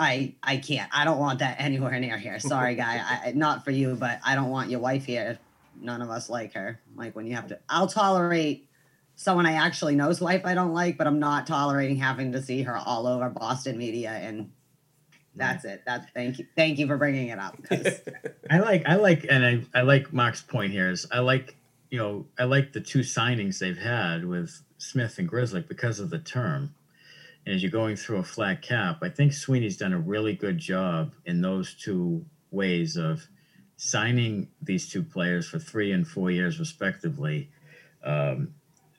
I 0.00 0.36
I 0.42 0.58
can't. 0.58 0.88
I 0.94 1.04
don't 1.04 1.18
want 1.18 1.40
that 1.40 1.56
anywhere 1.58 1.98
near 1.98 2.16
here. 2.18 2.38
Sorry, 2.38 2.76
guy. 2.76 3.02
I, 3.26 3.32
not 3.32 3.64
for 3.64 3.72
you, 3.72 3.94
but 3.94 4.20
I 4.24 4.36
don't 4.36 4.50
want 4.50 4.70
your 4.70 4.80
wife 4.80 5.04
here. 5.04 5.38
None 5.80 6.02
of 6.02 6.10
us 6.10 6.30
like 6.30 6.54
her. 6.54 6.80
Like 6.94 7.14
when 7.16 7.26
you 7.26 7.34
have 7.34 7.48
to. 7.48 7.58
I'll 7.68 7.88
tolerate 7.88 8.68
someone 9.16 9.46
I 9.46 9.54
actually 9.54 9.96
know's 9.96 10.20
wife 10.20 10.42
I 10.44 10.54
don't 10.54 10.72
like, 10.72 10.96
but 10.96 11.08
I'm 11.08 11.18
not 11.18 11.46
tolerating 11.46 11.96
having 11.96 12.32
to 12.32 12.42
see 12.42 12.62
her 12.62 12.76
all 12.76 13.06
over 13.08 13.28
Boston 13.28 13.76
media. 13.76 14.10
And 14.10 14.52
that's 15.38 15.64
it. 15.64 15.82
That's 15.86 16.06
thank 16.14 16.38
you. 16.38 16.46
Thank 16.56 16.78
you 16.78 16.86
for 16.86 16.96
bringing 16.96 17.28
it 17.28 17.38
up. 17.38 17.56
'cause- 17.68 18.00
I 18.50 18.58
like 18.58 18.84
I 18.86 18.96
like 18.96 19.26
and 19.28 19.44
I, 19.44 19.78
I 19.78 19.82
like 19.82 20.12
Mark's 20.12 20.42
point 20.42 20.72
here 20.72 20.90
is 20.90 21.06
I 21.12 21.20
like 21.20 21.56
you 21.90 21.98
know 21.98 22.26
I 22.38 22.44
like 22.44 22.72
the 22.72 22.80
two 22.80 23.00
signings 23.00 23.58
they've 23.58 23.78
had 23.78 24.24
with 24.24 24.62
Smith 24.78 25.18
and 25.18 25.28
Grizzly 25.28 25.60
because 25.66 26.00
of 26.00 26.10
the 26.10 26.18
term. 26.18 26.74
And 27.46 27.54
as 27.54 27.62
you're 27.62 27.70
going 27.72 27.96
through 27.96 28.18
a 28.18 28.22
flat 28.24 28.60
cap, 28.60 28.98
I 29.02 29.08
think 29.08 29.32
Sweeney's 29.32 29.76
done 29.78 29.94
a 29.94 29.98
really 29.98 30.34
good 30.34 30.58
job 30.58 31.14
in 31.24 31.40
those 31.40 31.74
two 31.74 32.26
ways 32.50 32.96
of 32.96 33.26
signing 33.76 34.48
these 34.60 34.88
two 34.90 35.02
players 35.02 35.48
for 35.48 35.58
three 35.58 35.92
and 35.92 36.06
four 36.06 36.30
years 36.30 36.58
respectively, 36.58 37.48
um, 38.04 38.52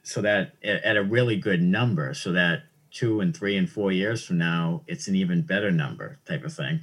so 0.03 0.21
that 0.21 0.53
at, 0.63 0.83
at 0.83 0.97
a 0.97 1.03
really 1.03 1.35
good 1.35 1.61
number, 1.61 2.13
so 2.15 2.31
that 2.31 2.63
two 2.91 3.21
and 3.21 3.35
three 3.35 3.55
and 3.57 3.69
four 3.69 3.91
years 3.91 4.25
from 4.25 4.37
now, 4.37 4.83
it's 4.87 5.07
an 5.07 5.15
even 5.15 5.41
better 5.41 5.71
number 5.71 6.19
type 6.25 6.43
of 6.43 6.53
thing 6.53 6.81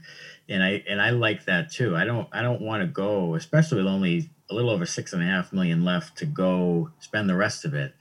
and 0.48 0.62
I 0.62 0.82
and 0.88 1.00
I 1.00 1.10
like 1.10 1.44
that 1.46 1.70
too. 1.70 1.96
I 1.96 2.04
don't 2.04 2.28
I 2.32 2.42
don't 2.42 2.60
want 2.60 2.82
to 2.82 2.86
go, 2.86 3.34
especially 3.34 3.78
with 3.78 3.86
only 3.86 4.30
a 4.50 4.54
little 4.54 4.70
over 4.70 4.86
six 4.86 5.12
and 5.12 5.22
a 5.22 5.26
half 5.26 5.52
million 5.52 5.84
left 5.84 6.18
to 6.18 6.26
go 6.26 6.90
spend 7.00 7.28
the 7.28 7.36
rest 7.36 7.64
of 7.64 7.74
it 7.74 7.94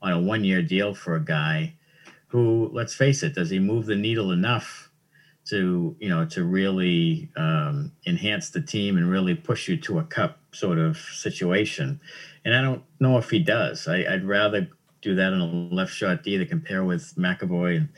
on 0.00 0.12
a 0.12 0.20
one 0.20 0.44
year 0.44 0.62
deal 0.62 0.94
for 0.94 1.14
a 1.14 1.24
guy 1.24 1.74
who, 2.28 2.70
let's 2.72 2.94
face 2.94 3.22
it, 3.22 3.34
does 3.34 3.50
he 3.50 3.58
move 3.58 3.86
the 3.86 3.96
needle 3.96 4.30
enough 4.30 4.90
to 5.46 5.96
you 5.98 6.08
know 6.08 6.24
to 6.24 6.44
really 6.44 7.30
um, 7.36 7.92
enhance 8.06 8.50
the 8.50 8.62
team 8.62 8.96
and 8.96 9.10
really 9.10 9.34
push 9.34 9.68
you 9.68 9.76
to 9.76 9.98
a 9.98 10.04
cup 10.04 10.38
sort 10.52 10.78
of 10.78 10.96
situation? 10.96 12.00
And 12.44 12.54
I 12.54 12.62
don't 12.62 12.82
know 12.98 13.18
if 13.18 13.28
he 13.28 13.40
does. 13.40 13.86
I, 13.86 14.04
I'd 14.10 14.24
rather 14.24 14.68
do 15.02 15.14
that 15.14 15.32
on 15.32 15.40
a 15.40 15.74
left 15.74 15.92
shot 15.92 16.22
D 16.22 16.38
to 16.38 16.46
compare 16.46 16.84
with 16.84 17.14
McAvoy 17.16 17.76
and, 17.76 17.88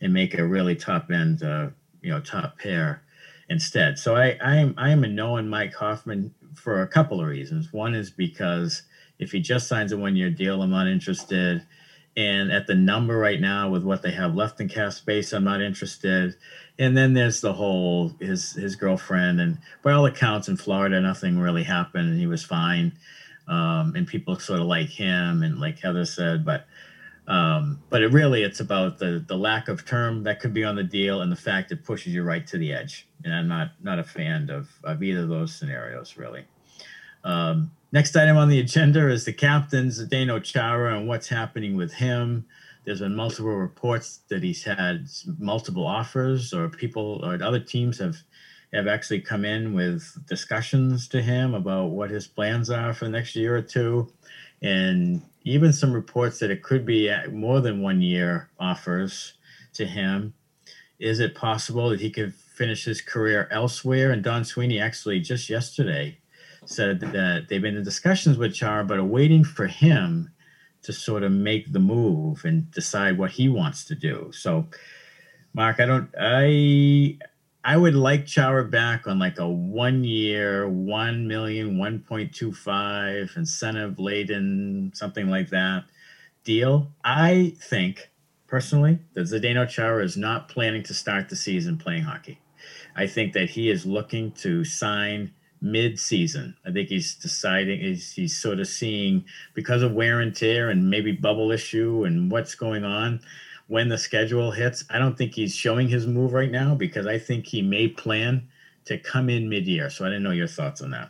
and 0.00 0.12
make 0.12 0.38
a 0.38 0.46
really 0.46 0.76
top 0.76 1.10
end 1.10 1.42
uh, 1.42 1.68
you 2.02 2.10
know 2.10 2.20
top 2.20 2.58
pair 2.58 3.02
instead. 3.48 3.98
So 3.98 4.16
I, 4.16 4.38
I 4.42 4.56
am 4.56 4.74
I 4.76 4.90
am 4.90 5.04
a 5.04 5.08
no 5.08 5.36
on 5.36 5.48
Mike 5.48 5.74
Hoffman 5.74 6.34
for 6.54 6.82
a 6.82 6.88
couple 6.88 7.20
of 7.20 7.26
reasons. 7.26 7.72
One 7.72 7.94
is 7.94 8.10
because 8.10 8.82
if 9.18 9.32
he 9.32 9.40
just 9.40 9.68
signs 9.68 9.92
a 9.92 9.96
one 9.96 10.16
year 10.16 10.30
deal, 10.30 10.62
I'm 10.62 10.70
not 10.70 10.88
interested. 10.88 11.64
And 12.14 12.52
at 12.52 12.66
the 12.66 12.74
number 12.74 13.16
right 13.16 13.40
now, 13.40 13.70
with 13.70 13.84
what 13.84 14.02
they 14.02 14.10
have 14.10 14.34
left 14.34 14.60
in 14.60 14.68
cap 14.68 14.92
space, 14.92 15.32
I'm 15.32 15.44
not 15.44 15.62
interested. 15.62 16.34
And 16.78 16.94
then 16.94 17.14
there's 17.14 17.40
the 17.40 17.54
whole 17.54 18.12
his 18.20 18.52
his 18.52 18.76
girlfriend, 18.76 19.40
and 19.40 19.58
by 19.82 19.92
all 19.92 20.04
accounts 20.04 20.48
in 20.48 20.58
Florida, 20.58 21.00
nothing 21.00 21.38
really 21.38 21.62
happened, 21.62 22.10
and 22.10 22.18
he 22.18 22.26
was 22.26 22.44
fine. 22.44 22.92
Um, 23.48 23.94
and 23.96 24.06
people 24.06 24.38
sort 24.38 24.60
of 24.60 24.66
like 24.66 24.88
him, 24.88 25.42
and 25.42 25.58
like 25.58 25.80
Heather 25.80 26.04
said, 26.04 26.44
but 26.44 26.66
um, 27.28 27.80
but 27.88 28.02
it 28.02 28.08
really 28.08 28.42
it's 28.42 28.60
about 28.60 28.98
the 28.98 29.24
the 29.26 29.36
lack 29.36 29.68
of 29.68 29.86
term 29.86 30.24
that 30.24 30.40
could 30.40 30.52
be 30.52 30.64
on 30.64 30.76
the 30.76 30.82
deal 30.82 31.22
and 31.22 31.30
the 31.30 31.36
fact 31.36 31.70
it 31.72 31.84
pushes 31.84 32.14
you 32.14 32.22
right 32.22 32.46
to 32.48 32.58
the 32.58 32.72
edge. 32.72 33.06
And 33.24 33.34
I'm 33.34 33.48
not 33.48 33.72
not 33.82 33.98
a 33.98 34.04
fan 34.04 34.50
of 34.50 34.68
of 34.84 35.02
either 35.02 35.22
of 35.22 35.28
those 35.28 35.54
scenarios 35.54 36.16
really. 36.16 36.44
Um, 37.24 37.70
next 37.92 38.16
item 38.16 38.36
on 38.36 38.48
the 38.48 38.58
agenda 38.58 39.08
is 39.08 39.24
the 39.24 39.32
captain's 39.32 40.04
Zdeno 40.04 40.42
Chara 40.42 40.96
and 40.98 41.06
what's 41.06 41.28
happening 41.28 41.76
with 41.76 41.92
him. 41.92 42.44
There's 42.84 42.98
been 42.98 43.14
multiple 43.14 43.54
reports 43.54 44.20
that 44.28 44.42
he's 44.42 44.64
had 44.64 45.06
multiple 45.38 45.86
offers, 45.86 46.52
or 46.52 46.68
people 46.68 47.20
or 47.24 47.40
other 47.40 47.60
teams 47.60 47.98
have 47.98 48.16
have 48.72 48.86
actually 48.86 49.20
come 49.20 49.44
in 49.44 49.74
with 49.74 50.16
discussions 50.26 51.08
to 51.08 51.20
him 51.22 51.54
about 51.54 51.90
what 51.90 52.10
his 52.10 52.26
plans 52.26 52.70
are 52.70 52.94
for 52.94 53.04
the 53.04 53.10
next 53.10 53.36
year 53.36 53.56
or 53.56 53.62
two, 53.62 54.10
and 54.62 55.22
even 55.44 55.72
some 55.72 55.92
reports 55.92 56.38
that 56.38 56.50
it 56.50 56.62
could 56.62 56.86
be 56.86 57.12
more 57.30 57.60
than 57.60 57.82
one 57.82 58.00
year 58.00 58.48
offers 58.58 59.34
to 59.74 59.84
him. 59.84 60.34
Is 60.98 61.20
it 61.20 61.34
possible 61.34 61.90
that 61.90 62.00
he 62.00 62.10
could 62.10 62.32
finish 62.32 62.84
his 62.84 63.00
career 63.00 63.48
elsewhere? 63.50 64.12
And 64.12 64.22
Don 64.22 64.44
Sweeney 64.44 64.80
actually 64.80 65.20
just 65.20 65.50
yesterday 65.50 66.18
said 66.64 67.00
that 67.00 67.46
they've 67.48 67.60
been 67.60 67.76
in 67.76 67.82
discussions 67.82 68.38
with 68.38 68.54
Char, 68.54 68.84
but 68.84 68.98
are 68.98 69.04
waiting 69.04 69.42
for 69.42 69.66
him 69.66 70.30
to 70.82 70.92
sort 70.92 71.22
of 71.22 71.32
make 71.32 71.72
the 71.72 71.78
move 71.80 72.44
and 72.44 72.70
decide 72.70 73.18
what 73.18 73.32
he 73.32 73.48
wants 73.48 73.84
to 73.86 73.94
do. 73.94 74.30
So, 74.32 74.66
Mark, 75.54 75.80
I 75.80 75.86
don't, 75.86 76.08
I, 76.18 77.18
I 77.64 77.76
would 77.76 77.94
like 77.94 78.26
Chara 78.26 78.64
back 78.64 79.06
on 79.06 79.20
like 79.20 79.38
a 79.38 79.48
one 79.48 80.02
year, 80.02 80.68
1 80.68 81.28
million, 81.28 81.76
1.25 81.76 83.36
incentive 83.36 83.98
laden, 84.00 84.90
something 84.94 85.28
like 85.28 85.50
that 85.50 85.84
deal. 86.42 86.90
I 87.04 87.54
think 87.60 88.10
personally 88.48 88.98
that 89.14 89.22
Zdeno 89.22 89.68
Chara 89.68 90.04
is 90.04 90.16
not 90.16 90.48
planning 90.48 90.82
to 90.84 90.94
start 90.94 91.28
the 91.28 91.36
season 91.36 91.78
playing 91.78 92.02
hockey. 92.02 92.40
I 92.96 93.06
think 93.06 93.32
that 93.34 93.50
he 93.50 93.70
is 93.70 93.86
looking 93.86 94.32
to 94.32 94.64
sign 94.64 95.32
mid-season. 95.60 96.56
I 96.66 96.72
think 96.72 96.88
he's 96.88 97.14
deciding 97.14 97.80
he's, 97.80 98.12
he's 98.12 98.36
sort 98.36 98.58
of 98.58 98.66
seeing 98.66 99.24
because 99.54 99.82
of 99.82 99.92
wear 99.92 100.20
and 100.20 100.34
tear 100.34 100.68
and 100.68 100.90
maybe 100.90 101.12
bubble 101.12 101.52
issue 101.52 102.04
and 102.04 102.30
what's 102.30 102.56
going 102.56 102.82
on 102.82 103.20
when 103.72 103.88
the 103.88 103.96
schedule 103.96 104.50
hits. 104.50 104.84
I 104.90 104.98
don't 104.98 105.16
think 105.16 105.32
he's 105.32 105.56
showing 105.56 105.88
his 105.88 106.06
move 106.06 106.34
right 106.34 106.50
now 106.50 106.74
because 106.74 107.06
I 107.06 107.18
think 107.18 107.46
he 107.46 107.62
may 107.62 107.88
plan 107.88 108.46
to 108.84 108.98
come 108.98 109.30
in 109.30 109.48
mid-year. 109.48 109.88
So 109.88 110.04
I 110.04 110.08
didn't 110.08 110.24
know 110.24 110.30
your 110.32 110.46
thoughts 110.46 110.82
on 110.82 110.90
that. 110.90 111.08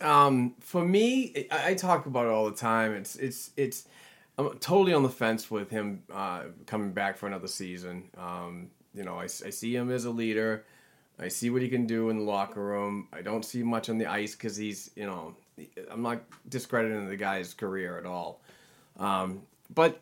Um, 0.00 0.54
for 0.58 0.82
me, 0.82 1.46
I, 1.50 1.72
I 1.72 1.74
talk 1.74 2.06
about 2.06 2.24
it 2.24 2.30
all 2.30 2.46
the 2.46 2.56
time. 2.56 2.94
It's 2.94 3.16
it's 3.16 3.50
it's 3.58 3.88
I'm 4.38 4.48
totally 4.58 4.94
on 4.94 5.02
the 5.02 5.10
fence 5.10 5.50
with 5.50 5.68
him 5.68 6.02
uh, 6.10 6.44
coming 6.64 6.92
back 6.92 7.18
for 7.18 7.26
another 7.26 7.46
season. 7.46 8.04
Um, 8.16 8.70
you 8.94 9.04
know, 9.04 9.16
I, 9.16 9.24
I 9.24 9.50
see 9.50 9.76
him 9.76 9.90
as 9.90 10.06
a 10.06 10.10
leader. 10.10 10.64
I 11.18 11.28
see 11.28 11.50
what 11.50 11.60
he 11.60 11.68
can 11.68 11.86
do 11.86 12.08
in 12.08 12.16
the 12.16 12.24
locker 12.24 12.62
room. 12.62 13.08
I 13.12 13.20
don't 13.20 13.44
see 13.44 13.62
much 13.62 13.90
on 13.90 13.98
the 13.98 14.06
ice 14.06 14.34
because 14.34 14.56
he's, 14.56 14.90
you 14.96 15.04
know, 15.04 15.34
I'm 15.90 16.00
not 16.00 16.22
discrediting 16.48 17.06
the 17.06 17.16
guy's 17.16 17.52
career 17.52 17.98
at 17.98 18.06
all. 18.06 18.40
Um, 18.98 19.42
but 19.74 20.00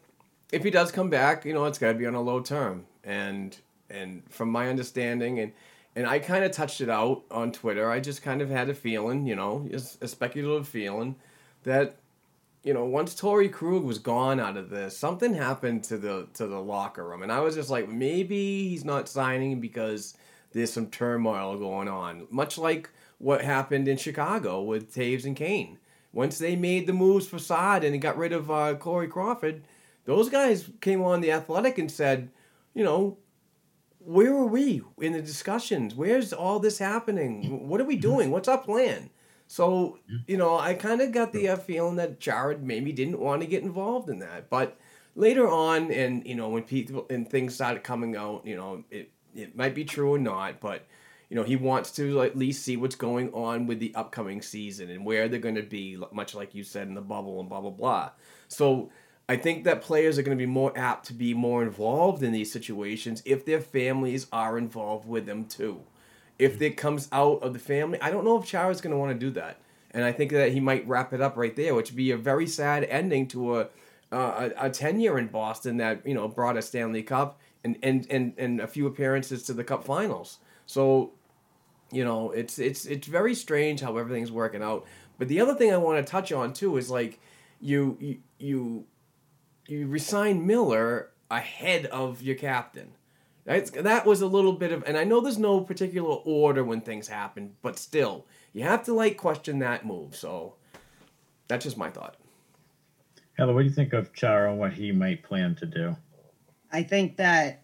if 0.52 0.64
he 0.64 0.70
does 0.70 0.92
come 0.92 1.10
back, 1.10 1.44
you 1.44 1.52
know, 1.52 1.64
it's 1.64 1.78
got 1.78 1.92
to 1.92 1.98
be 1.98 2.06
on 2.06 2.14
a 2.14 2.20
low 2.20 2.40
term. 2.40 2.86
And 3.04 3.56
and 3.88 4.22
from 4.30 4.50
my 4.50 4.68
understanding, 4.68 5.38
and 5.38 5.52
and 5.94 6.06
I 6.06 6.18
kind 6.18 6.44
of 6.44 6.52
touched 6.52 6.80
it 6.80 6.90
out 6.90 7.22
on 7.30 7.52
Twitter. 7.52 7.90
I 7.90 8.00
just 8.00 8.22
kind 8.22 8.42
of 8.42 8.50
had 8.50 8.68
a 8.68 8.74
feeling, 8.74 9.26
you 9.26 9.36
know, 9.36 9.68
a 10.00 10.08
speculative 10.08 10.68
feeling 10.68 11.16
that 11.62 11.96
you 12.66 12.74
know, 12.74 12.84
once 12.84 13.14
Torey 13.14 13.50
Krug 13.50 13.84
was 13.84 14.00
gone 14.00 14.40
out 14.40 14.56
of 14.56 14.70
this, 14.70 14.98
something 14.98 15.34
happened 15.34 15.84
to 15.84 15.96
the 15.96 16.26
to 16.34 16.48
the 16.48 16.60
locker 16.60 17.06
room, 17.06 17.22
and 17.22 17.30
I 17.30 17.38
was 17.38 17.54
just 17.54 17.70
like, 17.70 17.88
maybe 17.88 18.68
he's 18.68 18.84
not 18.84 19.08
signing 19.08 19.60
because 19.60 20.14
there's 20.50 20.72
some 20.72 20.88
turmoil 20.88 21.56
going 21.58 21.86
on, 21.86 22.26
much 22.28 22.58
like 22.58 22.90
what 23.18 23.42
happened 23.42 23.86
in 23.86 23.96
Chicago 23.96 24.62
with 24.62 24.92
Toews 24.92 25.24
and 25.24 25.36
Kane. 25.36 25.78
Once 26.12 26.38
they 26.38 26.56
made 26.56 26.88
the 26.88 26.92
moves 26.92 27.28
for 27.28 27.38
Saad 27.38 27.84
and 27.84 28.02
got 28.02 28.18
rid 28.18 28.32
of 28.32 28.50
uh, 28.50 28.74
Corey 28.74 29.06
Crawford, 29.06 29.62
those 30.06 30.28
guys 30.30 30.70
came 30.80 31.02
on 31.02 31.20
the 31.20 31.32
Athletic 31.32 31.78
and 31.78 31.90
said, 31.90 32.30
you 32.74 32.82
know, 32.82 33.18
where 33.98 34.32
are 34.32 34.46
we 34.46 34.82
in 35.00 35.12
the 35.12 35.20
discussions? 35.20 35.94
Where's 35.94 36.32
all 36.32 36.58
this 36.58 36.78
happening? 36.78 37.68
What 37.68 37.80
are 37.80 37.84
we 37.84 37.96
doing? 37.96 38.30
What's 38.30 38.48
our 38.48 38.58
plan? 38.58 39.10
So, 39.48 39.98
you 40.26 40.36
know, 40.36 40.58
I 40.58 40.74
kind 40.74 41.00
of 41.00 41.12
got 41.12 41.32
the 41.32 41.48
uh, 41.50 41.56
feeling 41.56 41.96
that 41.96 42.18
Jared 42.18 42.62
maybe 42.62 42.92
didn't 42.92 43.20
want 43.20 43.42
to 43.42 43.46
get 43.46 43.62
involved 43.62 44.08
in 44.08 44.20
that. 44.20 44.48
But 44.48 44.78
later 45.14 45.48
on, 45.48 45.90
and, 45.92 46.26
you 46.26 46.34
know, 46.34 46.48
when 46.48 46.62
people 46.62 47.06
and 47.10 47.28
things 47.28 47.54
started 47.54 47.84
coming 47.84 48.16
out, 48.16 48.46
you 48.46 48.56
know, 48.56 48.84
it, 48.90 49.10
it 49.34 49.56
might 49.56 49.74
be 49.74 49.84
true 49.84 50.14
or 50.14 50.18
not, 50.18 50.60
but 50.60 50.86
you 51.28 51.36
know 51.36 51.42
he 51.42 51.56
wants 51.56 51.90
to 51.90 52.22
at 52.22 52.36
least 52.36 52.62
see 52.62 52.76
what's 52.76 52.94
going 52.94 53.32
on 53.32 53.66
with 53.66 53.80
the 53.80 53.94
upcoming 53.94 54.40
season 54.40 54.90
and 54.90 55.04
where 55.04 55.28
they're 55.28 55.40
going 55.40 55.56
to 55.56 55.62
be, 55.62 55.98
much 56.12 56.34
like 56.34 56.54
you 56.54 56.62
said 56.62 56.88
in 56.88 56.94
the 56.94 57.00
bubble 57.00 57.40
and 57.40 57.48
blah 57.48 57.60
blah 57.60 57.70
blah. 57.70 58.10
So 58.48 58.90
I 59.28 59.36
think 59.36 59.64
that 59.64 59.82
players 59.82 60.18
are 60.18 60.22
going 60.22 60.36
to 60.36 60.42
be 60.42 60.50
more 60.50 60.72
apt 60.76 61.06
to 61.06 61.12
be 61.12 61.34
more 61.34 61.62
involved 61.62 62.22
in 62.22 62.32
these 62.32 62.52
situations 62.52 63.22
if 63.24 63.44
their 63.44 63.60
families 63.60 64.26
are 64.32 64.56
involved 64.56 65.08
with 65.08 65.26
them 65.26 65.46
too. 65.46 65.82
If 66.38 66.60
it 66.62 66.76
comes 66.76 67.08
out 67.10 67.42
of 67.42 67.52
the 67.52 67.58
family, 67.58 68.00
I 68.00 68.10
don't 68.10 68.24
know 68.24 68.38
if 68.38 68.46
Chara's 68.46 68.80
going 68.80 68.92
to 68.92 68.98
want 68.98 69.12
to 69.12 69.18
do 69.18 69.32
that, 69.32 69.58
and 69.90 70.04
I 70.04 70.12
think 70.12 70.30
that 70.32 70.52
he 70.52 70.60
might 70.60 70.86
wrap 70.86 71.12
it 71.12 71.20
up 71.20 71.36
right 71.36 71.56
there, 71.56 71.74
which 71.74 71.90
would 71.90 71.96
be 71.96 72.10
a 72.10 72.16
very 72.16 72.46
sad 72.46 72.84
ending 72.84 73.26
to 73.28 73.58
a 73.60 73.68
uh, 74.12 74.50
a, 74.56 74.66
a 74.66 74.70
tenure 74.70 75.18
in 75.18 75.26
Boston 75.26 75.78
that 75.78 76.06
you 76.06 76.14
know 76.14 76.28
brought 76.28 76.56
a 76.56 76.62
Stanley 76.62 77.02
Cup 77.02 77.40
and, 77.64 77.76
and, 77.82 78.06
and, 78.10 78.32
and 78.38 78.60
a 78.60 78.66
few 78.66 78.86
appearances 78.86 79.42
to 79.44 79.52
the 79.52 79.64
Cup 79.64 79.84
Finals. 79.84 80.38
So, 80.66 81.12
you 81.90 82.04
know, 82.04 82.30
it's 82.30 82.58
it's 82.58 82.86
it's 82.86 83.06
very 83.06 83.34
strange 83.34 83.80
how 83.80 83.96
everything's 83.96 84.32
working 84.32 84.62
out. 84.62 84.86
But 85.18 85.28
the 85.28 85.40
other 85.40 85.54
thing 85.54 85.72
I 85.72 85.76
want 85.76 86.04
to 86.04 86.10
touch 86.10 86.30
on 86.32 86.52
too 86.52 86.76
is 86.76 86.90
like 86.90 87.18
you 87.60 87.96
you 88.00 88.18
you, 88.38 88.84
you 89.68 89.86
resign 89.86 90.46
Miller 90.46 91.10
ahead 91.30 91.86
of 91.86 92.22
your 92.22 92.36
captain. 92.36 92.92
That's, 93.44 93.70
that 93.70 94.06
was 94.06 94.20
a 94.20 94.26
little 94.26 94.52
bit 94.52 94.72
of, 94.72 94.82
and 94.86 94.96
I 94.96 95.04
know 95.04 95.20
there's 95.20 95.38
no 95.38 95.60
particular 95.60 96.16
order 96.24 96.64
when 96.64 96.80
things 96.80 97.06
happen, 97.08 97.54
but 97.62 97.78
still, 97.78 98.26
you 98.52 98.64
have 98.64 98.84
to 98.84 98.94
like 98.94 99.16
question 99.16 99.60
that 99.60 99.86
move. 99.86 100.16
So 100.16 100.54
that's 101.46 101.64
just 101.64 101.76
my 101.76 101.90
thought. 101.90 102.16
Heather, 103.34 103.52
what 103.54 103.62
do 103.62 103.68
you 103.68 103.74
think 103.74 103.92
of 103.92 104.12
Chara 104.12 104.50
and 104.50 104.58
what 104.58 104.72
he 104.72 104.90
might 104.92 105.22
plan 105.22 105.54
to 105.56 105.66
do? 105.66 105.96
I 106.72 106.82
think 106.82 107.16
that 107.18 107.62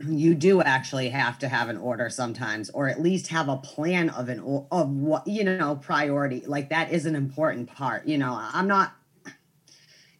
you 0.00 0.34
do 0.34 0.60
actually 0.62 1.08
have 1.08 1.38
to 1.38 1.48
have 1.48 1.68
an 1.68 1.76
order 1.76 2.08
sometimes 2.10 2.70
or 2.70 2.88
at 2.88 3.00
least 3.00 3.28
have 3.28 3.48
a 3.48 3.56
plan 3.56 4.10
of 4.10 4.28
an 4.28 4.40
of 4.70 4.90
what 4.90 5.26
you 5.26 5.44
know 5.44 5.76
priority 5.76 6.42
like 6.46 6.68
that 6.68 6.92
is 6.92 7.06
an 7.06 7.14
important 7.14 7.72
part 7.72 8.06
you 8.06 8.18
know 8.18 8.36
i'm 8.52 8.66
not 8.66 8.96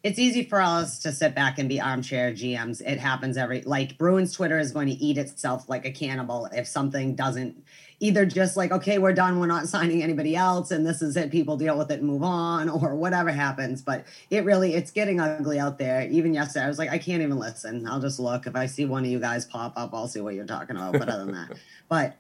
it's 0.05 0.18
easy 0.18 0.44
for 0.44 0.61
us 0.61 1.00
to 1.00 1.11
sit 1.11 1.34
back 1.34 1.59
and 1.59 1.68
be 1.68 1.80
armchair 1.80 2.30
gms 2.32 2.80
it 2.80 2.98
happens 2.98 3.36
every 3.36 3.62
like 3.62 3.98
bruins 3.98 4.32
twitter 4.32 4.59
is 4.59 4.70
going 4.70 4.86
to 4.86 4.94
eat 4.94 5.18
itself 5.18 5.68
like 5.68 5.84
a 5.84 5.90
cannibal 5.90 6.46
if 6.52 6.68
something 6.68 7.16
doesn't 7.16 7.64
either 8.00 8.26
just 8.26 8.57
like 8.57 8.70
okay 8.70 8.98
we're 8.98 9.12
done 9.12 9.38
we're 9.38 9.46
not 9.46 9.66
signing 9.66 10.02
anybody 10.02 10.36
else 10.36 10.70
and 10.70 10.86
this 10.86 11.00
is 11.00 11.16
it 11.16 11.30
people 11.30 11.57
deal 11.57 11.78
with 11.78 11.90
it 11.90 12.00
and 12.00 12.07
move 12.07 12.22
on 12.22 12.68
or 12.68 12.94
whatever 12.94 13.30
happens. 13.30 13.82
But 13.82 14.05
it 14.30 14.44
really 14.44 14.74
it's 14.74 14.90
getting 14.90 15.20
ugly 15.20 15.59
out 15.59 15.78
there. 15.78 16.07
Even 16.11 16.34
yesterday 16.34 16.64
i 16.64 16.68
was 16.68 16.78
like 16.78 16.90
i 16.90 16.98
can't 16.98 17.22
even 17.22 17.38
listen. 17.38 17.86
I'll 17.86 18.00
just 18.00 18.18
look. 18.18 18.46
If 18.46 18.57
i 18.57 18.66
see 18.66 18.84
one 18.84 19.05
of 19.05 19.11
you 19.11 19.20
guys 19.20 19.44
pop 19.44 19.72
up 19.76 19.94
i'll 19.94 20.09
see 20.09 20.20
what 20.20 20.34
you're 20.34 20.46
talking 20.46 20.76
about. 20.76 20.92
But 20.92 21.09
other 21.09 21.24
than 21.24 21.34
that 21.34 21.57
but 21.88 22.16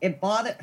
it 0.00 0.20
bothered 0.20 0.56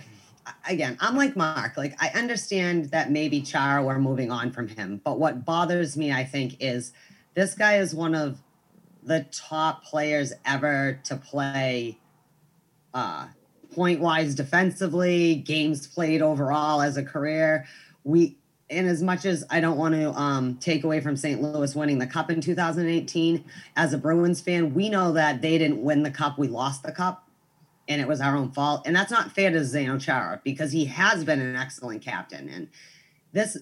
again 0.67 0.97
i'm 0.99 1.15
like 1.15 1.35
mark 1.35 1.77
like 1.77 1.95
i 2.01 2.09
understand 2.17 2.85
that 2.91 3.11
maybe 3.11 3.41
char 3.41 3.83
we're 3.83 3.99
moving 3.99 4.31
on 4.31 4.51
from 4.51 4.67
him 4.67 5.01
but 5.03 5.19
what 5.19 5.45
bothers 5.45 5.97
me 5.97 6.11
i 6.11 6.23
think 6.23 6.55
is 6.59 6.91
this 7.35 7.55
guy 7.55 7.77
is 7.77 7.93
one 7.93 8.15
of 8.15 8.37
the 9.03 9.25
top 9.31 9.83
players 9.83 10.33
ever 10.45 10.99
to 11.03 11.15
play 11.15 11.97
uh 12.93 13.27
point 13.71 13.99
wise 13.99 14.35
defensively, 14.35 15.35
games 15.35 15.87
played 15.87 16.21
overall 16.21 16.81
as 16.81 16.97
a 16.97 17.03
career. 17.03 17.65
We 18.03 18.37
and 18.71 18.87
as 18.87 19.01
much 19.01 19.25
as 19.25 19.43
I 19.49 19.61
don't 19.61 19.77
want 19.77 19.95
to 19.95 20.11
um, 20.11 20.55
take 20.57 20.83
away 20.83 20.99
from 20.99 21.17
St. 21.17 21.41
Louis 21.41 21.75
winning 21.75 21.97
the 21.97 22.05
cup 22.05 22.29
in 22.29 22.39
2018, 22.39 23.43
as 23.75 23.93
a 23.93 23.97
Bruins 23.97 24.41
fan, 24.41 24.75
we 24.75 24.89
know 24.89 25.11
that 25.13 25.41
they 25.41 25.57
didn't 25.57 25.81
win 25.81 26.03
the 26.03 26.11
cup. 26.11 26.37
We 26.37 26.49
lost 26.49 26.83
the 26.83 26.91
cup, 26.91 27.27
and 27.89 27.99
it 27.99 28.07
was 28.07 28.21
our 28.21 28.37
own 28.37 28.51
fault. 28.51 28.83
And 28.85 28.95
that's 28.95 29.11
not 29.11 29.31
fair 29.31 29.49
to 29.49 29.57
Zdeno 29.57 29.99
Chara 29.99 30.39
because 30.43 30.71
he 30.71 30.85
has 30.85 31.25
been 31.25 31.41
an 31.41 31.55
excellent 31.55 32.03
captain. 32.03 32.47
And 32.47 32.69
this, 33.33 33.57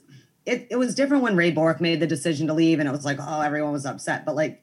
it, 0.45 0.67
it 0.69 0.75
was 0.75 0.93
different 0.93 1.23
when 1.23 1.37
Ray 1.37 1.51
Bourque 1.51 1.79
made 1.79 2.01
the 2.01 2.07
decision 2.07 2.45
to 2.47 2.53
leave 2.53 2.79
and 2.79 2.87
it 2.87 2.91
was 2.91 3.05
like, 3.05 3.17
oh, 3.21 3.39
everyone 3.39 3.71
was 3.71 3.85
upset. 3.85 4.25
But 4.25 4.35
like 4.35 4.61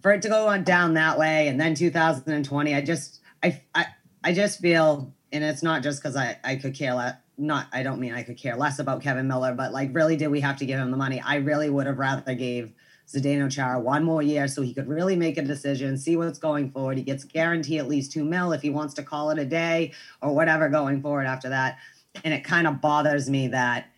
for 0.00 0.12
it 0.12 0.22
to 0.22 0.28
go 0.28 0.46
on 0.46 0.62
down 0.62 0.94
that 0.94 1.18
way 1.18 1.48
and 1.48 1.60
then 1.60 1.74
2020, 1.74 2.74
I 2.74 2.80
just 2.80 3.20
I 3.42 3.60
I, 3.74 3.86
I 4.22 4.32
just 4.32 4.60
feel 4.60 5.12
and 5.32 5.42
it's 5.42 5.62
not 5.62 5.82
just 5.82 6.00
because 6.00 6.14
I, 6.16 6.38
I 6.44 6.54
could 6.56 6.74
care 6.74 6.94
less 6.94 7.16
not 7.38 7.66
I 7.72 7.82
don't 7.82 7.98
mean 7.98 8.14
I 8.14 8.22
could 8.22 8.36
care 8.36 8.56
less 8.56 8.78
about 8.78 9.02
Kevan 9.02 9.26
Miller, 9.26 9.54
but 9.54 9.72
like 9.72 9.90
really 9.92 10.16
did 10.16 10.28
we 10.28 10.40
have 10.40 10.58
to 10.58 10.66
give 10.66 10.78
him 10.78 10.92
the 10.92 10.96
money? 10.96 11.20
I 11.20 11.36
really 11.36 11.68
would 11.68 11.86
have 11.86 11.98
rather 11.98 12.34
gave 12.34 12.72
Zdeno 13.08 13.50
Chara 13.50 13.78
one 13.78 14.04
more 14.04 14.22
year 14.22 14.48
so 14.48 14.62
he 14.62 14.72
could 14.72 14.88
really 14.88 15.16
make 15.16 15.36
a 15.36 15.42
decision, 15.42 15.98
see 15.98 16.16
what's 16.16 16.38
going 16.38 16.70
forward. 16.70 16.96
He 16.98 17.04
gets 17.04 17.24
guarantee 17.24 17.78
at 17.78 17.88
least 17.88 18.12
two 18.12 18.24
mil 18.24 18.52
if 18.52 18.62
he 18.62 18.70
wants 18.70 18.94
to 18.94 19.02
call 19.02 19.30
it 19.30 19.38
a 19.38 19.44
day 19.44 19.92
or 20.20 20.34
whatever 20.34 20.68
going 20.68 21.02
forward 21.02 21.26
after 21.26 21.48
that. 21.50 21.78
And 22.24 22.32
it 22.32 22.44
kind 22.44 22.66
of 22.66 22.80
bothers 22.80 23.28
me 23.28 23.48
that 23.48 23.88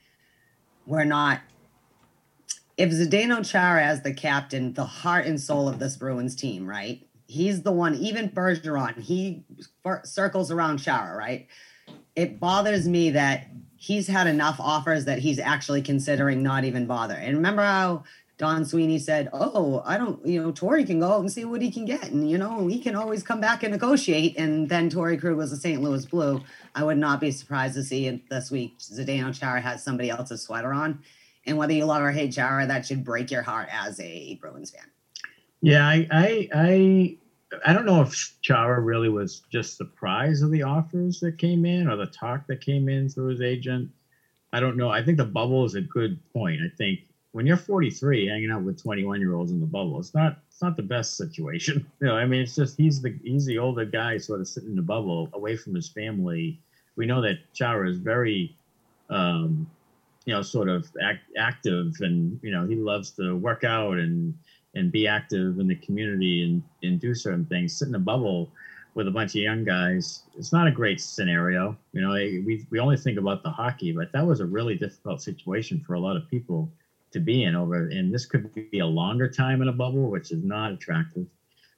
we're 0.86 1.05
not. 1.05 1.40
If 2.76 2.90
Zdeno 2.90 3.48
Chara 3.48 3.84
as 3.84 4.02
the 4.02 4.12
captain, 4.12 4.72
the 4.74 4.84
heart 4.84 5.26
and 5.26 5.40
soul 5.40 5.68
of 5.68 5.78
this 5.78 5.96
Bruins 5.96 6.34
team, 6.34 6.66
right? 6.66 7.07
He's 7.26 7.62
the 7.62 7.72
one. 7.72 7.94
Even 7.94 8.28
Bergeron, 8.28 9.00
he 9.00 9.44
circles 10.05 10.50
around 10.50 10.78
Chara, 10.78 11.16
right? 11.16 11.46
It 12.16 12.40
bothers 12.40 12.88
me 12.88 13.11
that 13.11 13.46
he's 13.76 14.09
had 14.09 14.26
enough 14.26 14.57
offers 14.59 15.05
that 15.05 15.18
he's 15.18 15.38
actually 15.38 15.82
considering 15.82 16.42
not 16.42 16.64
even 16.64 16.86
bother. 16.86 17.14
And 17.14 17.36
remember 17.36 17.62
how 17.62 18.05
Don 18.37 18.64
Sweeney 18.64 18.99
said, 18.99 19.28
"Oh, 19.32 19.82
I 19.85 19.97
don't, 19.97 20.24
you 20.26 20.43
know, 20.43 20.53
Torey 20.53 20.85
can 20.85 20.99
go 20.99 21.12
out 21.12 21.20
and 21.20 21.30
see 21.30 21.45
what 21.45 21.62
he 21.62 21.70
can 21.70 21.85
get, 21.85 22.11
and 22.11 22.28
you 22.28 22.37
know, 22.37 22.66
he 22.66 22.80
can 22.80 22.97
always 22.97 23.22
come 23.22 23.41
back 23.41 23.62
and 23.62 23.72
negotiate." 23.72 24.37
And 24.37 24.68
then 24.68 24.91
Torey 24.91 25.20
Krug 25.20 25.37
was 25.37 25.53
a 25.53 25.57
St. 25.57 25.80
Louis 25.80 26.05
Blue. 26.05 26.43
I 26.74 26.82
would 26.82 26.99
not 26.99 27.20
be 27.20 27.30
surprised 27.30 27.74
to 27.74 27.85
see 27.85 28.07
it 28.07 28.28
this 28.28 28.51
week 28.51 28.78
Zdeno 28.78 29.39
Chara 29.39 29.61
has 29.61 29.85
somebody 29.85 30.11
else's 30.11 30.43
sweater 30.43 30.72
on, 30.72 31.01
and 31.47 31.57
whether 31.57 31.72
you 31.72 31.85
love 31.85 32.03
or 32.03 32.11
hate 32.11 32.32
Chara, 32.32 32.66
that 32.66 32.85
should 32.87 33.05
break 33.05 33.30
your 33.30 33.43
heart 33.43 33.68
as 33.70 34.01
a 34.01 34.35
Bruins 34.37 34.70
fan. 34.70 34.91
Yeah, 35.61 35.87
I, 35.87 36.07
I, 36.11 36.49
I, 36.53 37.18
I 37.64 37.72
don't 37.72 37.87
know 37.87 38.03
if 38.03 38.35
Chara 38.43 38.80
really 38.80 39.09
was 39.09 39.43
just 39.51 39.76
surprised 39.76 40.43
of 40.43 40.51
the 40.51 40.62
offers 40.62 41.20
that 41.20 41.39
came 41.39 41.64
in 41.64 41.89
or 41.89 41.97
the 41.97 42.07
talk 42.07 42.47
that 42.49 42.61
came 42.61 42.89
in 42.89 43.09
through 43.09 43.28
his 43.28 43.41
agent. 43.41 43.91
I 44.53 44.61
don't 44.61 44.76
know. 44.76 44.91
I 44.91 45.03
think 45.03 45.18
the 45.18 45.24
bubble 45.24 45.64
is 45.64 45.74
a 45.74 45.80
good 45.80 46.20
point. 46.32 46.61
I 46.61 46.68
think 46.76 47.01
when 47.35 47.47
you're 47.47 47.57
43 47.57 48.28
hanging 48.28 48.53
out 48.53 48.62
with 48.62 48.80
21 48.80 49.18
year 49.18 49.35
olds 49.35 49.51
in 49.51 49.59
the 49.59 49.66
bubble 49.66 49.99
it's 49.99 50.14
not 50.14 50.37
it's 50.49 50.62
not 50.62 50.76
the 50.76 50.82
best 50.82 51.16
situation. 51.16 51.85
You 52.01 52.07
know 52.07 52.14
i 52.14 52.24
mean 52.24 52.43
it's 52.43 52.55
just 52.55 52.76
he's 52.76 53.01
the 53.01 53.12
he's 53.24 53.45
the 53.45 53.59
older 53.59 53.85
guy 53.85 54.18
sort 54.18 54.41
of 54.41 54.47
sitting 54.47 54.70
in 54.70 54.76
the 54.76 54.82
bubble 54.82 55.28
away 55.32 55.57
from 55.57 55.74
his 55.74 55.89
family. 55.89 56.57
We 56.97 57.07
know 57.07 57.20
that 57.22 57.39
chara 57.53 57.91
is 57.91 57.99
very 57.99 58.53
um 59.11 59.66
you 60.26 60.32
know 60.32 60.43
sort 60.43 60.68
of 60.68 60.87
act, 61.03 61.22
active 61.37 61.93
and 62.01 62.39
you 62.41 62.53
know 62.53 62.64
he 62.66 62.76
loves 62.76 63.11
to 63.12 63.35
work 63.35 63.64
out 63.64 63.99
and 63.99 64.32
and 64.76 64.93
be 64.93 65.09
active 65.09 65.59
in 65.59 65.66
the 65.66 65.76
community 65.76 66.45
and 66.45 66.62
and 66.85 67.01
do 67.01 67.14
certain 67.14 67.45
things. 67.47 67.72
Sit 67.72 67.89
in 67.89 67.97
a 67.97 68.05
bubble 68.12 68.49
with 68.95 69.09
a 69.09 69.11
bunch 69.11 69.35
of 69.35 69.43
young 69.43 69.64
guys 69.64 70.22
it's 70.39 70.53
not 70.53 70.68
a 70.68 70.70
great 70.70 71.01
scenario. 71.01 71.76
You 71.93 72.01
know 72.01 72.12
we, 72.12 72.64
we 72.70 72.78
only 72.78 72.97
think 72.97 73.18
about 73.18 73.43
the 73.43 73.51
hockey 73.51 73.91
but 73.91 74.12
that 74.12 74.24
was 74.24 74.39
a 74.39 74.47
really 74.47 74.76
difficult 74.76 75.20
situation 75.20 75.80
for 75.85 75.95
a 75.95 76.01
lot 76.01 76.14
of 76.16 76.28
people 76.28 76.70
to 77.15 77.21
be 77.21 77.45
in 77.45 77.55
over 77.57 77.89
and 77.89 78.12
this 78.12 78.27
could 78.27 78.53
be 78.71 78.81
a 78.81 78.87
longer 78.87 79.29
time 79.29 79.62
in 79.62 79.69
a 79.69 79.73
bubble 79.73 80.11
which 80.11 80.31
is 80.31 80.45
not 80.45 80.73
attractive 80.73 81.27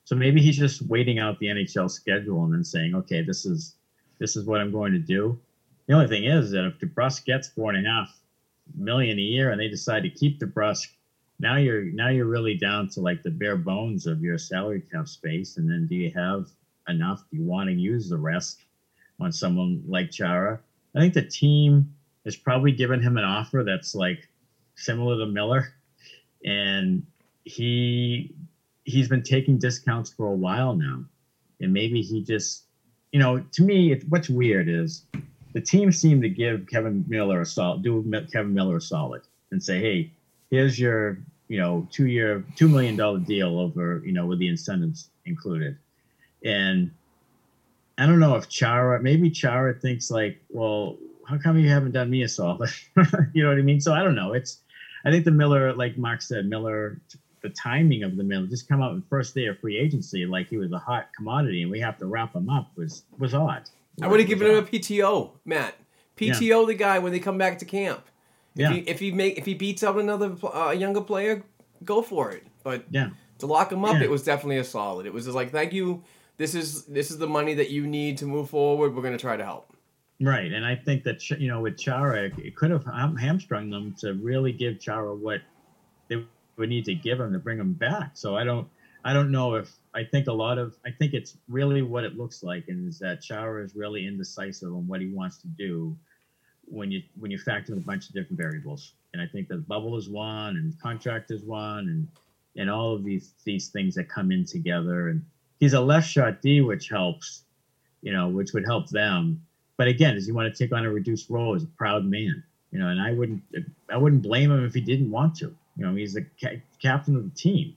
so 0.04 0.16
maybe 0.16 0.42
he's 0.42 0.58
just 0.58 0.82
waiting 0.82 1.18
out 1.18 1.38
the 1.38 1.46
nhl 1.46 1.90
schedule 1.90 2.44
and 2.44 2.52
then 2.52 2.64
saying 2.64 2.94
okay 2.94 3.22
this 3.22 3.46
is 3.46 3.76
this 4.18 4.34
is 4.34 4.44
what 4.44 4.60
i'm 4.60 4.72
going 4.72 4.92
to 4.92 4.98
do 4.98 5.38
the 5.86 5.94
only 5.94 6.08
thing 6.08 6.24
is 6.24 6.50
that 6.50 6.64
if 6.64 6.78
DeBrusk 6.78 7.24
gets 7.24 7.48
four 7.48 7.72
and 7.72 7.86
a 7.86 7.88
half 7.88 8.18
million 8.74 9.18
a 9.18 9.22
year 9.22 9.50
and 9.50 9.60
they 9.60 9.68
decide 9.68 10.02
to 10.02 10.10
keep 10.10 10.40
DeBrusk, 10.40 10.88
now 11.38 11.56
you're 11.56 11.84
now 11.84 12.08
you're 12.08 12.26
really 12.26 12.56
down 12.56 12.88
to 12.90 13.00
like 13.00 13.22
the 13.22 13.30
bare 13.30 13.56
bones 13.56 14.06
of 14.06 14.22
your 14.22 14.38
salary 14.38 14.80
cap 14.80 15.06
space. 15.06 15.58
And 15.58 15.70
then 15.70 15.86
do 15.86 15.94
you 15.94 16.10
have 16.12 16.48
enough? 16.88 17.24
Do 17.30 17.36
you 17.36 17.44
want 17.44 17.68
to 17.68 17.74
use 17.74 18.08
the 18.08 18.16
rest 18.16 18.64
on 19.20 19.30
someone 19.30 19.82
like 19.86 20.10
Chara? 20.10 20.60
I 20.94 21.00
think 21.00 21.14
the 21.14 21.22
team 21.22 21.94
has 22.24 22.36
probably 22.36 22.72
given 22.72 23.00
him 23.00 23.16
an 23.16 23.24
offer 23.24 23.62
that's 23.64 23.94
like 23.94 24.28
similar 24.76 25.18
to 25.18 25.26
Miller, 25.26 25.66
and 26.44 27.02
he 27.44 28.30
he's 28.84 29.08
been 29.08 29.22
taking 29.22 29.58
discounts 29.58 30.10
for 30.10 30.26
a 30.28 30.34
while 30.34 30.74
now, 30.74 31.04
and 31.60 31.72
maybe 31.72 32.02
he 32.02 32.22
just, 32.22 32.64
you 33.12 33.18
know, 33.18 33.40
to 33.52 33.62
me, 33.62 33.92
it, 33.92 34.04
what's 34.08 34.28
weird 34.28 34.68
is 34.68 35.02
the 35.52 35.60
team 35.60 35.90
seemed 35.90 36.22
to 36.22 36.28
give 36.28 36.66
Kevan 36.66 37.04
Miller 37.08 37.40
a 37.40 37.46
solid, 37.46 37.82
do 37.82 38.02
Kevan 38.32 38.54
Miller 38.54 38.76
a 38.76 38.80
solid, 38.80 39.22
and 39.50 39.62
say, 39.62 39.80
hey, 39.80 40.10
here's 40.50 40.78
your, 40.78 41.18
you 41.48 41.58
know, 41.58 41.86
two 41.90 42.06
year, 42.06 42.44
two 42.54 42.68
million 42.68 42.96
dollar 42.96 43.18
deal 43.18 43.58
over, 43.58 44.02
you 44.04 44.12
know, 44.12 44.26
with 44.26 44.38
the 44.38 44.48
incentives 44.48 45.08
included, 45.24 45.76
and 46.44 46.90
I 47.98 48.06
don't 48.06 48.20
know 48.20 48.36
if 48.36 48.48
Chara, 48.48 49.00
maybe 49.00 49.30
Chara 49.30 49.72
thinks 49.72 50.10
like, 50.10 50.38
well, 50.50 50.96
how 51.26 51.38
come 51.38 51.58
you 51.58 51.68
haven't 51.68 51.92
done 51.92 52.10
me 52.10 52.22
a 52.22 52.28
solid? 52.28 52.70
you 53.32 53.42
know 53.42 53.48
what 53.48 53.58
I 53.58 53.62
mean? 53.62 53.80
So 53.80 53.92
I 53.92 54.02
don't 54.02 54.14
know. 54.14 54.32
It's 54.32 54.60
I 55.06 55.10
think 55.10 55.24
the 55.24 55.30
Miller, 55.30 55.72
like 55.72 55.96
Mark 55.96 56.20
said, 56.20 56.46
Miller, 56.46 57.00
the 57.40 57.50
timing 57.50 58.02
of 58.02 58.16
the 58.16 58.24
Miller 58.24 58.46
just 58.46 58.68
come 58.68 58.82
out 58.82 58.92
in 58.92 59.02
first 59.02 59.36
day 59.36 59.46
of 59.46 59.58
free 59.60 59.78
agency 59.78 60.26
like 60.26 60.48
he 60.48 60.56
was 60.56 60.72
a 60.72 60.78
hot 60.78 61.10
commodity, 61.16 61.62
and 61.62 61.70
we 61.70 61.78
have 61.78 61.96
to 61.98 62.06
wrap 62.06 62.34
him 62.34 62.50
up 62.50 62.70
was 62.76 63.04
was 63.16 63.32
odd. 63.32 63.62
I 64.02 64.08
would 64.08 64.18
have 64.18 64.28
given 64.28 64.50
him 64.50 64.56
a 64.58 64.62
PTO, 64.62 65.30
Matt. 65.44 65.74
PTO 66.16 66.40
yeah. 66.40 66.66
the 66.66 66.74
guy 66.74 66.98
when 66.98 67.12
they 67.12 67.20
come 67.20 67.38
back 67.38 67.58
to 67.60 67.64
camp. 67.64 68.04
If 68.56 68.60
yeah. 68.60 68.72
he 68.72 68.78
if 68.80 68.98
he 68.98 69.12
make 69.12 69.38
if 69.38 69.46
he 69.46 69.54
beats 69.54 69.84
out 69.84 69.96
another 69.96 70.34
uh, 70.42 70.70
younger 70.70 71.02
player, 71.02 71.44
go 71.84 72.02
for 72.02 72.32
it. 72.32 72.44
But 72.64 72.84
yeah, 72.90 73.10
to 73.38 73.46
lock 73.46 73.70
him 73.70 73.84
up, 73.84 73.94
yeah. 73.94 74.04
it 74.04 74.10
was 74.10 74.24
definitely 74.24 74.58
a 74.58 74.64
solid. 74.64 75.06
It 75.06 75.12
was 75.12 75.24
just 75.24 75.36
like, 75.36 75.52
thank 75.52 75.72
you. 75.72 76.02
This 76.38 76.54
is 76.54 76.84
this 76.84 77.12
is 77.12 77.18
the 77.18 77.28
money 77.28 77.54
that 77.54 77.70
you 77.70 77.86
need 77.86 78.18
to 78.18 78.26
move 78.26 78.50
forward. 78.50 78.94
We're 78.94 79.02
gonna 79.02 79.18
try 79.18 79.36
to 79.36 79.44
help. 79.44 79.75
Right, 80.20 80.50
and 80.50 80.64
I 80.64 80.76
think 80.76 81.02
that 81.04 81.28
you 81.30 81.48
know 81.48 81.60
with 81.60 81.76
Chara, 81.76 82.30
it 82.38 82.54
could 82.56 82.70
have 82.70 82.84
hamstrung 82.84 83.68
them 83.68 83.92
to 83.98 84.14
really 84.14 84.52
give 84.52 84.78
Chara 84.78 85.14
what 85.14 85.42
they 86.08 86.24
would 86.58 86.68
need 86.70 86.86
to 86.86 86.94
give 86.94 87.20
him 87.20 87.32
to 87.32 87.38
bring 87.38 87.58
him 87.58 87.74
back. 87.74 88.12
So 88.14 88.36
I 88.36 88.44
don't, 88.44 88.68
I 89.04 89.12
don't 89.12 89.30
know 89.30 89.54
if 89.54 89.70
I 89.94 90.04
think 90.04 90.28
a 90.28 90.32
lot 90.32 90.58
of 90.58 90.74
I 90.86 90.90
think 90.92 91.14
it's 91.14 91.36
really 91.48 91.82
what 91.82 92.04
it 92.04 92.16
looks 92.16 92.42
like, 92.42 92.66
and 92.68 92.88
is 92.88 92.98
that 93.00 93.20
Chara 93.20 93.64
is 93.64 93.74
really 93.76 94.06
indecisive 94.06 94.72
on 94.74 94.86
what 94.86 95.00
he 95.00 95.08
wants 95.08 95.38
to 95.38 95.48
do 95.48 95.96
when 96.66 96.90
you 96.90 97.02
when 97.16 97.30
you 97.30 97.38
factor 97.38 97.72
in 97.72 97.78
a 97.78 97.82
bunch 97.82 98.08
of 98.08 98.14
different 98.14 98.38
variables. 98.40 98.94
And 99.14 99.22
I 99.22 99.26
think 99.26 99.48
the 99.48 99.58
bubble 99.58 99.96
is 99.96 100.08
one, 100.08 100.56
and 100.56 100.78
contract 100.80 101.30
is 101.30 101.44
one, 101.44 101.88
and 101.88 102.08
and 102.56 102.70
all 102.70 102.94
of 102.94 103.04
these 103.04 103.34
these 103.44 103.68
things 103.68 103.94
that 103.96 104.08
come 104.08 104.32
in 104.32 104.44
together. 104.44 105.08
And 105.08 105.22
he's 105.60 105.74
a 105.74 105.80
left 105.80 106.08
shot 106.08 106.42
D, 106.42 106.62
which 106.62 106.88
helps, 106.88 107.44
you 108.02 108.12
know, 108.12 108.28
which 108.28 108.52
would 108.54 108.64
help 108.66 108.88
them 108.90 109.45
but 109.76 109.88
again, 109.88 110.14
does 110.14 110.26
he 110.26 110.32
want 110.32 110.52
to 110.52 110.64
take 110.64 110.72
on 110.72 110.84
a 110.84 110.90
reduced 110.90 111.28
role 111.30 111.54
as 111.54 111.62
a 111.62 111.68
proud 111.78 112.04
man? 112.04 112.42
You 112.70 112.78
know, 112.78 112.88
and 112.88 113.00
I 113.00 113.12
wouldn't, 113.12 113.42
I 113.90 113.96
wouldn't 113.96 114.22
blame 114.22 114.50
him 114.50 114.64
if 114.64 114.74
he 114.74 114.80
didn't 114.80 115.10
want 115.10 115.36
to. 115.36 115.54
You 115.76 115.86
know, 115.86 115.94
he's 115.94 116.14
the 116.14 116.26
ca- 116.40 116.60
captain 116.80 117.16
of 117.16 117.24
the 117.24 117.30
team. 117.30 117.76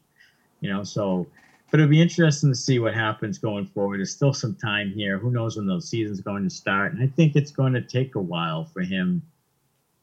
You 0.61 0.69
know, 0.69 0.83
so, 0.83 1.27
but 1.69 1.79
it'll 1.79 1.89
be 1.89 2.01
interesting 2.01 2.49
to 2.49 2.55
see 2.55 2.79
what 2.79 2.93
happens 2.93 3.37
going 3.37 3.65
forward. 3.67 3.99
There's 3.99 4.11
still 4.11 4.33
some 4.33 4.55
time 4.55 4.91
here. 4.91 5.17
Who 5.17 5.31
knows 5.31 5.57
when 5.57 5.67
the 5.67 5.79
season's 5.79 6.21
going 6.21 6.43
to 6.43 6.49
start? 6.49 6.93
And 6.93 7.03
I 7.03 7.07
think 7.07 7.35
it's 7.35 7.51
going 7.51 7.73
to 7.73 7.81
take 7.81 8.15
a 8.15 8.21
while 8.21 8.65
for 8.65 8.81
him 8.81 9.21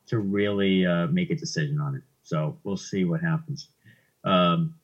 to 0.06 0.18
really 0.18 0.86
uh, 0.86 1.08
make 1.08 1.30
a 1.30 1.34
decision 1.34 1.80
on 1.80 1.96
it. 1.96 2.02
So 2.22 2.56
we'll 2.64 2.76
see 2.76 3.04
what 3.04 3.20
happens. 3.20 3.68
Um, 4.24 4.74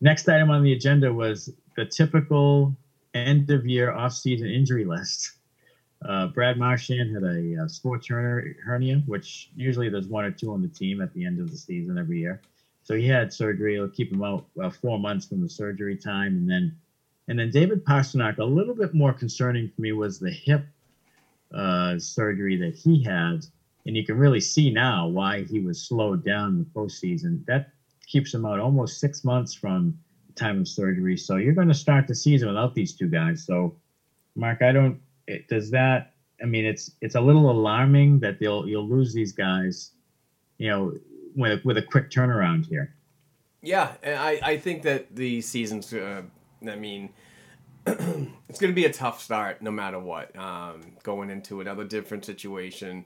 next 0.00 0.28
item 0.28 0.50
on 0.50 0.62
the 0.62 0.72
agenda 0.72 1.12
was 1.12 1.50
the 1.76 1.84
typical 1.84 2.76
end 3.14 3.50
of 3.50 3.66
year 3.66 3.92
off 3.92 4.12
season 4.12 4.48
injury 4.48 4.84
list. 4.84 5.32
Uh, 6.08 6.28
Brad 6.28 6.56
Marchand 6.56 7.12
had 7.12 7.24
a, 7.24 7.54
a 7.54 7.64
uh, 7.64 7.68
sports 7.68 8.06
hernia, 8.08 9.02
which 9.06 9.50
usually 9.56 9.88
there's 9.88 10.06
one 10.06 10.24
or 10.24 10.30
two 10.30 10.52
on 10.52 10.62
the 10.62 10.68
team 10.68 11.00
at 11.00 11.12
the 11.14 11.24
end 11.24 11.40
of 11.40 11.50
the 11.50 11.56
season 11.56 11.98
every 11.98 12.20
year. 12.20 12.40
So 12.82 12.94
he 12.94 13.08
had 13.08 13.32
surgery. 13.32 13.74
It'll 13.74 13.88
keep 13.88 14.12
him 14.12 14.22
out 14.22 14.46
uh, 14.62 14.70
four 14.70 14.98
months 14.98 15.26
from 15.26 15.40
the 15.42 15.48
surgery 15.48 15.96
time, 15.96 16.36
and 16.36 16.48
then 16.48 16.76
and 17.26 17.36
then 17.36 17.50
David 17.50 17.84
Pastrnak. 17.84 18.38
A 18.38 18.44
little 18.44 18.74
bit 18.74 18.94
more 18.94 19.12
concerning 19.12 19.68
for 19.68 19.80
me 19.80 19.90
was 19.90 20.20
the 20.20 20.30
hip 20.30 20.64
uh, 21.52 21.98
surgery 21.98 22.56
that 22.56 22.76
he 22.76 23.02
had, 23.02 23.44
and 23.86 23.96
you 23.96 24.04
can 24.04 24.16
really 24.16 24.40
see 24.40 24.70
now 24.70 25.08
why 25.08 25.42
he 25.42 25.58
was 25.58 25.82
slowed 25.82 26.24
down 26.24 26.50
in 26.50 26.58
the 26.58 26.64
postseason. 26.66 27.44
That 27.46 27.70
keeps 28.06 28.32
him 28.32 28.46
out 28.46 28.60
almost 28.60 29.00
six 29.00 29.24
months 29.24 29.52
from 29.52 29.98
the 30.28 30.34
time 30.34 30.60
of 30.60 30.68
surgery. 30.68 31.16
So 31.16 31.36
you're 31.36 31.54
going 31.54 31.66
to 31.66 31.74
start 31.74 32.06
the 32.06 32.14
season 32.14 32.46
without 32.46 32.74
these 32.76 32.94
two 32.94 33.08
guys. 33.08 33.44
So, 33.44 33.74
Mark, 34.36 34.62
I 34.62 34.70
don't 34.70 35.00
it, 35.26 35.48
does 35.48 35.70
that? 35.70 36.14
I 36.42 36.46
mean, 36.46 36.64
it's 36.64 36.92
it's 37.00 37.14
a 37.14 37.20
little 37.20 37.50
alarming 37.50 38.20
that 38.20 38.38
they'll 38.38 38.66
you'll 38.68 38.88
lose 38.88 39.12
these 39.14 39.32
guys, 39.32 39.92
you 40.58 40.68
know, 40.68 40.92
with 41.34 41.64
with 41.64 41.78
a 41.78 41.82
quick 41.82 42.10
turnaround 42.10 42.66
here. 42.66 42.94
Yeah, 43.62 43.94
I 44.04 44.40
I 44.42 44.58
think 44.58 44.82
that 44.82 45.14
the 45.14 45.40
season's. 45.40 45.92
Uh, 45.92 46.22
I 46.68 46.76
mean. 46.76 47.10
it's 48.48 48.58
going 48.58 48.72
to 48.72 48.74
be 48.74 48.86
a 48.86 48.92
tough 48.92 49.22
start 49.22 49.62
no 49.62 49.70
matter 49.70 50.00
what. 50.00 50.36
Um, 50.36 50.80
going 51.04 51.30
into 51.30 51.60
another 51.60 51.84
different 51.84 52.24
situation, 52.24 53.04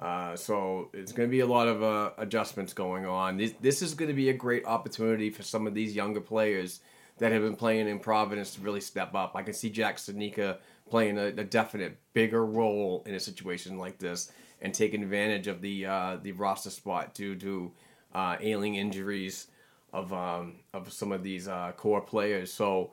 Uh, 0.00 0.34
so 0.34 0.88
it's 0.94 1.12
going 1.12 1.28
to 1.28 1.30
be 1.30 1.40
a 1.40 1.46
lot 1.46 1.68
of 1.68 1.82
uh, 1.82 2.10
adjustments 2.16 2.72
going 2.72 3.04
on. 3.04 3.36
This, 3.36 3.52
this 3.60 3.82
is 3.82 3.92
going 3.92 4.08
to 4.08 4.14
be 4.14 4.30
a 4.30 4.32
great 4.32 4.64
opportunity 4.64 5.28
for 5.28 5.42
some 5.42 5.66
of 5.66 5.74
these 5.74 5.94
younger 5.94 6.22
players 6.22 6.80
that 7.18 7.32
have 7.32 7.42
been 7.42 7.56
playing 7.56 7.86
in 7.86 7.98
Providence 7.98 8.54
to 8.54 8.62
really 8.62 8.80
step 8.80 9.14
up. 9.14 9.32
I 9.34 9.42
can 9.42 9.52
see 9.52 9.68
Jack 9.68 9.98
Studnicka 9.98 10.56
playing 10.90 11.18
a, 11.18 11.26
a 11.26 11.44
definite 11.44 11.98
bigger 12.12 12.44
role 12.44 13.02
in 13.06 13.14
a 13.14 13.20
situation 13.20 13.78
like 13.78 13.98
this 13.98 14.30
and 14.60 14.74
taking 14.74 15.02
advantage 15.02 15.46
of 15.46 15.60
the 15.60 15.86
uh, 15.86 16.18
the 16.22 16.32
roster 16.32 16.70
spot 16.70 17.14
due 17.14 17.34
to 17.36 17.72
uh, 18.14 18.36
ailing 18.40 18.74
injuries 18.74 19.46
of 19.92 20.12
um, 20.12 20.56
of 20.74 20.92
some 20.92 21.12
of 21.12 21.22
these 21.22 21.48
uh, 21.48 21.72
core 21.76 22.00
players. 22.00 22.52
So 22.52 22.90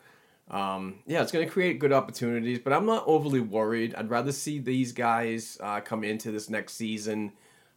um, 0.49 0.99
yeah, 1.05 1.21
it's 1.21 1.31
going 1.31 1.45
to 1.45 1.51
create 1.51 1.79
good 1.79 1.91
opportunities, 1.91 2.59
but 2.59 2.71
I'm 2.71 2.85
not 2.85 3.03
overly 3.05 3.41
worried. 3.41 3.95
I'd 3.95 4.09
rather 4.09 4.31
see 4.31 4.59
these 4.59 4.93
guys 4.93 5.57
uh, 5.61 5.81
come 5.81 6.03
into 6.03 6.31
this 6.31 6.49
next 6.49 6.73
season 6.73 7.33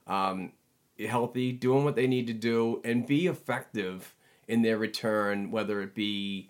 um, 0.07 0.53
healthy, 1.09 1.53
doing 1.53 1.85
what 1.85 1.97
they 1.97 2.07
need 2.07 2.27
to 2.29 2.33
do, 2.33 2.81
and 2.85 3.07
be 3.07 3.27
effective 3.27 4.15
in 4.47 4.63
their 4.63 4.79
return, 4.79 5.51
whether 5.51 5.81
it 5.81 5.95
be 5.95 6.50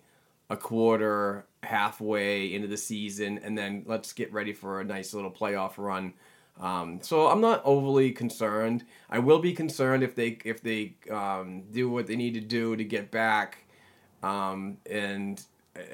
a 0.51 0.57
quarter, 0.57 1.45
halfway 1.63 2.53
into 2.53 2.67
the 2.67 2.75
season, 2.75 3.39
and 3.39 3.57
then 3.57 3.83
let's 3.87 4.11
get 4.11 4.31
ready 4.33 4.51
for 4.51 4.81
a 4.81 4.83
nice 4.83 5.13
little 5.13 5.31
playoff 5.31 5.77
run. 5.77 6.13
Um, 6.59 6.99
so 7.01 7.27
I'm 7.27 7.39
not 7.39 7.61
overly 7.63 8.11
concerned. 8.11 8.83
I 9.09 9.19
will 9.19 9.39
be 9.39 9.53
concerned 9.53 10.03
if 10.03 10.13
they 10.13 10.37
if 10.43 10.61
they 10.61 10.95
um, 11.09 11.63
do 11.71 11.89
what 11.89 12.05
they 12.05 12.17
need 12.17 12.33
to 12.33 12.41
do 12.41 12.75
to 12.75 12.83
get 12.83 13.11
back 13.11 13.59
um, 14.21 14.77
and 14.85 15.41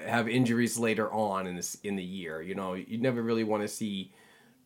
have 0.03 0.27
injuries 0.27 0.79
later 0.79 1.13
on 1.13 1.45
in 1.45 1.55
this 1.55 1.77
in 1.83 1.95
the 1.95 2.03
year. 2.03 2.41
You 2.41 2.55
know, 2.55 2.73
you 2.73 2.97
never 2.97 3.21
really 3.21 3.43
want 3.43 3.61
to 3.61 3.67
see 3.67 4.11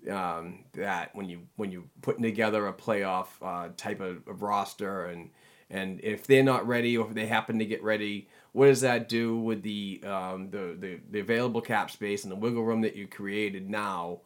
um, 0.10 0.64
that 0.74 1.14
when 1.14 1.28
you 1.28 1.42
when 1.58 1.70
you 1.70 1.90
putting 2.02 2.24
together 2.24 2.68
a 2.68 2.74
playoff 2.74 3.28
uh, 3.42 3.70
type 3.76 4.00
of, 4.00 4.26
of, 4.26 4.42
roster 4.42 5.08
and 5.08 5.30
and 5.70 6.00
if 6.02 6.26
they're 6.26 6.44
not 6.44 6.66
ready 6.66 6.98
or 6.98 7.08
if 7.08 7.14
they 7.14 7.28
happen 7.28 7.60
to 7.60 7.66
get 7.66 7.84
ready, 7.84 8.28
what 8.54 8.68
does 8.68 8.82
that 8.82 9.08
do 9.08 9.38
with 9.38 9.64
the 9.64 10.02
um, 10.06 10.50
the, 10.50 10.76
the 10.78 11.00
the 11.10 11.20
available 11.20 11.62
cap 11.62 11.90
space 11.90 12.24
and 12.24 12.32
the 12.32 12.36
wiggle 12.36 12.64
room 12.64 12.82
that 12.82 12.96
you 12.96 13.08
created 13.08 13.70
now, 13.70 14.20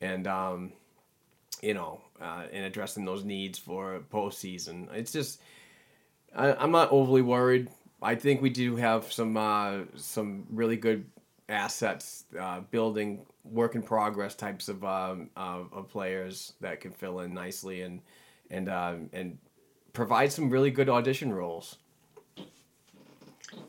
and 0.00 0.26
um, 0.26 0.72
you 1.62 1.74
know, 1.74 2.00
uh, 2.20 2.44
addressing 2.52 3.04
those 3.04 3.24
needs 3.24 3.58
for 3.58 4.00
postseason? 4.12 4.92
It's 4.94 5.12
just 5.12 5.40
I, 6.34 6.54
I'm 6.54 6.70
not 6.70 6.90
overly 6.90 7.22
worried. 7.22 7.68
I 8.02 8.14
think 8.14 8.42
we 8.42 8.50
do 8.50 8.76
have 8.76 9.12
some 9.12 9.36
uh, 9.36 9.80
some 9.96 10.46
really 10.50 10.76
good 10.76 11.04
assets, 11.48 12.24
uh, 12.38 12.60
building 12.70 13.24
work 13.44 13.74
in 13.74 13.82
progress 13.82 14.34
types 14.34 14.68
of, 14.68 14.84
um, 14.84 15.30
of, 15.36 15.72
of 15.72 15.88
players 15.88 16.54
that 16.60 16.80
can 16.80 16.90
fill 16.90 17.20
in 17.20 17.32
nicely 17.32 17.82
and 17.82 18.00
and 18.50 18.68
um, 18.68 19.10
and 19.12 19.38
provide 19.92 20.32
some 20.32 20.50
really 20.50 20.70
good 20.70 20.88
audition 20.88 21.32
roles. 21.32 21.78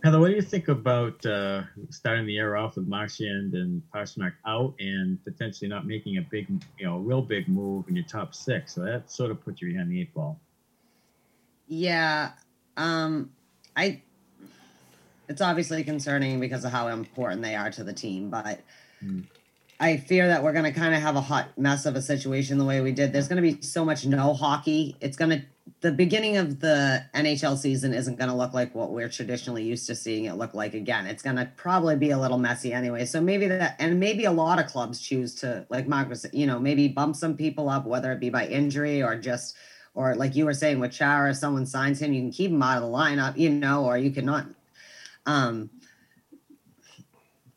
Heather, 0.04 0.20
what 0.20 0.28
do 0.28 0.36
you 0.36 0.42
think 0.42 0.68
about 0.68 1.26
uh, 1.26 1.64
starting 1.90 2.26
the 2.26 2.34
year 2.34 2.56
off 2.56 2.76
with 2.76 2.88
Marchand 2.88 3.54
and 3.54 3.82
Pastrnak 3.94 4.34
out 4.46 4.74
and 4.80 5.24
potentially 5.24 5.68
not 5.68 5.86
making 5.86 6.18
a 6.18 6.22
big, 6.22 6.48
you 6.78 6.86
know, 6.86 6.98
real 6.98 7.22
big 7.22 7.48
move 7.48 7.88
in 7.88 7.96
your 7.96 8.06
top 8.06 8.36
six? 8.36 8.76
So 8.76 8.82
that 8.82 9.12
sort 9.12 9.32
of 9.32 9.44
puts 9.44 9.62
you 9.62 9.72
behind 9.72 9.92
the 9.92 10.02
eight 10.02 10.14
ball. 10.14 10.40
Yeah, 11.68 12.32
um, 12.78 13.32
I 13.76 14.02
it's 15.28 15.42
obviously 15.42 15.84
concerning 15.84 16.40
because 16.40 16.64
of 16.64 16.72
how 16.72 16.88
important 16.88 17.42
they 17.42 17.56
are 17.56 17.70
to 17.72 17.84
the 17.84 17.94
team, 17.94 18.30
but 18.30 18.62
mm. 19.04 19.26
I 19.80 19.98
fear 19.98 20.28
that 20.28 20.44
we're 20.44 20.54
going 20.54 20.72
to 20.72 20.72
kind 20.72 20.96
of 20.96 21.02
have 21.02 21.16
a 21.16 21.22
hot 21.22 21.58
mess 21.58 21.86
of 21.86 21.96
a 21.96 22.02
situation 22.02 22.58
the 22.58 22.66
way 22.66 22.82
we 22.82 22.92
did. 22.92 23.14
There's 23.14 23.28
going 23.28 23.44
to 23.44 23.56
be 23.56 23.62
so 23.62 23.84
much 23.84 24.06
no 24.06 24.34
hockey. 24.34 24.96
It's 25.02 25.18
going 25.18 25.32
to 25.32 25.46
the 25.82 25.92
beginning 25.92 26.38
of 26.38 26.60
the 26.60 27.04
NHL 27.14 27.58
season 27.58 27.94
isn't 27.94 28.18
going 28.18 28.30
to 28.30 28.36
look 28.36 28.54
like 28.54 28.74
what 28.74 28.92
we're 28.92 29.10
traditionally 29.10 29.64
used 29.64 29.88
to 29.88 29.96
seeing 29.96 30.26
it 30.26 30.34
look 30.34 30.54
like 30.54 30.74
again. 30.74 31.06
It's 31.06 31.22
going 31.22 31.36
to 31.36 31.52
probably 31.56 31.96
be 31.96 32.12
a 32.12 32.18
little 32.18 32.38
messy 32.38 32.74
anyway. 32.74 33.06
So 33.06 33.22
maybe 33.22 33.48
that, 33.48 33.76
and 33.80 34.00
maybe 34.00 34.26
a 34.26 34.32
lot 34.32 34.60
of 34.60 34.68
clubs 34.68 35.00
choose 35.00 35.36
to, 35.36 35.66
like 35.70 35.88
Mark 35.88 36.12
you 36.32 36.48
know, 36.48 36.60
maybe 36.60 36.88
bump 36.88 37.16
some 37.16 37.36
people 37.36 37.70
up, 37.70 37.86
whether 37.86 38.12
it 38.12 38.20
be 38.20 38.30
by 38.30 38.48
injury 38.48 39.04
or 39.04 39.16
just, 39.16 39.56
or 39.94 40.16
like 40.16 40.36
you 40.36 40.46
were 40.46 40.54
saying 40.54 40.80
with 40.80 40.92
Chara, 40.92 41.32
if 41.32 41.38
someone 41.38 41.66
signs 41.66 42.02
him, 42.02 42.14
you 42.14 42.22
can 42.22 42.32
keep 42.32 42.52
him 42.52 42.62
out 42.62 42.78
of 42.78 42.84
the 42.84 42.96
lineup, 42.96 43.38
you 43.38 43.50
know, 43.50 43.86
or 43.86 43.98
you 43.98 44.12
cannot 44.12 44.48
um, 45.28 45.70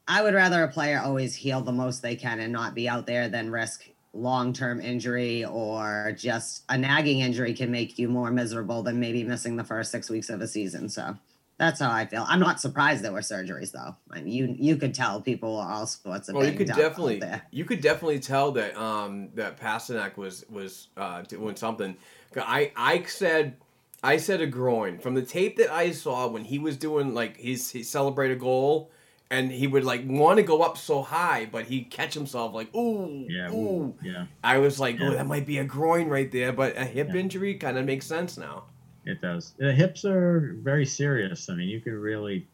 I 0.06 0.22
would 0.22 0.34
rather 0.34 0.64
a 0.64 0.68
player 0.68 1.00
always 1.00 1.36
heal 1.36 1.60
the 1.62 1.72
most 1.72 2.02
they 2.02 2.16
can 2.16 2.40
and 2.40 2.52
not 2.52 2.74
be 2.74 2.88
out 2.88 3.06
there 3.06 3.28
than 3.28 3.50
risk 3.50 3.88
long 4.12 4.52
term 4.52 4.80
injury 4.80 5.44
or 5.44 6.14
just 6.16 6.64
a 6.68 6.76
nagging 6.76 7.20
injury 7.20 7.54
can 7.54 7.70
make 7.70 7.98
you 7.98 8.08
more 8.08 8.30
miserable 8.30 8.82
than 8.82 8.98
maybe 8.98 9.24
missing 9.24 9.56
the 9.56 9.64
first 9.64 9.90
six 9.90 10.10
weeks 10.10 10.30
of 10.30 10.40
a 10.40 10.48
season. 10.48 10.88
So 10.88 11.16
that's 11.58 11.78
how 11.80 11.90
I 11.90 12.06
feel. 12.06 12.24
I'm 12.26 12.40
not 12.40 12.60
surprised 12.60 13.04
there 13.04 13.12
were 13.12 13.20
surgeries 13.20 13.72
though. 13.72 13.94
I 14.10 14.22
mean, 14.22 14.32
you 14.32 14.54
you 14.58 14.76
could 14.76 14.94
tell 14.94 15.20
people 15.20 15.56
all 15.56 15.86
sorts 15.86 16.28
of. 16.28 16.34
Well, 16.34 16.46
you 16.46 16.56
could 16.56 16.68
definitely 16.68 17.22
you 17.50 17.64
could 17.64 17.80
definitely 17.80 18.20
tell 18.20 18.52
that 18.52 18.76
um 18.76 19.28
that 19.34 19.60
Pastrnak 19.60 20.16
was 20.16 20.44
was 20.48 20.88
uh 20.96 21.22
doing 21.22 21.56
something. 21.56 21.96
I 22.36 22.72
I 22.76 23.02
said 23.02 23.56
I 24.02 24.16
said 24.16 24.40
a 24.40 24.46
groin 24.46 24.98
from 24.98 25.14
the 25.14 25.22
tape 25.22 25.56
that 25.58 25.70
I 25.70 25.90
saw 25.90 26.26
when 26.26 26.44
he 26.44 26.58
was 26.58 26.76
doing 26.76 27.14
like 27.14 27.36
his, 27.36 27.70
his 27.70 27.90
celebrate 27.90 28.30
a 28.30 28.36
goal, 28.36 28.90
and 29.30 29.50
he 29.50 29.66
would 29.66 29.84
like 29.84 30.02
want 30.06 30.38
to 30.38 30.42
go 30.42 30.62
up 30.62 30.76
so 30.76 31.02
high, 31.02 31.48
but 31.50 31.64
he'd 31.66 31.90
catch 31.90 32.14
himself 32.14 32.52
like 32.52 32.74
ooh, 32.74 33.26
yeah, 33.28 33.50
ooh, 33.50 33.94
yeah. 34.02 34.26
I 34.42 34.58
was 34.58 34.80
like, 34.80 34.98
yeah. 34.98 35.08
oh, 35.08 35.10
that 35.12 35.26
might 35.26 35.46
be 35.46 35.58
a 35.58 35.64
groin 35.64 36.08
right 36.08 36.30
there, 36.30 36.52
but 36.52 36.76
a 36.76 36.84
hip 36.84 37.08
yeah. 37.10 37.20
injury 37.20 37.54
kind 37.54 37.78
of 37.78 37.84
makes 37.84 38.06
sense 38.06 38.36
now. 38.36 38.64
It 39.06 39.20
does. 39.20 39.54
The 39.58 39.72
hips 39.72 40.04
are 40.04 40.56
very 40.60 40.84
serious. 40.84 41.48
I 41.48 41.54
mean, 41.54 41.68
you 41.68 41.80
could 41.80 41.94
really, 41.94 42.46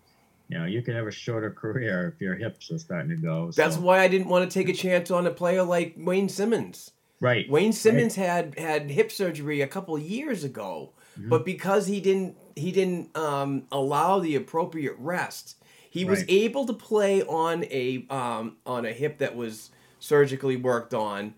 you 0.49 0.59
know, 0.59 0.65
you 0.65 0.81
could 0.83 0.95
have 0.95 1.07
a 1.07 1.11
shorter 1.11 1.51
career 1.51 2.13
if 2.15 2.21
your 2.21 2.35
hips 2.35 2.71
are 2.71 2.79
starting 2.79 3.11
to 3.11 3.17
go. 3.17 3.51
So. 3.51 3.61
That's 3.61 3.77
why 3.77 4.01
I 4.01 4.09
didn't 4.09 4.29
want 4.29 4.49
to 4.49 4.59
take 4.59 4.69
a 4.69 4.73
chance 4.73 5.11
on 5.11 5.27
a 5.27 5.31
player 5.31 5.63
like 5.65 5.95
Wayne 5.97 6.29
Simmonds. 6.29 6.93
Right. 7.21 7.51
Wayne 7.51 7.73
Simmonds 7.73 8.17
right. 8.17 8.27
had 8.27 8.59
had 8.59 8.91
hip 8.91 9.11
surgery 9.11 9.61
a 9.61 9.67
couple 9.67 9.99
years 9.99 10.45
ago 10.45 10.93
Mm-hmm. 11.19 11.29
But 11.29 11.45
because 11.45 11.87
he 11.87 12.01
didn't 12.01 12.37
he 12.55 12.73
didn't 12.73 13.17
um, 13.17 13.65
allow 13.73 14.19
the 14.19 14.37
appropriate 14.37 14.97
rest, 14.99 15.57
he 15.97 16.05
right. 16.05 16.11
was 16.11 16.25
able 16.29 16.67
to 16.67 16.75
play 16.75 17.23
on 17.23 17.65
a 17.71 18.05
um, 18.11 18.57
on 18.67 18.85
a 18.85 18.93
hip 18.93 19.17
that 19.19 19.35
was 19.35 19.71
surgically 19.99 20.55
worked 20.55 20.93
on, 20.93 21.33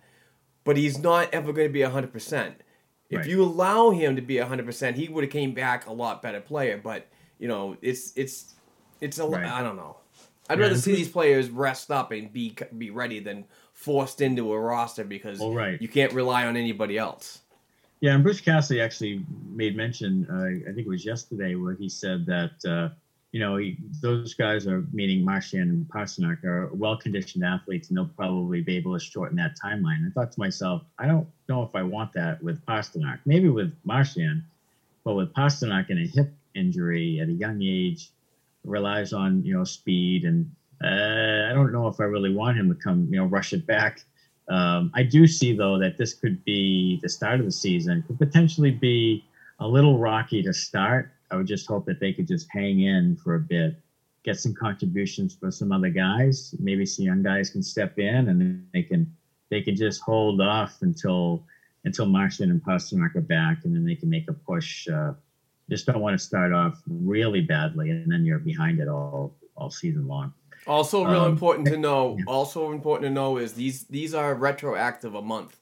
but 0.64 0.76
he's 0.76 0.98
not 0.98 1.32
ever 1.32 1.52
going 1.52 1.68
to 1.68 1.72
be 1.72 1.82
hundred 1.82 2.12
percent. 2.12 2.56
If 3.08 3.18
right. 3.18 3.26
you 3.28 3.44
allow 3.44 3.90
him 3.90 4.16
to 4.16 4.22
be 4.22 4.38
hundred 4.38 4.66
percent, 4.66 4.96
he 4.96 5.06
would 5.06 5.22
have 5.22 5.32
came 5.32 5.54
back 5.54 5.86
a 5.86 5.92
lot 5.92 6.22
better 6.22 6.40
player. 6.40 6.80
But 6.82 7.06
you 7.38 7.46
know, 7.46 7.76
it's 7.82 8.12
it's 8.16 8.56
it's 9.00 9.20
a 9.20 9.28
right. 9.28 9.44
I 9.44 9.62
don't 9.62 9.76
know. 9.76 9.98
I'd 10.50 10.58
yeah, 10.58 10.64
rather 10.64 10.76
see 10.76 10.96
these 10.96 11.08
players 11.08 11.50
rest 11.50 11.92
up 11.92 12.10
and 12.10 12.32
be 12.32 12.56
be 12.76 12.90
ready 12.90 13.20
than 13.20 13.44
forced 13.74 14.20
into 14.20 14.52
a 14.52 14.58
roster 14.58 15.04
because 15.04 15.38
well, 15.38 15.54
right. 15.54 15.80
you 15.80 15.86
can't 15.86 16.12
rely 16.12 16.46
on 16.46 16.56
anybody 16.56 16.98
else. 16.98 17.42
Yeah, 18.00 18.14
and 18.14 18.24
Bruce 18.24 18.40
Cassidy 18.40 18.80
actually 18.80 19.24
made 19.50 19.76
mention, 19.76 20.26
uh, 20.30 20.68
I 20.68 20.72
think 20.72 20.86
it 20.86 20.88
was 20.88 21.04
yesterday, 21.04 21.54
where 21.54 21.74
he 21.74 21.88
said 21.88 22.26
that, 22.26 22.64
uh, 22.64 22.94
you 23.32 23.40
know, 23.40 23.58
those 24.00 24.34
guys 24.34 24.66
are, 24.66 24.84
meaning 24.92 25.24
Marchand 25.24 25.70
and 25.70 25.88
Pastrnak, 25.88 26.44
are 26.44 26.70
well 26.72 26.96
conditioned 26.96 27.44
athletes 27.44 27.88
and 27.88 27.96
they'll 27.96 28.06
probably 28.16 28.62
be 28.62 28.76
able 28.76 28.98
to 28.98 29.04
shorten 29.04 29.36
that 29.36 29.56
timeline. 29.62 30.06
I 30.06 30.10
thought 30.10 30.32
to 30.32 30.40
myself, 30.40 30.82
I 30.98 31.06
don't 31.06 31.26
know 31.48 31.62
if 31.62 31.74
I 31.74 31.82
want 31.82 32.12
that 32.14 32.42
with 32.42 32.64
Pastrnak. 32.66 33.18
Maybe 33.26 33.48
with 33.48 33.72
Marchand, 33.84 34.42
but 35.04 35.14
with 35.14 35.32
Pastrnak 35.34 35.90
and 35.90 35.98
a 35.98 36.06
hip 36.06 36.30
injury 36.54 37.20
at 37.20 37.28
a 37.28 37.32
young 37.32 37.60
age, 37.62 38.10
relies 38.64 39.12
on, 39.12 39.44
you 39.44 39.54
know, 39.54 39.64
speed. 39.64 40.24
And 40.24 40.50
uh, 40.82 41.50
I 41.50 41.52
don't 41.52 41.72
know 41.72 41.88
if 41.88 42.00
I 42.00 42.04
really 42.04 42.34
want 42.34 42.56
him 42.56 42.68
to 42.68 42.74
come, 42.74 43.08
you 43.10 43.18
know, 43.18 43.26
rush 43.26 43.52
it 43.52 43.66
back 43.66 44.00
um, 44.48 44.90
I 44.94 45.02
do 45.02 45.26
see 45.26 45.52
though 45.54 45.78
that 45.78 45.96
this 45.98 46.14
could 46.14 46.42
be 46.44 46.98
the 47.02 47.08
start 47.08 47.40
of 47.40 47.46
the 47.46 47.52
season 47.52 48.02
could 48.06 48.18
potentially 48.18 48.70
be 48.70 49.24
a 49.60 49.68
little 49.68 49.98
rocky 49.98 50.42
to 50.42 50.52
start. 50.54 51.10
I 51.30 51.36
would 51.36 51.46
just 51.46 51.66
hope 51.66 51.86
that 51.86 52.00
they 52.00 52.12
could 52.12 52.26
just 52.26 52.48
hang 52.50 52.80
in 52.80 53.16
for 53.16 53.34
a 53.34 53.40
bit, 53.40 53.80
get 54.24 54.38
some 54.38 54.54
contributions 54.54 55.34
for 55.34 55.50
some 55.50 55.72
other 55.72 55.90
guys. 55.90 56.54
Maybe 56.58 56.86
some 56.86 57.04
young 57.04 57.22
guys 57.22 57.50
can 57.50 57.62
step 57.62 57.98
in 57.98 58.28
and 58.28 58.66
they 58.72 58.82
can 58.82 59.14
they 59.50 59.62
can 59.62 59.76
just 59.76 60.00
hold 60.02 60.40
off 60.40 60.82
until 60.82 61.44
until 61.84 62.06
Marchand 62.06 62.50
and 62.50 62.62
Pastrnak 62.62 63.14
are 63.16 63.20
back, 63.20 63.64
and 63.64 63.74
then 63.74 63.84
they 63.84 63.94
can 63.94 64.10
make 64.10 64.28
a 64.28 64.32
push. 64.32 64.88
Uh, 64.88 65.14
just 65.70 65.86
don't 65.86 66.00
want 66.00 66.18
to 66.18 66.24
start 66.24 66.52
off 66.52 66.82
really 66.86 67.40
badly, 67.40 67.90
and 67.90 68.10
then 68.10 68.24
you're 68.24 68.38
behind 68.38 68.80
it 68.80 68.88
all 68.88 69.36
all 69.56 69.70
season 69.70 70.06
long. 70.06 70.32
Also, 70.66 71.04
real 71.04 71.22
um, 71.22 71.32
important 71.32 71.68
to 71.68 71.76
know. 71.76 72.16
Yeah. 72.18 72.24
Also 72.26 72.72
important 72.72 73.08
to 73.08 73.10
know 73.10 73.38
is 73.38 73.52
these 73.54 73.84
these 73.84 74.14
are 74.14 74.34
retroactive 74.34 75.14
a 75.14 75.22
month. 75.22 75.58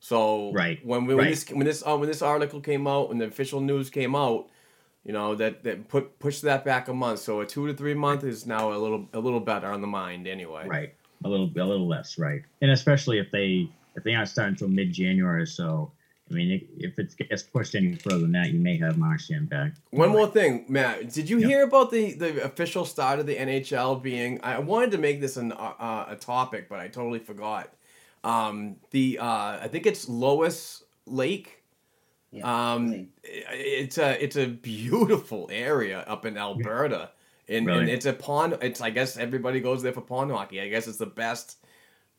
So 0.00 0.52
right 0.52 0.84
when 0.84 1.06
when, 1.06 1.16
right. 1.16 1.30
this 1.30 1.48
when 1.50 1.66
this 1.66 1.82
uh, 1.86 1.96
when 1.96 2.08
this 2.08 2.22
article 2.22 2.60
came 2.60 2.86
out 2.86 3.08
when 3.08 3.18
the 3.18 3.26
official 3.26 3.60
news 3.60 3.90
came 3.90 4.14
out, 4.14 4.48
you 5.06 5.12
know 5.12 5.36
that 5.36 5.62
that 5.62 5.88
put 5.88 6.18
push 6.18 6.40
that 6.40 6.64
back 6.64 6.88
a 6.88 6.94
month. 6.94 7.20
So 7.20 7.40
a 7.40 7.46
two 7.46 7.66
to 7.68 7.74
three 7.74 7.94
month 7.94 8.24
is 8.24 8.46
now 8.46 8.72
a 8.72 8.76
little 8.78 9.08
a 9.12 9.20
little 9.20 9.40
better 9.40 9.68
on 9.68 9.80
the 9.80 9.86
mind 9.86 10.26
anyway. 10.26 10.66
Right, 10.66 10.94
a 11.24 11.28
little 11.28 11.46
a 11.46 11.64
little 11.64 11.86
less 11.86 12.18
right, 12.18 12.42
and 12.60 12.72
especially 12.72 13.18
if 13.18 13.30
they 13.30 13.70
if 13.94 14.02
they 14.04 14.14
aren't 14.14 14.28
starting 14.28 14.52
until 14.54 14.68
mid-January 14.68 15.40
or 15.42 15.46
so, 15.46 15.90
I 16.30 16.34
mean, 16.34 16.68
if 16.76 16.98
it 16.98 17.14
gets 17.16 17.44
pushed 17.44 17.74
any 17.74 17.94
further 17.94 18.18
than 18.18 18.32
that, 18.32 18.50
you 18.50 18.58
may 18.60 18.76
have 18.78 18.98
Marchand 18.98 19.48
back. 19.48 19.72
One 19.90 20.10
more 20.10 20.26
thing, 20.26 20.66
Matt. 20.68 21.12
Did 21.14 21.30
you 21.30 21.38
Yeah. 21.38 21.46
hear 21.46 21.62
about 21.62 21.90
the, 21.90 22.12
the 22.12 22.44
official 22.44 22.84
start 22.84 23.20
of 23.20 23.26
the 23.26 23.36
NHL 23.36 24.02
being? 24.02 24.38
I 24.42 24.58
wanted 24.58 24.90
to 24.90 24.98
make 24.98 25.22
this 25.22 25.38
an, 25.38 25.52
uh, 25.52 26.06
a 26.10 26.16
topic, 26.16 26.68
but 26.68 26.78
I 26.78 26.88
totally 26.88 27.20
forgot. 27.20 27.72
Um, 28.22 28.76
the 28.90 29.18
uh, 29.18 29.58
I 29.62 29.68
think 29.70 29.86
it's 29.86 30.08
Lois 30.10 30.82
Lake. 31.06 31.55
Yeah, 32.36 32.72
Um, 32.74 32.90
Lake. 32.90 33.08
it's 33.22 33.98
a 33.98 34.22
it's 34.22 34.36
a 34.36 34.46
beautiful 34.46 35.48
area 35.52 36.00
up 36.06 36.26
in 36.26 36.36
Alberta, 36.36 37.10
and, 37.48 37.68
and 37.70 37.88
it's 37.88 38.06
a 38.06 38.12
pond. 38.12 38.58
It's 38.62 38.80
I 38.80 38.90
guess 38.90 39.16
everybody 39.16 39.60
goes 39.60 39.82
there 39.82 39.92
for 39.92 40.00
pond 40.02 40.30
hockey. 40.30 40.60
I 40.60 40.68
guess 40.68 40.86
it's 40.86 40.98
the 40.98 41.06
best. 41.06 41.58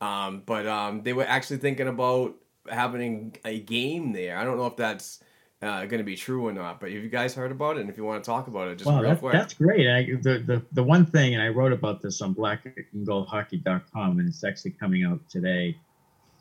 Um, 0.01 0.43
but 0.45 0.67
um, 0.67 1.01
they 1.03 1.13
were 1.13 1.25
actually 1.25 1.57
thinking 1.57 1.87
about 1.87 2.35
having 2.69 3.35
a 3.45 3.59
game 3.59 4.11
there. 4.13 4.37
I 4.37 4.43
don't 4.43 4.57
know 4.57 4.67
if 4.67 4.75
that's 4.75 5.23
uh, 5.61 5.85
going 5.85 5.97
to 5.97 6.03
be 6.03 6.15
true 6.15 6.45
or 6.47 6.51
not. 6.53 6.79
But 6.79 6.91
have 6.91 7.01
you 7.01 7.09
guys 7.09 7.33
heard 7.33 7.51
about 7.51 7.77
it? 7.77 7.81
And 7.81 7.89
if 7.89 7.97
you 7.97 8.03
want 8.03 8.23
to 8.23 8.27
talk 8.29 8.47
about 8.47 8.67
it, 8.67 8.75
just 8.77 8.85
Wow, 8.87 9.01
real 9.01 9.09
that, 9.11 9.19
quick. 9.19 9.33
that's 9.33 9.53
great. 9.55 9.87
I, 9.89 10.03
the, 10.21 10.39
the 10.45 10.61
the 10.73 10.83
one 10.83 11.03
thing, 11.05 11.33
and 11.33 11.41
I 11.41 11.47
wrote 11.49 11.73
about 11.73 12.01
this 12.01 12.21
on 12.21 12.35
blackandgoldhockey.com, 12.35 14.19
and 14.19 14.27
it's 14.27 14.43
actually 14.43 14.71
coming 14.71 15.03
out 15.03 15.19
today, 15.29 15.75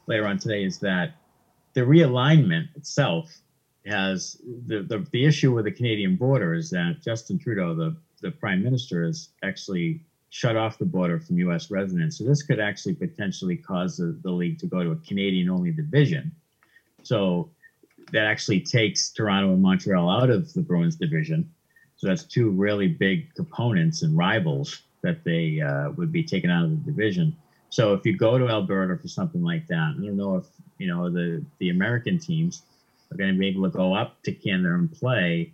later 0.06 0.26
on 0.26 0.38
today, 0.38 0.64
is 0.64 0.78
that 0.80 1.14
the 1.74 1.80
realignment 1.82 2.68
itself 2.76 3.34
has 3.87 4.41
the, 4.66 4.82
the 4.82 5.07
the 5.12 5.24
issue 5.24 5.55
with 5.55 5.64
the 5.64 5.72
Canadian 5.72 6.16
border 6.16 6.55
is 6.55 6.70
that 6.70 7.01
Justin 7.05 7.39
Trudeau, 7.39 7.74
the 7.74 7.97
the 8.20 8.30
prime 8.30 8.62
minister, 8.62 9.05
has 9.05 9.30
actually 9.43 10.01
shut 10.30 10.57
off 10.57 10.78
the 10.78 10.84
border 10.84 11.20
from 11.20 11.39
U.S. 11.39 11.70
residents. 11.70 12.18
So 12.18 12.24
this 12.24 12.43
could 12.43 12.61
actually 12.61 12.95
potentially 12.95 13.57
cause 13.57 13.97
the, 13.97 14.18
the 14.22 14.30
league 14.30 14.59
to 14.59 14.66
go 14.66 14.82
to 14.82 14.91
a 14.91 14.97
Canadian-only 14.97 15.70
division. 15.70 16.32
So 17.03 17.49
that 18.12 18.26
actually 18.26 18.61
takes 18.61 19.11
Toronto 19.11 19.53
and 19.53 19.62
Montreal 19.62 20.11
out 20.11 20.30
of 20.30 20.53
the 20.53 20.61
Bruins 20.61 20.97
division. 20.97 21.51
So 21.97 22.09
that's 22.09 22.24
two 22.24 22.51
really 22.51 22.89
big 22.89 23.32
components 23.34 24.03
and 24.03 24.16
rivals 24.16 24.82
that 25.03 25.24
they 25.24 25.61
uh, 25.61 25.91
would 25.93 26.12
be 26.12 26.22
taken 26.22 26.51
out 26.51 26.64
of 26.64 26.70
the 26.70 26.91
division. 26.91 27.34
So 27.70 27.95
if 27.95 28.05
you 28.05 28.16
go 28.16 28.39
to 28.39 28.49
Alberta 28.49 28.97
for 28.97 29.09
something 29.09 29.43
like 29.43 29.66
that, 29.68 29.95
I 29.97 30.05
don't 30.05 30.16
know 30.16 30.37
if 30.37 30.47
you 30.78 30.87
know 30.87 31.11
the 31.11 31.45
the 31.59 31.70
American 31.70 32.18
teams 32.18 32.62
are 33.11 33.16
going 33.16 33.32
to 33.32 33.38
be 33.38 33.48
able 33.48 33.64
to 33.64 33.70
go 33.70 33.94
up 33.94 34.22
to 34.22 34.32
Canada 34.32 34.74
and 34.74 34.92
play, 34.92 35.52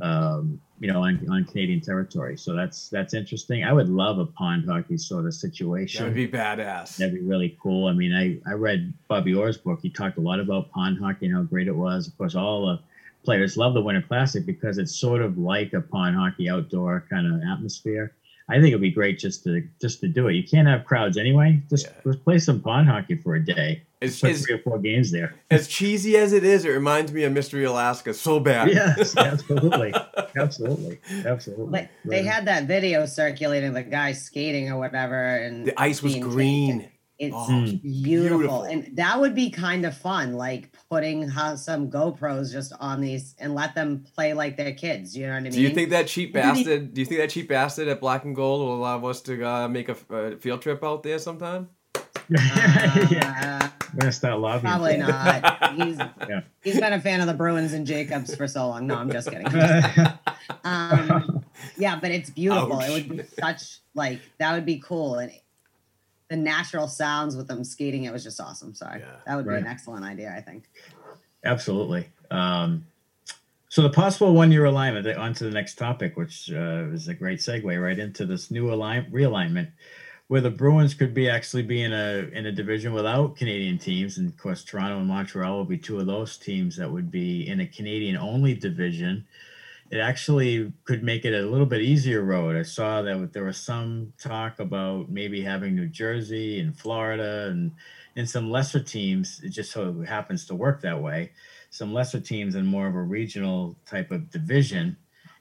um, 0.00 0.60
you 0.80 0.92
know, 0.92 1.02
on, 1.02 1.26
on 1.30 1.44
Canadian 1.44 1.80
territory. 1.80 2.36
So 2.36 2.54
that's 2.54 2.88
that's 2.88 3.14
interesting. 3.14 3.64
I 3.64 3.72
would 3.72 3.88
love 3.88 4.18
a 4.18 4.26
pond 4.26 4.64
hockey 4.68 4.98
sort 4.98 5.26
of 5.26 5.34
situation. 5.34 6.02
that 6.02 6.08
would 6.08 6.14
be 6.14 6.28
badass. 6.28 6.96
That'd 6.96 7.14
be 7.14 7.20
really 7.20 7.56
cool. 7.62 7.88
I 7.88 7.92
mean, 7.92 8.14
I, 8.14 8.50
I 8.50 8.54
read 8.54 8.92
Bobby 9.08 9.34
Orr's 9.34 9.56
book. 9.56 9.80
He 9.82 9.90
talked 9.90 10.18
a 10.18 10.20
lot 10.20 10.40
about 10.40 10.70
pond 10.70 10.98
hockey 10.98 11.26
and 11.26 11.34
how 11.34 11.42
great 11.42 11.68
it 11.68 11.76
was. 11.76 12.08
Of 12.08 12.16
course, 12.18 12.34
all 12.34 12.66
the 12.66 12.80
players 13.24 13.56
love 13.56 13.74
the 13.74 13.80
Winter 13.80 14.02
Classic 14.02 14.44
because 14.44 14.78
it's 14.78 14.94
sort 14.94 15.22
of 15.22 15.38
like 15.38 15.72
a 15.72 15.80
pond 15.80 16.16
hockey 16.16 16.48
outdoor 16.48 17.04
kind 17.10 17.26
of 17.26 17.40
atmosphere. 17.48 18.12
I 18.48 18.54
think 18.56 18.68
it'd 18.68 18.80
be 18.82 18.90
great 18.90 19.18
just 19.18 19.42
to 19.44 19.66
just 19.80 20.00
to 20.00 20.08
do 20.08 20.28
it. 20.28 20.34
You 20.34 20.42
can't 20.44 20.68
have 20.68 20.84
crowds 20.84 21.16
anyway. 21.16 21.62
Just 21.70 21.86
Yeah. 21.86 21.92
let's 22.04 22.18
play 22.20 22.38
some 22.38 22.60
pond 22.60 22.88
hockey 22.88 23.16
for 23.16 23.34
a 23.36 23.44
day. 23.44 23.82
It's, 24.02 24.20
Put 24.20 24.32
it's, 24.32 24.44
three 24.44 24.56
or 24.56 24.58
four 24.58 24.78
games 24.78 25.10
there. 25.10 25.34
as 25.50 25.66
cheesy 25.66 26.18
as 26.18 26.34
it 26.34 26.44
is, 26.44 26.66
it 26.66 26.68
reminds 26.70 27.10
me 27.10 27.22
of 27.24 27.32
Mystery 27.32 27.64
Alaska 27.64 28.12
so 28.12 28.38
bad. 28.38 28.68
yes, 28.68 29.16
absolutely, 29.16 29.94
absolutely, 30.36 30.98
absolutely. 31.24 31.70
But 31.70 31.88
they 32.04 32.22
had 32.22 32.46
that 32.46 32.64
video 32.64 33.06
circulating, 33.06 33.72
the 33.72 33.82
guy 33.82 34.12
skating 34.12 34.70
or 34.70 34.78
whatever, 34.78 35.36
and 35.36 35.66
The 35.66 35.80
ice 35.80 36.02
was 36.02 36.16
green. 36.16 36.80
taken. 36.80 36.92
It's 37.18 37.34
Oh, 37.36 37.60
beautiful. 37.60 37.80
beautiful. 38.02 38.62
and 38.64 38.96
that 38.96 39.20
would 39.20 39.34
be 39.36 39.48
kind 39.50 39.84
of 39.86 39.96
fun, 39.96 40.34
like 40.34 40.70
putting 40.90 41.30
some 41.56 41.88
GoPros 41.90 42.50
just 42.50 42.72
on 42.80 43.00
these 43.00 43.36
and 43.38 43.54
let 43.54 43.74
them 43.76 44.04
play 44.14 44.34
like 44.34 44.56
they're 44.56 44.72
kids. 44.74 45.16
You 45.16 45.26
know 45.28 45.32
what 45.34 45.36
I 45.38 45.40
mean? 45.42 45.52
Do 45.52 45.60
you 45.60 45.70
think 45.70 45.90
that 45.90 46.08
cheap 46.08 46.34
What 46.34 46.42
did 46.42 46.56
he- 46.56 46.64
bastard? 46.64 46.94
Do 46.94 47.00
you 47.00 47.04
think 47.06 47.20
that 47.20 47.30
cheap 47.30 47.48
bastard 47.48 47.86
at 47.88 48.00
Black 48.00 48.24
and 48.24 48.34
Gold 48.34 48.60
will 48.66 48.74
allow 48.76 49.04
us 49.06 49.20
to 49.22 49.44
uh, 49.46 49.68
make 49.68 49.88
a, 49.88 49.96
a 50.10 50.36
field 50.38 50.62
trip 50.62 50.82
out 50.82 51.02
there 51.04 51.18
sometime? 51.20 51.68
yeah, 52.30 53.60
Uh, 53.62 53.68
we're 53.94 54.10
gonna 54.10 54.60
probably 54.60 54.92
for 54.94 54.98
not. 54.98 55.72
He's 55.74 55.98
Yeah. 56.28 56.40
he's 56.62 56.80
been 56.80 56.92
a 56.94 57.00
fan 57.00 57.20
of 57.20 57.26
the 57.26 57.34
Bruins 57.34 57.72
and 57.74 57.86
Jacobs 57.86 58.34
for 58.34 58.48
so 58.48 58.66
long. 58.68 58.86
No, 58.86 58.96
I'm 58.96 59.10
just 59.10 59.30
kidding. 59.30 59.46
it. 59.48 60.12
um, 60.64 61.44
yeah, 61.76 61.98
but 62.00 62.10
it's 62.10 62.30
beautiful. 62.30 62.80
It 62.80 62.90
would 62.90 63.16
be 63.18 63.22
such 63.38 63.78
like 63.94 64.20
that 64.38 64.54
would 64.54 64.66
be 64.66 64.78
cool, 64.78 65.16
and 65.16 65.30
the 66.34 66.40
natural 66.42 66.88
sounds 66.88 67.36
with 67.36 67.46
them 67.48 67.62
skating, 67.64 68.04
it 68.04 68.12
was 68.12 68.24
just 68.24 68.40
awesome. 68.40 68.74
Sorry, 68.74 69.00
Yeah. 69.00 69.16
that 69.26 69.36
would 69.36 69.46
be 69.46 69.54
an 69.54 69.66
excellent 69.66 70.04
idea. 70.04 70.34
I 70.36 70.40
think. 70.40 70.64
Absolutely. 71.44 72.08
Um, 72.30 72.86
so 73.68 73.82
the 73.82 73.90
possible 73.90 74.34
one-year 74.34 74.64
alignment. 74.64 75.06
On 75.16 75.34
to 75.34 75.44
the 75.44 75.50
next 75.50 75.76
topic, 75.76 76.16
which 76.16 76.50
uh, 76.52 76.92
is 76.92 77.08
a 77.08 77.14
great 77.14 77.40
segue 77.40 77.82
right 77.82 77.98
into 77.98 78.24
this 78.26 78.50
new 78.50 78.72
align 78.72 79.10
realignment, 79.12 79.68
where 80.28 80.40
the 80.40 80.50
Bruins 80.50 80.94
could 80.94 81.12
be 81.12 81.28
actually 81.28 81.62
be 81.62 81.82
in 81.82 81.92
a 81.92 82.28
in 82.32 82.46
a 82.46 82.52
division 82.52 82.92
without 82.92 83.36
Canadian 83.36 83.78
teams, 83.78 84.18
and 84.18 84.28
of 84.28 84.36
course 84.38 84.64
Toronto 84.64 84.98
and 84.98 85.06
Montreal 85.08 85.56
will 85.56 85.64
be 85.64 85.78
two 85.78 85.98
of 86.00 86.06
those 86.06 86.36
teams 86.36 86.76
that 86.76 86.90
would 86.90 87.10
be 87.10 87.46
in 87.48 87.60
a 87.60 87.66
Canadian-only 87.66 88.54
division. 88.54 89.24
It 89.90 89.98
actually 89.98 90.72
could 90.84 91.02
make 91.04 91.24
it 91.24 91.34
a 91.34 91.48
little 91.48 91.66
bit 91.66 91.82
easier 91.82 92.22
road. 92.22 92.56
I 92.56 92.62
saw 92.62 93.02
that 93.02 93.32
there 93.32 93.44
was 93.44 93.58
some 93.58 94.12
talk 94.18 94.58
about 94.58 95.10
maybe 95.10 95.42
having 95.42 95.74
New 95.74 95.86
Jersey 95.88 96.58
and 96.58 96.76
Florida 96.76 97.48
and 97.50 97.72
and 98.16 98.28
some 98.28 98.50
lesser 98.50 98.80
teams. 98.80 99.40
It 99.42 99.50
just 99.50 99.72
so 99.72 100.00
it 100.02 100.08
happens 100.08 100.46
to 100.46 100.54
work 100.54 100.80
that 100.82 101.02
way. 101.02 101.32
Some 101.70 101.92
lesser 101.92 102.20
teams 102.20 102.54
in 102.54 102.66
more 102.66 102.86
of 102.86 102.94
a 102.94 103.02
regional 103.02 103.76
type 103.86 104.10
of 104.10 104.30
division, 104.30 104.96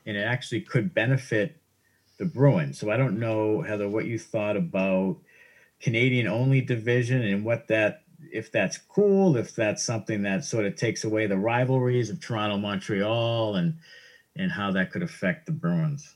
and 0.06 0.18
it 0.18 0.22
actually 0.24 0.62
could 0.62 0.94
benefit 0.94 1.58
the 2.18 2.26
Bruins. 2.26 2.80
So 2.80 2.91
I 2.91 2.98
don't 2.98 3.20
know 3.20 3.62
Heather 3.62 3.89
what 3.89 4.06
you 4.06 4.20
thought 4.20 4.58
about 4.58 5.18
Canadian 5.82 6.28
only 6.28 6.62
division 6.62 7.22
and 7.22 7.46
what 7.46 7.68
that 7.68 8.04
if 8.32 8.52
that's 8.52 8.78
cool, 8.78 9.38
if 9.38 9.56
that's 9.56 9.84
something 9.84 10.24
that 10.24 10.46
sort 10.46 10.66
of 10.66 10.76
takes 10.76 11.04
away 11.04 11.28
the 11.28 11.38
rivalries 11.38 12.10
of 12.10 12.20
Toronto, 12.22 12.58
Montreal, 12.58 13.56
and 13.56 13.76
and 14.36 14.52
how 14.52 14.72
that 14.72 14.92
could 14.92 15.04
affect 15.04 15.46
the 15.46 15.52
Bruins. 15.52 16.16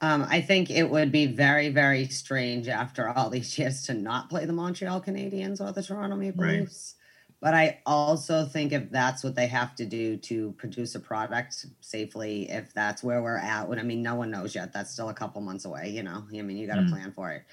Um, 0.00 0.26
I 0.28 0.40
think 0.40 0.68
it 0.70 0.90
would 0.90 1.12
be 1.12 1.26
very, 1.26 1.68
very 1.68 2.06
strange 2.08 2.66
after 2.68 3.08
all 3.08 3.30
these 3.30 3.56
years 3.58 3.82
to 3.84 3.94
not 3.94 4.28
play 4.28 4.44
the 4.46 4.52
Montreal 4.52 5.00
Canadiens 5.00 5.60
or 5.60 5.72
the 5.72 5.82
Toronto 5.82 6.16
Maple 6.16 6.44
Right. 6.44 6.60
Leafs. 6.60 6.96
But 7.40 7.54
I 7.54 7.80
also 7.86 8.44
think 8.44 8.72
if 8.72 8.90
that's 8.90 9.24
what 9.24 9.34
they 9.34 9.48
have 9.48 9.74
to 9.76 9.84
do 9.84 10.16
to 10.18 10.52
produce 10.52 10.94
a 10.94 11.00
product 11.00 11.66
safely, 11.80 12.48
if 12.48 12.72
that's 12.72 13.02
where 13.02 13.20
we're 13.22 13.36
at, 13.36 13.68
when 13.68 13.80
I 13.80 13.82
mean, 13.82 14.02
no 14.02 14.14
one 14.14 14.30
knows 14.30 14.54
yet. 14.54 14.72
That's 14.72 14.92
still 14.92 15.08
a 15.08 15.14
couple 15.14 15.40
months 15.40 15.64
away, 15.64 15.90
you 15.90 16.04
know. 16.04 16.24
I 16.28 16.42
mean, 16.42 16.56
you 16.56 16.68
got 16.68 16.76
to 16.76 16.82
Mm. 16.82 16.90
plan 16.90 17.12
for 17.12 17.32
it. 17.32 17.44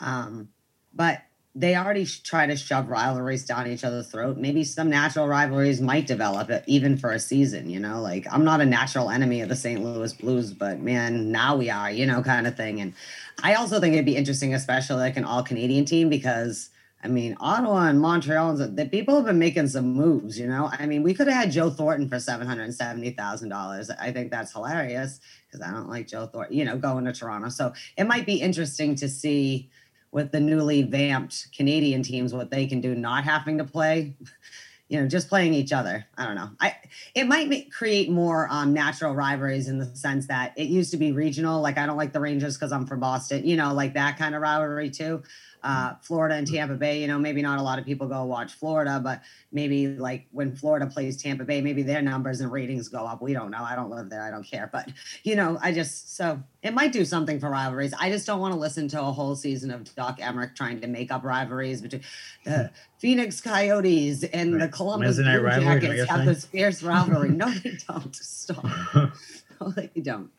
Um, 0.00 0.50
but 0.92 1.22
they 1.54 1.74
already 1.74 2.06
try 2.06 2.46
to 2.46 2.56
shove 2.56 2.88
rivalries 2.88 3.44
down 3.44 3.66
each 3.66 3.82
other's 3.82 4.06
throat. 4.06 4.36
Maybe 4.36 4.62
some 4.62 4.88
natural 4.88 5.26
rivalries 5.26 5.80
might 5.80 6.06
develop 6.06 6.50
even 6.66 6.96
for 6.96 7.10
a 7.10 7.18
season, 7.18 7.68
you 7.68 7.80
know. 7.80 8.00
Like 8.00 8.26
I'm 8.30 8.44
not 8.44 8.60
a 8.60 8.66
natural 8.66 9.10
enemy 9.10 9.40
of 9.40 9.48
the 9.48 9.56
St. 9.56 9.82
Louis 9.82 10.12
Blues, 10.12 10.52
but 10.52 10.78
man, 10.78 11.32
now 11.32 11.56
we 11.56 11.68
are, 11.68 11.90
you 11.90 12.06
know, 12.06 12.22
kind 12.22 12.46
of 12.46 12.56
thing. 12.56 12.80
And 12.80 12.94
I 13.42 13.54
also 13.54 13.80
think 13.80 13.94
it'd 13.94 14.06
be 14.06 14.16
interesting, 14.16 14.54
especially 14.54 15.00
like 15.00 15.16
an 15.16 15.24
all 15.24 15.42
Canadian 15.42 15.86
team, 15.86 16.08
because 16.08 16.70
I 17.02 17.08
mean, 17.08 17.34
Ottawa 17.40 17.88
and 17.88 17.98
Montreal, 17.98 18.56
the 18.56 18.86
people 18.86 19.16
have 19.16 19.24
been 19.24 19.38
making 19.38 19.68
some 19.68 19.94
moves, 19.94 20.38
you 20.38 20.46
know. 20.46 20.70
I 20.70 20.84
mean, 20.84 21.02
we 21.02 21.14
could 21.14 21.28
have 21.28 21.36
had 21.36 21.50
Joe 21.50 21.70
Thornton 21.70 22.08
for 22.08 22.20
seven 22.20 22.46
hundred 22.46 22.64
and 22.64 22.74
seventy 22.74 23.10
thousand 23.10 23.48
dollars. 23.48 23.90
I 23.90 24.12
think 24.12 24.30
that's 24.30 24.52
hilarious 24.52 25.18
because 25.46 25.66
I 25.66 25.72
don't 25.72 25.88
like 25.88 26.06
Joe 26.06 26.26
Thornton, 26.26 26.56
you 26.56 26.64
know, 26.64 26.76
going 26.76 27.06
to 27.06 27.12
Toronto. 27.12 27.48
So 27.48 27.72
it 27.96 28.04
might 28.04 28.26
be 28.26 28.34
interesting 28.34 28.94
to 28.96 29.08
see 29.08 29.70
with 30.12 30.32
the 30.32 30.40
newly 30.40 30.82
vamped 30.82 31.48
Canadian 31.56 32.02
teams 32.02 32.34
what 32.34 32.50
they 32.50 32.66
can 32.66 32.80
do, 32.80 32.94
not 32.94 33.24
having 33.24 33.58
to 33.58 33.64
play, 33.64 34.14
you 34.88 35.00
know, 35.00 35.06
just 35.06 35.28
playing 35.28 35.54
each 35.54 35.72
other. 35.72 36.04
I 36.18 36.26
don't 36.26 36.34
know. 36.34 36.50
I 36.60 36.76
it 37.14 37.28
might 37.28 37.48
make, 37.48 37.72
create 37.72 38.10
more 38.10 38.48
um, 38.50 38.72
natural 38.72 39.14
rivalries 39.14 39.68
in 39.68 39.78
the 39.78 39.86
sense 39.94 40.26
that 40.26 40.52
it 40.56 40.68
used 40.68 40.90
to 40.90 40.96
be 40.96 41.12
regional. 41.12 41.60
Like 41.60 41.78
I 41.78 41.86
don't 41.86 41.96
like 41.96 42.12
the 42.12 42.20
Rangers 42.20 42.56
because 42.56 42.72
I'm 42.72 42.86
from 42.86 43.00
Boston, 43.00 43.46
you 43.46 43.56
know, 43.56 43.72
like 43.72 43.94
that 43.94 44.18
kind 44.18 44.34
of 44.34 44.42
rivalry 44.42 44.90
too. 44.90 45.22
Uh, 45.62 45.94
Florida 46.02 46.34
and 46.36 46.46
Tampa 46.46 46.74
Bay, 46.74 47.00
you 47.00 47.06
know, 47.06 47.18
maybe 47.18 47.42
not 47.42 47.58
a 47.58 47.62
lot 47.62 47.78
of 47.78 47.84
people 47.84 48.08
go 48.08 48.24
watch 48.24 48.52
Florida, 48.52 49.00
but 49.02 49.22
maybe 49.52 49.88
like 49.88 50.26
when 50.32 50.54
Florida 50.54 50.86
plays 50.86 51.22
Tampa 51.22 51.44
Bay, 51.44 51.60
maybe 51.60 51.82
their 51.82 52.02
numbers 52.02 52.40
and 52.40 52.50
ratings 52.50 52.88
go 52.88 53.04
up. 53.04 53.20
We 53.20 53.32
don't 53.32 53.50
know. 53.50 53.62
I 53.62 53.74
don't 53.76 53.90
live 53.90 54.08
there. 54.10 54.22
I 54.22 54.30
don't 54.30 54.44
care. 54.44 54.68
But, 54.72 54.88
you 55.22 55.36
know, 55.36 55.58
I 55.62 55.72
just, 55.72 56.16
so 56.16 56.42
it 56.62 56.72
might 56.72 56.92
do 56.92 57.04
something 57.04 57.38
for 57.40 57.50
rivalries. 57.50 57.92
I 57.98 58.10
just 58.10 58.26
don't 58.26 58.40
want 58.40 58.54
to 58.54 58.60
listen 58.60 58.88
to 58.88 59.00
a 59.00 59.12
whole 59.12 59.36
season 59.36 59.70
of 59.70 59.94
Doc 59.94 60.18
Emrick 60.18 60.54
trying 60.56 60.80
to 60.80 60.86
make 60.86 61.10
up 61.10 61.24
rivalries 61.24 61.82
between 61.82 62.02
the 62.44 62.70
Phoenix 62.98 63.40
Coyotes 63.40 64.24
and 64.24 64.60
the 64.60 64.68
Columbus 64.68 65.18
Wednesday 65.18 65.24
night 65.24 65.38
Blue 65.38 65.46
rivalry, 65.46 65.58
is 65.58 65.66
that 65.66 65.72
what 65.74 65.80
Jackets 65.80 65.96
you're 65.96 66.06
have 66.06 66.16
saying? 66.16 66.26
this 66.28 66.44
fierce 66.46 66.82
rivalry. 66.82 67.30
No, 67.40 67.50
they 67.50 67.76
don't. 67.88 68.14
Stop. 68.16 68.64
No, 69.60 69.70
they 69.70 69.90
don't. 70.00 70.30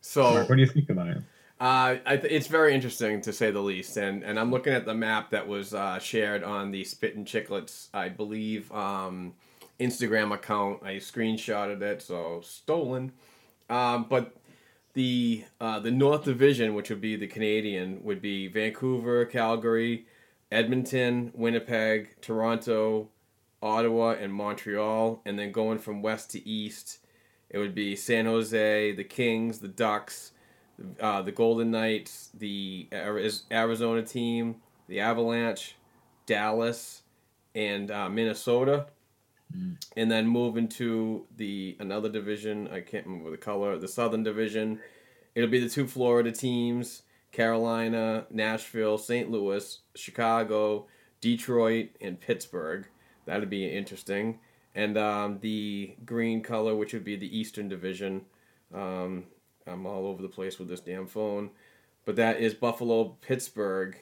So 0.00 0.44
what 0.44 0.48
do 0.48 0.60
you 0.60 0.66
think 0.66 0.90
about 0.90 1.08
it? 1.08 1.18
Uh, 1.62 1.94
th- 2.08 2.24
it's 2.24 2.48
very 2.48 2.74
interesting 2.74 3.20
to 3.20 3.32
say 3.32 3.52
the 3.52 3.60
least, 3.60 3.96
and 3.96 4.24
and 4.24 4.36
I'm 4.36 4.50
looking 4.50 4.72
at 4.72 4.84
the 4.84 4.94
map 4.94 5.30
that 5.30 5.46
was 5.46 5.72
uh, 5.72 6.00
shared 6.00 6.42
on 6.42 6.72
the 6.72 6.82
Spittin' 6.82 7.24
Chiclets, 7.24 7.86
I 7.94 8.08
believe, 8.08 8.72
um, 8.72 9.34
Instagram 9.78 10.34
account. 10.34 10.82
I 10.82 10.94
screenshotted 10.94 11.80
it, 11.80 12.02
so 12.02 12.40
stolen. 12.42 13.12
Um, 13.70 14.06
but 14.10 14.34
the 14.94 15.44
uh, 15.60 15.78
the 15.78 15.92
North 15.92 16.24
Division, 16.24 16.74
which 16.74 16.90
would 16.90 17.00
be 17.00 17.14
the 17.14 17.28
Canadian, 17.28 18.02
would 18.02 18.20
be 18.20 18.48
Vancouver, 18.48 19.24
Calgary, 19.24 20.06
Edmonton, 20.50 21.30
Winnipeg, 21.32 22.20
Toronto, 22.20 23.08
Ottawa, 23.62 24.16
and 24.18 24.34
Montreal. 24.34 25.22
And 25.24 25.38
then 25.38 25.52
going 25.52 25.78
from 25.78 26.02
west 26.02 26.32
to 26.32 26.44
east, 26.44 26.98
it 27.50 27.58
would 27.58 27.76
be 27.76 27.94
San 27.94 28.24
Jose, 28.24 28.90
the 28.96 29.04
Kings, 29.04 29.60
the 29.60 29.68
Ducks, 29.68 30.32
uh, 31.00 31.22
the 31.22 31.32
Golden 31.32 31.70
Knights, 31.70 32.30
the 32.34 32.88
Ari- 32.92 33.30
Arizona 33.50 34.02
team, 34.02 34.56
the 34.88 35.00
Avalanche, 35.00 35.76
Dallas, 36.26 37.02
and 37.54 37.90
uh, 37.90 38.08
Minnesota. 38.08 38.86
And 39.96 40.10
then 40.10 40.26
moving 40.26 40.68
to 40.68 41.26
the 41.36 41.76
another 41.78 42.08
division, 42.08 42.68
I 42.68 42.80
can't 42.80 43.06
remember 43.06 43.30
the 43.30 43.36
color, 43.36 43.76
the 43.78 43.88
Southern 43.88 44.22
Division. 44.22 44.80
It'll 45.34 45.50
be 45.50 45.60
the 45.60 45.68
two 45.68 45.86
Florida 45.86 46.32
teams, 46.32 47.02
Carolina, 47.32 48.26
Nashville, 48.30 48.98
St. 48.98 49.30
Louis, 49.30 49.80
Chicago, 49.94 50.86
Detroit, 51.20 51.90
and 52.00 52.20
Pittsburgh. 52.20 52.86
That'd 53.26 53.50
be 53.50 53.66
interesting. 53.66 54.40
And 54.74 54.96
um, 54.96 55.38
the 55.40 55.96
green 56.04 56.42
color, 56.42 56.74
which 56.74 56.94
would 56.94 57.04
be 57.04 57.16
the 57.16 57.38
Eastern 57.38 57.68
Division. 57.68 58.22
Um, 58.74 59.24
I'm 59.66 59.86
all 59.86 60.06
over 60.06 60.22
the 60.22 60.28
place 60.28 60.58
with 60.58 60.68
this 60.68 60.80
damn 60.80 61.06
phone. 61.06 61.50
But 62.04 62.16
that 62.16 62.40
is 62.40 62.54
Buffalo, 62.54 63.16
Pittsburgh. 63.20 63.96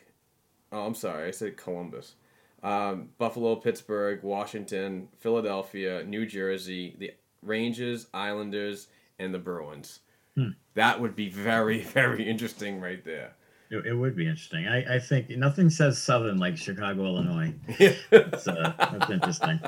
Oh, 0.72 0.86
I'm 0.86 0.94
sorry, 0.94 1.28
I 1.28 1.30
said 1.32 1.56
Columbus. 1.56 2.14
Um, 2.62 3.10
Buffalo, 3.18 3.56
Pittsburgh, 3.56 4.22
Washington, 4.22 5.08
Philadelphia, 5.18 6.04
New 6.04 6.26
Jersey, 6.26 6.94
the 6.98 7.12
Rangers, 7.42 8.06
Islanders, 8.12 8.88
and 9.18 9.32
the 9.34 9.38
Bruins. 9.38 10.00
That 10.74 11.00
would 11.00 11.16
be 11.16 11.28
very, 11.28 11.80
very 11.82 12.28
interesting 12.28 12.80
right 12.80 13.04
there. 13.04 13.34
It, 13.70 13.86
it 13.86 13.94
would 13.94 14.16
be 14.16 14.26
interesting. 14.26 14.66
I, 14.66 14.96
I 14.96 14.98
think 14.98 15.30
nothing 15.30 15.70
says 15.70 15.96
Southern 15.96 16.38
like 16.38 16.56
Chicago, 16.56 17.04
Illinois. 17.04 17.54
That's, 18.10 18.48
uh, 18.48 18.72
that's 18.76 19.10
interesting. 19.10 19.60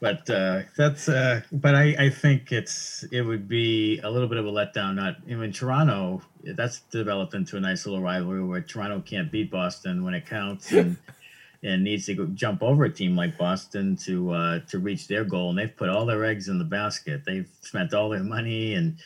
But 0.00 0.28
uh, 0.30 0.62
that's 0.76 1.08
uh, 1.08 1.42
but 1.52 1.74
I, 1.74 1.94
I 1.98 2.10
think 2.10 2.52
it's 2.52 3.04
it 3.12 3.20
would 3.20 3.46
be 3.46 4.00
a 4.00 4.10
little 4.10 4.28
bit 4.28 4.38
of 4.38 4.46
a 4.46 4.50
letdown. 4.50 4.94
Not 4.94 5.16
I 5.30 5.34
mean 5.34 5.52
Toronto. 5.52 6.22
That's 6.42 6.80
developed 6.90 7.34
into 7.34 7.56
a 7.56 7.60
nice 7.60 7.84
little 7.86 8.02
rivalry 8.02 8.42
where 8.44 8.62
Toronto 8.62 9.00
can't 9.00 9.30
beat 9.30 9.50
Boston 9.50 10.04
when 10.04 10.14
it 10.14 10.26
counts 10.26 10.72
and 10.72 10.96
and 11.62 11.84
needs 11.84 12.06
to 12.06 12.14
go 12.14 12.26
jump 12.26 12.62
over 12.62 12.84
a 12.84 12.90
team 12.90 13.16
like 13.16 13.36
Boston 13.36 13.96
to 14.04 14.30
uh, 14.32 14.58
to 14.70 14.78
reach 14.78 15.06
their 15.06 15.24
goal. 15.24 15.50
And 15.50 15.58
they've 15.58 15.76
put 15.76 15.90
all 15.90 16.06
their 16.06 16.24
eggs 16.24 16.48
in 16.48 16.58
the 16.58 16.64
basket. 16.64 17.24
They've 17.26 17.50
spent 17.60 17.92
all 17.92 18.08
their 18.08 18.22
money 18.22 18.74
and 18.74 18.96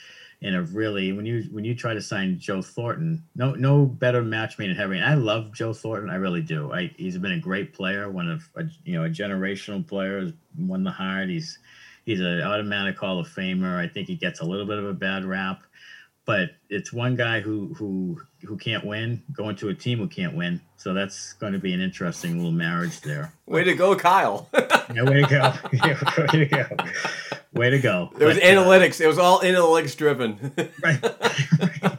and 0.43 0.55
have 0.55 0.75
really 0.75 1.13
when 1.13 1.27
you 1.27 1.45
when 1.51 1.65
you 1.65 1.75
try 1.75 1.95
to 1.95 2.01
sign 2.01 2.39
Joe 2.39 2.63
Thornton, 2.63 3.25
no 3.35 3.55
no 3.55 3.85
better 3.85 4.23
match 4.23 4.59
made 4.59 4.71
in 4.71 4.77
heaven. 4.77 5.03
I 5.03 5.15
love 5.15 5.53
Joe 5.53 5.73
Thornton, 5.73 6.11
I 6.11 6.17
really 6.17 6.43
do. 6.43 6.73
I, 6.73 6.93
he's 6.97 7.19
been 7.19 7.33
a 7.33 7.41
great 7.41 7.73
player, 7.73 8.11
one 8.11 8.31
of 8.31 8.49
a, 8.57 8.65
you 8.85 8.95
know 8.99 9.05
a 9.05 9.11
generational 9.11 9.87
player, 9.87 10.21
has 10.21 10.33
won 10.57 10.85
the 10.85 10.91
heart. 10.91 11.29
He's 11.29 11.59
he's 12.05 12.21
an 12.21 12.43
automatic 12.43 12.97
Hall 12.99 13.19
of 13.19 13.29
Famer. 13.29 13.77
I 13.77 13.89
think 13.89 14.07
he 14.07 14.15
gets 14.15 14.41
a 14.41 14.45
little 14.45 14.67
bit 14.67 14.79
of 14.79 14.87
a 14.87 14.95
bad 14.95 15.25
rap, 15.25 15.65
but 16.29 16.51
it's 16.69 16.93
one 16.93 17.17
guy 17.17 17.41
who 17.41 17.73
who 17.73 18.21
who 18.45 18.59
can't 18.59 18.85
win 18.85 19.23
going 19.33 19.57
to 19.57 19.71
a 19.71 19.75
team 19.75 19.99
who 19.99 20.07
can't 20.07 20.37
win. 20.37 20.61
So 20.77 20.93
that's 20.93 21.33
going 21.33 21.55
to 21.55 21.59
be 21.59 21.73
an 21.73 21.81
interesting 21.81 22.37
little 22.37 22.53
marriage 22.53 23.01
there. 23.01 23.33
Way 23.47 23.65
to 23.65 23.75
go, 23.75 23.97
Kyle. 23.97 24.49
Yeah, 24.95 25.03
way 25.03 25.23
to 25.23 25.29
go! 25.29 25.53
Yeah, 25.73 26.01
way 26.33 26.39
to 26.39 26.47
go! 26.47 26.67
Way 27.53 27.71
to 27.71 27.79
go! 27.79 28.11
it 28.19 28.25
was 28.25 28.37
But, 28.39 28.43
uh, 28.43 28.47
analytics. 28.47 29.03
It 29.03 29.07
was 29.07 29.19
all 29.19 29.41
analytics 29.41 29.95
driven. 29.95 30.51
right, 30.83 31.03
right, 31.61 31.99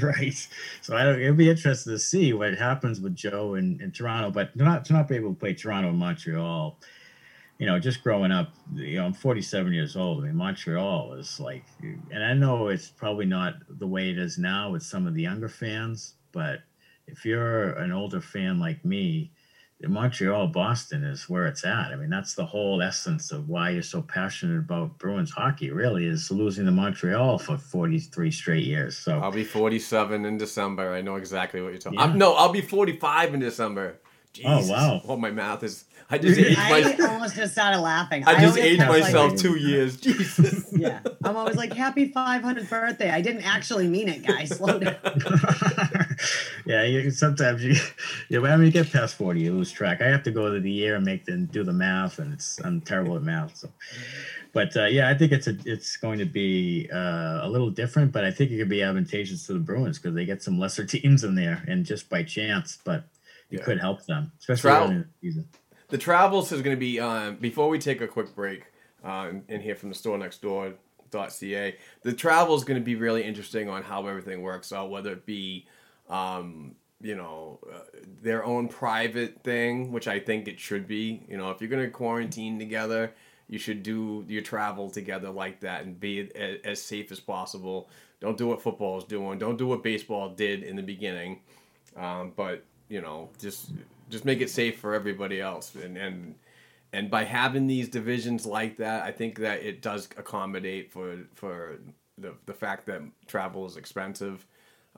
right. 0.00 0.48
So 0.80 0.96
I 0.96 1.02
don't, 1.02 1.20
it'll 1.20 1.34
be 1.34 1.50
interesting 1.50 1.92
to 1.92 1.98
see 1.98 2.32
what 2.32 2.54
happens 2.54 3.00
with 3.00 3.16
Joe 3.16 3.54
in, 3.54 3.80
in 3.82 3.90
Toronto, 3.90 4.30
but 4.30 4.56
to 4.56 4.62
not 4.62 4.84
to 4.84 4.92
not 4.92 5.08
be 5.08 5.16
able 5.16 5.30
to 5.30 5.40
play 5.40 5.54
Toronto 5.54 5.88
and 5.88 5.98
Montreal. 5.98 6.78
You 7.60 7.66
know, 7.66 7.78
just 7.78 8.02
growing 8.02 8.32
up, 8.32 8.54
you 8.74 8.96
know, 8.96 9.04
I'm 9.04 9.12
47 9.12 9.72
years 9.72 9.94
old. 9.94 10.22
I 10.22 10.28
mean, 10.28 10.36
Montreal 10.36 11.12
is 11.12 11.38
like, 11.38 11.62
and 12.10 12.24
I 12.24 12.32
know 12.32 12.68
it's 12.68 12.88
probably 12.88 13.26
not 13.26 13.56
the 13.68 13.86
way 13.86 14.08
it 14.08 14.18
is 14.18 14.38
now 14.38 14.70
with 14.70 14.82
some 14.82 15.06
of 15.06 15.12
the 15.12 15.20
younger 15.20 15.48
fans, 15.48 16.14
but 16.32 16.60
if 17.06 17.26
you're 17.26 17.72
an 17.72 17.92
older 17.92 18.22
fan 18.22 18.58
like 18.58 18.82
me, 18.82 19.30
Montreal, 19.82 20.46
Boston 20.46 21.04
is 21.04 21.28
where 21.28 21.46
it's 21.46 21.64
at. 21.64 21.92
I 21.92 21.96
mean, 21.96 22.08
that's 22.08 22.34
the 22.34 22.46
whole 22.46 22.80
essence 22.80 23.30
of 23.30 23.48
why 23.48 23.70
you're 23.70 23.82
so 23.82 24.02
passionate 24.02 24.58
about 24.58 24.98
Bruins 24.98 25.30
hockey. 25.30 25.70
Really, 25.70 26.06
is 26.06 26.30
losing 26.30 26.66
to 26.66 26.70
Montreal 26.70 27.38
for 27.38 27.56
43 27.58 28.30
straight 28.30 28.64
years. 28.64 28.96
So 28.96 29.18
I'll 29.20 29.32
be 29.32 29.44
47 29.44 30.24
in 30.24 30.38
December. 30.38 30.94
I 30.94 31.00
know 31.00 31.16
exactly 31.16 31.60
what 31.62 31.72
you're 31.72 31.78
talking. 31.78 31.98
Yeah. 31.98 32.06
I'm, 32.06 32.18
no, 32.18 32.34
I'll 32.34 32.52
be 32.52 32.60
45 32.60 33.34
in 33.34 33.40
December. 33.40 34.00
Oh, 34.44 34.66
wow. 34.70 35.00
Oh, 35.08 35.16
my 35.16 35.30
math 35.30 35.62
is. 35.64 35.84
I 36.10 36.18
just 36.18 36.38
aged 36.40 36.58
I 36.58 36.96
my, 36.98 37.06
almost 37.08 37.36
just 37.36 37.52
started 37.52 37.78
laughing. 37.80 38.24
I 38.26 38.32
just 38.40 38.56
always 38.56 38.72
aged 38.72 38.80
have, 38.82 38.90
like, 38.90 39.02
myself 39.02 39.36
two 39.36 39.56
years. 39.56 39.96
Jesus. 39.96 40.66
Yeah, 40.72 41.00
I'm 41.24 41.36
always 41.36 41.56
like, 41.56 41.72
"Happy 41.72 42.10
500th 42.10 42.68
birthday." 42.68 43.10
I 43.10 43.20
didn't 43.20 43.42
actually 43.44 43.88
mean 43.88 44.08
it, 44.08 44.26
guys. 44.26 44.56
Slow 44.56 44.78
down. 44.78 44.96
yeah, 46.66 46.82
you, 46.84 47.10
sometimes 47.10 47.64
you, 47.64 47.74
you 48.28 48.40
when 48.40 48.62
you 48.62 48.70
get 48.70 48.90
past 48.92 49.14
40, 49.16 49.40
you 49.40 49.52
lose 49.52 49.70
track. 49.72 50.00
I 50.02 50.06
have 50.08 50.22
to 50.24 50.30
go 50.30 50.52
to 50.52 50.60
the 50.60 50.70
year 50.70 50.96
and 50.96 51.04
make 51.04 51.24
the 51.24 51.36
do 51.36 51.62
the 51.64 51.72
math, 51.72 52.18
and 52.18 52.32
it's 52.32 52.58
I'm 52.64 52.80
terrible 52.80 53.16
at 53.16 53.22
math. 53.22 53.56
So, 53.56 53.68
but 54.52 54.76
uh, 54.76 54.86
yeah, 54.86 55.08
I 55.08 55.14
think 55.14 55.32
it's 55.32 55.46
a 55.46 55.56
it's 55.64 55.96
going 55.96 56.18
to 56.18 56.24
be 56.26 56.88
uh, 56.92 57.40
a 57.42 57.48
little 57.48 57.70
different, 57.70 58.12
but 58.12 58.24
I 58.24 58.30
think 58.30 58.50
it 58.50 58.58
could 58.58 58.68
be 58.68 58.82
advantageous 58.82 59.46
to 59.46 59.52
the 59.54 59.58
Bruins 59.60 59.98
because 59.98 60.14
they 60.14 60.24
get 60.24 60.42
some 60.42 60.58
lesser 60.58 60.84
teams 60.84 61.24
in 61.24 61.34
there, 61.34 61.62
and 61.68 61.84
just 61.84 62.08
by 62.08 62.22
chance, 62.22 62.78
but 62.84 63.04
it 63.50 63.58
Yeah. 63.58 63.64
could 63.64 63.80
help 63.80 64.04
them, 64.06 64.32
especially 64.40 64.70
Trout- 64.70 64.86
early 64.86 64.94
in 64.96 65.00
the 65.02 65.08
season. 65.20 65.48
The 65.90 65.98
travels 65.98 66.52
is 66.52 66.62
going 66.62 66.76
to 66.76 66.80
be 66.80 67.00
um, 67.00 67.36
before 67.36 67.68
we 67.68 67.78
take 67.78 68.00
a 68.00 68.06
quick 68.06 68.34
break 68.34 68.66
uh, 69.04 69.32
and- 69.48 69.62
hear 69.62 69.74
from 69.74 69.88
the 69.88 69.94
store 69.94 70.16
next 70.16 70.40
door.ca. 70.40 71.76
The 72.02 72.12
travel 72.12 72.54
is 72.54 72.64
going 72.64 72.80
to 72.80 72.84
be 72.84 72.94
really 72.94 73.24
interesting 73.24 73.68
on 73.68 73.82
how 73.82 74.06
everything 74.06 74.40
works 74.42 74.72
out, 74.72 74.90
whether 74.90 75.12
it 75.12 75.26
be, 75.26 75.66
um, 76.08 76.76
you 77.00 77.16
know, 77.16 77.58
uh, 77.72 77.80
their 78.22 78.44
own 78.44 78.68
private 78.68 79.42
thing, 79.42 79.90
which 79.90 80.06
I 80.06 80.20
think 80.20 80.46
it 80.46 80.60
should 80.60 80.86
be. 80.86 81.24
You 81.28 81.36
know, 81.36 81.50
if 81.50 81.60
you're 81.60 81.70
going 81.70 81.84
to 81.84 81.90
quarantine 81.90 82.58
together, 82.58 83.12
you 83.48 83.58
should 83.58 83.82
do 83.82 84.24
your 84.28 84.42
travel 84.42 84.90
together 84.90 85.28
like 85.28 85.58
that 85.60 85.84
and 85.84 85.98
be 85.98 86.30
as, 86.36 86.58
as 86.62 86.80
safe 86.80 87.10
as 87.10 87.18
possible. 87.18 87.88
Don't 88.20 88.38
do 88.38 88.46
what 88.46 88.62
football 88.62 88.98
is 88.98 89.04
doing. 89.04 89.40
Don't 89.40 89.56
do 89.56 89.66
what 89.66 89.82
baseball 89.82 90.28
did 90.28 90.62
in 90.62 90.76
the 90.76 90.82
beginning. 90.82 91.40
Um, 91.96 92.32
but 92.36 92.62
you 92.88 93.00
know, 93.00 93.30
just 93.40 93.70
just 94.10 94.24
make 94.24 94.40
it 94.40 94.50
safe 94.50 94.78
for 94.78 94.94
everybody 94.94 95.40
else, 95.40 95.74
and 95.74 95.96
and 95.96 96.34
and 96.92 97.10
by 97.10 97.24
having 97.24 97.66
these 97.66 97.88
divisions 97.88 98.44
like 98.46 98.76
that, 98.78 99.04
I 99.04 99.12
think 99.12 99.38
that 99.38 99.62
it 99.62 99.80
does 99.82 100.08
accommodate 100.16 100.92
for 100.92 101.18
for 101.34 101.78
the 102.18 102.34
the 102.46 102.54
fact 102.54 102.86
that 102.86 103.02
travel 103.26 103.66
is 103.66 103.76
expensive. 103.76 104.46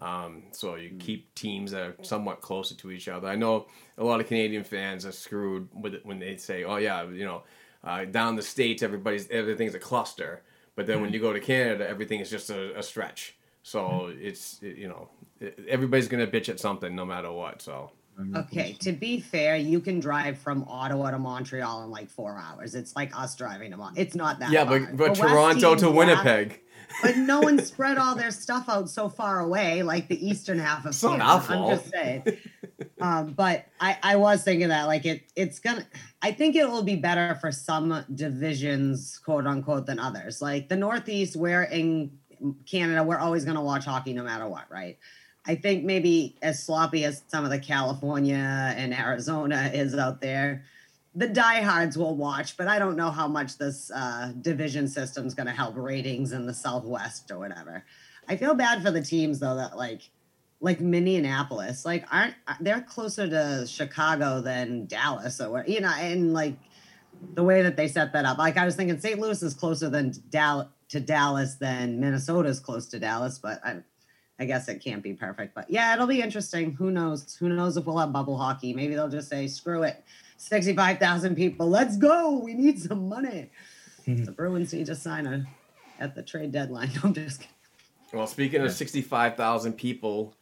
Um, 0.00 0.44
so 0.52 0.74
you 0.76 0.90
keep 0.98 1.32
teams 1.34 1.70
that 1.72 1.82
are 1.82 1.94
somewhat 2.02 2.40
closer 2.40 2.74
to 2.76 2.90
each 2.90 3.08
other. 3.08 3.28
I 3.28 3.36
know 3.36 3.66
a 3.98 4.04
lot 4.04 4.20
of 4.20 4.26
Canadian 4.26 4.64
fans 4.64 5.04
are 5.06 5.12
screwed 5.12 5.68
with 5.74 5.94
it 5.94 6.04
when 6.04 6.18
they 6.18 6.36
say, 6.36 6.64
"Oh 6.64 6.76
yeah, 6.76 7.04
you 7.08 7.24
know, 7.24 7.42
uh, 7.84 8.06
down 8.06 8.34
the 8.36 8.42
states, 8.42 8.82
everybody's 8.82 9.28
everything's 9.30 9.74
a 9.74 9.78
cluster," 9.78 10.42
but 10.74 10.86
then 10.86 11.02
when 11.02 11.12
you 11.12 11.20
go 11.20 11.32
to 11.32 11.40
Canada, 11.40 11.86
everything 11.88 12.20
is 12.20 12.30
just 12.30 12.50
a, 12.50 12.76
a 12.78 12.82
stretch. 12.82 13.36
So 13.62 14.06
it's 14.18 14.60
it- 14.62 14.76
you 14.78 14.88
know 14.88 15.08
everybody's 15.68 16.08
gonna 16.08 16.26
bitch 16.26 16.48
at 16.48 16.58
something 16.58 16.96
no 16.96 17.04
matter 17.04 17.30
what. 17.30 17.60
So 17.62 17.92
Okay, 18.36 18.74
to 18.80 18.92
be 18.92 19.20
fair, 19.20 19.56
you 19.56 19.80
can 19.80 19.98
drive 19.98 20.38
from 20.38 20.64
Ottawa 20.68 21.10
to 21.10 21.18
Montreal 21.18 21.84
in 21.84 21.90
like 21.90 22.10
four 22.10 22.38
hours. 22.38 22.74
It's 22.74 22.94
like 22.94 23.18
us 23.18 23.34
driving 23.34 23.70
to 23.70 23.76
Mon. 23.76 23.94
It's 23.96 24.14
not 24.14 24.38
that. 24.40 24.50
yeah, 24.50 24.64
far. 24.64 24.80
but 24.80 24.96
but 24.96 25.14
The 25.14 25.22
Toronto 25.22 25.74
to 25.76 25.90
Winnipeg. 25.90 26.60
but 27.02 27.16
no 27.16 27.40
one 27.40 27.58
spread 27.64 27.98
all 27.98 28.14
their 28.14 28.30
stuff 28.30 28.68
out 28.68 28.90
so 28.90 29.08
far 29.08 29.40
away, 29.40 29.82
like 29.82 30.08
the 30.08 30.26
eastern 30.26 30.58
half 30.58 30.84
of 30.84 30.90
It's 30.90 31.02
not 31.02 31.46
Canada. 31.46 31.64
I'm 31.64 31.78
just 31.78 31.90
saying. 31.90 32.38
um, 33.00 33.32
but 33.32 33.66
I, 33.80 33.98
I 34.02 34.16
was 34.16 34.42
thinking 34.44 34.68
that 34.68 34.84
like 34.84 35.06
it, 35.06 35.22
it's 35.34 35.58
gonna. 35.58 35.86
I 36.20 36.32
think 36.32 36.54
it 36.54 36.68
will 36.68 36.84
be 36.84 36.96
better 36.96 37.36
for 37.40 37.50
some 37.50 38.04
divisions, 38.14 39.18
quote 39.18 39.46
unquote, 39.46 39.86
than 39.86 39.98
others. 39.98 40.42
Like 40.42 40.68
the 40.68 40.76
Northeast, 40.76 41.34
where 41.34 41.62
in 41.62 42.18
Canada, 42.66 43.02
we're 43.02 43.18
always 43.18 43.44
gonna 43.44 43.62
watch 43.62 43.84
hockey 43.84 44.12
no 44.12 44.22
matter 44.22 44.46
what, 44.46 44.70
right? 44.70 44.98
I 45.46 45.56
think 45.56 45.84
maybe 45.84 46.36
as 46.40 46.62
sloppy 46.62 47.04
as 47.04 47.22
some 47.28 47.44
of 47.44 47.50
the 47.50 47.58
California 47.58 48.74
and 48.76 48.94
Arizona 48.94 49.70
is 49.74 49.94
out 49.96 50.20
there, 50.20 50.64
the 51.14 51.28
diehards 51.28 51.98
will 51.98 52.16
watch, 52.16 52.56
but 52.56 52.68
I 52.68 52.78
don't 52.78 52.96
know 52.96 53.10
how 53.10 53.28
much 53.28 53.58
this 53.58 53.90
uh, 53.90 54.32
division 54.40 54.88
system 54.88 55.26
is 55.26 55.34
going 55.34 55.46
to 55.46 55.52
help 55.52 55.76
ratings 55.76 56.32
in 56.32 56.46
the 56.46 56.54
Southwest 56.54 57.30
or 57.30 57.38
whatever. 57.38 57.84
I 58.28 58.36
feel 58.36 58.54
bad 58.54 58.82
for 58.82 58.90
the 58.90 59.02
teams 59.02 59.40
though 59.40 59.56
that 59.56 59.76
like 59.76 60.02
like 60.60 60.80
Minneapolis. 60.80 61.84
Like 61.84 62.06
aren't 62.10 62.34
uh, 62.46 62.54
they're 62.60 62.80
closer 62.80 63.28
to 63.28 63.66
Chicago 63.66 64.40
than 64.40 64.86
Dallas 64.86 65.40
or 65.40 65.64
you 65.66 65.80
know, 65.80 65.92
and 65.98 66.32
like 66.32 66.56
the 67.34 67.42
way 67.42 67.62
that 67.62 67.76
they 67.76 67.88
set 67.88 68.12
that 68.12 68.24
up. 68.24 68.38
Like 68.38 68.56
I 68.56 68.64
was 68.64 68.76
thinking 68.76 68.98
St. 68.98 69.18
Louis 69.18 69.42
is 69.42 69.54
closer 69.54 69.90
than 69.90 70.14
Dallas 70.30 70.68
to 70.90 71.00
Dallas 71.00 71.54
than 71.54 72.00
Minnesota's 72.00 72.60
close 72.60 72.86
to 72.88 72.98
Dallas, 72.98 73.38
but 73.38 73.64
I 73.64 73.78
I 74.42 74.44
guess 74.44 74.68
it 74.68 74.82
can't 74.82 75.04
be 75.04 75.12
perfect. 75.12 75.54
But 75.54 75.70
yeah, 75.70 75.94
it'll 75.94 76.08
be 76.08 76.20
interesting. 76.20 76.72
Who 76.72 76.90
knows? 76.90 77.36
Who 77.36 77.48
knows 77.48 77.76
if 77.76 77.86
we'll 77.86 77.98
have 77.98 78.12
bubble 78.12 78.36
hockey? 78.36 78.74
Maybe 78.74 78.96
they'll 78.96 79.08
just 79.08 79.28
say, 79.28 79.46
screw 79.46 79.84
it. 79.84 80.02
65,000 80.38 81.36
people. 81.36 81.68
Let's 81.68 81.96
go. 81.96 82.38
We 82.38 82.54
need 82.54 82.82
some 82.82 83.08
money. 83.08 83.50
Mm-hmm. 84.08 84.24
the 84.24 84.32
Bruins 84.32 84.72
need 84.72 84.86
to 84.86 84.96
sign 84.96 85.26
a 85.26 85.46
at 86.00 86.16
the 86.16 86.24
trade 86.24 86.50
deadline. 86.50 86.90
I'm 87.04 87.14
just 87.14 87.42
kidding. 87.42 87.54
Well, 88.12 88.26
speaking 88.26 88.62
of 88.62 88.72
65,000 88.72 89.74
people, 89.74 90.34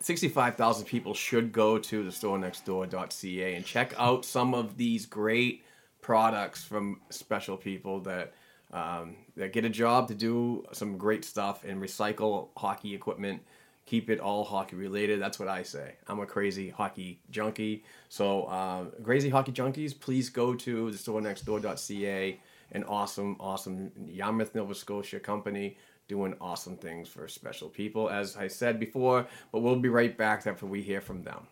65,000 0.00 0.86
people 0.86 1.12
should 1.12 1.52
go 1.52 1.78
to 1.78 2.02
the 2.02 2.10
storenextdoor.ca 2.10 3.54
and 3.54 3.66
check 3.66 3.92
out 3.98 4.24
some 4.24 4.54
of 4.54 4.78
these 4.78 5.04
great 5.04 5.62
products 6.00 6.64
from 6.64 7.02
special 7.10 7.58
people 7.58 8.00
that 8.00 8.32
um, 8.76 9.16
that 9.36 9.54
get 9.54 9.64
a 9.64 9.70
job 9.70 10.06
to 10.08 10.14
do 10.14 10.64
some 10.72 10.98
great 10.98 11.24
stuff 11.24 11.64
and 11.64 11.80
recycle 11.80 12.48
hockey 12.56 12.94
equipment. 12.94 13.42
Keep 13.86 14.10
it 14.10 14.20
all 14.20 14.44
hockey 14.44 14.76
related. 14.76 15.20
That's 15.20 15.38
what 15.38 15.48
I 15.48 15.62
say. 15.62 15.94
I'm 16.08 16.20
a 16.20 16.26
crazy 16.26 16.68
hockey 16.68 17.20
junkie. 17.30 17.84
So, 18.10 18.42
uh, 18.42 18.84
crazy 19.02 19.30
hockey 19.30 19.52
junkies, 19.52 19.98
please 19.98 20.28
go 20.28 20.54
to 20.54 20.90
the 20.90 20.98
storenextdoor.ca. 20.98 22.40
An 22.72 22.84
awesome, 22.84 23.36
awesome 23.40 23.92
Yarmouth, 24.06 24.54
Nova 24.54 24.74
Scotia 24.74 25.20
company 25.20 25.78
doing 26.08 26.34
awesome 26.40 26.76
things 26.76 27.08
for 27.08 27.26
special 27.28 27.68
people, 27.68 28.10
as 28.10 28.36
I 28.36 28.48
said 28.48 28.78
before. 28.78 29.26
But 29.52 29.60
we'll 29.60 29.76
be 29.76 29.88
right 29.88 30.16
back 30.16 30.46
after 30.46 30.66
we 30.66 30.82
hear 30.82 31.00
from 31.00 31.22
them. 31.22 31.46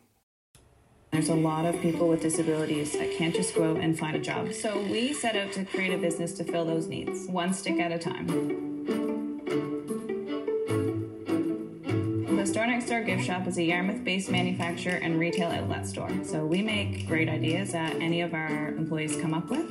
There's 1.14 1.28
a 1.28 1.34
lot 1.36 1.64
of 1.64 1.80
people 1.80 2.08
with 2.08 2.22
disabilities 2.22 2.90
that 2.94 3.12
can't 3.12 3.32
just 3.32 3.54
go 3.54 3.70
out 3.70 3.76
and 3.76 3.96
find 3.96 4.16
a 4.16 4.18
job. 4.18 4.52
So 4.52 4.82
we 4.82 5.12
set 5.12 5.36
out 5.36 5.52
to 5.52 5.64
create 5.64 5.94
a 5.94 5.96
business 5.96 6.32
to 6.32 6.44
fill 6.44 6.64
those 6.64 6.88
needs, 6.88 7.28
one 7.28 7.54
stick 7.54 7.78
at 7.78 7.92
a 7.92 7.98
time. 8.00 8.26
The 12.36 12.44
Store 12.44 12.66
Next 12.66 12.88
Door 12.88 13.04
Gift 13.04 13.24
Shop 13.24 13.46
is 13.46 13.58
a 13.58 13.62
Yarmouth 13.62 14.02
based 14.02 14.28
manufacturer 14.28 14.96
and 14.96 15.20
retail 15.20 15.50
outlet 15.50 15.86
store. 15.86 16.10
So 16.24 16.44
we 16.44 16.62
make 16.62 17.06
great 17.06 17.28
ideas 17.28 17.70
that 17.70 17.94
any 18.02 18.20
of 18.20 18.34
our 18.34 18.70
employees 18.70 19.14
come 19.14 19.34
up 19.34 19.48
with, 19.48 19.70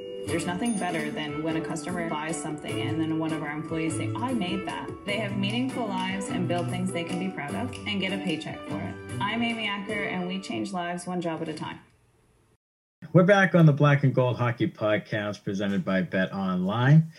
There's 0.27 0.45
nothing 0.45 0.77
better 0.77 1.11
than 1.11 1.43
when 1.43 1.57
a 1.57 1.61
customer 1.61 2.09
buys 2.09 2.35
something 2.35 2.81
and 2.81 2.99
then 2.99 3.19
one 3.19 3.33
of 3.33 3.43
our 3.43 3.51
employees 3.51 3.97
say, 3.97 4.11
I 4.15 4.33
made 4.33 4.65
that. 4.67 4.89
They 5.05 5.17
have 5.17 5.35
meaningful 5.37 5.87
lives 5.87 6.29
and 6.29 6.47
build 6.47 6.69
things 6.69 6.91
they 6.91 7.03
can 7.03 7.19
be 7.19 7.29
proud 7.29 7.53
of 7.55 7.73
and 7.85 7.99
get 7.99 8.13
a 8.13 8.17
paycheck 8.17 8.59
for 8.67 8.77
it. 8.77 8.95
I'm 9.19 9.43
Amy 9.43 9.67
Acker 9.67 10.03
and 10.03 10.27
we 10.27 10.39
change 10.39 10.71
lives 10.71 11.05
one 11.05 11.21
job 11.21 11.41
at 11.41 11.49
a 11.49 11.53
time. 11.53 11.79
We're 13.13 13.23
back 13.23 13.55
on 13.55 13.65
the 13.65 13.73
Black 13.73 14.03
and 14.03 14.15
Gold 14.15 14.37
Hockey 14.37 14.67
Podcast 14.67 15.43
presented 15.43 15.83
by 15.83 16.01
Bet 16.01 16.31
Online. 16.33 17.11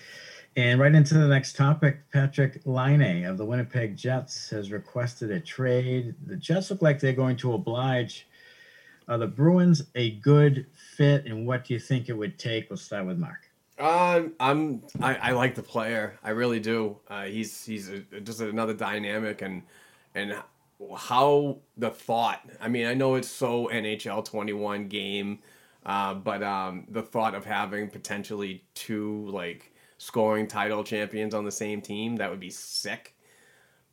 And 0.56 0.80
right 0.80 0.94
into 0.94 1.14
the 1.14 1.26
next 1.26 1.56
topic, 1.56 2.10
Patrick 2.12 2.60
Laine 2.64 3.24
of 3.24 3.36
the 3.36 3.44
Winnipeg 3.44 3.96
Jets 3.96 4.50
has 4.50 4.70
requested 4.70 5.30
a 5.30 5.40
trade. 5.40 6.14
The 6.26 6.36
Jets 6.36 6.70
look 6.70 6.82
like 6.82 7.00
they're 7.00 7.12
going 7.12 7.36
to 7.38 7.54
oblige. 7.54 8.26
Are 9.08 9.18
the 9.18 9.26
Bruins 9.26 9.82
a 9.94 10.12
good 10.12 10.66
fit, 10.92 11.26
and 11.26 11.46
what 11.46 11.64
do 11.64 11.74
you 11.74 11.80
think 11.80 12.08
it 12.08 12.12
would 12.12 12.38
take? 12.38 12.70
We'll 12.70 12.76
start 12.76 13.06
with 13.06 13.18
Mark. 13.18 13.48
Um, 13.78 14.34
I'm 14.38 14.82
I, 15.00 15.14
I 15.16 15.30
like 15.32 15.54
the 15.54 15.62
player. 15.62 16.18
I 16.22 16.30
really 16.30 16.60
do. 16.60 16.98
Uh, 17.08 17.24
he's 17.24 17.64
he's 17.64 17.88
a, 17.88 18.00
just 18.20 18.40
another 18.40 18.74
dynamic 18.74 19.42
and 19.42 19.62
and 20.14 20.36
how 20.96 21.58
the 21.76 21.90
thought. 21.90 22.40
I 22.60 22.68
mean, 22.68 22.86
I 22.86 22.94
know 22.94 23.14
it's 23.14 23.28
so 23.28 23.68
NHL 23.72 24.24
21 24.24 24.88
game, 24.88 25.38
uh, 25.86 26.14
but 26.14 26.42
um, 26.42 26.86
the 26.90 27.02
thought 27.02 27.34
of 27.34 27.44
having 27.44 27.88
potentially 27.88 28.64
two 28.74 29.26
like 29.30 29.72
scoring 29.98 30.46
title 30.46 30.84
champions 30.84 31.34
on 31.34 31.44
the 31.44 31.52
same 31.52 31.80
team 31.80 32.16
that 32.16 32.30
would 32.30 32.40
be 32.40 32.50
sick. 32.50 33.14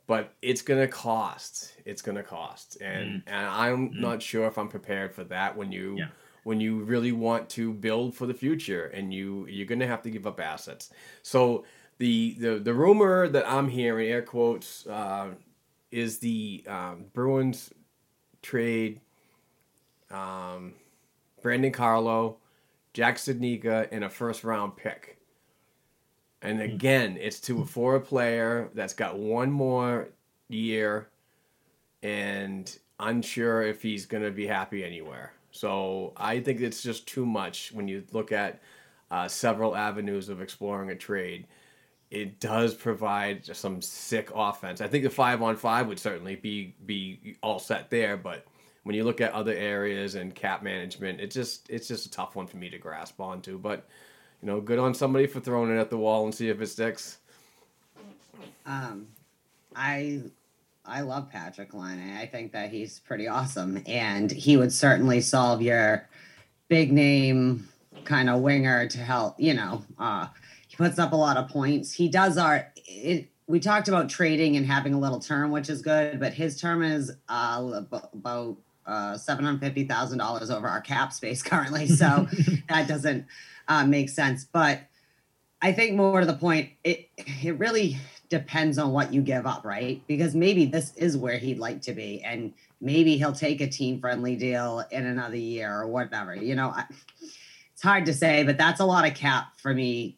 But 0.07 0.33
it's 0.41 0.61
gonna 0.61 0.87
cost. 0.87 1.73
It's 1.85 2.01
gonna 2.01 2.23
cost, 2.23 2.81
and 2.81 3.23
and 3.27 3.45
I'm 3.45 3.91
not 3.93 4.21
sure 4.21 4.47
if 4.47 4.57
I'm 4.57 4.67
prepared 4.67 5.13
for 5.13 5.23
that. 5.25 5.55
When 5.55 5.71
you 5.71 5.97
Yeah. 5.99 6.07
When 6.43 6.59
you 6.59 6.79
really 6.83 7.11
want 7.11 7.49
to 7.51 7.73
build 7.73 8.15
for 8.15 8.25
the 8.25 8.33
future 8.33 8.85
and 8.87 9.13
you 9.13 9.45
you're 9.47 9.67
going 9.67 9.79
to 9.79 9.87
have 9.87 10.01
to 10.03 10.09
give 10.09 10.25
up 10.25 10.39
assets. 10.39 10.91
So 11.21 11.65
the 11.99 12.35
the, 12.39 12.59
the 12.59 12.73
rumor 12.73 13.27
that 13.27 13.47
i'm 13.47 13.67
hearing 13.67 14.09
air 14.09 14.23
quotes 14.23 14.87
uh, 14.87 15.27
is 15.91 16.17
the 16.19 16.63
um, 16.67 17.05
bruins 17.13 17.71
trade 18.41 18.99
um, 20.09 20.73
brandon 21.43 21.71
carlo 21.71 22.37
jack 22.93 23.17
Studnicka, 23.17 23.87
and 23.91 24.03
a 24.03 24.09
first 24.09 24.43
round 24.43 24.75
pick. 24.75 25.17
And 26.41 26.59
again 26.61 27.17
it's 27.19 27.39
to 27.41 27.65
for 27.65 27.95
a 27.95 28.01
player 28.01 28.69
that's 28.73 28.93
got 28.93 29.19
one 29.19 29.51
more 29.51 30.09
year 30.47 31.09
and 32.01 32.75
unsure 32.99 33.61
if 33.61 33.81
he's 33.81 34.05
going 34.05 34.23
to 34.23 34.31
be 34.31 34.47
happy 34.47 34.83
anywhere. 34.83 35.33
So 35.59 36.13
I 36.15 36.39
think 36.39 36.61
it's 36.61 36.81
just 36.81 37.05
too 37.05 37.25
much 37.25 37.73
when 37.73 37.89
you 37.89 38.05
look 38.13 38.31
at 38.31 38.61
uh, 39.11 39.27
several 39.27 39.75
avenues 39.75 40.29
of 40.29 40.41
exploring 40.41 40.89
a 40.89 40.95
trade. 40.95 41.47
It 42.11 42.39
does 42.39 42.73
provide 42.73 43.45
some 43.45 43.81
sick 43.81 44.31
offense. 44.33 44.79
I 44.79 44.87
think 44.87 45.03
the 45.03 45.09
five 45.09 45.41
on 45.41 45.57
five 45.57 45.87
would 45.87 45.99
certainly 45.99 46.37
be 46.37 46.75
be 46.85 47.35
all 47.43 47.59
set 47.59 47.89
there, 47.89 48.15
but 48.15 48.45
when 48.83 48.95
you 48.95 49.03
look 49.03 49.19
at 49.19 49.33
other 49.33 49.51
areas 49.51 50.15
and 50.15 50.33
cap 50.33 50.63
management, 50.63 51.19
it 51.19 51.29
just 51.29 51.69
it's 51.69 51.89
just 51.89 52.05
a 52.05 52.11
tough 52.11 52.37
one 52.37 52.47
for 52.47 52.55
me 52.55 52.69
to 52.69 52.77
grasp 52.77 53.19
onto. 53.19 53.59
But 53.59 53.85
you 54.41 54.47
know, 54.47 54.61
good 54.61 54.79
on 54.79 54.93
somebody 54.93 55.27
for 55.27 55.41
throwing 55.41 55.75
it 55.75 55.77
at 55.77 55.89
the 55.89 55.97
wall 55.97 56.23
and 56.23 56.33
see 56.33 56.47
if 56.47 56.61
it 56.61 56.67
sticks. 56.67 57.17
Um, 58.65 59.07
I 59.75 60.21
I 60.89 61.01
love 61.01 61.29
Patrick 61.29 61.73
Laine. 61.73 62.17
I 62.17 62.25
think 62.25 62.51
that 62.53 62.71
he's 62.71 62.99
pretty 62.99 63.27
awesome, 63.27 63.83
and 63.85 64.31
he 64.31 64.57
would 64.57 64.73
certainly 64.73 65.21
solve 65.21 65.61
your 65.61 66.07
big 66.67 66.91
name 66.91 67.69
kind 68.05 68.29
of 68.29 68.41
winger 68.41 68.87
to 68.87 68.97
help. 68.97 69.39
You 69.39 69.53
know, 69.53 69.83
uh, 69.99 70.27
he 70.67 70.75
puts 70.75 70.97
up 70.97 71.11
a 71.11 71.15
lot 71.15 71.37
of 71.37 71.47
points. 71.49 71.93
He 71.93 72.09
does 72.09 72.37
our. 72.37 72.71
It, 72.87 73.29
we 73.45 73.59
talked 73.59 73.87
about 73.87 74.09
trading 74.09 74.57
and 74.57 74.65
having 74.65 74.93
a 74.93 74.99
little 74.99 75.19
term, 75.19 75.51
which 75.51 75.69
is 75.69 75.81
good, 75.81 76.19
but 76.19 76.33
his 76.33 76.59
term 76.59 76.83
is 76.83 77.11
uh, 77.29 77.81
about 77.91 78.57
uh, 78.85 79.15
seven 79.15 79.45
hundred 79.45 79.61
fifty 79.61 79.85
thousand 79.85 80.17
dollars 80.17 80.49
over 80.49 80.67
our 80.67 80.81
cap 80.81 81.13
space 81.13 81.43
currently, 81.43 81.87
so 81.87 82.27
that 82.69 82.87
doesn't 82.87 83.27
uh, 83.67 83.85
make 83.85 84.09
sense. 84.09 84.43
But 84.43 84.81
I 85.61 85.71
think 85.71 85.95
more 85.95 86.19
to 86.19 86.25
the 86.25 86.33
point, 86.33 86.71
it 86.83 87.09
it 87.43 87.59
really 87.59 87.97
depends 88.29 88.77
on 88.77 88.91
what 88.91 89.13
you 89.13 89.21
give 89.21 89.45
up, 89.45 89.65
right? 89.65 90.01
Because 90.07 90.35
maybe 90.35 90.65
this 90.65 90.95
is 90.95 91.17
where 91.17 91.37
he'd 91.37 91.59
like 91.59 91.81
to 91.83 91.93
be, 91.93 92.21
and 92.23 92.53
maybe 92.79 93.17
he'll 93.17 93.33
take 93.33 93.59
a 93.59 93.67
team 93.67 93.99
friendly 93.99 94.35
deal 94.35 94.83
in 94.91 95.05
another 95.05 95.35
year 95.35 95.81
or 95.81 95.87
whatever. 95.87 96.35
You 96.35 96.55
know, 96.55 96.69
I, 96.69 96.85
it's 97.73 97.81
hard 97.81 98.05
to 98.05 98.13
say, 98.13 98.43
but 98.43 98.57
that's 98.57 98.79
a 98.79 98.85
lot 98.85 99.07
of 99.07 99.15
cap 99.15 99.59
for 99.59 99.73
me. 99.73 100.17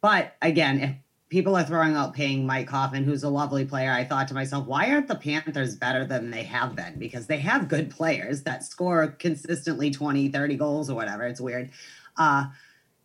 But 0.00 0.34
again, 0.42 0.80
if 0.80 0.96
people 1.28 1.56
are 1.56 1.62
throwing 1.64 1.94
out 1.94 2.14
paying 2.14 2.44
Mike 2.44 2.68
Hoffman, 2.68 3.04
who's 3.04 3.22
a 3.22 3.28
lovely 3.28 3.64
player, 3.64 3.92
I 3.92 4.04
thought 4.04 4.28
to 4.28 4.34
myself, 4.34 4.66
why 4.66 4.90
aren't 4.90 5.08
the 5.08 5.14
Panthers 5.14 5.76
better 5.76 6.04
than 6.04 6.30
they 6.30 6.42
have 6.42 6.74
been? 6.74 6.98
Because 6.98 7.26
they 7.26 7.38
have 7.38 7.68
good 7.68 7.90
players 7.90 8.42
that 8.42 8.64
score 8.64 9.06
consistently 9.06 9.90
20, 9.90 10.28
30 10.28 10.56
goals 10.56 10.90
or 10.90 10.94
whatever. 10.94 11.24
It's 11.24 11.40
weird. 11.40 11.70
Uh, 12.16 12.46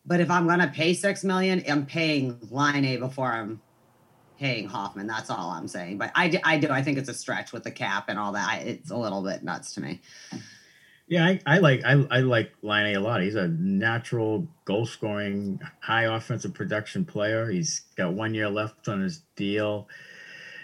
but 0.06 0.20
if 0.20 0.32
I'm 0.32 0.48
gonna 0.48 0.72
pay 0.74 0.94
six 0.94 1.24
million, 1.24 1.64
I'm 1.70 1.86
paying 1.86 2.40
Laine 2.50 3.00
before 3.00 3.32
I'm 3.32 3.62
paying 4.40 4.68
Hoffman. 4.68 5.08
That's 5.08 5.30
all 5.30 5.52
I'm 5.52 5.68
saying. 5.68 5.98
But 5.98 6.12
I, 6.16 6.40
I 6.44 6.58
do. 6.58 6.70
I 6.70 6.82
think 6.82 6.98
it's 6.98 7.10
a 7.10 7.14
stretch 7.14 7.52
with 7.52 7.64
the 7.64 7.72
cap 7.72 8.06
and 8.08 8.18
all 8.18 8.32
that. 8.34 8.64
It's 8.64 8.92
a 8.92 8.98
little 8.98 9.22
bit 9.22 9.44
nuts 9.44 9.74
to 9.76 9.82
me. 9.82 10.02
Yeah, 11.08 11.26
I, 11.26 11.40
I 11.46 11.58
like 11.60 11.84
I, 11.86 12.06
I 12.12 12.20
like 12.20 12.54
Laine 12.62 12.96
a 12.96 13.00
lot. 13.00 13.22
He's 13.22 13.36
a 13.36 13.48
natural 13.48 14.48
goal 14.66 14.86
scoring, 14.86 15.60
high 15.80 16.04
offensive 16.04 16.54
production 16.54 17.06
player. 17.06 17.50
He's 17.50 17.82
got 17.96 18.14
one 18.14 18.34
year 18.34 18.50
left 18.50 18.88
on 18.88 19.02
his 19.02 19.22
deal. 19.36 19.88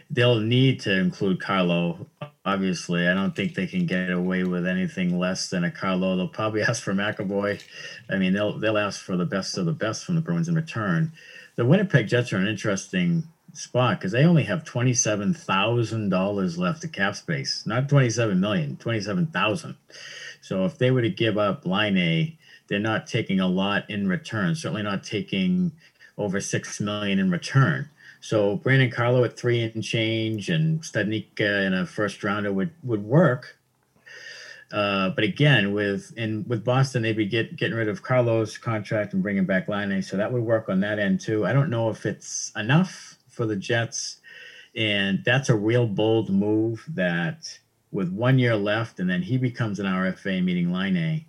They'll 0.10 0.40
need 0.40 0.82
to 0.82 0.94
include 1.00 1.42
Carlo 1.42 2.08
obviously. 2.46 3.08
I 3.08 3.14
don't 3.14 3.36
think 3.36 3.56
they 3.56 3.68
can 3.68 3.86
get 3.86 4.10
away 4.10 4.44
with 4.44 4.68
anything 4.68 5.18
less 5.18 5.50
than 5.50 5.64
a 5.64 5.72
Carlo. 5.72 6.16
They'll 6.16 6.28
probably 6.28 6.62
ask 6.68 6.84
for 6.84 6.94
McAvoy. 6.94 7.62
I 8.10 8.18
mean, 8.18 8.34
they'll 8.34 8.58
they'll 8.58 8.78
ask 8.78 9.02
for 9.02 9.18
the 9.18 9.26
best 9.26 9.58
of 9.58 9.66
the 9.66 9.74
best 9.74 10.06
from 10.06 10.16
the 10.16 10.22
Bruins 10.22 10.48
in 10.48 10.56
return. 10.56 11.12
The 11.56 11.66
Winnipeg 11.66 12.08
Jets 12.08 12.34
are 12.34 12.38
an 12.38 12.48
interesting 12.48 13.24
spot 13.54 14.00
because 14.00 14.12
they 14.12 14.26
only 14.26 14.44
have 14.44 14.64
twenty 14.64 14.94
seven 14.94 15.34
thousand 15.34 16.10
dollars 16.10 16.58
left 16.58 16.84
of 16.84 16.92
cap 16.92 17.16
space, 17.16 17.64
not 17.66 17.88
twenty 17.88 18.10
seven 18.10 18.40
million, 18.40 18.76
twenty 18.78 19.00
seven 19.00 19.28
thousand. 19.28 19.76
So 20.42 20.66
if 20.66 20.78
they 20.78 20.92
were 20.92 21.02
to 21.02 21.10
give 21.10 21.38
up 21.38 21.66
Laine, 21.66 22.38
they're 22.68 22.80
not 22.80 23.08
taking 23.08 23.40
a 23.40 23.48
lot 23.48 23.90
in 23.90 24.08
return. 24.08 24.56
Certainly 24.56 24.84
not 24.84 25.04
taking 25.04 25.72
over 26.18 26.42
six 26.42 26.80
million 26.80 27.20
in 27.20 27.32
return. 27.32 27.90
So 28.20 28.56
Brandon 28.56 28.90
Carlo 28.90 29.24
at 29.24 29.38
three 29.38 29.62
and 29.62 29.84
change 29.84 30.50
and 30.50 30.82
Studnicka 30.82 31.66
in 31.66 31.74
a 31.74 31.86
first 31.86 32.24
rounder 32.24 32.52
would 32.52 32.72
would 32.84 33.04
work. 33.04 33.58
Uh, 34.72 35.10
but 35.10 35.24
again, 35.24 35.72
with 35.74 36.12
in 36.18 36.46
with 36.48 36.64
Boston, 36.64 37.04
they'd 37.04 37.16
be 37.16 37.28
get, 37.28 37.56
getting 37.56 37.78
rid 37.78 37.88
of 37.88 38.02
Carlo's 38.02 38.58
contract 38.58 39.14
and 39.14 39.22
bringing 39.22 39.46
back 39.46 39.68
Laine, 39.68 40.02
so 40.02 40.18
that 40.18 40.32
would 40.34 40.42
work 40.42 40.68
on 40.68 40.80
that 40.80 40.98
end 40.98 41.20
too. 41.20 41.46
I 41.46 41.54
don't 41.54 41.70
know 41.70 41.90
if 41.90 42.08
it's 42.08 42.52
enough 42.56 43.13
for 43.34 43.46
the 43.46 43.56
Jets, 43.56 44.22
and 44.76 45.24
that's 45.26 45.50
a 45.50 45.56
real 45.56 45.88
bold 45.88 46.30
move. 46.30 46.86
That 46.88 47.60
with 47.92 48.12
one 48.12 48.40
year 48.40 48.56
left, 48.56 49.00
and 49.00 49.10
then 49.10 49.24
he 49.24 49.38
becomes 49.38 49.80
an 49.80 49.86
RFA, 49.86 50.44
meeting 50.44 50.72
Line. 50.72 50.98
A. 50.98 51.26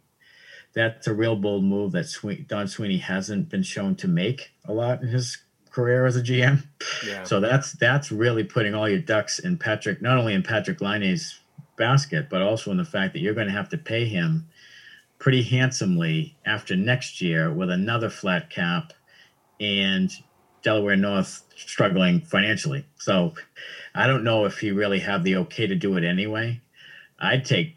That's 0.75 1.07
a 1.07 1.15
real 1.15 1.37
bold 1.37 1.65
move 1.65 1.93
that 1.93 2.47
Don 2.49 2.67
Sweeney 2.67 2.99
hasn't 2.99 3.49
been 3.49 3.63
shown 3.63 3.95
to 3.97 4.09
make 4.09 4.51
a 4.65 4.73
lot 4.73 5.03
in 5.03 5.09
his 5.09 5.39
career 5.71 6.07
as 6.07 6.17
a 6.17 6.23
GM. 6.23 6.65
Yeah. 7.07 7.25
So 7.25 7.41
that's 7.41 7.73
that's 7.73 8.11
really 8.11 8.45
putting 8.45 8.75
all 8.75 8.89
your 8.89 9.01
ducks 9.01 9.39
in 9.39 9.59
Patrick, 9.59 10.01
not 10.01 10.17
only 10.17 10.35
in 10.35 10.43
Patrick 10.43 10.81
Laine's 10.81 11.41
basket, 11.77 12.29
but 12.31 12.43
also 12.43 12.71
in 12.71 12.77
the 12.77 12.85
fact 12.85 13.13
that 13.13 13.21
you're 13.21 13.35
going 13.35 13.49
to 13.49 13.53
have 13.53 13.69
to 13.71 13.79
pay 13.79 14.07
him 14.07 14.49
pretty 15.19 15.43
handsomely 15.43 16.37
after 16.45 16.77
next 16.77 17.21
year 17.21 17.53
with 17.53 17.71
another 17.71 18.11
flat 18.11 18.51
cap 18.51 18.93
and 19.61 20.11
Delaware 20.65 20.97
North 20.97 21.45
struggling 21.55 22.23
financially. 22.23 22.85
So 22.99 23.35
I 23.95 24.09
don't 24.09 24.25
know 24.25 24.47
if 24.47 24.59
he 24.59 24.73
really 24.73 24.99
have 25.01 25.23
the 25.23 25.37
okay 25.37 25.69
to 25.69 25.77
do 25.77 25.97
it 25.97 26.05
anyway. 26.05 26.61
I'd 27.21 27.45
take 27.45 27.77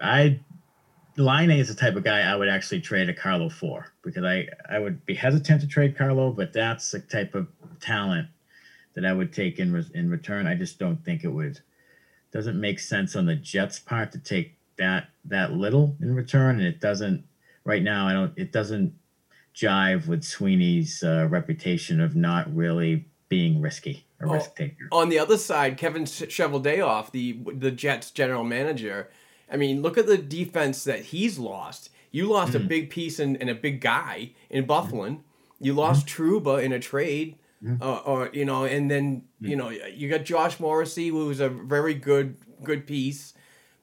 I 0.00 0.38
Laine 1.16 1.50
is 1.50 1.68
the 1.68 1.74
type 1.74 1.96
of 1.96 2.04
guy 2.04 2.20
I 2.20 2.36
would 2.36 2.48
actually 2.48 2.82
trade 2.82 3.08
a 3.08 3.14
Carlo 3.14 3.48
for 3.48 3.90
because 4.02 4.24
I, 4.24 4.46
I 4.68 4.78
would 4.78 5.04
be 5.06 5.14
hesitant 5.14 5.62
to 5.62 5.66
trade 5.66 5.96
Carlo, 5.96 6.30
but 6.30 6.52
that's 6.52 6.90
the 6.90 7.00
type 7.00 7.34
of 7.34 7.48
talent 7.80 8.28
that 8.94 9.06
I 9.06 9.14
would 9.14 9.32
take 9.32 9.58
in 9.58 9.84
in 9.94 10.10
return. 10.10 10.46
I 10.46 10.54
just 10.54 10.78
don't 10.78 11.02
think 11.04 11.24
it 11.24 11.28
would 11.28 11.60
doesn't 12.32 12.60
make 12.60 12.78
sense 12.78 13.16
on 13.16 13.24
the 13.24 13.34
Jets' 13.34 13.78
part 13.78 14.12
to 14.12 14.18
take 14.18 14.56
that 14.76 15.08
that 15.24 15.52
little 15.52 15.96
in 16.00 16.14
return, 16.14 16.58
and 16.58 16.66
it 16.66 16.80
doesn't 16.80 17.24
right 17.64 17.82
now. 17.82 18.06
I 18.06 18.12
don't. 18.12 18.32
It 18.36 18.52
doesn't 18.52 18.92
jive 19.56 20.06
with 20.06 20.22
Sweeney's 20.22 21.02
uh, 21.02 21.26
reputation 21.30 22.00
of 22.00 22.14
not 22.14 22.54
really 22.54 23.06
being 23.28 23.60
risky, 23.60 24.04
a 24.20 24.26
Oh, 24.26 24.32
risk 24.34 24.54
taker. 24.56 24.88
On 24.92 25.08
the 25.08 25.18
other 25.18 25.38
side, 25.38 25.76
Kevin 25.78 26.04
Cheveldayoff, 26.04 27.10
the 27.10 27.38
the 27.54 27.70
Jets 27.70 28.10
general 28.10 28.44
manager. 28.44 29.08
I 29.50 29.56
mean, 29.56 29.80
look 29.82 29.96
at 29.96 30.06
the 30.06 30.18
defense 30.18 30.84
that 30.84 31.00
he's 31.06 31.38
lost. 31.38 31.90
You 32.10 32.26
lost 32.28 32.52
Mm-hmm. 32.52 32.64
a 32.64 32.68
big 32.68 32.90
piece 32.90 33.18
and, 33.18 33.36
and 33.40 33.48
a 33.50 33.54
big 33.54 33.80
guy 33.80 34.32
in 34.50 34.66
Byfuglien. 34.66 35.20
You 35.60 35.72
lost 35.72 36.06
Mm-hmm. 36.06 36.22
Trouba 36.22 36.62
in 36.62 36.72
a 36.72 36.78
trade, 36.78 37.36
uh, 37.80 37.96
or 37.98 38.30
you 38.32 38.44
know, 38.44 38.64
and 38.64 38.90
then 38.90 39.22
Mm. 39.42 39.48
you 39.50 39.56
know 39.56 39.68
you 39.70 40.08
got 40.08 40.24
Josh 40.24 40.58
Morrissey, 40.60 41.08
who 41.08 41.26
was 41.26 41.40
a 41.40 41.48
very 41.48 41.94
good 41.94 42.36
good 42.62 42.86
piece. 42.86 43.34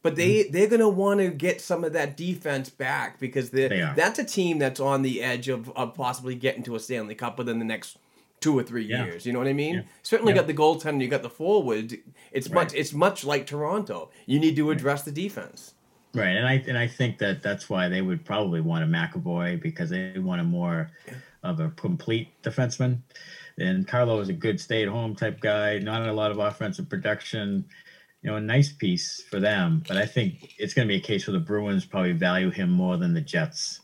But 0.03 0.15
they 0.17 0.43
Mm-hmm. 0.43 0.51
they're 0.51 0.67
gonna 0.67 0.89
want 0.89 1.19
to 1.21 1.29
get 1.29 1.61
some 1.61 1.83
of 1.83 1.93
that 1.93 2.15
defense 2.17 2.69
back 2.69 3.19
because 3.19 3.49
They 3.49 3.69
that's 3.95 4.19
a 4.19 4.23
team 4.25 4.59
that's 4.59 4.79
on 4.79 5.01
the 5.01 5.23
edge 5.23 5.47
of, 5.47 5.71
of 5.75 5.95
possibly 5.95 6.35
getting 6.35 6.61
to 6.63 6.75
a 6.75 6.79
Stanley 6.79 7.15
Cup 7.15 7.37
within 7.39 7.57
the 7.57 7.65
next 7.65 7.97
two 8.41 8.59
or 8.59 8.63
three 8.63 8.83
Yeah. 8.85 9.05
years. 9.05 9.25
You 9.25 9.31
know 9.31 9.39
what 9.39 9.47
I 9.47 9.53
mean? 9.53 9.75
Yeah. 9.75 9.81
Certainly 10.03 10.33
Yeah. 10.33 10.39
got 10.39 10.47
the 10.47 10.53
goaltender, 10.53 11.01
you 11.01 11.07
got 11.07 11.23
the 11.23 11.29
forward. 11.29 11.97
It's 12.33 12.47
Right. 12.49 12.53
much 12.65 12.73
it's 12.75 12.93
much 12.93 13.23
like 13.23 13.47
Toronto. 13.47 14.09
You 14.25 14.39
need 14.39 14.55
to 14.57 14.69
address 14.71 15.03
the 15.03 15.11
defense. 15.11 15.73
Right, 16.15 16.35
and 16.35 16.45
I 16.45 16.63
and 16.67 16.77
I 16.77 16.85
think 16.87 17.17
that 17.19 17.41
that's 17.41 17.69
why 17.69 17.87
they 17.89 18.01
would 18.01 18.23
probably 18.25 18.61
want 18.61 18.83
a 18.83 18.87
McAvoy 18.87 19.59
because 19.61 19.89
they 19.89 20.19
want 20.19 20.41
a 20.41 20.43
more 20.43 20.91
of 21.43 21.59
a 21.61 21.69
complete 21.71 22.27
defenseman. 22.43 22.97
And 23.57 23.87
Carlo 23.87 24.19
is 24.19 24.29
a 24.29 24.33
good 24.33 24.59
stay-at-home 24.59 25.15
type 25.15 25.39
guy, 25.39 25.77
not 25.79 26.07
a 26.07 26.11
lot 26.13 26.31
of 26.31 26.39
offensive 26.39 26.89
production. 26.89 27.65
You 28.23 28.31
know, 28.31 28.37
a 28.37 28.41
nice 28.41 28.71
piece 28.71 29.21
for 29.29 29.39
them, 29.39 29.83
but 29.87 29.97
I 29.97 30.05
think 30.05 30.55
it's 30.57 30.73
going 30.73 30.87
to 30.87 30.91
be 30.91 30.97
a 30.97 31.03
case 31.03 31.27
where 31.27 31.33
the 31.33 31.43
Bruins 31.43 31.85
probably 31.85 32.13
value 32.13 32.49
him 32.49 32.71
more 32.71 32.97
than 32.97 33.13
the 33.13 33.21
Jets. 33.21 33.81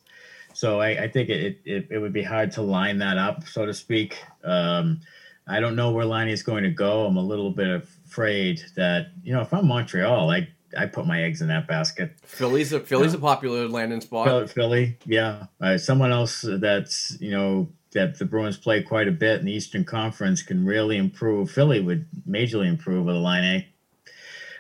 So 0.54 0.80
I, 0.80 1.04
I 1.04 1.08
think 1.10 1.30
it, 1.30 1.60
it 1.66 1.88
it 1.90 2.00
would 2.00 2.14
be 2.14 2.24
hard 2.24 2.52
to 2.54 2.62
line 2.62 2.98
that 3.00 3.18
up, 3.18 3.48
so 3.48 3.66
to 3.66 3.74
speak. 3.74 4.18
Um, 4.44 5.02
I 5.48 5.60
don't 5.60 5.76
know 5.76 5.92
where 5.92 6.06
Laine 6.06 6.30
is 6.30 6.44
going 6.44 6.64
to 6.64 6.70
go. 6.70 7.06
I'm 7.06 7.18
a 7.18 7.22
little 7.22 7.52
bit 7.52 7.84
afraid 8.06 8.62
that 8.76 9.12
you 9.24 9.34
know 9.34 9.42
if 9.42 9.54
I'm 9.54 9.68
Montreal, 9.68 10.32
I 10.32 10.48
I 10.78 10.86
put 10.86 11.06
my 11.06 11.24
eggs 11.24 11.42
in 11.42 11.48
that 11.48 11.68
basket. 11.68 12.18
Philly's 12.24 12.74
a 12.74 12.80
Philly's 12.80 13.14
a 13.14 13.20
popular 13.20 13.68
landing 13.68 14.02
spot. 14.02 14.28
Philly, 14.28 14.48
Philly 14.48 14.98
yeah. 15.06 15.46
Uh, 15.60 15.78
someone 15.78 16.12
else 16.12 16.46
that's 16.48 17.18
you 17.20 17.32
know 17.32 17.70
that 17.92 18.20
the 18.20 18.26
Bruins 18.26 18.58
play 18.58 18.84
quite 18.84 19.08
a 19.08 19.12
bit 19.12 19.40
in 19.40 19.46
the 19.46 19.52
Eastern 19.52 19.84
Conference 19.84 20.44
can 20.44 20.66
really 20.66 20.98
improve. 20.98 21.50
Philly 21.50 21.80
would 21.80 22.06
majorly 22.28 22.68
improve 22.68 23.06
with 23.06 23.16
a 23.16 23.20
Laine. 23.20 23.66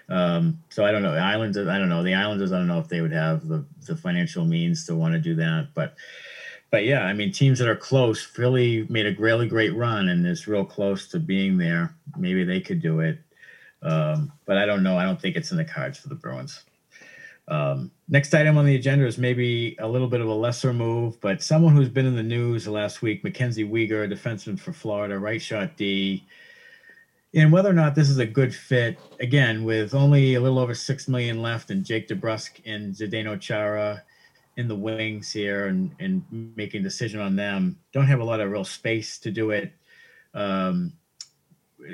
Um, 0.10 0.60
so 0.70 0.84
I 0.84 0.92
don't 0.92 1.04
know. 1.04 1.14
The 1.14 1.20
Islanders, 1.20 1.68
I 1.68 1.78
don't 1.78 1.90
know. 1.90 2.04
The 2.04 2.16
Islanders, 2.16 2.52
I 2.52 2.58
don't 2.58 2.68
know 2.68 2.80
if 2.80 2.88
they 2.88 3.02
would 3.02 3.12
have 3.12 3.48
the, 3.48 3.66
the 3.86 3.96
financial 3.96 4.44
means 4.46 4.86
to 4.88 4.96
want 4.96 5.14
to 5.14 5.20
do 5.20 5.36
that. 5.36 5.70
But 5.74 5.96
but 6.72 6.86
yeah, 6.86 7.04
I 7.04 7.14
mean, 7.14 7.32
teams 7.32 7.60
that 7.60 7.68
are 7.68 7.76
close. 7.76 8.24
Philly 8.24 8.86
made 8.90 9.06
a 9.06 9.20
really 9.20 9.48
great 9.48 9.76
run 9.76 10.10
and 10.10 10.26
is 10.26 10.48
real 10.48 10.66
close 10.66 11.08
to 11.10 11.20
being 11.20 11.58
there. 11.58 11.96
Maybe 12.18 12.44
they 12.44 12.60
could 12.60 12.82
do 12.82 13.00
it. 13.00 13.20
Um, 13.82 14.32
but 14.46 14.58
I 14.58 14.66
don't 14.66 14.84
know. 14.84 14.98
I 14.98 15.04
don't 15.04 15.20
think 15.20 15.36
it's 15.36 15.52
in 15.52 15.58
the 15.58 15.66
cards 15.66 15.98
for 15.98 16.10
the 16.10 16.16
Bruins. 16.16 16.64
Um, 17.48 17.90
next 18.08 18.34
item 18.36 18.58
on 18.58 18.66
the 18.66 18.76
agenda 18.76 19.08
is 19.08 19.18
maybe 19.18 19.76
a 19.80 19.88
little 19.88 20.08
bit 20.08 20.22
of 20.22 20.28
a 20.28 20.34
lesser 20.34 20.72
move, 20.72 21.20
but 21.20 21.42
someone 21.42 21.76
who's 21.76 21.90
been 21.90 22.06
in 22.06 22.16
the 22.16 22.22
news 22.22 22.68
last 22.68 23.02
week, 23.02 23.24
Mackenzie 23.24 23.68
Weegar, 23.68 24.12
defenseman 24.12 24.60
for 24.60 24.72
Florida, 24.72 25.18
right 25.18 25.42
shot 25.42 25.76
D. 25.76 26.24
And 27.34 27.52
whether 27.52 27.70
or 27.70 27.74
not 27.74 27.94
this 27.94 28.10
is 28.10 28.18
a 28.18 28.26
good 28.26 28.54
fit, 28.54 28.98
again, 29.20 29.64
with 29.64 29.94
only 29.94 30.34
a 30.34 30.42
little 30.42 30.58
over 30.58 30.74
six 30.74 31.08
million 31.08 31.42
left, 31.42 31.70
and 31.70 31.86
Jake 31.86 32.08
DeBrusk 32.08 32.62
and 32.66 32.94
Zdeno 32.94 33.40
Chara 33.40 34.04
in 34.58 34.68
the 34.68 34.76
wings 34.76 35.32
here, 35.32 35.68
and 35.68 35.92
and 36.00 36.24
making 36.56 36.82
a 36.82 36.84
decision 36.84 37.20
on 37.20 37.36
them, 37.36 37.78
don't 37.94 38.08
have 38.08 38.20
a 38.20 38.24
lot 38.24 38.40
of 38.40 38.52
real 38.52 38.66
space 38.66 39.20
to 39.20 39.32
do 39.32 39.52
it. 39.52 39.74
Um, 40.34 40.94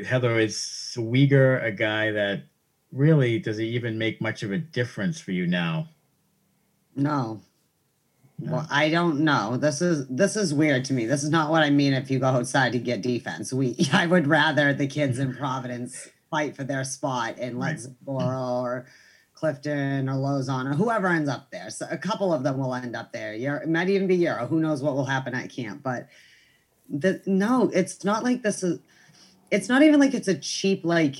Heather 0.05 0.39
is 0.39 0.95
Weegar 0.97 1.63
a 1.63 1.71
guy 1.71 2.11
that 2.11 2.43
really 2.91 3.37
does 3.39 3.57
he 3.57 3.67
even 3.67 3.97
make 3.97 4.21
much 4.21 4.41
of 4.41 4.51
a 4.51 4.57
difference 4.57 5.19
for 5.19 5.31
you 5.31 5.45
now? 5.45 5.89
No. 6.95 7.41
Well, 8.39 8.67
I 8.69 8.89
don't 8.89 9.21
know. 9.21 9.57
This 9.57 9.81
is 9.81 10.07
this 10.07 10.35
is 10.35 10.53
weird 10.53 10.85
to 10.85 10.93
me. 10.93 11.05
This 11.05 11.23
is 11.23 11.29
not 11.29 11.49
what 11.49 11.63
I 11.63 11.69
mean 11.69 11.93
if 11.93 12.11
you 12.11 12.19
go 12.19 12.27
outside 12.27 12.73
to 12.73 12.79
get 12.79 13.01
defense. 13.01 13.53
We 13.53 13.75
I 13.93 14.07
would 14.07 14.27
rather 14.27 14.73
the 14.73 14.87
kids 14.87 15.19
in 15.19 15.33
Providence 15.35 16.09
fight 16.29 16.55
for 16.55 16.63
their 16.63 16.83
spot 16.83 17.35
and 17.39 17.57
let 17.59 17.79
or 18.05 18.87
Clifton 19.35 20.09
or 20.09 20.13
Lauzon 20.15 20.69
or 20.69 20.73
whoever 20.75 21.07
ends 21.07 21.29
up 21.29 21.49
there. 21.51 21.69
So 21.69 21.87
a 21.89 21.97
couple 21.97 22.33
of 22.33 22.43
them 22.43 22.57
will 22.57 22.73
end 22.75 22.95
up 22.95 23.13
there. 23.13 23.33
Urho, 23.33 23.63
it 23.63 23.69
might 23.69 23.89
even 23.89 24.07
be 24.07 24.17
Urho. 24.19 24.47
Who 24.49 24.59
knows 24.59 24.83
what 24.83 24.95
will 24.95 25.05
happen 25.05 25.33
at 25.33 25.49
camp? 25.49 25.81
But 25.83 26.07
the 26.89 27.21
no, 27.25 27.69
it's 27.73 28.03
not 28.03 28.23
like 28.23 28.43
this 28.43 28.63
is 28.63 28.79
it's 29.49 29.69
not 29.69 29.81
even 29.81 29.99
like 29.99 30.13
it's 30.13 30.27
a 30.27 30.37
cheap 30.37 30.83
like 30.83 31.15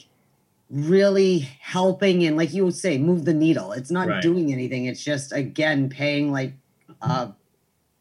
really 0.69 1.39
helping 1.61 2.23
and 2.25 2.35
like 2.35 2.53
you 2.53 2.65
would 2.65 2.75
say 2.75 2.97
move 2.97 3.23
the 3.23 3.33
needle 3.33 3.71
it's 3.71 3.91
not 3.91 4.07
Right. 4.07 4.21
doing 4.21 4.51
anything 4.51 4.85
it's 4.85 5.03
just 5.03 5.31
again 5.31 5.89
paying 5.89 6.31
like 6.31 6.53
uh 7.05 7.31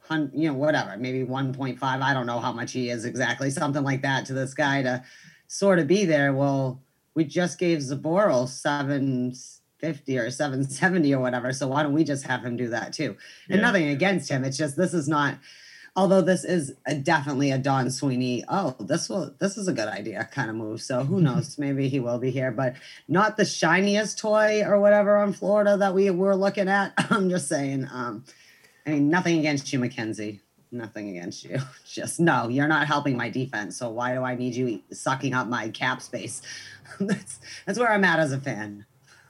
hun- 0.00 0.30
you 0.34 0.48
know 0.48 0.54
whatever 0.54 0.96
maybe 0.96 1.24
1.5 1.24 1.78
i 1.82 2.12
don't 2.14 2.26
know 2.26 2.40
how 2.40 2.52
much 2.52 2.72
he 2.72 2.88
is 2.90 3.04
exactly 3.04 3.50
something 3.50 3.82
like 3.84 4.02
that 4.02 4.24
to 4.26 4.34
this 4.34 4.54
guy 4.54 4.82
to 4.82 5.02
sort 5.48 5.78
of 5.78 5.86
be 5.86 6.04
there 6.04 6.32
well 6.32 6.80
we 7.14 7.24
just 7.24 7.58
gave 7.58 7.78
Zboril 7.78 8.48
750 8.48 10.18
or 10.18 10.30
770 10.30 11.14
or 11.14 11.20
whatever 11.20 11.52
so 11.52 11.68
why 11.68 11.82
don't 11.82 11.92
we 11.92 12.04
just 12.04 12.26
have 12.26 12.44
him 12.44 12.56
do 12.56 12.68
that 12.68 12.92
too 12.92 13.16
and 13.48 13.60
Yeah. 13.60 13.66
nothing 13.66 13.88
against 13.88 14.30
him 14.30 14.44
it's 14.44 14.56
just 14.56 14.76
this 14.76 14.94
is 14.94 15.08
not 15.08 15.38
although 15.96 16.20
this 16.20 16.44
is 16.44 16.74
a, 16.86 16.94
definitely 16.96 17.52
a 17.52 17.58
Don 17.58 17.88
Sweeney, 17.88 18.44
oh, 18.48 18.74
this 18.80 19.08
will 19.08 19.32
this 19.38 19.56
is 19.56 19.68
a 19.68 19.72
good 19.72 19.86
idea 19.86 20.28
kind 20.32 20.50
of 20.50 20.56
move. 20.56 20.82
So 20.82 21.04
who 21.04 21.20
knows? 21.20 21.56
Maybe 21.56 21.88
he 21.88 22.00
will 22.00 22.18
be 22.18 22.32
here, 22.32 22.50
but 22.50 22.74
not 23.06 23.36
the 23.36 23.44
shiniest 23.44 24.18
toy 24.18 24.64
or 24.66 24.80
whatever 24.80 25.16
on 25.16 25.32
Florida 25.32 25.76
that 25.76 25.94
we 25.94 26.10
were 26.10 26.34
looking 26.34 26.68
at. 26.68 26.94
I'm 27.10 27.30
just 27.30 27.46
saying. 27.48 27.86
Um, 27.92 28.24
I 28.86 28.90
mean, 28.90 29.08
nothing 29.08 29.38
against 29.38 29.72
you, 29.72 29.78
Mackenzie. 29.78 30.40
Nothing 30.70 31.10
against 31.10 31.44
you. 31.44 31.58
Just 31.86 32.20
no, 32.20 32.48
you're 32.48 32.68
not 32.68 32.86
helping 32.86 33.16
my 33.16 33.30
defense. 33.30 33.76
So 33.76 33.90
why 33.90 34.14
do 34.14 34.22
I 34.22 34.34
need 34.34 34.54
you 34.54 34.82
sucking 34.92 35.34
up 35.34 35.46
my 35.46 35.68
cap 35.68 36.02
space? 36.02 36.42
that's 37.00 37.40
that's 37.66 37.78
where 37.78 37.90
I'm 37.90 38.04
at 38.04 38.18
as 38.18 38.32
a 38.32 38.40
fan. 38.40 38.86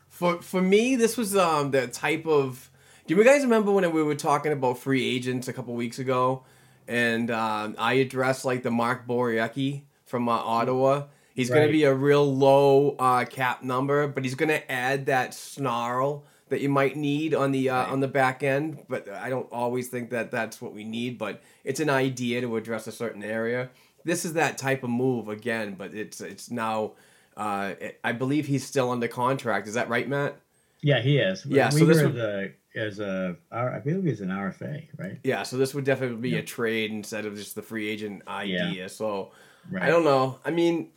For 0.09 0.41
for 0.43 0.63
me, 0.63 0.97
this 0.97 1.17
was 1.17 1.37
um 1.37 1.71
the 1.71 1.87
type 1.87 2.27
of. 2.27 2.71
Do 3.07 3.15
you 3.15 3.23
guys 3.23 3.43
remember 3.43 3.71
when 3.71 3.93
we 3.93 4.03
were 4.03 4.15
talking 4.15 4.51
about 4.51 4.79
free 4.79 5.07
agents 5.15 5.47
a 5.47 5.53
couple 5.53 5.75
weeks 5.75 5.99
ago, 5.99 6.45
and 6.89 7.31
um, 7.31 7.75
I 7.79 7.95
addressed 7.95 8.47
like 8.47 8.63
the 8.63 8.71
Mark 8.71 9.07
Borowiecki 9.07 9.83
from 10.07 10.27
uh, 10.27 10.33
Ottawa. 10.33 11.05
He's 11.35 11.51
going 11.51 11.67
to 11.67 11.73
be 11.73 11.83
a 11.83 11.93
real 11.93 12.33
low 12.33 12.95
uh, 12.97 13.25
cap 13.25 13.63
number, 13.63 14.07
but 14.07 14.25
he's 14.25 14.37
going 14.37 14.51
to 14.51 14.73
add 14.73 15.07
that 15.07 15.35
snarl 15.35 16.25
that 16.55 16.61
you 16.61 16.69
might 16.69 16.97
need 16.97 17.35
on 17.35 17.51
the 17.51 17.69
uh, 17.69 17.87
on 17.87 17.99
the 17.99 18.07
back 18.09 18.45
end. 18.45 18.85
But 18.89 19.09
I 19.09 19.29
don't 19.29 19.49
always 19.51 19.89
think 19.89 20.11
that 20.11 20.31
that's 20.31 20.63
what 20.63 20.73
we 20.73 20.85
need. 20.85 21.19
But 21.19 21.43
it's 21.65 21.81
an 21.81 21.91
idea 21.91 22.41
to 22.43 22.57
address 22.57 22.87
a 22.87 22.93
certain 22.93 23.25
area. 23.25 23.71
This 24.05 24.25
is 24.25 24.35
that 24.35 24.57
type 24.57 24.85
of 24.85 24.91
move 24.91 25.29
again, 25.29 25.75
but 25.77 25.93
it's 25.95 26.21
it's 26.21 26.51
now. 26.51 26.93
Uh, 27.37 27.75
I 28.05 28.13
believe 28.13 28.47
he's 28.47 28.65
still 28.65 28.91
under 28.93 29.09
contract. 29.09 29.67
Is 29.67 29.75
that 29.75 29.89
right, 29.89 30.09
Matt? 30.09 30.37
Yeah, 30.83 31.01
he 31.01 31.19
is. 31.19 31.45
Yeah, 31.45 31.71
so 31.71 31.81
Weegar 31.81 31.87
this 31.89 31.97
is 31.97 32.03
would- 32.05 32.17
a 32.17 32.53
is 32.77 33.01
a 33.01 33.37
I 33.51 33.79
believe 33.81 34.05
he's 34.05 34.21
an 34.21 34.29
RFA, 34.29 34.85
right? 34.97 35.19
Yeah, 35.25 35.43
so 35.43 35.57
this 35.57 35.75
would 35.75 35.85
definitely 35.85 36.19
be 36.19 36.37
a 36.37 36.43
trade 36.43 36.93
instead 36.93 37.27
of 37.27 37.35
just 37.37 37.57
the 37.57 37.63
free 37.63 37.89
agent 37.89 38.23
idea. 38.29 38.89
So 38.89 39.33
Right. 39.71 39.83
I 39.83 39.87
don't 39.89 40.05
know. 40.05 40.39
I 40.45 40.51
mean, 40.51 40.91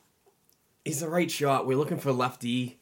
he's 0.86 1.00
the 1.00 1.08
right 1.10 1.32
shot. 1.32 1.66
We're 1.66 1.78
looking 1.78 1.98
for 2.00 2.12
lefty. 2.12 2.80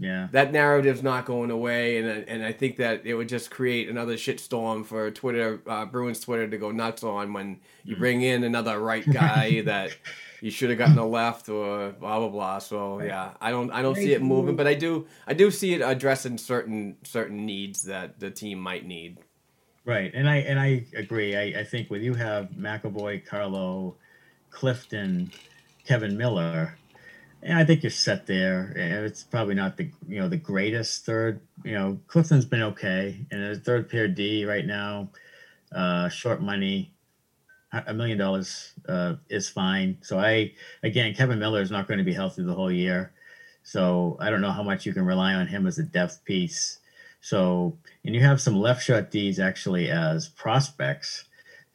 Yeah. 0.00 0.28
That 0.30 0.52
narrative's 0.52 1.02
not 1.02 1.24
going 1.26 1.50
away, 1.50 1.98
and 1.98 2.08
I- 2.08 2.24
and 2.32 2.44
I 2.44 2.52
think 2.52 2.76
that 2.76 3.04
it 3.04 3.14
would 3.14 3.28
just 3.28 3.50
create 3.50 3.88
another 3.88 4.14
shitstorm 4.14 4.86
for 4.86 5.10
Twitter, 5.10 5.60
uh, 5.66 5.86
Bruins 5.86 6.20
Twitter, 6.20 6.46
to 6.46 6.56
go 6.56 6.70
nuts 6.70 7.02
on 7.02 7.32
when 7.32 7.58
you 7.84 7.96
Mm. 7.96 7.98
bring 7.98 8.22
in 8.22 8.44
another 8.44 8.78
right 8.78 9.04
guy 9.10 9.60
that 9.64 9.96
you 10.40 10.52
should 10.52 10.70
have 10.70 10.78
gotten 10.78 10.98
a 10.98 11.06
left 11.06 11.48
or 11.48 11.90
blah 11.98 12.20
blah 12.20 12.28
blah. 12.28 12.58
So 12.60 13.02
yeah, 13.02 13.32
I 13.40 13.50
don't 13.50 13.72
I 13.72 13.82
don't 13.82 13.96
see 13.96 14.12
it 14.12 14.22
moving, 14.22 14.54
but 14.54 14.68
I 14.68 14.74
do 14.74 15.06
I 15.26 15.34
do 15.34 15.50
see 15.50 15.74
it 15.74 15.80
addressing 15.80 16.38
certain 16.38 16.96
certain 17.02 17.44
needs 17.44 17.82
that 17.82 18.20
the 18.20 18.30
team 18.30 18.60
might 18.60 18.86
need. 18.86 19.18
Right, 19.84 20.12
and 20.14 20.30
I 20.30 20.36
and 20.36 20.60
I 20.60 20.84
agree. 20.94 21.34
I, 21.34 21.60
I 21.60 21.64
think 21.64 21.90
when 21.90 22.02
you 22.02 22.14
have 22.14 22.50
McAvoy, 22.50 23.26
Carlo, 23.26 23.96
Clifton, 24.50 25.32
Kevan 25.84 26.16
Miller, 26.16 26.77
I 27.46 27.64
think 27.64 27.82
you're 27.82 27.90
set 27.90 28.26
there. 28.26 28.72
It's 28.74 29.22
probably 29.22 29.54
not 29.54 29.76
the 29.76 29.90
you 30.08 30.20
know 30.20 30.28
the 30.28 30.36
greatest 30.36 31.06
third. 31.06 31.40
You 31.64 31.74
know, 31.74 32.00
Clifton's 32.08 32.44
been 32.44 32.62
okay, 32.62 33.24
and 33.30 33.42
a 33.42 33.56
third 33.56 33.88
pair 33.88 34.08
D 34.08 34.44
right 34.44 34.66
now, 34.66 35.10
uh, 35.72 36.08
short 36.08 36.42
money, 36.42 36.92
a 37.72 37.94
million 37.94 38.18
dollars 38.18 38.72
uh, 38.88 39.14
is 39.28 39.48
fine. 39.48 39.98
So 40.02 40.18
I 40.18 40.52
again, 40.82 41.14
Kevan 41.14 41.38
Miller 41.38 41.60
is 41.60 41.70
not 41.70 41.86
going 41.86 41.98
to 41.98 42.04
be 42.04 42.12
healthy 42.12 42.42
the 42.42 42.54
whole 42.54 42.72
year, 42.72 43.12
so 43.62 44.16
I 44.20 44.30
don't 44.30 44.40
know 44.40 44.50
how 44.50 44.62
much 44.64 44.84
you 44.84 44.92
can 44.92 45.06
rely 45.06 45.34
on 45.34 45.46
him 45.46 45.66
as 45.66 45.78
a 45.78 45.84
depth 45.84 46.24
piece. 46.24 46.80
So, 47.20 47.76
and 48.04 48.14
you 48.14 48.20
have 48.22 48.40
some 48.40 48.56
left 48.56 48.82
shot 48.82 49.10
Ds 49.10 49.38
actually 49.38 49.90
as 49.90 50.28
prospects. 50.28 51.24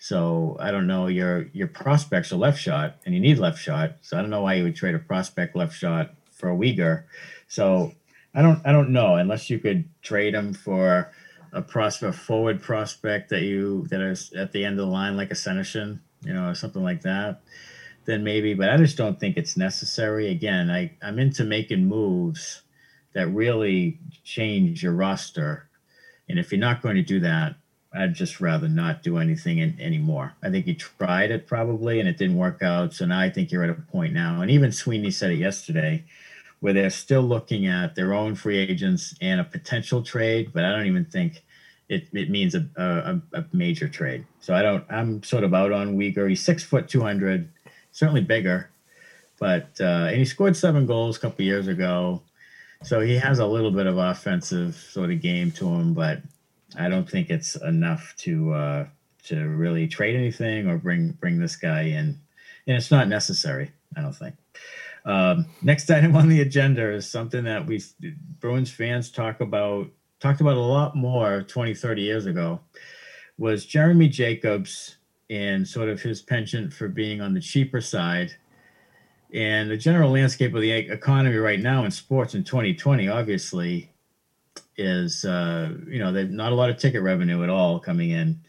So 0.03 0.57
I 0.59 0.71
don't 0.71 0.85
know 0.85 1.07
your 1.07 1.47
your 1.53 1.69
prospects 1.69 2.33
are 2.33 2.35
left 2.35 2.59
shot, 2.59 2.97
and 3.05 3.15
you 3.15 3.21
need 3.21 3.37
left 3.37 3.57
shot. 3.57 3.99
So 4.01 4.17
I 4.17 4.21
don't 4.21 4.31
know 4.31 4.41
why 4.41 4.55
you 4.55 4.63
would 4.63 4.75
trade 4.75 4.95
a 4.95 4.99
prospect 4.99 5.55
left 5.55 5.73
shot 5.73 6.13
for 6.29 6.51
a 6.51 6.57
Weegar. 6.57 7.05
So 7.47 7.93
I 8.35 8.41
don't 8.41 8.59
I 8.65 8.73
don't 8.73 8.89
know 8.89 9.15
unless 9.15 9.49
you 9.49 9.59
could 9.59 9.87
trade 10.01 10.33
him 10.33 10.53
for 10.53 11.09
a 11.53 11.61
prospect 11.61 12.15
forward 12.15 12.61
prospect 12.61 13.29
that 13.29 13.43
you 13.43 13.87
that 13.91 14.01
is 14.01 14.33
at 14.33 14.51
the 14.51 14.65
end 14.65 14.77
of 14.77 14.85
the 14.87 14.91
line 14.91 15.15
like 15.15 15.31
a 15.31 15.35
Senyshyn, 15.35 15.99
you 16.25 16.33
know, 16.33 16.49
or 16.49 16.55
something 16.55 16.83
like 16.83 17.03
that. 17.03 17.39
Then 18.03 18.25
maybe, 18.25 18.53
but 18.55 18.69
I 18.69 18.75
just 18.75 18.97
don't 18.97 19.17
think 19.17 19.37
it's 19.37 19.55
necessary. 19.55 20.29
Again, 20.29 20.69
I 20.69 20.91
I'm 21.01 21.17
into 21.17 21.45
making 21.45 21.85
moves 21.85 22.63
that 23.13 23.29
really 23.29 23.99
change 24.25 24.83
your 24.83 24.91
roster. 24.91 25.69
And 26.27 26.37
if 26.37 26.51
you're 26.51 26.59
not 26.59 26.81
going 26.81 26.97
to 26.97 27.01
do 27.01 27.21
that, 27.21 27.55
I'd 27.95 28.15
just 28.15 28.41
rather 28.41 28.67
not 28.67 29.03
do 29.03 29.17
anything 29.17 29.59
in, 29.59 29.79
anymore. 29.79 30.33
I 30.41 30.49
think 30.49 30.65
you 30.65 30.75
tried 30.75 31.31
it 31.31 31.47
probably 31.47 31.99
and 31.99 32.09
it 32.09 32.17
didn't 32.17 32.37
work 32.37 32.61
out. 32.61 32.93
So 32.93 33.05
now 33.05 33.19
I 33.19 33.29
think 33.29 33.51
you're 33.51 33.63
at 33.63 33.69
a 33.69 33.75
point 33.75 34.13
now. 34.13 34.41
And 34.41 34.49
even 34.49 34.71
Sweeney 34.71 35.11
said 35.11 35.31
it 35.31 35.37
yesterday 35.37 36.03
where 36.59 36.73
they're 36.73 36.89
still 36.89 37.21
looking 37.21 37.67
at 37.67 37.93
their 37.95 38.13
own 38.13 38.35
free 38.35 38.57
agents 38.57 39.13
and 39.21 39.41
a 39.41 39.43
potential 39.43 40.01
trade, 40.01 40.51
but 40.53 40.63
I 40.63 40.71
don't 40.71 40.85
even 40.85 41.03
think 41.05 41.43
it, 41.89 42.07
it 42.13 42.29
means 42.29 42.55
a, 42.55 42.65
a, 42.77 43.21
a 43.37 43.45
major 43.51 43.89
trade. 43.89 44.25
So 44.39 44.55
I 44.55 44.61
don't, 44.61 44.85
I'm 44.89 45.21
sort 45.23 45.43
of 45.43 45.53
out 45.53 45.73
on 45.73 45.97
Weegar. 45.97 46.29
He's 46.29 46.41
six 46.41 46.63
foot, 46.63 46.87
200, 46.87 47.49
certainly 47.91 48.21
bigger, 48.21 48.69
but, 49.39 49.71
uh, 49.81 50.07
and 50.07 50.15
he 50.15 50.23
scored 50.23 50.55
seven 50.55 50.85
goals 50.85 51.17
a 51.17 51.19
couple 51.19 51.43
years 51.43 51.67
ago. 51.67 52.21
So 52.81 53.01
he 53.01 53.17
has 53.17 53.39
a 53.39 53.45
little 53.45 53.71
bit 53.71 53.85
of 53.85 53.97
offensive 53.97 54.75
sort 54.75 55.11
of 55.11 55.21
game 55.21 55.51
to 55.51 55.67
him, 55.67 55.93
but 55.93 56.21
I 56.77 56.89
don't 56.89 57.09
think 57.09 57.29
it's 57.29 57.55
enough 57.55 58.13
to 58.19 58.53
uh, 58.53 58.85
to 59.25 59.47
really 59.47 59.87
trade 59.87 60.15
anything 60.15 60.67
or 60.67 60.77
bring 60.77 61.11
bring 61.11 61.39
this 61.39 61.55
guy 61.55 61.83
in, 61.83 62.19
and 62.67 62.77
it's 62.77 62.91
not 62.91 63.07
necessary. 63.07 63.71
I 63.95 64.01
don't 64.01 64.15
think. 64.15 64.35
Um, 65.05 65.45
next 65.61 65.89
item 65.91 66.15
on 66.15 66.29
the 66.29 66.41
agenda 66.41 66.91
is 66.91 67.09
something 67.09 67.43
that 67.43 67.65
we 67.65 67.81
Bruins 68.39 68.71
fans 68.71 69.11
talk 69.11 69.41
about 69.41 69.87
talked 70.19 70.41
about 70.41 70.55
a 70.55 70.59
lot 70.59 70.95
more 70.95 71.43
20, 71.43 71.73
30 71.73 72.01
years 72.01 72.25
ago. 72.25 72.59
Was 73.37 73.65
Jeremy 73.65 74.07
Jacobs 74.07 74.97
and 75.29 75.67
sort 75.67 75.89
of 75.89 76.01
his 76.01 76.21
penchant 76.21 76.71
for 76.71 76.87
being 76.87 77.19
on 77.19 77.33
the 77.33 77.41
cheaper 77.41 77.81
side 77.81 78.33
and 79.33 79.69
the 79.69 79.77
general 79.77 80.11
landscape 80.11 80.53
of 80.53 80.61
the 80.61 80.71
economy 80.71 81.35
right 81.35 81.59
now 81.59 81.83
in 81.85 81.91
sports 81.91 82.35
in 82.35 82.43
2020 82.43 83.07
obviously 83.07 83.92
is 84.77 85.25
uh, 85.25 85.73
you 85.87 85.99
know 85.99 86.11
there's 86.11 86.31
not 86.31 86.51
a 86.51 86.55
lot 86.55 86.69
of 86.69 86.77
ticket 86.77 87.01
revenue 87.01 87.43
at 87.43 87.49
all 87.49 87.79
coming 87.79 88.11
in. 88.11 88.39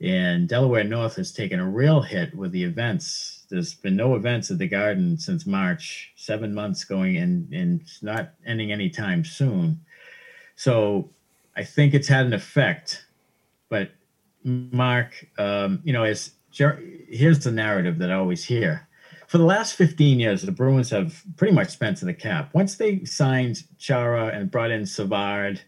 And 0.00 0.48
delaware 0.48 0.84
north 0.84 1.16
has 1.16 1.32
taken 1.32 1.58
a 1.58 1.68
real 1.68 2.00
hit 2.00 2.34
with 2.34 2.52
the 2.52 2.62
events. 2.62 3.46
There's 3.50 3.74
been 3.74 3.96
no 3.96 4.14
events 4.14 4.50
at 4.50 4.58
the 4.58 4.68
garden 4.68 5.18
since 5.18 5.44
march. 5.46 6.12
Seven 6.16 6.54
months 6.54 6.84
going 6.84 7.16
and 7.16 7.52
and 7.52 7.80
it's 7.80 8.02
not 8.02 8.30
ending 8.46 8.72
anytime 8.72 9.24
soon. 9.24 9.80
So 10.56 11.10
i 11.56 11.64
think 11.64 11.94
it's 11.94 12.08
had 12.08 12.26
an 12.26 12.32
effect. 12.32 13.06
But 13.68 13.90
mark 14.44 15.26
um, 15.38 15.80
you 15.84 15.92
know 15.92 16.12
Jer- 16.50 16.82
here's 17.08 17.44
the 17.44 17.52
narrative 17.52 17.98
that 17.98 18.10
i 18.10 18.14
always 18.14 18.42
hear 18.42 18.87
for 19.28 19.36
the 19.36 19.44
last 19.44 19.74
15 19.74 20.18
years, 20.18 20.40
the 20.40 20.50
Bruins 20.50 20.88
have 20.88 21.22
pretty 21.36 21.52
much 21.52 21.68
spent 21.68 21.98
to 21.98 22.06
the 22.06 22.14
cap. 22.14 22.54
Once 22.54 22.76
they 22.76 23.04
signed 23.04 23.62
Chara 23.78 24.28
and 24.28 24.50
brought 24.50 24.70
in 24.70 24.86
Savard, 24.86 25.60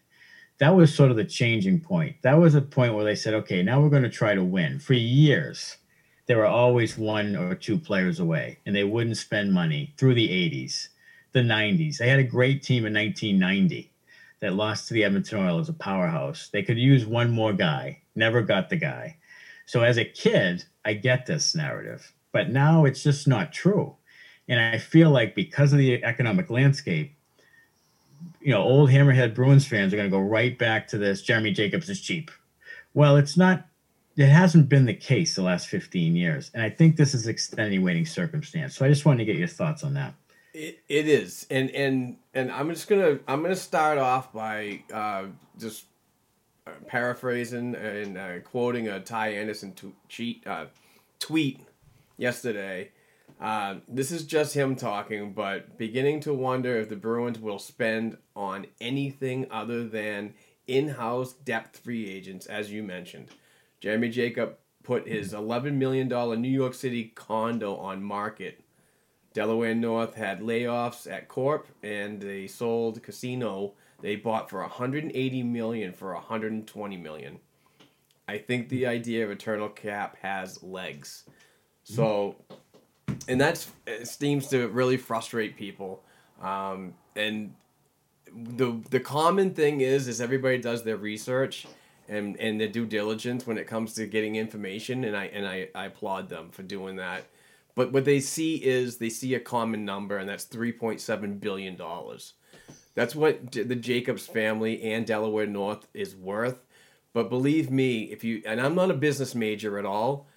that 0.59 0.75
was 0.75 0.95
sort 0.95 1.11
of 1.11 1.19
the 1.19 1.25
changing 1.25 1.79
point. 1.81 2.17
That 2.23 2.39
was 2.39 2.55
a 2.55 2.63
point 2.63 2.95
where 2.95 3.05
they 3.05 3.15
said, 3.15 3.35
okay, 3.35 3.63
now 3.63 3.83
we're 3.83 3.91
going 3.91 4.03
to 4.03 4.09
try 4.09 4.35
to 4.35 4.43
win. 4.43 4.79
For 4.79 4.95
years, 4.95 5.77
they 6.25 6.35
were 6.35 6.47
always 6.47 6.97
one 6.97 7.37
or 7.37 7.55
two 7.55 7.79
players 7.79 8.19
away, 8.19 8.59
and 8.65 8.75
they 8.75 8.85
wouldn't 8.85 9.19
spend 9.19 9.53
money 9.53 9.93
through 9.99 10.15
the 10.15 10.29
80s, 10.29 10.89
the 11.33 11.41
90s. 11.41 11.99
They 11.99 12.09
had 12.09 12.19
a 12.19 12.25
great 12.25 12.63
team 12.63 12.87
in 12.87 12.95
1990 12.95 13.93
that 14.41 14.55
lost 14.55 14.89
to 14.89 14.95
the 14.95 15.05
Edmonton 15.05 15.39
Oilers, 15.39 15.69
as 15.69 15.75
a 15.75 15.75
powerhouse. 15.75 16.49
They 16.51 16.63
could 16.63 16.79
use 16.79 17.05
one 17.05 17.31
more 17.31 17.53
guy, 17.53 18.01
never 18.15 18.41
got 18.41 18.71
the 18.71 18.77
guy. 18.77 19.19
So 19.67 19.83
as 19.83 19.99
a 19.99 20.05
kid, 20.05 20.65
I 20.83 20.95
get 20.95 21.27
this 21.27 21.55
narrative, 21.55 22.11
but 22.33 22.51
now 22.51 22.85
it's 22.85 23.03
just 23.03 23.27
not 23.27 23.53
true. 23.53 23.97
And 24.49 24.61
I 24.61 24.79
feel 24.79 25.11
like 25.11 25.35
because 25.35 25.73
of 25.73 25.79
the 25.79 26.03
economic 26.03 26.51
landscape, 26.51 27.15
you 28.41 28.53
know, 28.53 28.63
old 28.63 28.91
hammerhead 28.91 29.35
Bruins 29.35 29.67
fans 29.67 29.93
are 29.93 29.97
going 29.97 30.11
to 30.11 30.17
go 30.17 30.21
right 30.21 30.59
back 30.59 30.89
to 30.89 30.99
this. 30.99 31.23
Jeremy 31.23 31.53
Jacobs 31.53 31.89
is 31.89 32.01
cheap. 32.01 32.31
Well, 32.95 33.17
it's 33.17 33.37
not. 33.37 33.67
It 34.17 34.27
hasn't 34.27 34.69
been 34.69 34.87
the 34.87 34.95
case 34.95 35.35
the 35.35 35.43
last 35.43 35.69
15 35.69 36.17
years, 36.17 36.51
and 36.53 36.63
I 36.63 36.69
think 36.69 36.97
this 36.97 37.15
is 37.15 37.27
extenuating 37.27 38.05
circumstance. 38.05 38.77
So 38.77 38.85
I 38.85 38.89
just 38.89 39.07
wanted 39.07 39.19
to 39.19 39.25
get 39.25 39.37
your 39.37 39.49
thoughts 39.49 39.85
on 39.85 39.95
that. 39.95 40.15
It, 40.53 40.81
it 40.89 41.09
is, 41.09 41.47
and 41.49 41.71
and 41.71 42.17
and 42.35 42.51
I'm 42.51 42.69
just 42.71 42.89
gonna 42.89 43.21
I'm 43.29 43.41
gonna 43.41 43.55
start 43.55 43.99
off 43.99 44.33
by 44.33 44.83
uh, 44.93 45.27
just 45.59 45.85
uh, 46.67 46.73
paraphrasing 46.89 47.77
and 47.77 48.19
uh, 48.19 48.41
quoting 48.41 48.89
a 48.89 49.01
Ty 49.01 49.29
Anderson 49.35 49.73
t- 49.73 49.95
cheat, 50.09 50.45
uh, 50.47 50.67
tweet 51.21 51.61
yesterday. 52.21 52.91
Uh, 53.41 53.77
this 53.89 54.11
is 54.11 54.25
just 54.25 54.55
him 54.55 54.77
talking, 54.77 55.33
but 55.33 55.79
beginning 55.79 56.21
to 56.21 56.35
wonder 56.35 56.77
if 56.77 56.89
the 56.89 56.97
Bruins 56.97 57.39
will 57.39 57.59
spend 57.59 58.17
on 58.37 58.67
anything 58.81 59.47
other 59.51 59.87
than 59.87 60.35
in-house 60.67 61.33
depth 61.33 61.79
free 61.79 62.09
agents, 62.11 62.47
as 62.47 62.71
you 62.71 62.83
mentioned. 62.83 63.29
Jeremy 63.81 64.11
Jacob 64.11 64.57
put 64.83 65.09
his 65.09 65.33
$11 65.33 65.75
million 65.75 66.09
New 66.09 66.49
York 66.49 66.75
City 66.75 67.13
condo 67.15 67.77
on 67.77 68.03
market 68.03 68.63
Delaware 69.33 69.77
North 69.77 70.15
had 70.15 70.41
layoffs 70.41 71.11
at 71.11 71.29
Corp, 71.29 71.69
and 71.83 72.21
they 72.21 72.49
sold 72.49 73.03
Casino. 73.03 73.75
They 74.01 74.17
bought 74.17 74.51
for 74.51 74.61
180 74.61 75.43
million 75.45 75.93
for 75.93 76.15
120 76.15 76.97
million. 76.97 77.39
I 78.27 78.39
think 78.39 78.69
the 78.69 78.87
idea 78.87 79.25
of 79.25 79.31
eternal 79.31 79.69
cap 79.69 80.17
has 80.23 80.63
legs. 80.63 81.25
So, 81.91 82.37
and 83.27 83.41
that's 83.41 83.71
it 83.87 84.07
seems 84.07 84.47
to 84.49 84.69
really 84.69 84.97
frustrate 84.97 85.57
people. 85.57 86.03
Um, 86.41 86.95
and 87.17 87.53
the 88.33 88.81
the 88.91 89.01
common 89.01 89.55
thing 89.55 89.81
is 89.81 90.07
is 90.07 90.21
everybody 90.21 90.59
does 90.59 90.85
their 90.85 90.97
research 90.97 91.67
and 92.09 92.37
and 92.39 92.61
their 92.61 92.69
due 92.69 92.87
diligence 92.87 93.45
when 93.47 93.59
it 93.59 93.67
comes 93.67 93.95
to 93.95 94.07
getting 94.07 94.37
information 94.37 95.05
and 95.05 95.17
I 95.17 95.25
and 95.27 95.47
I, 95.47 95.69
I 95.75 95.87
applaud 95.87 96.29
them 96.29 96.51
for 96.51 96.63
doing 96.63 96.97
that. 96.97 97.25
But 97.75 97.93
what 97.93 98.05
they 98.05 98.21
see 98.21 98.57
is 98.57 98.99
they 98.99 99.09
see 99.09 99.35
a 99.35 99.41
common 99.41 99.85
number 99.85 100.17
and 100.17 100.29
that's 100.29 100.45
3.7 100.45 101.41
billion 101.41 101.77
dollars. 101.77 102.35
That's 102.95 103.17
what 103.17 103.51
the 103.51 103.77
Jacobs 103.77 104.27
family 104.27 104.83
and 104.93 105.07
Delaware 105.07 105.47
North 105.47 105.89
is 105.95 106.15
worth. 106.15 106.65
But 107.13 107.31
believe 107.31 107.71
me, 107.71 108.03
if 108.05 108.23
you 108.23 108.43
and 108.47 108.61
I'm 108.61 108.77
not 108.77 108.93
a 108.93 108.95
business 108.95 109.35
major 109.35 109.77
at 109.77 109.85
all, 109.85 110.29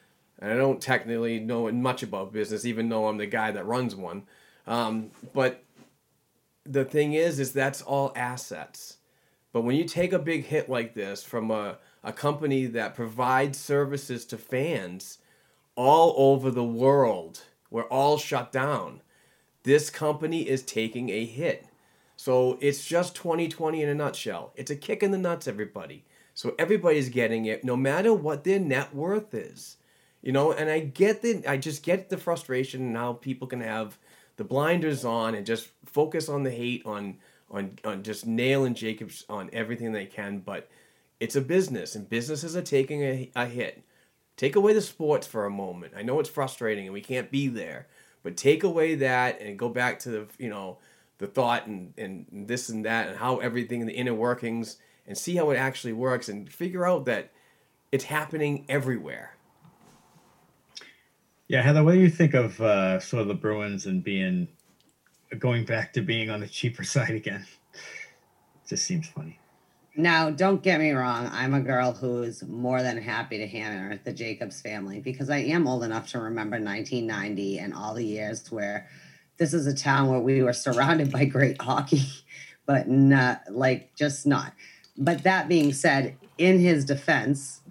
and 0.43 0.51
I 0.51 0.57
don't 0.57 0.81
technically 0.81 1.39
know 1.39 1.71
much 1.71 2.03
about 2.03 2.33
business, 2.33 2.65
even 2.65 2.89
though 2.89 3.07
I'm 3.07 3.15
the 3.15 3.25
guy 3.25 3.51
that 3.51 3.65
runs 3.65 3.95
one. 3.95 4.23
Um, 4.67 5.11
but 5.33 5.63
the 6.65 6.83
thing 6.83 7.13
is, 7.13 7.39
is 7.39 7.53
that's 7.53 7.81
all 7.81 8.11
assets. 8.13 8.97
But 9.53 9.61
when 9.61 9.77
you 9.77 9.85
take 9.85 10.11
a 10.11 10.19
big 10.19 10.45
hit 10.45 10.67
like 10.67 10.95
this 10.95 11.23
from 11.23 11.49
a, 11.49 11.77
a 12.03 12.11
company 12.11 12.65
that 12.65 12.93
provides 12.93 13.57
services 13.57 14.25
to 14.25 14.37
fans 14.37 15.19
all 15.77 16.13
over 16.17 16.51
the 16.51 16.63
world, 16.63 17.43
we're 17.71 17.83
all 17.83 18.17
shut 18.17 18.51
down. 18.51 19.01
This 19.63 19.89
company 19.89 20.41
is 20.41 20.61
taking 20.61 21.09
a 21.09 21.23
hit. 21.23 21.67
So 22.17 22.57
it's 22.59 22.85
just 22.85 23.15
2020 23.15 23.81
in 23.81 23.87
a 23.87 23.95
nutshell. 23.95 24.51
It's 24.57 24.71
a 24.71 24.75
kick 24.75 25.03
in 25.03 25.11
the 25.11 25.17
nuts, 25.17 25.47
everybody. 25.47 26.03
So 26.33 26.53
everybody's 26.59 27.07
getting 27.07 27.45
it, 27.45 27.63
no 27.63 27.77
matter 27.77 28.13
what 28.13 28.43
their 28.43 28.59
net 28.59 28.93
worth 28.93 29.33
is. 29.33 29.77
You 30.23 30.31
know, 30.31 30.53
and 30.53 30.69
I 30.69 30.79
get 30.79 31.21
the 31.21 31.43
I 31.45 31.57
just 31.57 31.83
get 31.83 32.09
the 32.09 32.17
frustration 32.17 32.81
and 32.81 32.97
how 32.97 33.13
people 33.13 33.45
can 33.45 33.59
have 33.61 33.97
the 34.37 34.45
blinders 34.45 35.03
on 35.05 35.35
and 35.35 35.45
just 35.45 35.69
focus 35.85 36.29
on 36.29 36.43
the 36.43 36.49
hate 36.49 36.81
on 36.85 37.17
on 37.51 37.77
on 37.83 38.03
just 38.03 38.25
nailing 38.25 38.73
Jacobs 38.73 39.25
on 39.29 39.49
everything 39.51 39.91
they 39.91 40.05
can, 40.05 40.39
but 40.39 40.69
it's 41.19 41.35
a 41.35 41.41
business 41.41 41.95
and 41.95 42.09
businesses 42.09 42.55
are 42.55 42.61
taking 42.61 43.03
a, 43.03 43.31
a 43.35 43.45
hit. 43.45 43.83
Take 44.37 44.55
away 44.55 44.73
the 44.73 44.81
sports 44.81 45.27
for 45.27 45.45
a 45.45 45.51
moment. 45.51 45.93
I 45.95 46.01
know 46.01 46.19
it's 46.19 46.29
frustrating 46.29 46.85
and 46.85 46.93
we 46.93 47.01
can't 47.01 47.29
be 47.29 47.49
there, 47.49 47.87
but 48.23 48.37
take 48.37 48.63
away 48.63 48.95
that 48.95 49.39
and 49.41 49.59
go 49.59 49.69
back 49.69 49.99
to 49.99 50.09
the 50.09 50.27
you 50.39 50.49
know 50.49 50.77
the 51.17 51.27
thought 51.27 51.67
and, 51.67 51.93
and 51.97 52.25
this 52.31 52.69
and 52.69 52.85
that 52.85 53.09
and 53.09 53.17
how 53.17 53.37
everything 53.37 53.81
in 53.81 53.87
the 53.87 53.93
inner 53.93 54.13
workings 54.13 54.77
and 55.05 55.17
see 55.17 55.35
how 55.35 55.51
it 55.51 55.57
actually 55.57 55.93
works 55.93 56.29
and 56.29 56.51
figure 56.51 56.87
out 56.87 57.05
that 57.05 57.31
it's 57.91 58.05
happening 58.05 58.65
everywhere. 58.69 59.35
Yeah, 61.47 61.61
Heather, 61.61 61.83
what 61.83 61.93
do 61.93 61.99
you 61.99 62.09
think 62.09 62.33
of 62.33 62.59
uh, 62.61 62.99
sort 62.99 63.21
of 63.21 63.27
the 63.27 63.33
Bruins 63.33 63.85
and 63.85 64.03
being 64.03 64.47
going 65.39 65.65
back 65.65 65.93
to 65.93 66.01
being 66.01 66.29
on 66.29 66.39
the 66.39 66.47
cheaper 66.47 66.83
side 66.83 67.11
again? 67.11 67.45
just 68.67 68.85
seems 68.85 69.07
funny. 69.07 69.39
Now, 69.95 70.31
don't 70.31 70.63
get 70.63 70.79
me 70.79 70.91
wrong. 70.91 71.29
I'm 71.31 71.53
a 71.53 71.61
girl 71.61 71.91
who's 71.91 72.41
more 72.43 72.81
than 72.81 72.97
happy 72.97 73.37
to 73.37 73.45
hammer 73.45 73.99
the 74.03 74.11
Jacobs 74.11 74.59
family 74.59 74.99
because 74.99 75.29
I 75.29 75.37
am 75.37 75.67
old 75.67 75.83
enough 75.83 76.07
to 76.11 76.19
remember 76.19 76.59
1990 76.59 77.59
and 77.59 77.73
all 77.73 77.93
the 77.93 78.05
years 78.05 78.51
where 78.51 78.89
this 79.37 79.53
is 79.53 79.67
a 79.67 79.75
town 79.75 80.09
where 80.09 80.19
we 80.19 80.41
were 80.41 80.53
surrounded 80.53 81.11
by 81.11 81.25
great 81.25 81.61
hockey, 81.61 82.07
but 82.65 82.87
not 82.87 83.43
like 83.51 83.95
just 83.95 84.25
not. 84.25 84.53
But 84.97 85.23
that 85.23 85.47
being 85.47 85.73
said, 85.73 86.17
in 86.39 86.59
his 86.59 86.85
defense, 86.85 87.61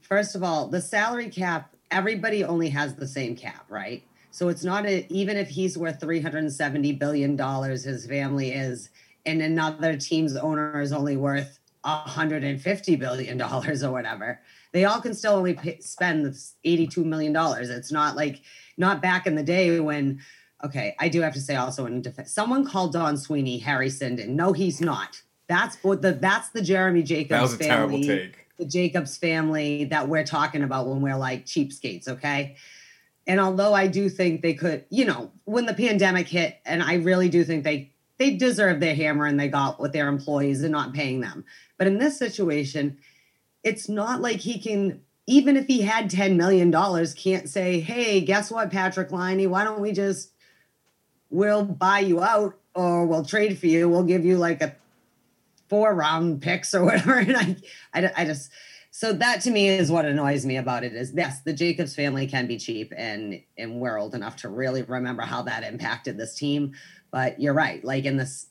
first 0.00 0.36
of 0.36 0.44
all, 0.44 0.68
the 0.68 0.80
salary 0.80 1.28
cap, 1.28 1.74
everybody 1.90 2.44
only 2.44 2.68
has 2.70 2.94
the 2.94 3.06
same 3.06 3.36
cap, 3.36 3.64
right? 3.68 4.02
So 4.30 4.48
it's 4.48 4.64
not 4.64 4.84
a, 4.86 5.10
even 5.12 5.36
if 5.36 5.48
he's 5.48 5.78
worth 5.78 6.00
370 6.00 6.92
billion 6.92 7.36
dollars, 7.36 7.84
his 7.84 8.06
family 8.06 8.52
is, 8.52 8.90
and 9.24 9.40
another 9.40 9.96
team's 9.96 10.36
owner 10.36 10.80
is 10.80 10.92
only 10.92 11.16
worth 11.16 11.58
150 11.82 12.96
billion 12.96 13.38
dollars 13.38 13.82
or 13.82 13.92
whatever. 13.92 14.40
They 14.72 14.84
all 14.84 15.00
can 15.00 15.14
still 15.14 15.34
only 15.34 15.54
pay, 15.54 15.80
spend 15.80 16.36
82 16.64 17.04
million 17.04 17.32
dollars. 17.32 17.70
It's 17.70 17.92
not 17.92 18.16
like 18.16 18.42
not 18.76 19.00
back 19.00 19.26
in 19.26 19.34
the 19.34 19.42
day 19.42 19.80
when 19.80 20.20
okay, 20.64 20.94
I 20.98 21.08
do 21.08 21.20
have 21.20 21.34
to 21.34 21.40
say 21.40 21.54
also 21.54 21.86
in 21.86 22.02
defense, 22.02 22.32
someone 22.32 22.66
called 22.66 22.92
Don 22.92 23.16
Sweeney 23.16 23.58
Harry 23.58 23.88
Sinden. 23.88 24.28
No, 24.28 24.52
he's 24.52 24.80
not. 24.80 25.22
That's 25.48 25.76
what 25.82 26.02
the 26.02 26.12
that's 26.12 26.50
the 26.50 26.62
Jeremy 26.62 27.02
Jacobs 27.02 27.30
That 27.30 27.42
was 27.42 27.54
a 27.54 27.58
family 27.58 28.02
terrible 28.02 28.32
take. 28.32 28.45
The 28.56 28.64
Jacobs 28.64 29.16
family 29.16 29.84
that 29.86 30.08
we're 30.08 30.24
talking 30.24 30.62
about 30.62 30.86
when 30.86 31.02
we're 31.02 31.16
like 31.16 31.44
cheapskates, 31.44 32.08
okay? 32.08 32.56
And 33.26 33.40
although 33.40 33.74
I 33.74 33.86
do 33.86 34.08
think 34.08 34.40
they 34.40 34.54
could, 34.54 34.84
you 34.88 35.04
know, 35.04 35.32
when 35.44 35.66
the 35.66 35.74
pandemic 35.74 36.28
hit, 36.28 36.58
and 36.64 36.82
I 36.82 36.94
really 36.94 37.28
do 37.28 37.44
think 37.44 37.64
they 37.64 37.92
they 38.18 38.36
deserve 38.36 38.80
their 38.80 38.94
hammer 38.94 39.26
and 39.26 39.38
they 39.38 39.48
got 39.48 39.78
with 39.78 39.92
their 39.92 40.08
employees 40.08 40.62
and 40.62 40.72
not 40.72 40.94
paying 40.94 41.20
them. 41.20 41.44
But 41.76 41.86
in 41.86 41.98
this 41.98 42.18
situation, 42.18 42.98
it's 43.62 43.88
not 43.88 44.22
like 44.22 44.38
he 44.38 44.58
can, 44.58 45.02
even 45.26 45.56
if 45.56 45.66
he 45.66 45.82
had 45.82 46.10
$10 46.10 46.36
million, 46.36 46.72
can't 47.14 47.48
say, 47.48 47.80
hey, 47.80 48.22
guess 48.22 48.50
what, 48.50 48.70
Patrick 48.70 49.12
Laine, 49.12 49.50
why 49.50 49.64
don't 49.64 49.80
we 49.80 49.92
just 49.92 50.30
we'll 51.30 51.64
buy 51.64 51.98
you 51.98 52.22
out 52.22 52.56
or 52.74 53.06
we'll 53.06 53.24
trade 53.24 53.58
for 53.58 53.66
you. 53.66 53.88
We'll 53.88 54.04
give 54.04 54.24
you 54.24 54.38
like 54.38 54.62
a 54.62 54.74
four 55.68 55.94
round 55.94 56.42
picks 56.42 56.74
or 56.74 56.84
whatever. 56.84 57.14
And 57.26 57.36
I, 57.36 57.56
I, 57.94 58.12
I 58.22 58.24
just, 58.24 58.50
so 58.90 59.12
that 59.12 59.42
to 59.42 59.50
me 59.50 59.68
is 59.68 59.90
what 59.90 60.04
annoys 60.04 60.46
me 60.46 60.56
about 60.56 60.84
it 60.84 60.94
is 60.94 61.12
yes, 61.14 61.42
the 61.42 61.52
Jacobs 61.52 61.94
family 61.94 62.26
can 62.26 62.46
be 62.46 62.56
cheap 62.58 62.92
and, 62.96 63.42
and 63.58 63.80
we're 63.80 63.98
old 63.98 64.14
enough 64.14 64.36
to 64.36 64.48
really 64.48 64.82
remember 64.82 65.22
how 65.22 65.42
that 65.42 65.64
impacted 65.64 66.16
this 66.16 66.34
team. 66.34 66.72
But 67.10 67.40
you're 67.40 67.54
right. 67.54 67.84
Like 67.84 68.04
in 68.04 68.16
this, 68.16 68.46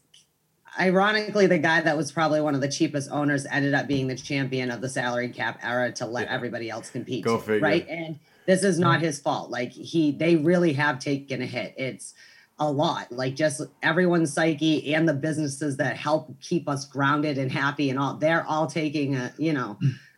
ironically, 0.79 1.47
the 1.47 1.57
guy 1.57 1.81
that 1.81 1.97
was 1.97 2.11
probably 2.11 2.41
one 2.41 2.55
of 2.55 2.61
the 2.61 2.67
cheapest 2.69 3.09
owners 3.11 3.45
ended 3.45 3.73
up 3.73 3.87
being 3.87 4.07
the 4.07 4.15
champion 4.15 4.71
of 4.71 4.81
the 4.81 4.89
salary 4.89 5.29
cap 5.29 5.59
era 5.63 5.91
to 5.93 6.05
let 6.05 6.27
everybody 6.27 6.69
else 6.69 6.89
compete. 6.89 7.23
Go 7.23 7.37
figure. 7.37 7.59
Right. 7.59 7.87
And 7.87 8.19
this 8.45 8.63
is 8.63 8.77
not 8.77 9.01
his 9.01 9.19
fault. 9.19 9.49
Like 9.49 9.71
he, 9.71 10.11
they 10.11 10.35
really 10.35 10.73
have 10.73 10.99
taken 10.99 11.41
a 11.41 11.45
hit. 11.45 11.73
It's, 11.77 12.13
a 12.57 12.71
lot 12.71 13.11
like 13.11 13.35
just 13.35 13.61
everyone's 13.83 14.31
psyche 14.31 14.93
and 14.93 15.09
the 15.09 15.13
businesses 15.13 15.77
that 15.77 15.97
help 15.97 16.39
keep 16.41 16.69
us 16.69 16.85
grounded 16.85 17.37
and 17.37 17.51
happy 17.51 17.89
and 17.89 17.99
all 17.99 18.15
they're 18.15 18.45
all 18.45 18.65
taking 18.65 19.15
a 19.15 19.33
you 19.37 19.51
know 19.51 19.77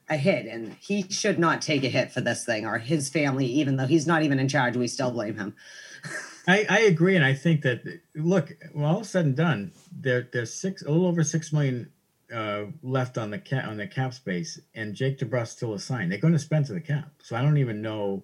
a 0.09 0.15
hit 0.15 0.45
and 0.45 0.73
he 0.79 1.01
should 1.09 1.39
not 1.39 1.61
take 1.61 1.83
a 1.83 1.89
hit 1.89 2.11
for 2.11 2.21
this 2.21 2.45
thing 2.45 2.65
or 2.65 2.77
his 2.77 3.09
family 3.09 3.45
even 3.45 3.75
though 3.75 3.87
he's 3.87 4.05
not 4.05 4.21
even 4.21 4.37
in 4.39 4.47
charge 4.47 4.77
we 4.77 4.87
still 4.87 5.11
blame 5.11 5.35
him 5.35 5.55
I, 6.47 6.65
I 6.69 6.79
agree, 6.81 7.17
and 7.17 7.25
I 7.25 7.33
think 7.33 7.61
that 7.63 7.81
look, 8.15 8.53
when 8.71 8.85
all 8.85 9.03
said 9.03 9.25
and 9.25 9.35
done, 9.35 9.73
there 9.91 10.29
there's 10.31 10.53
six 10.53 10.81
a 10.81 10.89
little 10.89 11.05
over 11.05 11.23
six 11.23 11.51
million 11.51 11.91
uh, 12.33 12.65
left 12.81 13.17
on 13.17 13.31
the 13.31 13.37
cap 13.37 13.67
on 13.67 13.77
the 13.77 13.87
cap 13.87 14.13
space, 14.13 14.59
and 14.73 14.95
Jake 14.95 15.19
DeBrusk 15.19 15.47
still 15.47 15.73
assigned. 15.73 16.09
They're 16.11 16.19
going 16.19 16.33
to 16.33 16.39
spend 16.39 16.65
to 16.67 16.73
the 16.73 16.79
cap, 16.79 17.11
so 17.21 17.35
I 17.35 17.41
don't 17.41 17.57
even 17.57 17.81
know. 17.81 18.23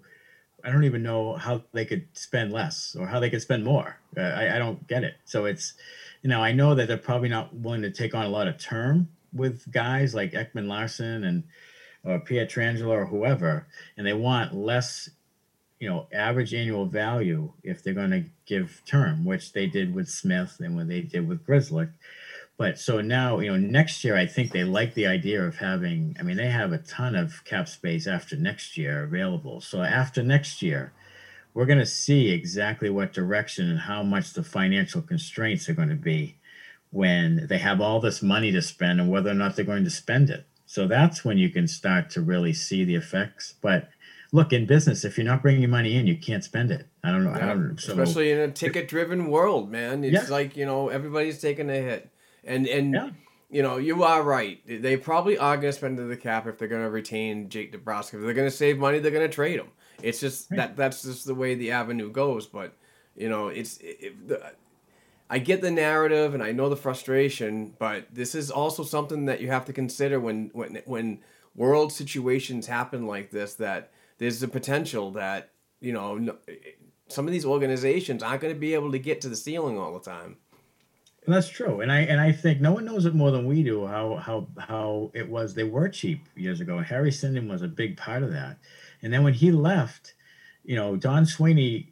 I 0.64 0.72
don't 0.72 0.86
even 0.86 1.04
know 1.04 1.34
how 1.34 1.64
they 1.74 1.86
could 1.86 2.08
spend 2.14 2.54
less 2.54 2.96
or 2.98 3.08
how 3.08 3.20
they 3.20 3.30
could 3.30 3.42
spend 3.42 3.64
more. 3.66 3.98
Uh, 4.16 4.22
I, 4.22 4.56
I 4.56 4.60
don't 4.60 4.88
get 4.88 5.04
it. 5.04 5.16
So 5.26 5.46
it's, 5.46 5.74
you 6.22 6.30
know, 6.30 6.42
I 6.42 6.54
know 6.54 6.74
that 6.76 6.88
they're 6.88 6.98
probably 6.98 7.30
not 7.30 7.54
willing 7.54 7.82
to 7.82 7.92
take 7.92 8.16
on 8.16 8.26
a 8.26 8.30
lot 8.30 8.48
of 8.48 8.58
term 8.58 9.10
with 9.34 9.70
guys 9.72 10.16
like 10.16 10.32
Ekman-Larsson 10.32 11.24
and 11.24 11.44
or 12.06 12.20
Pietrangelo 12.20 12.90
or 12.90 13.06
whoever, 13.06 13.66
and 13.98 14.06
they 14.06 14.14
want 14.14 14.54
less, 14.54 15.10
you 15.80 15.90
know, 15.90 16.08
average 16.14 16.54
annual 16.54 16.86
value 16.86 17.54
if 17.64 17.82
they're 17.82 17.94
going 17.94 18.12
to 18.12 18.26
give 18.46 18.82
term, 18.86 19.24
which 19.24 19.54
they 19.54 19.68
did 19.68 19.94
with 19.96 20.10
Smith 20.10 20.58
and 20.60 20.76
what 20.76 20.88
they 20.88 21.02
did 21.02 21.28
with 21.28 21.46
Grzelcyk. 21.46 21.92
But 22.58 22.78
so 22.80 23.02
now, 23.02 23.40
you 23.40 23.52
know, 23.52 23.58
next 23.58 24.04
year, 24.04 24.16
I 24.16 24.28
think 24.28 24.52
they 24.52 24.64
like 24.64 24.94
the 24.94 25.08
idea 25.08 25.44
of 25.44 25.58
having, 25.58 26.16
I 26.20 26.24
mean, 26.24 26.38
they 26.38 26.50
have 26.50 26.72
a 26.72 26.78
ton 26.78 27.16
of 27.16 27.44
cap 27.46 27.68
space 27.68 28.06
after 28.08 28.36
next 28.36 28.78
year 28.78 29.04
available. 29.04 29.60
So 29.60 29.82
after 29.82 30.22
next 30.22 30.62
year, 30.62 30.94
we're 31.54 31.66
going 31.66 31.80
to 31.80 31.86
see 31.86 32.30
exactly 32.30 32.90
what 32.90 33.14
direction 33.14 33.70
and 33.70 33.80
how 33.80 34.04
much 34.04 34.34
the 34.34 34.44
financial 34.44 35.02
constraints 35.02 35.68
are 35.68 35.74
going 35.74 35.90
to 35.90 35.96
be 35.96 36.38
when 36.92 37.48
they 37.48 37.58
have 37.58 37.82
all 37.82 38.00
this 38.00 38.22
money 38.22 38.52
to 38.52 38.62
spend 38.62 39.02
and 39.02 39.10
whether 39.10 39.32
or 39.32 39.36
not 39.36 39.56
they're 39.56 39.66
going 39.66 39.84
to 39.84 39.90
spend 39.90 40.30
it. 40.30 40.46
So 40.66 40.88
that's 40.88 41.26
when 41.26 41.38
you 41.38 41.50
can 41.50 41.68
start 41.68 42.10
to 42.12 42.22
really 42.22 42.54
see 42.54 42.84
the 42.84 42.96
effects. 42.96 43.56
But 43.62 43.90
look, 44.32 44.54
in 44.54 44.66
business, 44.66 45.04
if 45.04 45.18
you're 45.18 45.26
not 45.26 45.42
bringing 45.42 45.70
money 45.70 45.96
in, 45.96 46.08
you 46.08 46.18
can't 46.18 46.44
spend 46.44 46.72
it. 46.72 46.88
I 47.04 47.12
don't 47.12 47.24
know. 47.24 47.32
I 47.34 47.40
don't, 47.40 47.80
so, 47.80 47.94
Especially 47.94 48.32
in 48.32 48.40
a 48.40 48.52
ticket-driven 48.52 49.28
world, 49.28 49.72
man. 49.72 50.04
It's 50.04 50.30
Yeah. 50.30 50.34
like 50.36 50.56
you 50.56 50.66
know 50.66 50.90
everybody's 50.90 51.40
taking 51.40 51.70
a 51.70 51.76
hit, 51.76 52.10
and 52.44 52.68
and 52.68 52.94
Yeah. 52.94 53.10
you 53.50 53.62
know 53.62 53.78
you 53.78 54.04
are 54.04 54.24
right. 54.24 54.60
They 54.66 54.98
probably 54.98 55.38
are 55.38 55.56
going 55.58 55.72
to 55.72 55.78
spend 55.78 55.98
to 55.98 56.04
the 56.04 56.18
cap 56.18 56.48
if 56.48 56.58
they're 56.58 56.68
going 56.68 56.84
to 56.84 56.90
retain 56.90 57.50
Jake 57.50 57.72
DeBrusk. 57.74 58.14
If 58.14 58.22
they're 58.22 58.34
going 58.34 58.50
to 58.50 58.56
save 58.56 58.78
money, 58.78 59.00
they're 59.00 59.12
going 59.12 59.28
to 59.30 59.34
trade 59.34 59.60
him. 59.60 59.68
It's 60.02 60.20
just 60.20 60.50
Right. 60.52 60.58
that 60.58 60.76
that's 60.78 61.04
just 61.04 61.26
the 61.26 61.36
way 61.36 61.56
the 61.56 61.72
avenue 61.72 62.12
goes. 62.12 62.46
But 62.48 62.74
you 63.16 63.30
know, 63.30 63.48
it's 63.50 63.78
it, 63.82 64.28
the, 64.28 64.54
I 65.30 65.40
get 65.40 65.62
the 65.62 65.72
narrative 65.72 66.34
and 66.34 66.44
I 66.44 66.52
know 66.52 66.70
the 66.70 66.76
frustration, 66.76 67.74
but 67.80 68.08
this 68.14 68.36
is 68.36 68.52
also 68.52 68.84
something 68.84 69.26
that 69.26 69.42
you 69.42 69.48
have 69.50 69.66
to 69.66 69.74
consider 69.74 70.20
when 70.20 70.50
when 70.54 70.82
when 70.86 71.20
world 71.56 71.92
situations 71.94 72.68
happen 72.68 73.08
like 73.08 73.32
this. 73.32 73.56
That 73.56 73.92
there's 74.18 74.40
the 74.40 74.48
potential 74.48 75.12
that 75.12 75.52
you 75.80 75.94
know 75.94 76.38
some 77.08 77.26
of 77.28 77.32
these 77.32 77.46
organizations 77.46 78.24
aren't 78.24 78.42
going 78.42 78.54
to 78.54 78.60
be 78.60 78.74
able 78.74 78.92
to 78.92 79.00
get 79.00 79.22
to 79.22 79.30
the 79.30 79.36
ceiling 79.36 79.78
all 79.78 79.94
the 79.94 80.00
time. 80.10 80.38
That's 81.26 81.48
true, 81.48 81.80
and 81.82 81.92
I 81.92 82.02
and 82.02 82.20
I 82.20 82.34
think 82.34 82.60
no 82.60 82.74
one 82.74 82.84
knows 82.84 83.06
it 83.06 83.16
more 83.16 83.32
than 83.32 83.46
we 83.46 83.64
do. 83.64 83.88
How 83.88 84.18
how 84.18 84.48
how 84.60 85.12
it 85.14 85.30
was. 85.30 85.54
They 85.54 85.64
were 85.64 85.88
cheap 85.88 86.26
years 86.36 86.60
ago, 86.60 86.80
Harry 86.80 87.12
Sinden 87.12 87.48
was 87.50 87.62
a 87.62 87.68
big 87.68 87.96
part 87.96 88.24
of 88.24 88.32
that. 88.34 88.58
And 89.02 89.14
then 89.14 89.24
when 89.24 89.34
he 89.34 89.52
left, 89.52 90.16
you 90.64 90.76
know, 90.76 90.96
Don 90.96 91.26
Sweeney. 91.26 91.90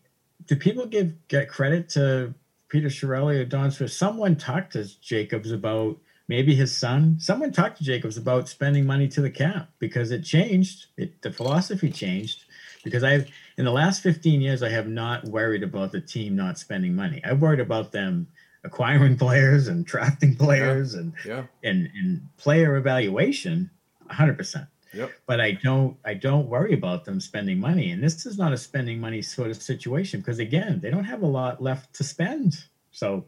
Do 0.48 0.56
people 0.56 0.86
give 0.86 1.14
get 1.28 1.48
credit 1.48 1.88
to 1.90 2.34
Peter 2.68 2.88
Chiarelli 2.90 3.40
or 3.40 3.46
Don 3.46 3.72
Sweeney? 3.72 3.90
Someone 3.90 4.36
talked 4.36 4.74
to 4.74 4.86
Jacobs 5.00 5.52
about 5.52 5.98
maybe 6.28 6.56
his 6.56 6.76
son. 6.76 7.18
Someone 7.20 7.52
talked 7.54 7.78
to 7.78 7.84
Jacobs 7.84 8.18
about 8.18 8.50
spending 8.50 8.86
money 8.86 9.08
to 9.10 9.22
the 9.22 9.30
cap 9.30 9.70
because 9.80 10.12
it 10.12 10.24
changed. 10.24 10.88
It 10.98 11.22
the 11.22 11.32
philosophy 11.32 11.92
changed 11.92 12.46
because 12.84 13.04
I 13.04 13.26
in 13.58 13.66
the 13.66 13.72
last 13.72 14.02
15 14.04 14.42
years 14.42 14.64
I 14.64 14.70
have 14.70 14.88
not 14.88 15.24
worried 15.26 15.64
about 15.64 15.92
the 15.94 16.02
team 16.02 16.36
not 16.36 16.58
spending 16.58 16.96
money. 16.96 17.22
I 17.24 17.34
worried 17.34 17.60
about 17.62 17.92
them 17.94 18.28
acquiring 18.64 19.18
players 19.18 19.68
and 19.68 19.86
drafting 19.86 20.36
players 20.36 20.94
and 20.94 21.14
Yeah. 21.26 21.46
and 21.64 21.90
and 21.96 22.28
player 22.38 22.76
evaluation 22.76 23.70
100%. 24.10 24.68
Yep. 24.94 25.12
But 25.26 25.40
I 25.40 25.52
don't 25.54 25.98
I 26.06 26.14
don't 26.14 26.48
worry 26.48 26.74
about 26.74 27.06
them 27.06 27.20
spending 27.20 27.60
money 27.60 27.92
and 27.92 28.04
this 28.04 28.26
is 28.26 28.38
not 28.38 28.54
a 28.54 28.58
spending 28.58 29.00
money 29.00 29.22
sort 29.22 29.50
of 29.50 29.62
situation 29.62 30.20
because 30.20 30.40
again, 30.40 30.80
they 30.82 30.90
don't 30.92 31.06
have 31.06 31.22
a 31.24 31.28
lot 31.28 31.62
left 31.62 31.94
to 31.96 32.04
spend. 32.04 32.66
So 32.92 33.26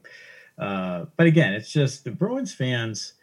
uh 0.58 1.06
but 1.18 1.26
again, 1.28 1.54
it's 1.54 1.72
just 1.72 2.04
the 2.04 2.12
Bruins 2.12 2.54
fans 2.54 3.14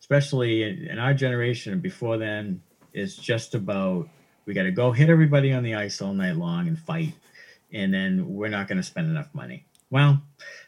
especially 0.00 0.62
in, 0.62 0.86
in 0.88 0.98
our 0.98 1.14
generation 1.14 1.72
and 1.72 1.82
before 1.82 2.18
then 2.18 2.60
is 2.92 3.16
just 3.16 3.54
about 3.54 4.08
we 4.44 4.54
got 4.54 4.62
to 4.64 4.70
go 4.70 4.92
hit 4.92 5.08
everybody 5.10 5.52
on 5.52 5.62
the 5.62 5.74
ice 5.74 6.00
all 6.02 6.12
night 6.12 6.36
long 6.36 6.68
and 6.68 6.78
fight 6.78 7.12
and 7.72 7.92
then 7.92 8.34
we're 8.34 8.48
not 8.48 8.68
going 8.68 8.76
to 8.76 8.82
spend 8.82 9.08
enough 9.10 9.28
money 9.34 9.64
well 9.90 10.20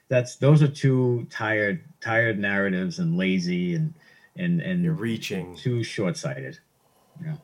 that's 0.09 0.36
those 0.36 0.62
are 0.62 0.68
two 0.68 1.26
tired 1.30 1.82
tired 2.01 2.39
narratives 2.39 2.98
and 2.98 3.16
lazy 3.16 3.74
and 3.74 3.94
and 4.36 4.60
and 4.60 4.82
You're 4.85 4.93
reaching. 4.94 5.56
too 5.56 5.82
short-sighted 5.82 6.59
yeah 7.24 7.35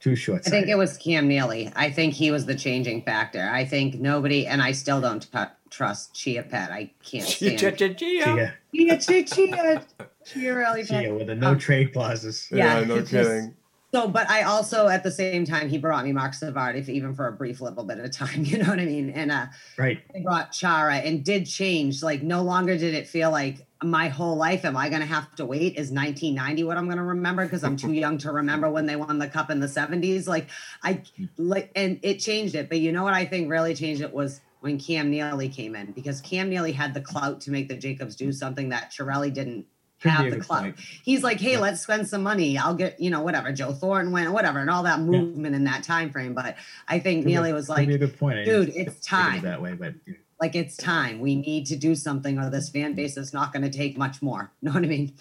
too 0.00 0.16
short-sighted 0.16 0.56
I 0.56 0.60
think 0.60 0.70
it 0.70 0.78
was 0.78 0.96
Cam 0.96 1.28
Neely. 1.28 1.70
I 1.76 1.90
think 1.90 2.14
he 2.14 2.30
was 2.30 2.46
the 2.46 2.54
changing 2.54 3.02
factor. 3.02 3.50
I 3.52 3.66
think 3.66 3.96
nobody, 3.96 4.46
and 4.46 4.62
I 4.62 4.72
still 4.72 4.98
don't 5.00 5.20
t- 5.30 5.38
trust 5.68 6.14
Chia 6.14 6.42
Pet. 6.42 6.70
I 6.72 6.90
can't 7.04 7.22
stand 7.28 7.58
Chia. 7.58 7.72
Chia, 7.72 7.94
Chia, 7.94 8.96
Chia, 8.98 9.24
Chia, 9.26 9.82
Chia, 10.24 10.56
really 10.56 10.84
Pet. 10.84 11.02
Chia 11.02 11.14
with 11.14 11.26
the 11.26 11.34
no 11.34 11.48
Um, 11.50 11.58
trade 11.58 11.92
clauses 11.92 12.48
Yeah, 12.50 12.80
Yeah, 12.80 12.86
no 12.86 12.94
it's 12.96 13.10
just- 13.10 13.28
kidding. 13.28 13.54
So, 13.92 14.06
but 14.06 14.30
I 14.30 14.42
also, 14.42 14.86
at 14.86 15.02
the 15.02 15.10
same 15.10 15.44
time, 15.44 15.68
he 15.68 15.76
brought 15.76 16.04
me 16.04 16.12
Marc 16.12 16.34
Savard, 16.34 16.76
if 16.76 16.88
even 16.88 17.14
for 17.14 17.26
a 17.26 17.32
brief 17.32 17.60
little 17.60 17.84
bit 17.84 17.98
of 17.98 18.10
time, 18.12 18.44
you 18.44 18.58
know 18.58 18.68
what 18.68 18.78
I 18.78 18.84
mean? 18.84 19.10
And 19.10 19.32
uh, 19.32 19.46
right 19.76 20.00
I 20.14 20.20
brought 20.20 20.52
Chara 20.52 20.96
and 20.96 21.24
did 21.24 21.46
change. 21.46 22.02
Like, 22.02 22.22
no 22.22 22.42
longer 22.42 22.76
did 22.76 22.94
it 22.94 23.08
feel 23.08 23.30
like 23.30 23.66
my 23.82 24.08
whole 24.08 24.36
life, 24.36 24.64
am 24.64 24.76
I 24.76 24.90
going 24.90 25.00
to 25.00 25.06
have 25.06 25.34
to 25.36 25.46
wait? 25.46 25.76
Is 25.76 25.90
1990 25.90 26.64
what 26.64 26.76
I'm 26.76 26.84
going 26.84 26.98
to 26.98 27.02
remember? 27.02 27.44
Because 27.44 27.64
I'm 27.64 27.76
too 27.76 27.92
young 27.92 28.18
to 28.18 28.30
remember 28.30 28.70
when 28.70 28.86
they 28.86 28.96
won 28.96 29.18
the 29.18 29.28
cup 29.28 29.50
in 29.50 29.58
the 29.58 29.66
70s. 29.66 30.28
Like, 30.28 30.48
I 30.84 31.02
like, 31.36 31.72
and 31.74 31.98
it 32.02 32.18
changed 32.18 32.54
it. 32.54 32.68
But 32.68 32.78
you 32.78 32.92
know 32.92 33.02
what 33.02 33.14
I 33.14 33.24
think 33.24 33.50
really 33.50 33.74
changed 33.74 34.02
it 34.02 34.12
was 34.12 34.40
when 34.60 34.78
Cam 34.78 35.10
Neely 35.10 35.48
came 35.48 35.74
in 35.74 35.92
because 35.92 36.20
Cam 36.20 36.50
Neely 36.50 36.72
had 36.72 36.94
the 36.94 37.00
clout 37.00 37.40
to 37.42 37.50
make 37.50 37.68
the 37.68 37.76
Jacobs 37.76 38.14
do 38.14 38.30
something 38.30 38.68
that 38.68 38.92
Chiarelli 38.92 39.32
didn't 39.32 39.66
have 40.08 40.30
the 40.30 40.40
club. 40.40 40.62
point. 40.62 40.76
He's 41.04 41.22
like, 41.22 41.40
hey, 41.40 41.58
let's 41.58 41.82
spend 41.82 42.08
some 42.08 42.22
money. 42.22 42.56
I'll 42.56 42.74
get, 42.74 42.98
you 42.98 43.10
know, 43.10 43.20
whatever. 43.20 43.52
Joe 43.52 43.72
Thornton 43.72 44.12
went, 44.12 44.32
whatever, 44.32 44.58
and 44.58 44.70
all 44.70 44.82
that 44.84 45.00
movement 45.00 45.54
in 45.54 45.64
that 45.64 45.82
time 45.82 46.10
frame. 46.10 46.34
But 46.34 46.56
I 46.88 46.98
think 46.98 47.24
Could 47.24 47.32
Neely 47.32 47.52
was 47.52 47.68
like, 47.68 47.88
a 47.88 47.98
good 47.98 48.18
point 48.18 48.44
dude, 48.44 48.68
it's 48.68 48.74
think 48.74 48.88
of 48.88 48.94
it 48.94 49.02
time. 49.02 49.42
that 49.42 49.60
way 49.60 49.74
but 49.74 49.94
like 50.40 50.56
it's 50.56 50.76
time. 50.76 51.20
We 51.20 51.36
need 51.36 51.66
to 51.66 51.76
do 51.76 51.94
something, 51.94 52.38
or 52.38 52.50
this 52.50 52.70
fan 52.70 52.94
base 52.94 53.16
is 53.16 53.32
not 53.32 53.52
going 53.52 53.62
to 53.62 53.70
take 53.70 53.96
much 53.98 54.22
more. 54.22 54.50
You 54.62 54.66
Know 54.70 54.74
what 54.74 54.84
I 54.84 54.86
mean? 54.86 55.12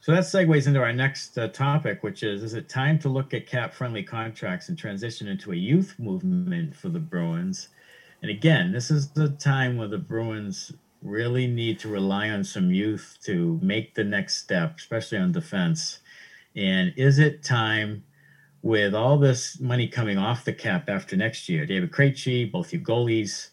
So 0.00 0.12
that 0.12 0.24
segues 0.24 0.66
into 0.66 0.80
our 0.80 0.92
next 0.92 1.36
uh, 1.38 1.48
topic, 1.48 2.02
which 2.02 2.22
is: 2.22 2.42
Is 2.42 2.54
it 2.54 2.68
time 2.68 2.98
to 3.00 3.08
look 3.08 3.34
at 3.34 3.46
cap-friendly 3.46 4.04
contracts 4.04 4.68
and 4.68 4.78
transition 4.78 5.26
into 5.26 5.52
a 5.52 5.56
youth 5.56 5.94
movement 5.98 6.76
for 6.76 6.88
the 6.88 6.98
Bruins? 6.98 7.68
And 8.20 8.30
again, 8.30 8.72
this 8.72 8.90
is 8.90 9.10
the 9.10 9.30
time 9.30 9.76
where 9.76 9.88
the 9.88 9.98
Bruins 9.98 10.72
really 11.02 11.46
need 11.46 11.78
to 11.80 11.88
rely 11.88 12.30
on 12.30 12.44
some 12.44 12.70
youth 12.70 13.18
to 13.24 13.58
make 13.62 13.94
the 13.94 14.04
next 14.04 14.38
step, 14.38 14.78
especially 14.78 15.18
on 15.18 15.32
defense. 15.32 16.00
And 16.56 16.92
is 16.96 17.18
it 17.18 17.42
time, 17.42 18.04
with 18.62 18.94
all 18.94 19.18
this 19.18 19.60
money 19.60 19.86
coming 19.86 20.18
off 20.18 20.44
the 20.44 20.52
cap 20.52 20.88
after 20.88 21.16
next 21.16 21.48
year, 21.48 21.64
David 21.64 21.92
Krejci, 21.92 22.50
both 22.50 22.72
your 22.72 22.82
goalies, 22.82 23.50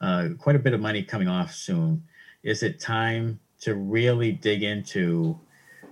uh, 0.00 0.28
quite 0.38 0.56
a 0.56 0.58
bit 0.58 0.74
of 0.74 0.80
money 0.80 1.02
coming 1.02 1.28
off 1.28 1.54
soon. 1.54 2.04
Is 2.42 2.62
it 2.62 2.80
time 2.80 3.40
to 3.60 3.74
really 3.74 4.32
dig 4.32 4.62
into, 4.62 5.38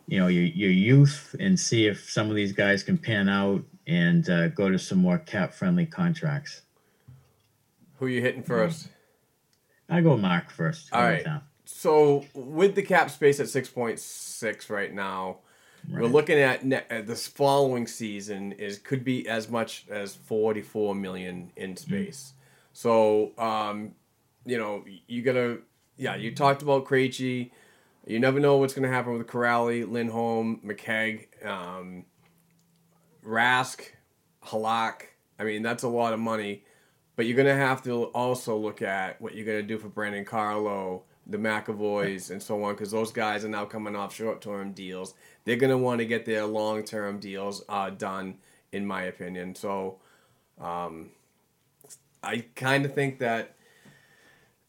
you 0.07 0.19
know, 0.19 0.27
your, 0.27 0.45
your 0.45 0.71
youth 0.71 1.35
and 1.41 1.59
see 1.59 1.87
if 1.87 2.11
some 2.11 2.29
of 2.29 2.37
these 2.37 2.53
guys 2.53 2.83
can 2.83 2.99
pan 2.99 3.29
out 3.29 3.63
and 3.87 4.29
uh, 4.29 4.49
go 4.49 4.69
to 4.69 4.79
some 4.79 4.99
more 4.99 5.19
cap-friendly 5.19 5.87
contracts? 5.87 6.63
Who 7.97 8.07
are 8.07 8.11
you 8.11 8.21
hitting 8.21 8.43
first? 8.43 8.89
I 9.91 10.01
go 10.01 10.17
Mark 10.17 10.51
first. 10.51 10.89
All 10.93 11.03
right. 11.03 11.27
So 11.65 12.25
with 12.35 12.75
the 12.75 12.83
cap 12.83 13.11
space 13.11 13.41
at 13.41 13.49
six 13.49 13.69
point 13.69 13.99
six 13.99 14.71
right 14.71 14.93
now, 14.93 15.39
we're 15.89 16.07
looking 16.07 16.39
at, 16.39 16.65
ne- 16.65 16.85
at 16.91 17.07
this 17.07 17.27
following 17.27 17.87
season 17.87 18.53
is 18.53 18.79
could 18.79 19.05
be 19.05 19.27
as 19.29 19.49
much 19.49 19.87
as 19.91 20.15
forty 20.15 20.63
four 20.63 20.95
million 20.95 21.51
in 21.57 21.77
space. 21.77 22.35
So 22.73 23.33
um, 23.39 23.93
you 24.45 24.59
know 24.59 24.85
you 25.07 25.23
gotta 25.23 25.59
yeah 25.97 26.17
you 26.17 26.35
talked 26.35 26.63
about 26.63 26.85
Krejci. 26.85 27.51
You 28.07 28.19
never 28.19 28.41
know 28.41 28.57
what's 28.57 28.75
gonna 28.75 28.89
happen 28.89 29.17
with 29.17 29.27
Kuraly, 29.27 29.89
Lindholm, 29.89 30.61
McKegg, 30.65 31.45
um, 31.45 32.05
Rask, 33.25 33.83
Halak. 34.45 35.03
I 35.39 35.45
mean 35.45 35.63
that's 35.63 35.83
a 35.83 35.89
lot 35.89 36.13
of 36.13 36.21
money. 36.21 36.65
But 37.21 37.27
you're 37.27 37.37
gonna 37.37 37.55
have 37.55 37.83
to 37.83 38.05
also 38.15 38.57
look 38.57 38.81
at 38.81 39.21
what 39.21 39.35
you're 39.35 39.45
gonna 39.45 39.63
do 39.63 39.77
for 39.77 39.91
Brandon 39.91 40.25
Carlo, 40.25 41.03
the 41.27 41.37
McAvoys, 41.37 42.31
and 42.31 42.43
so 42.43 42.65
on, 42.65 42.73
because 42.73 42.91
those 42.91 43.13
guys 43.13 43.45
are 43.45 43.49
now 43.51 43.67
coming 43.67 43.95
off 43.95 44.15
short-term 44.15 44.73
deals. 44.73 45.13
They're 45.45 45.57
gonna 45.57 45.77
want 45.77 45.99
to 45.99 46.07
get 46.07 46.25
their 46.25 46.47
long-term 46.47 47.19
deals 47.19 47.63
uh, 47.69 47.91
done, 47.91 48.39
in 48.73 48.87
my 48.87 49.03
opinion. 49.03 49.55
So, 49.55 49.99
um, 50.59 51.11
I 52.23 52.47
kind 52.55 52.87
of 52.87 52.95
think 52.95 53.19
that 53.19 53.55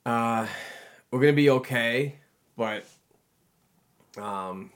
uh, 0.06 0.46
we're 1.10 1.22
gonna 1.22 1.32
be 1.32 1.52
okay, 1.52 2.18
but 2.58 2.84
um, 4.18 4.74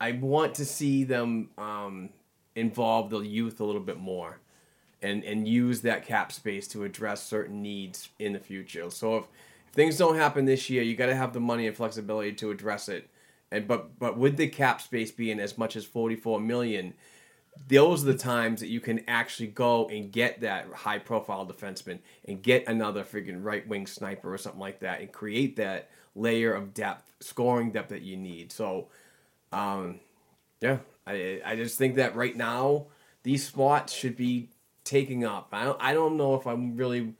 I 0.00 0.12
want 0.12 0.54
to 0.54 0.64
see 0.64 1.02
them 1.02 1.50
um, 1.58 2.10
involve 2.54 3.10
the 3.10 3.18
youth 3.18 3.58
a 3.58 3.64
little 3.64 3.82
bit 3.82 3.98
more 3.98 4.38
and 5.02 5.24
and 5.24 5.46
use 5.46 5.82
that 5.82 6.06
cap 6.06 6.32
space 6.32 6.66
to 6.68 6.84
address 6.84 7.22
certain 7.22 7.62
needs 7.62 8.08
in 8.18 8.32
the 8.32 8.38
future. 8.38 8.90
So 8.90 9.18
if, 9.18 9.24
if 9.66 9.72
things 9.72 9.96
don't 9.96 10.16
happen 10.16 10.44
this 10.44 10.68
year, 10.68 10.82
you 10.82 10.96
got 10.96 11.06
to 11.06 11.14
have 11.14 11.32
the 11.32 11.40
money 11.40 11.66
and 11.66 11.76
flexibility 11.76 12.32
to 12.34 12.50
address 12.50 12.88
it. 12.88 13.08
And 13.50 13.66
but 13.66 13.98
but 13.98 14.18
with 14.18 14.36
the 14.36 14.48
cap 14.48 14.80
space 14.80 15.10
being 15.10 15.40
as 15.40 15.56
much 15.56 15.76
as 15.76 15.84
44 15.84 16.40
million, 16.40 16.94
those 17.66 18.02
are 18.02 18.12
the 18.12 18.18
times 18.18 18.60
that 18.60 18.68
you 18.68 18.80
can 18.80 19.00
actually 19.08 19.48
go 19.48 19.88
and 19.88 20.12
get 20.12 20.40
that 20.42 20.72
high 20.72 20.98
profile 20.98 21.46
defenseman 21.46 21.98
and 22.26 22.42
get 22.42 22.68
another 22.68 23.04
freaking 23.04 23.44
right 23.44 23.66
wing 23.66 23.86
sniper 23.86 24.32
or 24.32 24.38
something 24.38 24.60
like 24.60 24.80
that 24.80 25.00
and 25.00 25.12
create 25.12 25.56
that 25.56 25.90
layer 26.14 26.52
of 26.52 26.74
depth, 26.74 27.10
scoring 27.20 27.70
depth 27.70 27.88
that 27.88 28.02
you 28.02 28.16
need. 28.16 28.52
So 28.52 28.88
um 29.52 30.00
yeah, 30.60 30.78
I 31.06 31.40
I 31.44 31.56
just 31.56 31.78
think 31.78 31.96
that 31.96 32.16
right 32.16 32.36
now 32.36 32.86
these 33.22 33.46
spots 33.46 33.92
should 33.92 34.16
be 34.16 34.50
taking 34.88 35.24
up. 35.24 35.48
I 35.52 35.64
don't 35.64 35.80
I 35.80 35.94
don't 35.94 36.16
know 36.16 36.34
if 36.34 36.46
I'm 36.46 36.76
really 36.76 37.14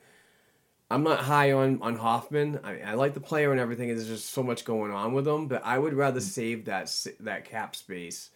I'm 0.91 1.03
not 1.03 1.21
high 1.21 1.53
on 1.53 1.81
on 1.83 1.97
Hoffman. 1.97 2.61
I, 2.65 2.81
I 2.81 2.95
like 2.95 3.15
the 3.15 3.21
player 3.21 3.53
and 3.53 3.61
everything. 3.61 3.89
There's 3.89 4.09
just 4.09 4.31
so 4.31 4.43
much 4.43 4.65
going 4.65 4.91
on 4.91 5.13
with 5.13 5.29
him, 5.29 5.47
but 5.47 5.65
I 5.65 5.79
would 5.79 5.95
rather 5.95 6.21
save 6.21 6.65
that 6.65 6.95
that 7.21 7.45
cap 7.45 7.77
space 7.77 8.31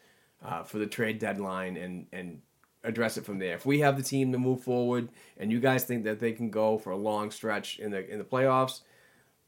uh, 0.45 0.63
for 0.63 0.79
the 0.79 0.87
trade 0.87 1.19
deadline 1.19 1.77
and 1.77 2.07
and 2.13 2.43
address 2.85 3.17
it 3.17 3.25
from 3.25 3.39
there. 3.39 3.55
If 3.55 3.65
we 3.65 3.81
have 3.81 3.97
the 3.97 4.03
team 4.03 4.33
to 4.33 4.39
move 4.39 4.63
forward, 4.63 5.09
and 5.39 5.51
you 5.51 5.61
guys 5.61 5.85
think 5.85 6.05
that 6.05 6.21
they 6.21 6.33
can 6.33 6.51
go 6.51 6.79
for 6.79 6.91
a 6.91 6.97
long 6.97 7.31
stretch 7.31 7.79
in 7.79 7.91
the 7.91 8.09
in 8.09 8.19
the 8.19 8.25
playoffs, 8.25 8.81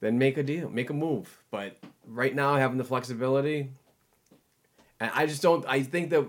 then 0.01 0.19
make 0.19 0.39
a 0.39 0.43
deal, 0.43 0.70
make 0.70 0.90
a 0.90 0.94
move. 0.94 1.43
But 1.51 1.77
right 2.06 2.35
now, 2.35 2.56
having 2.56 2.78
the 2.78 2.85
flexibility, 2.85 3.70
and 4.98 5.11
I 5.15 5.27
just 5.27 5.43
don't. 5.43 5.65
I 5.69 5.82
think 5.82 6.11
that 6.11 6.27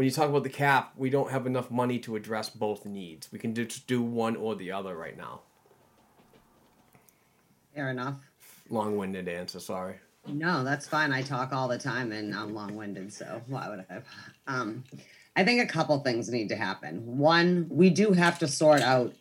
when 0.00 0.06
you 0.06 0.10
talk 0.10 0.30
about 0.30 0.44
the 0.44 0.48
cap, 0.48 0.94
we 0.96 1.10
don't 1.10 1.30
have 1.30 1.46
enough 1.46 1.70
money 1.70 1.98
to 1.98 2.16
address 2.16 2.48
both 2.48 2.86
needs. 2.86 3.30
We 3.30 3.38
can 3.38 3.54
just 3.54 3.86
do 3.86 4.00
one 4.00 4.34
or 4.34 4.54
the 4.56 4.72
other 4.72 4.96
right 4.96 5.14
now. 5.14 5.42
Fair 7.74 7.90
enough. 7.90 8.14
Long-winded 8.70 9.28
answer. 9.28 9.60
Sorry. 9.60 9.96
No, 10.26 10.64
that's 10.64 10.88
fine. 10.88 11.12
I 11.12 11.20
talk 11.20 11.52
all 11.52 11.68
the 11.68 11.76
time 11.76 12.12
and 12.12 12.34
I'm 12.34 12.54
long 12.54 12.76
winded, 12.76 13.12
so 13.12 13.42
why 13.46 13.68
would 13.68 13.84
I? 13.90 14.00
Um, 14.46 14.84
I 15.36 15.44
think 15.44 15.60
a 15.60 15.70
couple 15.70 15.98
things 15.98 16.30
need 16.30 16.48
to 16.48 16.56
happen. 16.56 17.18
One, 17.18 17.66
we 17.68 17.90
do 17.90 18.12
have 18.12 18.38
to 18.38 18.48
sort 18.48 18.80
out, 18.80 19.12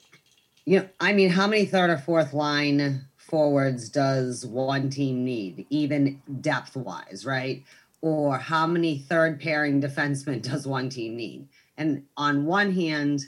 you 0.64 0.80
know, 0.80 0.89
I 1.01 1.11
mean, 1.11 1.30
how 1.30 1.45
many 1.45 1.65
third 1.65 1.89
or 1.89 1.97
fourth 1.97 2.31
line 2.34 3.03
forwards 3.18 3.89
does 3.89 4.45
one 4.45 4.89
team 4.89 5.26
need, 5.26 5.65
even 5.69 6.22
depth 6.39 6.77
wise, 6.77 7.26
right? 7.26 7.65
Or 8.01 8.38
how 8.38 8.65
many 8.65 8.99
third 8.99 9.39
pairing 9.39 9.81
defensemen 9.81 10.41
does 10.41 10.65
one 10.65 10.89
team 10.89 11.15
need? 11.15 11.49
And 11.77 12.03
on 12.17 12.45
one 12.45 12.73
hand, 12.73 13.21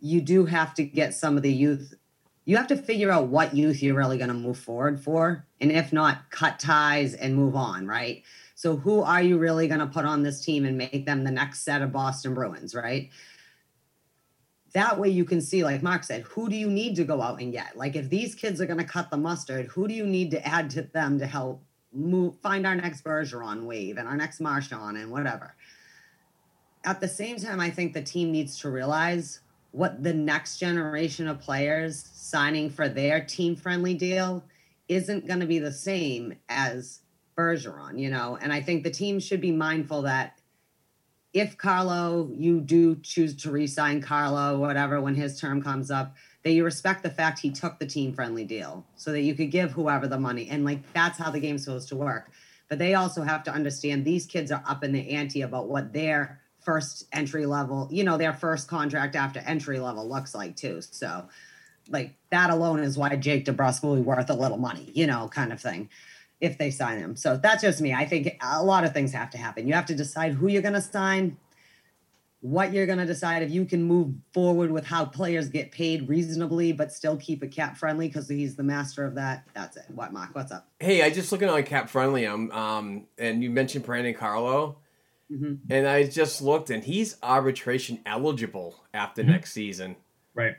you 0.00 0.20
do 0.20 0.46
have 0.46 0.74
to 0.74 0.84
get 0.84 1.14
some 1.14 1.36
of 1.36 1.42
the 1.42 1.52
youth. 1.52 1.94
You 2.44 2.56
have 2.56 2.66
to 2.68 2.76
figure 2.76 3.10
out 3.10 3.28
what 3.28 3.54
youth 3.54 3.82
you're 3.82 3.96
really 3.96 4.18
going 4.18 4.28
to 4.28 4.34
move 4.34 4.58
forward 4.58 5.00
for. 5.00 5.46
And 5.60 5.72
if 5.72 5.92
not, 5.92 6.30
cut 6.30 6.58
ties 6.58 7.14
and 7.14 7.34
move 7.34 7.56
on, 7.56 7.86
right? 7.86 8.22
So, 8.54 8.76
who 8.76 9.02
are 9.02 9.22
you 9.22 9.38
really 9.38 9.66
going 9.66 9.80
to 9.80 9.86
put 9.86 10.04
on 10.04 10.22
this 10.22 10.44
team 10.44 10.64
and 10.64 10.76
make 10.76 11.06
them 11.06 11.24
the 11.24 11.30
next 11.30 11.64
set 11.64 11.82
of 11.82 11.92
Boston 11.92 12.34
Bruins, 12.34 12.74
right? 12.74 13.10
that 14.74 14.98
way 14.98 15.08
you 15.08 15.24
can 15.24 15.40
see 15.40 15.64
like 15.64 15.82
mark 15.82 16.04
said 16.04 16.22
who 16.22 16.48
do 16.48 16.56
you 16.56 16.68
need 16.68 16.94
to 16.96 17.04
go 17.04 17.22
out 17.22 17.40
and 17.40 17.52
get 17.52 17.76
like 17.76 17.96
if 17.96 18.10
these 18.10 18.34
kids 18.34 18.60
are 18.60 18.66
going 18.66 18.78
to 18.78 18.84
cut 18.84 19.08
the 19.08 19.16
mustard 19.16 19.66
who 19.66 19.88
do 19.88 19.94
you 19.94 20.06
need 20.06 20.30
to 20.30 20.46
add 20.46 20.68
to 20.68 20.82
them 20.82 21.18
to 21.18 21.26
help 21.26 21.64
move 21.94 22.36
find 22.42 22.66
our 22.66 22.74
next 22.74 23.04
bergeron 23.04 23.64
wave 23.64 23.96
and 23.98 24.08
our 24.08 24.16
next 24.16 24.40
marchand 24.40 24.96
and 24.96 25.10
whatever. 25.10 25.54
At 26.84 27.00
the 27.00 27.08
same 27.08 27.36
time 27.36 27.60
i 27.60 27.70
think 27.70 27.94
the 27.94 28.02
team 28.02 28.32
needs 28.32 28.58
to 28.60 28.70
realize 28.70 29.40
what 29.70 30.02
the 30.02 30.14
next 30.14 30.58
generation 30.58 31.26
of 31.26 31.40
players 31.40 32.08
signing 32.14 32.70
for 32.70 32.88
their 32.88 33.24
team 33.24 33.56
friendly 33.56 33.94
deal 33.94 34.44
isn't 34.88 35.26
going 35.26 35.40
to 35.40 35.46
be 35.46 35.58
the 35.58 35.72
same 35.72 36.34
as 36.48 37.00
bergeron 37.36 37.98
you 37.98 38.10
know? 38.10 38.38
And 38.40 38.52
i 38.52 38.60
think 38.60 38.84
the 38.84 38.90
team 38.90 39.20
should 39.20 39.40
be 39.40 39.52
mindful 39.52 40.02
that 40.02 40.38
if 41.34 41.58
Carlo, 41.58 42.30
you 42.32 42.60
do 42.60 42.94
choose 43.02 43.34
to 43.42 43.50
re-sign 43.50 44.00
Carlo, 44.00 44.56
whatever, 44.56 45.00
when 45.00 45.16
his 45.16 45.38
term 45.38 45.60
comes 45.60 45.90
up, 45.90 46.14
that 46.44 46.52
you 46.52 46.62
respect 46.62 47.02
the 47.02 47.10
fact 47.10 47.38
he 47.38 47.50
took 47.50 47.78
the 47.78 47.86
team 47.86 48.12
friendly 48.12 48.44
deal 48.44 48.84
so 48.96 49.10
that 49.12 49.22
you 49.22 49.34
could 49.34 49.50
give 49.50 49.72
whoever 49.72 50.06
the 50.06 50.18
money. 50.18 50.48
And 50.50 50.64
like 50.64 50.92
that's 50.92 51.18
how 51.18 51.30
the 51.30 51.40
game's 51.40 51.64
supposed 51.64 51.88
to 51.88 51.96
work. 51.96 52.30
But 52.68 52.78
they 52.78 52.94
also 52.94 53.22
have 53.22 53.42
to 53.44 53.52
understand 53.52 54.04
these 54.04 54.26
kids 54.26 54.52
are 54.52 54.62
up 54.66 54.84
in 54.84 54.92
the 54.92 55.10
ante 55.10 55.42
about 55.42 55.68
what 55.68 55.92
their 55.92 56.40
first 56.60 57.06
entry 57.12 57.46
level, 57.46 57.88
you 57.90 58.04
know, 58.04 58.16
their 58.16 58.32
first 58.32 58.68
contract 58.68 59.16
after 59.16 59.40
entry 59.40 59.78
level 59.78 60.08
looks 60.08 60.34
like 60.34 60.56
too. 60.56 60.80
So 60.80 61.28
like 61.88 62.14
that 62.30 62.50
alone 62.50 62.80
is 62.80 62.96
why 62.96 63.16
Jake 63.16 63.44
DeBrusk 63.46 63.82
will 63.82 63.96
be 63.96 64.02
worth 64.02 64.30
a 64.30 64.34
little 64.34 64.58
money, 64.58 64.90
you 64.94 65.06
know, 65.06 65.28
kind 65.28 65.52
of 65.52 65.60
thing 65.60 65.88
if 66.40 66.58
they 66.58 66.70
sign 66.70 66.98
him. 66.98 67.16
So 67.16 67.36
that's 67.36 67.62
just 67.62 67.80
me. 67.80 67.94
I 67.94 68.04
think 68.04 68.36
a 68.42 68.62
lot 68.62 68.84
of 68.84 68.92
things 68.92 69.12
have 69.12 69.30
to 69.30 69.38
happen. 69.38 69.66
You 69.66 69.74
have 69.74 69.86
to 69.86 69.94
decide 69.94 70.32
who 70.32 70.48
you're 70.48 70.62
going 70.62 70.74
to 70.74 70.80
sign, 70.80 71.36
what 72.44 72.74
you're 72.74 72.84
going 72.84 72.98
to 72.98 73.06
decide 73.06 73.42
if 73.42 73.50
you 73.50 73.64
can 73.64 73.82
move 73.82 74.12
forward 74.34 74.70
with 74.70 74.84
how 74.84 75.02
players 75.02 75.48
get 75.48 75.70
paid 75.70 76.06
reasonably, 76.10 76.74
but 76.74 76.92
still 76.92 77.16
keep 77.16 77.42
it 77.42 77.48
cap 77.48 77.74
friendly 77.74 78.06
because 78.06 78.28
he's 78.28 78.54
the 78.54 78.62
master 78.62 79.06
of 79.06 79.14
that. 79.14 79.44
That's 79.54 79.78
it. 79.78 79.86
What, 79.88 80.12
Mark? 80.12 80.34
What's 80.34 80.52
up? 80.52 80.68
Hey, 80.78 81.00
I 81.00 81.08
just 81.08 81.32
looking 81.32 81.48
on 81.48 81.62
cap 81.62 81.88
friendly. 81.88 82.26
Um, 82.26 82.50
um, 82.50 83.06
and 83.16 83.42
you 83.42 83.48
mentioned 83.48 83.86
Brandon 83.86 84.12
Carlo, 84.12 84.76
mm-hmm. 85.32 85.54
and 85.70 85.88
I 85.88 86.04
just 86.04 86.42
looked, 86.42 86.68
and 86.68 86.84
he's 86.84 87.16
arbitration 87.22 88.00
eligible 88.04 88.78
after 88.92 89.22
mm-hmm. 89.22 89.30
next 89.30 89.54
season. 89.54 89.96
Right. 90.34 90.56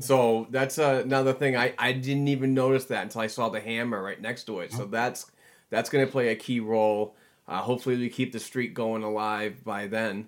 So 0.00 0.48
that's 0.50 0.78
another 0.78 1.32
thing. 1.32 1.56
I, 1.56 1.74
I 1.78 1.92
didn't 1.92 2.26
even 2.26 2.54
notice 2.54 2.86
that 2.86 3.04
until 3.04 3.20
I 3.20 3.28
saw 3.28 3.50
the 3.50 3.60
hammer 3.60 4.02
right 4.02 4.20
next 4.20 4.44
to 4.46 4.58
it. 4.58 4.72
So 4.72 4.86
that's 4.86 5.30
that's 5.70 5.90
going 5.90 6.04
to 6.04 6.10
play 6.10 6.30
a 6.30 6.34
key 6.34 6.58
role. 6.58 7.14
Uh, 7.46 7.58
hopefully, 7.58 7.96
we 7.96 8.08
keep 8.08 8.32
the 8.32 8.40
streak 8.40 8.74
going 8.74 9.04
alive 9.04 9.62
by 9.62 9.86
then. 9.86 10.26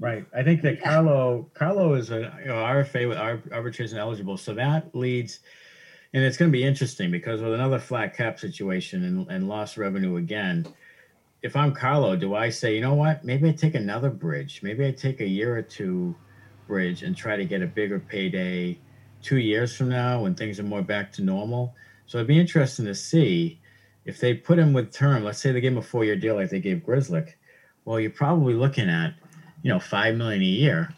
Right. 0.00 0.24
I 0.34 0.42
think 0.42 0.62
that 0.62 0.82
Carlo 0.82 1.50
Carlo 1.54 1.94
is 1.94 2.10
a 2.10 2.38
you 2.40 2.48
know, 2.48 2.54
RFA 2.54 3.08
with 3.08 3.18
arbitration 3.52 3.98
eligible, 3.98 4.36
so 4.36 4.54
that 4.54 4.94
leads, 4.94 5.40
and 6.12 6.24
it's 6.24 6.36
going 6.36 6.50
to 6.50 6.56
be 6.56 6.64
interesting 6.64 7.10
because 7.10 7.40
with 7.40 7.54
another 7.54 7.78
flat 7.78 8.16
cap 8.16 8.38
situation 8.38 9.04
and, 9.04 9.30
and 9.30 9.48
lost 9.48 9.76
revenue 9.76 10.16
again. 10.16 10.66
If 11.42 11.54
I'm 11.54 11.72
Carlo, 11.72 12.16
do 12.16 12.34
I 12.34 12.48
say, 12.48 12.74
you 12.74 12.80
know 12.80 12.94
what? 12.94 13.24
Maybe 13.24 13.48
I 13.48 13.52
take 13.52 13.74
another 13.74 14.10
bridge. 14.10 14.60
Maybe 14.62 14.86
I 14.86 14.90
take 14.90 15.20
a 15.20 15.28
year 15.28 15.56
or 15.56 15.62
two 15.62 16.16
bridge 16.66 17.02
and 17.02 17.16
try 17.16 17.36
to 17.36 17.44
get 17.44 17.62
a 17.62 17.66
bigger 17.66 18.00
payday 18.00 18.78
two 19.22 19.38
years 19.38 19.76
from 19.76 19.88
now 19.88 20.22
when 20.22 20.34
things 20.34 20.58
are 20.58 20.64
more 20.64 20.82
back 20.82 21.12
to 21.12 21.22
normal. 21.22 21.74
So 22.06 22.18
it'd 22.18 22.28
be 22.28 22.38
interesting 22.38 22.84
to 22.86 22.94
see 22.94 23.60
if 24.04 24.20
they 24.20 24.34
put 24.34 24.58
him 24.58 24.72
with 24.72 24.92
term. 24.92 25.24
Let's 25.24 25.40
say 25.40 25.52
they 25.52 25.60
gave 25.60 25.72
him 25.72 25.78
a 25.78 25.82
four-year 25.82 26.16
deal 26.16 26.36
like 26.36 26.50
they 26.50 26.60
gave 26.60 26.78
Grzelcyk. 26.78 27.34
Well, 27.86 27.98
you're 27.98 28.10
probably 28.10 28.52
looking 28.52 28.90
at, 28.90 29.14
you 29.62 29.72
know, 29.72 29.80
five 29.80 30.16
million 30.16 30.42
a 30.42 30.44
year. 30.44 30.90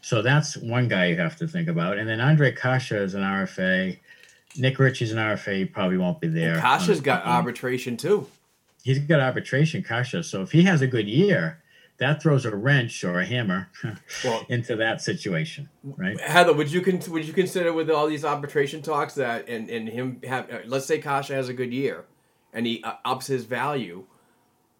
So 0.00 0.22
that's 0.22 0.56
one 0.56 0.88
guy 0.88 1.06
you 1.06 1.16
have 1.16 1.36
to 1.36 1.46
think 1.46 1.68
about. 1.68 1.98
And 1.98 2.08
then 2.08 2.20
Ondrej 2.20 2.58
Kase 2.58 2.92
is 2.92 3.14
an 3.14 3.20
RFA. 3.20 3.98
Nick 4.56 4.78
Ritchie's 4.78 5.12
an 5.12 5.18
RFA. 5.18 5.58
He 5.58 5.64
probably 5.66 5.98
won't 5.98 6.20
be 6.20 6.28
there. 6.28 6.58
Kase's 6.58 7.02
got 7.02 7.26
arbitration 7.26 7.98
too. 7.98 8.26
He's 8.82 8.98
got 9.00 9.20
arbitration, 9.20 9.82
Kase. 9.82 10.26
So 10.26 10.40
if 10.40 10.52
he 10.52 10.62
has 10.62 10.80
a 10.80 10.86
good 10.86 11.06
year, 11.06 11.60
that 12.00 12.22
throws 12.22 12.46
a 12.46 12.56
wrench 12.56 13.04
or 13.04 13.20
a 13.20 13.26
hammer 13.26 13.68
well, 14.24 14.46
into 14.48 14.74
that 14.76 15.02
situation, 15.02 15.68
right? 15.84 16.18
Heather, 16.18 16.54
would 16.54 16.72
you 16.72 16.80
con- 16.80 17.02
would 17.08 17.26
you 17.26 17.34
consider 17.34 17.74
with 17.74 17.90
all 17.90 18.06
these 18.06 18.24
arbitration 18.24 18.80
talks 18.80 19.14
that 19.14 19.48
and, 19.48 19.68
and 19.68 19.86
him 19.86 20.20
have 20.24 20.50
uh, 20.50 20.58
let's 20.64 20.86
say 20.86 20.98
Kase 20.98 21.28
has 21.28 21.50
a 21.50 21.52
good 21.52 21.72
year 21.74 22.06
and 22.54 22.66
he 22.66 22.82
uh, 22.82 22.94
ups 23.04 23.26
his 23.26 23.44
value, 23.44 24.04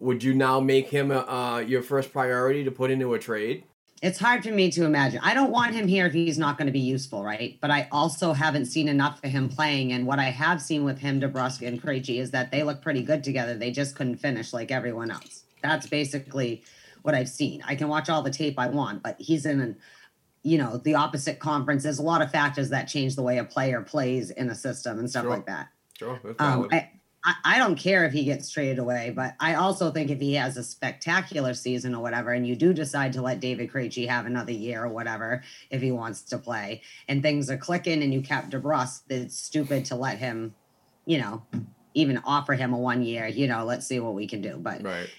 would 0.01 0.23
you 0.23 0.33
now 0.33 0.59
make 0.59 0.89
him 0.89 1.11
uh, 1.11 1.59
your 1.59 1.83
first 1.83 2.11
priority 2.11 2.63
to 2.63 2.71
put 2.71 2.91
into 2.91 3.13
a 3.13 3.19
trade? 3.19 3.63
It's 4.01 4.17
hard 4.17 4.43
for 4.43 4.49
me 4.49 4.71
to 4.71 4.83
imagine. 4.83 5.19
I 5.23 5.35
don't 5.35 5.51
want 5.51 5.75
him 5.75 5.87
here 5.87 6.07
if 6.07 6.13
he's 6.13 6.39
not 6.39 6.57
going 6.57 6.65
to 6.65 6.71
be 6.71 6.79
useful, 6.79 7.23
right? 7.23 7.59
But 7.61 7.69
I 7.69 7.87
also 7.91 8.33
haven't 8.33 8.65
seen 8.65 8.87
enough 8.87 9.23
of 9.23 9.29
him 9.29 9.47
playing. 9.47 9.93
And 9.93 10.07
what 10.07 10.17
I 10.17 10.31
have 10.31 10.59
seen 10.59 10.83
with 10.83 10.97
him, 10.97 11.21
DeBrusk 11.21 11.65
and 11.65 11.79
Krejci, 11.79 12.19
is 12.19 12.31
that 12.31 12.49
they 12.49 12.63
look 12.63 12.81
pretty 12.81 13.03
good 13.03 13.23
together. 13.23 13.55
They 13.55 13.69
just 13.69 13.95
couldn't 13.95 14.17
finish 14.17 14.53
like 14.53 14.71
everyone 14.71 15.11
else. 15.11 15.43
That's 15.61 15.85
basically 15.85 16.63
what 17.03 17.13
I've 17.13 17.29
seen. 17.29 17.63
I 17.67 17.75
can 17.75 17.89
watch 17.89 18.09
all 18.09 18.23
the 18.23 18.31
tape 18.31 18.57
I 18.57 18.69
want, 18.69 19.03
but 19.03 19.17
he's 19.19 19.45
in 19.45 19.61
an 19.61 19.77
you 20.43 20.57
know 20.57 20.77
the 20.77 20.95
opposite 20.95 21.37
conference. 21.37 21.83
There's 21.83 21.99
a 21.99 22.03
lot 22.03 22.23
of 22.23 22.31
factors 22.31 22.69
that 22.69 22.85
change 22.85 23.15
the 23.15 23.21
way 23.21 23.37
a 23.37 23.43
player 23.43 23.81
plays 23.81 24.31
in 24.31 24.49
a 24.49 24.55
system 24.55 24.97
and 24.97 25.07
stuff 25.07 25.23
sure. 25.23 25.29
like 25.29 25.45
that. 25.45 25.67
Sure, 25.95 26.19
um, 26.39 26.67
I, 26.71 26.89
I 27.23 27.59
don't 27.59 27.75
care 27.75 28.03
if 28.05 28.13
he 28.13 28.23
gets 28.23 28.49
traded 28.49 28.79
away, 28.79 29.13
but 29.15 29.35
I 29.39 29.53
also 29.53 29.91
think 29.91 30.09
if 30.09 30.19
he 30.19 30.33
has 30.33 30.57
a 30.57 30.63
spectacular 30.63 31.53
season 31.53 31.93
or 31.93 32.01
whatever, 32.01 32.31
and 32.31 32.47
you 32.47 32.55
do 32.55 32.73
decide 32.73 33.13
to 33.13 33.21
let 33.21 33.39
David 33.39 33.71
Krejci 33.71 34.07
have 34.07 34.25
another 34.25 34.53
year 34.53 34.83
or 34.83 34.89
whatever, 34.89 35.43
if 35.69 35.83
he 35.83 35.91
wants 35.91 36.23
to 36.23 36.39
play, 36.39 36.81
and 37.07 37.21
things 37.21 37.49
are 37.51 37.57
clicking, 37.57 38.01
and 38.01 38.11
you 38.11 38.21
kept 38.21 38.49
DeBrusk, 38.49 39.01
it's 39.09 39.37
stupid 39.37 39.85
to 39.85 39.95
let 39.95 40.17
him, 40.17 40.55
you 41.05 41.19
know, 41.19 41.43
even 41.93 42.17
offer 42.25 42.53
him 42.53 42.73
a 42.73 42.77
one 42.77 43.03
year. 43.03 43.27
You 43.27 43.47
know, 43.47 43.65
let's 43.65 43.85
see 43.85 43.99
what 43.99 44.15
we 44.15 44.25
can 44.25 44.41
do. 44.41 44.57
But 44.57 44.81
right. 44.81 45.09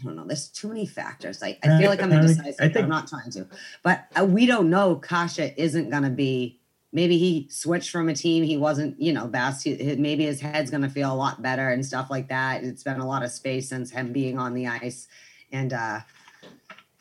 I 0.00 0.04
don't 0.04 0.16
know. 0.16 0.26
There's 0.26 0.48
too 0.48 0.68
many 0.68 0.84
factors. 0.84 1.42
I, 1.42 1.58
I 1.62 1.78
feel 1.78 1.88
like 1.88 2.02
I'm 2.02 2.12
indecisive. 2.12 2.56
I 2.60 2.68
think, 2.68 2.84
I'm 2.84 2.90
not 2.90 3.08
trying 3.08 3.30
to, 3.30 3.46
but 3.82 4.04
uh, 4.20 4.24
we 4.26 4.44
don't 4.44 4.68
know. 4.68 4.96
Kasha 4.96 5.58
isn't 5.60 5.88
going 5.88 6.02
to 6.02 6.10
be. 6.10 6.57
Maybe 6.92 7.18
he 7.18 7.48
switched 7.50 7.90
from 7.90 8.08
a 8.08 8.14
team 8.14 8.44
he 8.44 8.56
wasn't, 8.56 9.00
you 9.00 9.12
know, 9.12 9.26
best. 9.26 9.64
He, 9.64 9.96
maybe 9.96 10.24
his 10.24 10.40
head's 10.40 10.70
going 10.70 10.82
to 10.82 10.88
feel 10.88 11.12
a 11.12 11.14
lot 11.14 11.42
better 11.42 11.68
and 11.68 11.84
stuff 11.84 12.08
like 12.10 12.28
that. 12.28 12.64
It's 12.64 12.82
been 12.82 13.00
a 13.00 13.06
lot 13.06 13.22
of 13.22 13.30
space 13.30 13.68
since 13.68 13.90
him 13.90 14.12
being 14.12 14.38
on 14.38 14.54
the 14.54 14.66
ice, 14.66 15.06
and 15.52 15.72
uh 15.72 16.00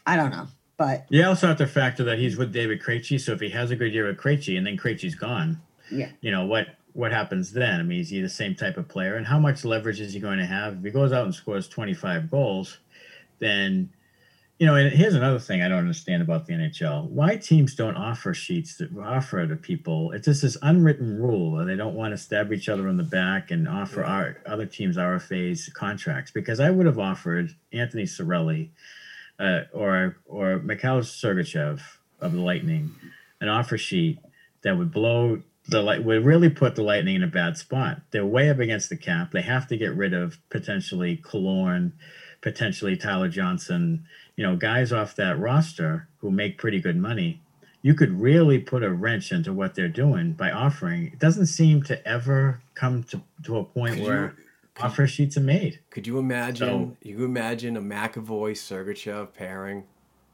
I 0.05 0.15
don't 0.15 0.31
know. 0.31 0.47
But 0.77 1.05
you 1.09 1.25
also 1.25 1.47
have 1.47 1.57
to 1.57 1.67
factor 1.67 2.03
that 2.03 2.19
he's 2.19 2.37
with 2.37 2.53
David 2.53 2.81
Krejci. 2.81 3.19
So 3.19 3.33
if 3.33 3.39
he 3.39 3.49
has 3.49 3.71
a 3.71 3.75
good 3.75 3.93
year 3.93 4.07
with 4.07 4.17
Krejci 4.17 4.57
and 4.57 4.65
then 4.65 4.77
Krejci's 4.77 5.15
gone, 5.15 5.59
yeah, 5.91 6.09
you 6.21 6.31
know 6.31 6.45
what 6.45 6.67
what 6.93 7.11
happens 7.11 7.51
then? 7.51 7.79
I 7.79 7.83
mean, 7.83 8.01
is 8.01 8.09
he 8.09 8.21
the 8.21 8.29
same 8.29 8.55
type 8.55 8.77
of 8.77 8.87
player? 8.87 9.15
And 9.15 9.25
how 9.25 9.39
much 9.39 9.63
leverage 9.63 10.01
is 10.01 10.13
he 10.13 10.19
going 10.19 10.39
to 10.39 10.45
have 10.45 10.77
if 10.77 10.83
he 10.83 10.91
goes 10.91 11.11
out 11.11 11.25
and 11.25 11.33
scores 11.33 11.67
25 11.67 12.29
goals? 12.29 12.79
then 13.39 13.89
you 14.59 14.65
know, 14.65 14.75
and 14.75 14.91
here's 14.91 15.13
another 15.13 15.37
thing 15.37 15.61
I 15.61 15.67
don't 15.67 15.79
understand 15.79 16.23
about 16.23 16.47
the 16.47 16.53
NHL. 16.53 17.09
Why 17.09 17.35
teams 17.35 17.75
don't 17.75 17.95
offer 17.95 18.33
sheets 18.33 18.77
to 18.77 18.89
offer 18.99 19.45
to 19.45 19.55
people. 19.55 20.11
It's 20.13 20.25
just 20.25 20.41
this 20.41 20.57
unwritten 20.63 21.21
rule. 21.21 21.59
And 21.59 21.69
they 21.69 21.75
don't 21.75 21.93
want 21.93 22.13
to 22.13 22.17
stab 22.17 22.51
each 22.51 22.67
other 22.67 22.87
in 22.87 22.97
the 22.97 23.03
back 23.03 23.51
and 23.51 23.67
offer 23.67 24.03
our 24.03 24.37
other 24.47 24.65
teams 24.65 24.97
RFAs 24.97 25.71
contracts. 25.73 26.31
Because 26.31 26.59
I 26.59 26.71
would 26.71 26.87
have 26.87 26.97
offered 26.97 27.51
Anthony 27.71 28.03
Cirelli 28.03 28.69
uh, 29.39 29.61
or 29.73 30.17
or 30.25 30.57
Mikhail 30.59 31.01
Sergachev 31.01 31.81
of 32.19 32.31
the 32.33 32.41
Lightning 32.41 32.91
an 33.39 33.49
offer 33.49 33.77
sheet 33.77 34.17
that 34.63 34.75
would 34.75 34.91
blow 34.91 35.43
the 35.67 35.83
light 35.83 36.03
would 36.03 36.25
really 36.25 36.49
put 36.49 36.75
the 36.75 36.81
Lightning 36.81 37.15
in 37.15 37.23
a 37.23 37.27
bad 37.27 37.57
spot. 37.57 38.01
They're 38.09 38.25
way 38.25 38.49
up 38.49 38.57
against 38.57 38.89
the 38.89 38.97
cap. 38.97 39.31
They 39.31 39.43
have 39.43 39.67
to 39.67 39.77
get 39.77 39.93
rid 39.93 40.15
of 40.15 40.39
potentially 40.49 41.17
Killorn 41.17 41.91
potentially 42.41 42.95
Tyler 42.95 43.29
Johnson, 43.29 44.05
you 44.37 44.45
know, 44.45 44.55
guys 44.55 44.93
off 44.93 45.15
that 45.15 45.37
roster 45.37 46.07
who 46.19 46.31
make 46.31 46.57
pretty 46.57 46.79
good 46.79 46.95
money, 46.95 47.41
you 47.81 47.93
could 47.93 48.21
really 48.21 48.59
put 48.59 48.83
a 48.83 48.91
wrench 48.91 49.31
into 49.31 49.51
what 49.51 49.75
they're 49.75 49.87
doing 49.89 50.31
by 50.33 50.51
offering. 50.51 51.07
It 51.07 51.19
doesn't 51.19 51.47
seem 51.47 51.83
to 51.83 52.07
ever 52.07 52.61
come 52.75 53.03
to, 53.05 53.21
to 53.43 53.57
a 53.57 53.63
point 53.63 53.95
could 53.95 54.03
where 54.03 54.35
you, 54.37 54.43
offer 54.79 55.07
sheets 55.07 55.37
are 55.37 55.41
made. 55.41 55.79
Could 55.89 56.07
you 56.07 56.19
imagine? 56.19 56.67
So, 56.67 56.97
you 57.01 57.25
imagine 57.25 57.75
a 57.75 57.81
McAvoy 57.81 58.51
Sergachev 58.51 59.33
pairing? 59.33 59.83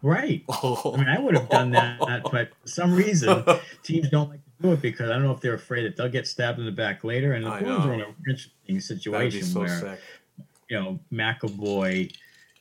Right. 0.02 0.44
Oh. 0.50 0.94
I 0.96 0.98
mean, 0.98 1.08
I 1.08 1.20
would 1.20 1.36
have 1.36 1.50
done 1.50 1.72
that, 1.72 2.00
but 2.30 2.50
for 2.62 2.68
some 2.68 2.94
reason, 2.94 3.44
teams 3.84 4.10
don't 4.10 4.30
like 4.30 4.44
to 4.44 4.52
do 4.62 4.72
it 4.74 4.82
because 4.82 5.10
I 5.10 5.14
don't 5.14 5.24
know 5.24 5.32
if 5.32 5.40
they're 5.40 5.54
afraid 5.54 5.86
that 5.86 5.96
they'll 5.96 6.10
get 6.10 6.28
stabbed 6.28 6.60
in 6.60 6.66
the 6.66 6.72
back 6.72 7.06
later. 7.06 7.34
And 7.34 7.46
the 7.46 7.52
Bruins 7.52 7.86
are 7.86 7.94
in 7.94 8.02
an 8.02 8.16
interesting 8.28 8.82
situation 8.82 9.44
so 9.44 9.62
where 9.62 9.80
sick. 9.80 10.00
you 10.68 10.78
know 10.78 11.00
McAvoy 11.12 12.14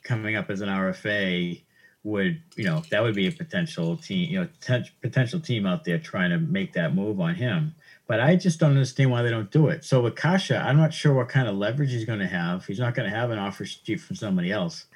coming 0.03 0.37
up 0.37 0.51
as 0.51 0.61
an 0.61 0.69
RFA 0.69 1.63
would 2.05 2.43
you 2.57 2.65
know 2.65 2.83
that 2.91 3.01
would 3.01 3.15
be 3.15 3.29
a 3.29 3.33
potential 3.33 3.97
team 3.97 4.29
you 4.29 4.41
know 4.41 4.49
poten- 4.61 4.91
potential 5.01 5.39
team 5.39 5.65
out 5.67 5.85
there 5.85 5.99
trying 5.99 6.31
to 6.31 6.39
make 6.39 6.73
that 6.73 6.95
move 6.95 7.21
on 7.21 7.35
him. 7.35 7.75
But 8.09 8.21
I 8.21 8.37
just 8.37 8.59
don't 8.59 8.71
understand 8.71 9.11
why 9.11 9.23
they 9.23 9.31
don't 9.31 9.51
do 9.51 9.69
it. 9.69 9.85
So 9.85 10.03
with 10.03 10.17
Kase, 10.17 10.51
I'm 10.51 10.77
not 10.77 10.93
sure 10.93 11.15
what 11.15 11.29
kind 11.29 11.49
of 11.49 11.57
leverage 11.57 11.93
he's 11.93 12.05
going 12.05 12.19
to 12.19 12.27
have. 12.27 12.67
He's 12.67 12.81
not 12.81 12.95
going 12.95 13.09
to 13.09 13.17
have 13.17 13.31
an 13.31 13.39
offer 13.39 13.65
sheet 13.65 14.01
from 14.01 14.17
somebody 14.17 14.51
else. 14.51 14.87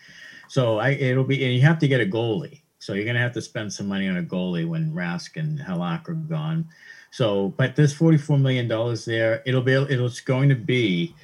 So 0.49 0.79
I 0.79 0.91
it'll 0.91 1.25
be 1.25 1.43
and 1.45 1.55
you 1.55 1.63
have 1.63 1.79
to 1.79 1.89
get 1.89 2.01
a 2.01 2.07
goalie. 2.07 2.63
So 2.79 2.93
you're 2.93 3.05
going 3.05 3.17
to 3.17 3.23
have 3.23 3.33
to 3.33 3.43
spend 3.43 3.73
some 3.73 3.89
money 3.89 4.09
on 4.09 4.17
a 4.17 4.23
goalie 4.23 4.69
when 4.69 4.93
Rask 4.93 5.37
and 5.37 5.59
Halak 5.59 6.09
are 6.09 6.15
gone. 6.15 6.69
So, 7.11 7.55
but 7.57 7.77
there's 7.77 7.95
44 7.95 8.39
million 8.39 8.69
dollars 8.69 9.05
there. 9.05 9.43
It'll 9.47 9.63
be 9.63 9.73
it's 9.73 10.21
going 10.21 10.51
to 10.51 10.55
be 10.55 11.15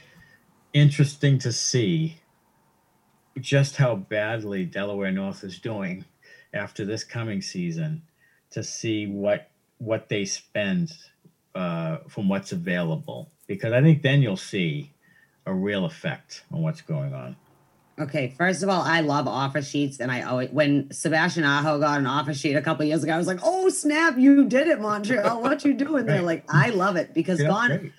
interesting 0.73 1.39
to 1.41 1.53
see 1.53 2.22
just 3.41 3.77
how 3.77 3.95
badly 3.97 4.65
Delaware 4.65 5.11
North 5.11 5.45
is 5.45 5.59
doing 5.59 6.05
after 6.53 6.85
this 6.85 7.05
coming 7.05 7.43
season 7.43 8.03
to 8.51 8.63
see 8.63 9.07
what 9.07 9.51
what 9.79 10.09
they 10.09 10.25
spend 10.25 10.93
uh, 11.55 11.99
from 12.09 12.29
what's 12.29 12.53
available 12.53 13.31
because 13.47 13.73
I 13.73 13.83
think 13.83 14.03
then 14.03 14.23
you'll 14.23 14.37
see 14.37 14.93
a 15.45 15.53
real 15.53 15.85
effect 15.85 16.45
on 16.53 16.63
what's 16.63 16.81
going 16.81 17.13
on. 17.13 17.37
Okay, 17.99 18.35
first 18.39 18.63
of 18.63 18.69
all, 18.69 18.81
I 18.81 19.01
love 19.01 19.29
offer 19.29 19.61
sheets, 19.61 20.01
and 20.01 20.11
I 20.11 20.23
always 20.23 20.51
when 20.51 20.91
Sebastian 20.93 21.45
Aho 21.45 21.79
got 21.79 21.99
an 21.99 22.07
offer 22.07 22.33
sheet 22.33 22.55
a 22.55 22.63
couple 22.63 22.87
years 22.87 23.05
ago, 23.05 23.13
I 23.13 23.19
was 23.19 23.27
like, 23.27 23.41
"Oh 23.43 23.69
snap, 23.69 24.17
you 24.17 24.47
did 24.47 24.67
it, 24.67 24.81
Montreal! 24.81 25.43
What 25.43 25.65
you 25.65 25.75
doing 25.75 26.07
there?" 26.07 26.23
Like, 26.33 26.45
I 26.49 26.71
love 26.71 26.97
it 26.97 27.13
because 27.13 27.41
Yeah, 27.41 27.49
gone. 27.49 27.69
great. 27.69 27.93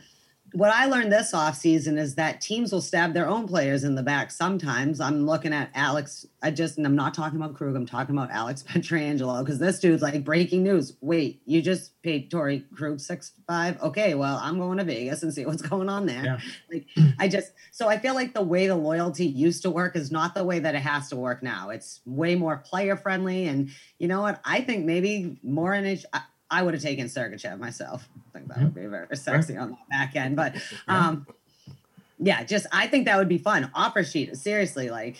What 0.54 0.70
I 0.70 0.86
learned 0.86 1.12
this 1.12 1.32
offseason 1.32 1.98
is 1.98 2.16
that 2.16 2.40
teams 2.40 2.72
will 2.72 2.82
stab 2.82 3.14
their 3.14 3.28
own 3.28 3.48
players 3.48 3.84
in 3.84 3.96
the 3.96 4.04
back. 4.04 4.30
Sometimes 4.30 5.00
I'm 5.00 5.26
looking 5.26 5.52
at 5.52 5.72
Alex. 5.74 6.28
I 6.44 6.52
just, 6.52 6.78
and 6.78 6.86
I'm 6.86 6.96
not 6.96 7.16
talking 7.16 7.40
about 7.40 7.56
Krug. 7.56 7.76
I'm 7.76 7.88
talking 7.88 8.16
about 8.16 8.30
Alex 8.30 8.64
Pietrangelo 8.68 9.44
because 9.44 9.58
this 9.58 9.80
dude's 9.80 10.04
like 10.04 10.24
breaking 10.24 10.64
news. 10.64 10.94
Wait, 11.02 11.42
you 11.46 11.62
just 11.62 12.00
paid 12.04 12.30
Torey 12.30 12.64
Krug 12.76 13.00
six 13.00 13.32
five? 13.48 13.82
Okay, 13.82 14.14
well 14.14 14.40
I'm 14.42 14.60
going 14.60 14.78
to 14.78 14.84
Vegas 14.84 15.24
and 15.24 15.34
see 15.34 15.46
what's 15.46 15.62
going 15.62 15.90
on 15.90 16.06
there. 16.06 16.24
Yeah. 16.24 16.40
Like 16.72 16.88
I 17.18 17.28
just 17.28 17.52
so 17.72 17.88
I 17.88 17.98
feel 17.98 18.14
like 18.14 18.34
the 18.34 18.44
way 18.44 18.68
the 18.68 18.76
loyalty 18.76 19.26
used 19.26 19.64
to 19.64 19.72
work 19.72 19.96
is 19.96 20.12
not 20.12 20.36
the 20.36 20.44
way 20.44 20.60
that 20.60 20.76
it 20.76 20.82
has 20.82 21.10
to 21.10 21.16
work 21.16 21.42
now. 21.42 21.70
It's 21.70 22.02
way 22.06 22.36
more 22.36 22.58
player 22.58 22.96
friendly, 22.96 23.48
and 23.48 23.70
you 23.98 24.08
know 24.08 24.22
what? 24.22 24.40
I 24.46 24.62
think 24.62 24.86
maybe 24.86 25.40
more 25.42 25.72
NH. 25.72 26.06
I, 26.54 26.60
I 26.60 26.64
would 26.64 26.74
have 26.74 26.84
taken 26.84 27.08
Sergachev 27.08 27.60
myself. 27.60 28.08
I 28.34 28.38
think 28.40 28.50
that 28.50 28.60
would 28.60 28.76
be 28.76 28.86
very 28.86 29.16
sexy 29.16 29.58
on 29.58 29.72
that 29.72 29.90
back 29.90 30.16
end, 30.16 30.36
but 30.36 30.56
um, 30.88 31.26
yeah, 32.20 32.44
just 32.44 32.68
I 32.72 32.88
think 32.88 33.06
that 33.06 33.18
would 33.18 33.30
be 33.30 33.38
fun. 33.38 33.70
Offer 33.74 34.04
sheet, 34.04 34.36
seriously, 34.38 34.90
like 34.90 35.18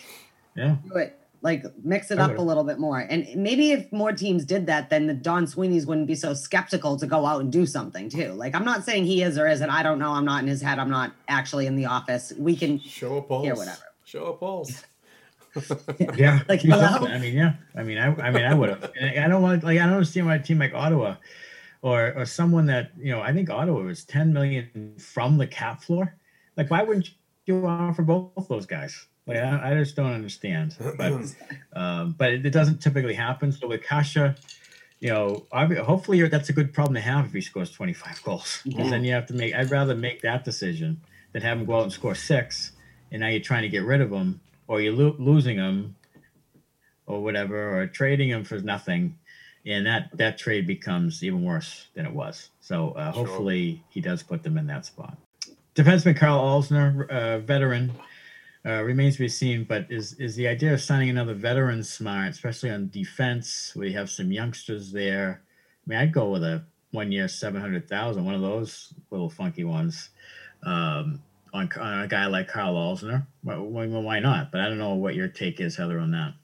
Yeah. 0.54 0.76
do 0.88 0.96
it. 0.96 1.18
Like 1.42 1.64
mix 1.84 2.10
it 2.10 2.18
I 2.18 2.22
up 2.22 2.30
would've. 2.30 2.42
a 2.42 2.46
little 2.46 2.64
bit 2.64 2.78
more, 2.78 2.98
and 3.00 3.26
maybe 3.36 3.72
if 3.72 3.92
more 3.92 4.12
teams 4.12 4.46
did 4.46 4.64
that, 4.68 4.88
then 4.88 5.06
the 5.06 5.12
Don 5.12 5.46
Sweeney's 5.46 5.84
wouldn't 5.84 6.06
be 6.06 6.14
so 6.14 6.32
skeptical 6.32 6.96
to 6.96 7.06
go 7.06 7.26
out 7.26 7.42
and 7.42 7.52
do 7.52 7.66
something 7.66 8.08
too. 8.08 8.32
Like 8.32 8.54
I'm 8.54 8.64
not 8.64 8.84
saying 8.84 9.04
he 9.04 9.22
is 9.22 9.36
or 9.36 9.46
isn't. 9.46 9.68
I 9.68 9.82
don't 9.82 9.98
know. 9.98 10.12
I'm 10.12 10.24
not 10.24 10.40
in 10.42 10.48
his 10.48 10.62
head. 10.62 10.78
I'm 10.78 10.88
not 10.88 11.12
actually 11.28 11.66
in 11.66 11.76
the 11.76 11.84
office. 11.84 12.32
We 12.38 12.56
can 12.56 12.78
Show 12.80 13.18
a 13.18 13.22
pulse. 13.22 13.44
Yeah, 13.44 13.52
whatever. 13.52 13.82
Show 14.06 14.24
a 14.24 14.32
pulse. 14.32 14.84
Yeah, 16.16 16.40
Like, 16.48 16.60
hello? 16.62 17.06
I 17.06 17.18
mean, 17.18 17.34
yeah. 17.34 17.54
I 17.74 17.82
mean, 17.82 17.98
I, 17.98 18.06
I 18.20 18.30
mean, 18.30 18.44
I 18.44 18.54
would 18.54 18.70
have. 18.70 18.90
I 19.00 19.28
don't 19.28 19.42
want 19.42 19.62
like 19.62 19.78
I 19.78 19.84
don't 19.84 19.94
understand 19.94 20.26
why 20.26 20.36
a 20.36 20.42
team 20.42 20.58
like 20.58 20.74
Ottawa, 20.74 21.16
or 21.82 22.12
or 22.16 22.24
someone 22.26 22.66
that 22.66 22.92
you 22.98 23.12
know, 23.12 23.20
I 23.20 23.32
think 23.32 23.50
Ottawa 23.50 23.80
was 23.82 24.04
ten 24.04 24.32
million 24.32 24.94
from 24.98 25.38
the 25.38 25.46
cap 25.46 25.82
floor. 25.82 26.16
Like, 26.56 26.70
why 26.70 26.82
wouldn't 26.82 27.10
you 27.46 27.66
offer 27.66 28.02
both 28.02 28.48
those 28.48 28.66
guys? 28.66 29.06
Like, 29.26 29.38
I, 29.38 29.72
I 29.72 29.74
just 29.74 29.96
don't 29.96 30.12
understand. 30.12 30.76
But 30.98 31.12
um, 31.72 32.14
but 32.18 32.32
it, 32.32 32.46
it 32.46 32.50
doesn't 32.50 32.80
typically 32.82 33.14
happen. 33.14 33.52
So 33.52 33.68
with 33.68 33.82
Kase, 33.82 34.16
you 35.00 35.10
know, 35.10 35.46
hopefully 35.52 36.18
you're, 36.18 36.28
that's 36.28 36.48
a 36.48 36.52
good 36.52 36.72
problem 36.72 36.94
to 36.94 37.00
have 37.00 37.26
if 37.26 37.32
he 37.32 37.40
scores 37.40 37.70
twenty 37.70 37.92
five 37.94 38.22
goals. 38.22 38.60
Because 38.64 38.90
then 38.90 39.04
you 39.04 39.12
have 39.12 39.26
to 39.26 39.34
make. 39.34 39.54
I'd 39.54 39.70
rather 39.70 39.94
make 39.94 40.22
that 40.22 40.44
decision 40.44 41.00
than 41.32 41.42
have 41.42 41.58
him 41.58 41.64
go 41.64 41.76
out 41.76 41.82
and 41.84 41.92
score 41.92 42.14
six, 42.14 42.72
and 43.12 43.20
now 43.20 43.28
you're 43.28 43.40
trying 43.40 43.62
to 43.62 43.68
get 43.68 43.84
rid 43.84 44.00
of 44.00 44.10
him, 44.10 44.40
or 44.66 44.80
you're 44.80 44.92
lo- 44.92 45.16
losing 45.18 45.56
them 45.56 45.96
or 47.06 47.22
whatever, 47.22 47.78
or 47.80 47.86
trading 47.86 48.30
them 48.30 48.44
for 48.44 48.58
nothing, 48.60 49.18
and 49.66 49.86
that 49.86 50.10
that 50.16 50.38
trade 50.38 50.66
becomes 50.66 51.22
even 51.22 51.44
worse 51.44 51.88
than 51.94 52.06
it 52.06 52.12
was. 52.12 52.50
So 52.60 52.92
uh, 52.92 53.12
Sure. 53.12 53.26
hopefully 53.26 53.82
he 53.90 54.00
does 54.00 54.22
put 54.22 54.42
them 54.42 54.56
in 54.58 54.66
that 54.68 54.86
spot. 54.86 55.18
Defenseman 55.74 56.16
Karl 56.16 56.40
Alzner, 56.40 57.08
uh, 57.10 57.38
veteran, 57.40 57.92
uh, 58.64 58.82
remains 58.82 59.14
to 59.16 59.20
be 59.20 59.28
seen. 59.28 59.64
But 59.64 59.86
is 59.90 60.14
is 60.14 60.36
the 60.36 60.48
idea 60.48 60.72
of 60.72 60.80
signing 60.80 61.10
another 61.10 61.34
veteran 61.34 61.82
smart, 61.82 62.30
especially 62.30 62.70
on 62.70 62.88
defense? 62.88 63.74
We 63.76 63.92
have 63.92 64.08
some 64.08 64.32
youngsters 64.32 64.92
there. 64.92 65.42
I 65.86 65.90
mean, 65.90 65.98
I'd 65.98 66.12
go 66.12 66.30
with 66.30 66.42
a 66.44 66.64
one 66.92 67.12
year 67.12 67.28
seven 67.28 67.60
hundred 67.60 67.88
thousand, 67.88 68.24
one 68.24 68.34
of 68.34 68.40
those 68.40 68.94
little 69.10 69.28
funky 69.28 69.64
ones. 69.64 70.10
Um, 70.62 71.20
on, 71.54 71.70
on 71.80 72.00
a 72.00 72.08
guy 72.08 72.26
like 72.26 72.48
Karl 72.48 72.74
Alzner, 72.74 73.26
why, 73.42 73.56
why, 73.56 74.18
not? 74.18 74.50
But 74.50 74.60
I 74.60 74.68
don't 74.68 74.78
know 74.78 74.94
what 74.94 75.14
your 75.14 75.28
take 75.28 75.60
is, 75.60 75.76
Heather, 75.76 76.00
on 76.00 76.10
that. 76.10 76.34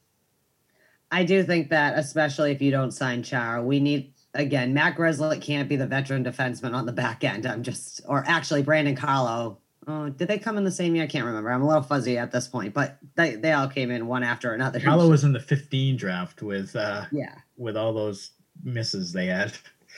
I 1.10 1.24
do 1.24 1.42
think 1.42 1.70
that, 1.70 1.98
especially 1.98 2.52
if 2.52 2.62
you 2.62 2.70
don't 2.70 2.92
sign 2.92 3.24
Chara, 3.24 3.62
we 3.62 3.80
need 3.80 4.14
again 4.34 4.72
Matt 4.72 4.96
Grzelcyk 4.96 5.42
can't 5.42 5.68
be 5.68 5.74
the 5.74 5.88
veteran 5.88 6.24
defenseman 6.24 6.72
on 6.72 6.86
the 6.86 6.92
back 6.92 7.24
end. 7.24 7.46
I'm 7.46 7.64
just, 7.64 8.00
or 8.06 8.24
actually 8.28 8.62
Brandon 8.62 8.94
Carlo. 8.94 9.58
Oh, 9.88 10.08
did 10.08 10.28
they 10.28 10.38
come 10.38 10.56
in 10.56 10.62
the 10.62 10.70
same 10.70 10.94
year? 10.94 11.04
I 11.04 11.08
can't 11.08 11.24
remember. 11.24 11.50
I'm 11.50 11.62
a 11.62 11.66
little 11.66 11.82
fuzzy 11.82 12.16
at 12.16 12.30
this 12.30 12.46
point, 12.46 12.72
but 12.72 12.98
they, 13.16 13.34
they 13.34 13.50
all 13.50 13.66
came 13.66 13.90
in 13.90 14.06
one 14.06 14.22
after 14.22 14.52
another. 14.52 14.78
Carlo 14.78 15.08
was 15.08 15.24
in 15.24 15.32
the 15.32 15.40
15 15.40 15.96
draft 15.96 16.42
with 16.42 16.76
uh, 16.76 17.06
yeah, 17.10 17.34
with 17.56 17.76
all 17.76 17.92
those 17.92 18.30
misses 18.62 19.12
they 19.12 19.26
had. 19.26 19.52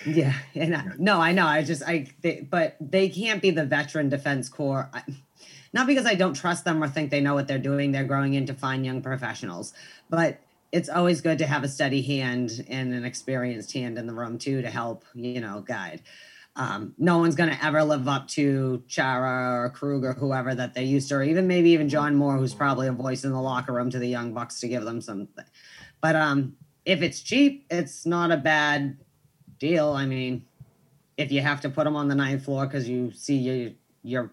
Yeah, 0.07 0.35
and 0.55 0.75
I, 0.75 0.85
no, 0.99 1.21
I 1.21 1.33
know. 1.33 1.47
I 1.47 1.63
just, 1.63 1.83
I, 1.83 2.07
they, 2.21 2.41
but 2.41 2.77
they 2.81 3.09
can't 3.09 3.43
be 3.43 3.51
the 3.51 3.65
veteran 3.65 4.09
defense 4.09 4.49
corps. 4.49 4.91
I, 4.93 5.03
not 5.73 5.87
because 5.87 6.07
I 6.07 6.15
don't 6.15 6.35
trust 6.35 6.65
them 6.65 6.83
or 6.83 6.89
think 6.89 7.11
they 7.11 7.21
know 7.21 7.35
what 7.35 7.49
they're 7.49 7.59
doing. 7.59 7.93
They're 7.93 8.05
growing 8.05 8.35
into 8.35 8.55
fine 8.55 8.85
young 8.85 9.03
professionals, 9.03 9.73
but 10.11 10.41
it's 10.71 10.89
always 10.89 11.21
good 11.21 11.39
to 11.39 11.47
have 11.47 11.65
a 11.65 11.69
steady 11.69 12.03
hand 12.03 12.65
and 12.69 12.95
an 12.95 13.05
experienced 13.05 13.73
hand 13.73 13.99
in 13.99 14.07
the 14.07 14.15
room 14.15 14.39
too 14.39 14.63
to 14.63 14.71
help, 14.71 15.05
you 15.15 15.41
know, 15.41 15.61
guide. 15.61 16.03
Um, 16.55 16.95
no 16.99 17.19
one's 17.19 17.35
going 17.35 17.49
to 17.49 17.65
ever 17.65 17.83
live 17.83 18.09
up 18.09 18.29
to 18.29 18.83
Chara 18.87 19.65
or 19.65 19.71
Krug 19.71 20.05
or 20.05 20.13
whoever 20.13 20.55
that 20.55 20.75
they 20.75 20.85
used 20.85 21.09
to, 21.09 21.17
or 21.17 21.23
even 21.23 21.47
maybe 21.47 21.71
even 21.71 21.89
John 21.89 22.15
Moore, 22.15 22.37
who's 22.37 22.55
probably 22.55 22.89
a 22.89 22.93
voice 22.93 23.25
in 23.25 23.33
the 23.33 23.41
locker 23.41 23.73
room 23.73 23.91
to 23.91 23.99
the 23.99 24.09
young 24.09 24.35
bucks 24.35 24.61
to 24.61 24.69
give 24.69 24.85
them 24.85 25.01
something. 25.01 25.45
But 26.03 26.17
um, 26.17 26.57
if 26.85 27.01
it's 27.01 27.23
cheap, 27.23 27.67
it's 27.71 28.05
not 28.05 28.31
a 28.31 28.37
bad 28.37 28.99
deal. 29.63 29.93
I 29.93 30.07
mean, 30.07 30.45
if 31.17 31.31
you 31.31 31.41
have 31.41 31.61
to 31.61 31.71
put 31.71 31.85
them 31.85 31.95
on 31.95 32.09
the 32.09 32.17
ninth 32.17 32.45
floor 32.45 32.67
because 32.67 32.89
you 32.89 33.13
see 33.13 33.37
your 33.37 33.71
your 34.03 34.33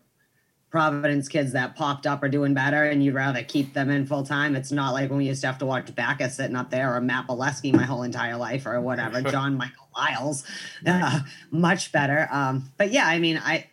Providence 0.72 1.28
kids 1.28 1.54
that 1.54 1.76
popped 1.76 2.06
up 2.06 2.22
are 2.22 2.30
doing 2.30 2.54
better 2.54 2.84
and 2.84 3.04
you'd 3.04 3.16
rather 3.16 3.42
keep 3.42 3.74
them 3.74 3.90
in 3.90 4.06
full 4.06 4.24
time. 4.24 4.56
It's 4.56 4.72
not 4.72 4.94
like 4.94 5.10
when 5.10 5.18
we 5.18 5.26
used 5.26 5.42
to 5.42 5.48
have 5.48 5.58
to 5.60 5.66
watch 5.66 5.94
Backus 5.96 6.36
sitting 6.36 6.56
up 6.56 6.70
there 6.70 6.96
or 6.96 7.02
Matt 7.02 7.26
Bolesky 7.26 7.74
my 7.74 7.86
whole 7.86 8.04
entire 8.04 8.38
life 8.38 8.68
or 8.68 8.80
whatever, 8.80 9.20
John-Michael 9.32 9.90
Liles. 9.98 10.44
Uh, 10.86 11.22
much 11.50 11.92
better. 11.92 12.28
Um, 12.32 12.72
but 12.78 12.92
yeah, 12.92 13.08
I 13.08 13.18
mean, 13.18 13.42
I 13.44 13.66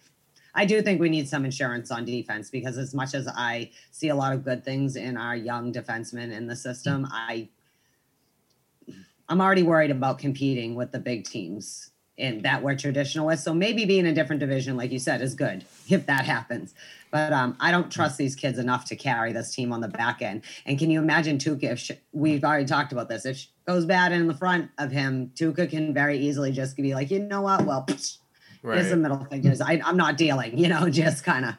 I 0.54 0.64
do 0.64 0.80
think 0.80 0.98
we 0.98 1.10
need 1.10 1.28
some 1.28 1.44
insurance 1.44 1.90
on 1.90 2.06
defense 2.06 2.48
because 2.48 2.78
as 2.78 2.94
much 2.94 3.12
as 3.12 3.28
I 3.28 3.72
see 3.90 4.08
a 4.08 4.14
lot 4.14 4.32
of 4.32 4.42
good 4.42 4.64
things 4.64 4.96
in 4.96 5.18
our 5.18 5.36
young 5.36 5.74
defensemen 5.74 6.32
in 6.32 6.46
the 6.46 6.56
system, 6.56 7.06
I 7.10 7.50
I'm 9.28 9.40
already 9.40 9.62
worried 9.62 9.90
about 9.90 10.18
competing 10.18 10.74
with 10.74 10.92
the 10.92 10.98
big 10.98 11.24
teams 11.24 11.90
in 12.16 12.42
that 12.42 12.62
we're 12.62 12.76
traditional 12.76 13.26
with. 13.26 13.40
So 13.40 13.52
maybe 13.52 13.84
being 13.84 14.06
a 14.06 14.14
different 14.14 14.40
division, 14.40 14.76
like 14.76 14.90
you 14.90 14.98
said, 14.98 15.20
is 15.20 15.34
good 15.34 15.64
if 15.88 16.06
that 16.06 16.24
happens. 16.24 16.74
But 17.10 17.32
um, 17.32 17.56
I 17.60 17.70
don't 17.70 17.90
trust 17.90 18.18
these 18.18 18.34
kids 18.34 18.58
enough 18.58 18.84
to 18.86 18.96
carry 18.96 19.32
this 19.32 19.54
team 19.54 19.72
on 19.72 19.80
the 19.80 19.88
back 19.88 20.22
end. 20.22 20.42
And 20.64 20.78
can 20.78 20.90
you 20.90 21.00
imagine 21.00 21.38
Tuukka? 21.38 21.64
If 21.64 21.78
sh- 21.78 21.92
we've 22.12 22.44
already 22.44 22.64
talked 22.64 22.92
about 22.92 23.08
this, 23.08 23.24
if 23.26 23.36
sh- 23.36 23.46
goes 23.66 23.84
bad 23.84 24.12
in 24.12 24.26
the 24.26 24.34
front 24.34 24.70
of 24.78 24.90
him, 24.90 25.30
Tuukka 25.34 25.68
can 25.70 25.92
very 25.94 26.18
easily 26.18 26.52
just 26.52 26.76
be 26.76 26.94
like, 26.94 27.10
you 27.10 27.20
know 27.20 27.42
what? 27.42 27.64
Well, 27.64 27.84
psh, 27.86 28.18
here's 28.62 28.90
the 28.90 28.96
middle 28.96 29.24
fingers. 29.24 29.60
I, 29.60 29.80
I'm 29.84 29.96
not 29.96 30.16
dealing. 30.16 30.58
You 30.66 30.68
know, 30.68 30.88
just 30.88 31.22
kind 31.22 31.44
of 31.44 31.54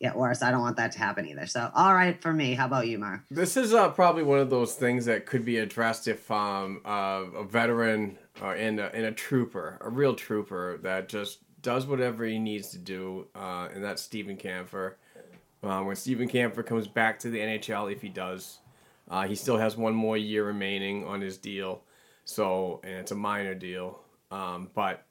get 0.00 0.16
worse. 0.16 0.42
I 0.42 0.50
don't 0.50 0.60
want 0.60 0.76
that 0.78 0.92
to 0.92 0.98
happen 0.98 1.26
either. 1.26 1.46
So, 1.46 1.70
all 1.74 1.94
right 1.94 2.20
for 2.20 2.32
me. 2.32 2.54
How 2.54 2.66
about 2.66 2.86
you, 2.86 2.98
Mark? 2.98 3.22
This 3.30 3.56
is 3.56 3.74
uh, 3.74 3.90
probably 3.90 4.22
one 4.22 4.38
of 4.38 4.50
those 4.50 4.74
things 4.74 5.04
that 5.04 5.26
could 5.26 5.44
be 5.44 5.58
addressed 5.58 6.08
if 6.08 6.30
um, 6.30 6.80
uh, 6.84 7.24
a 7.36 7.44
veteran 7.44 8.18
uh, 8.42 8.50
and, 8.50 8.80
a, 8.80 8.94
and 8.94 9.04
a 9.04 9.12
trooper, 9.12 9.78
a 9.80 9.90
real 9.90 10.14
trooper 10.14 10.78
that 10.82 11.08
just 11.08 11.38
does 11.62 11.86
whatever 11.86 12.24
he 12.24 12.38
needs 12.38 12.70
to 12.70 12.78
do, 12.78 13.26
uh, 13.34 13.68
and 13.74 13.84
that's 13.84 14.00
Steven 14.00 14.36
Kampfer. 14.36 14.94
Uh, 15.62 15.82
when 15.82 15.94
Steven 15.94 16.26
Kampfer 16.26 16.64
comes 16.64 16.88
back 16.88 17.18
to 17.18 17.28
the 17.28 17.38
NHL, 17.38 17.92
if 17.92 18.00
he 18.00 18.08
does, 18.08 18.60
uh, 19.10 19.26
he 19.26 19.34
still 19.34 19.58
has 19.58 19.76
one 19.76 19.94
more 19.94 20.16
year 20.16 20.46
remaining 20.46 21.06
on 21.06 21.20
his 21.20 21.36
deal. 21.36 21.82
So, 22.24 22.80
and 22.82 22.94
it's 22.94 23.10
a 23.10 23.16
minor 23.16 23.54
deal. 23.54 24.00
Um, 24.30 24.70
but 24.74 25.04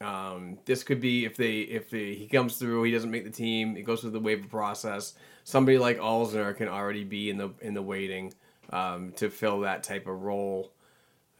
Um, 0.00 0.58
this 0.64 0.84
could 0.84 1.00
be 1.00 1.24
if 1.24 1.36
they 1.36 1.60
if 1.60 1.90
they, 1.90 2.14
he 2.14 2.28
comes 2.28 2.56
through, 2.56 2.84
he 2.84 2.92
doesn't 2.92 3.10
make 3.10 3.24
the 3.24 3.30
team, 3.30 3.76
it 3.76 3.82
goes 3.82 4.00
through 4.00 4.10
the 4.10 4.20
waiver 4.20 4.46
process. 4.46 5.14
Somebody 5.44 5.78
like 5.78 5.98
Alzner 5.98 6.56
can 6.56 6.68
already 6.68 7.04
be 7.04 7.30
in 7.30 7.38
the 7.38 7.50
in 7.60 7.74
the 7.74 7.82
waiting 7.82 8.32
um, 8.70 9.12
to 9.16 9.28
fill 9.28 9.60
that 9.60 9.82
type 9.82 10.06
of 10.06 10.22
role. 10.22 10.72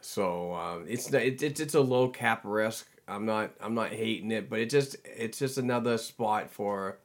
So 0.01 0.55
um, 0.55 0.87
it's 0.89 1.13
it, 1.13 1.43
it's 1.43 1.61
it's 1.61 1.75
a 1.75 1.81
low 1.81 2.09
cap 2.09 2.41
risk. 2.45 2.89
I'm 3.07 3.27
not 3.27 3.53
I'm 3.61 3.75
not 3.75 3.91
hating 3.91 4.33
it, 4.33 4.51
but 4.51 4.59
it 4.59 4.71
just 4.71 4.97
it's 5.05 5.39
just 5.39 5.59
another 5.59 5.97
spot 5.97 6.51
for 6.51 6.99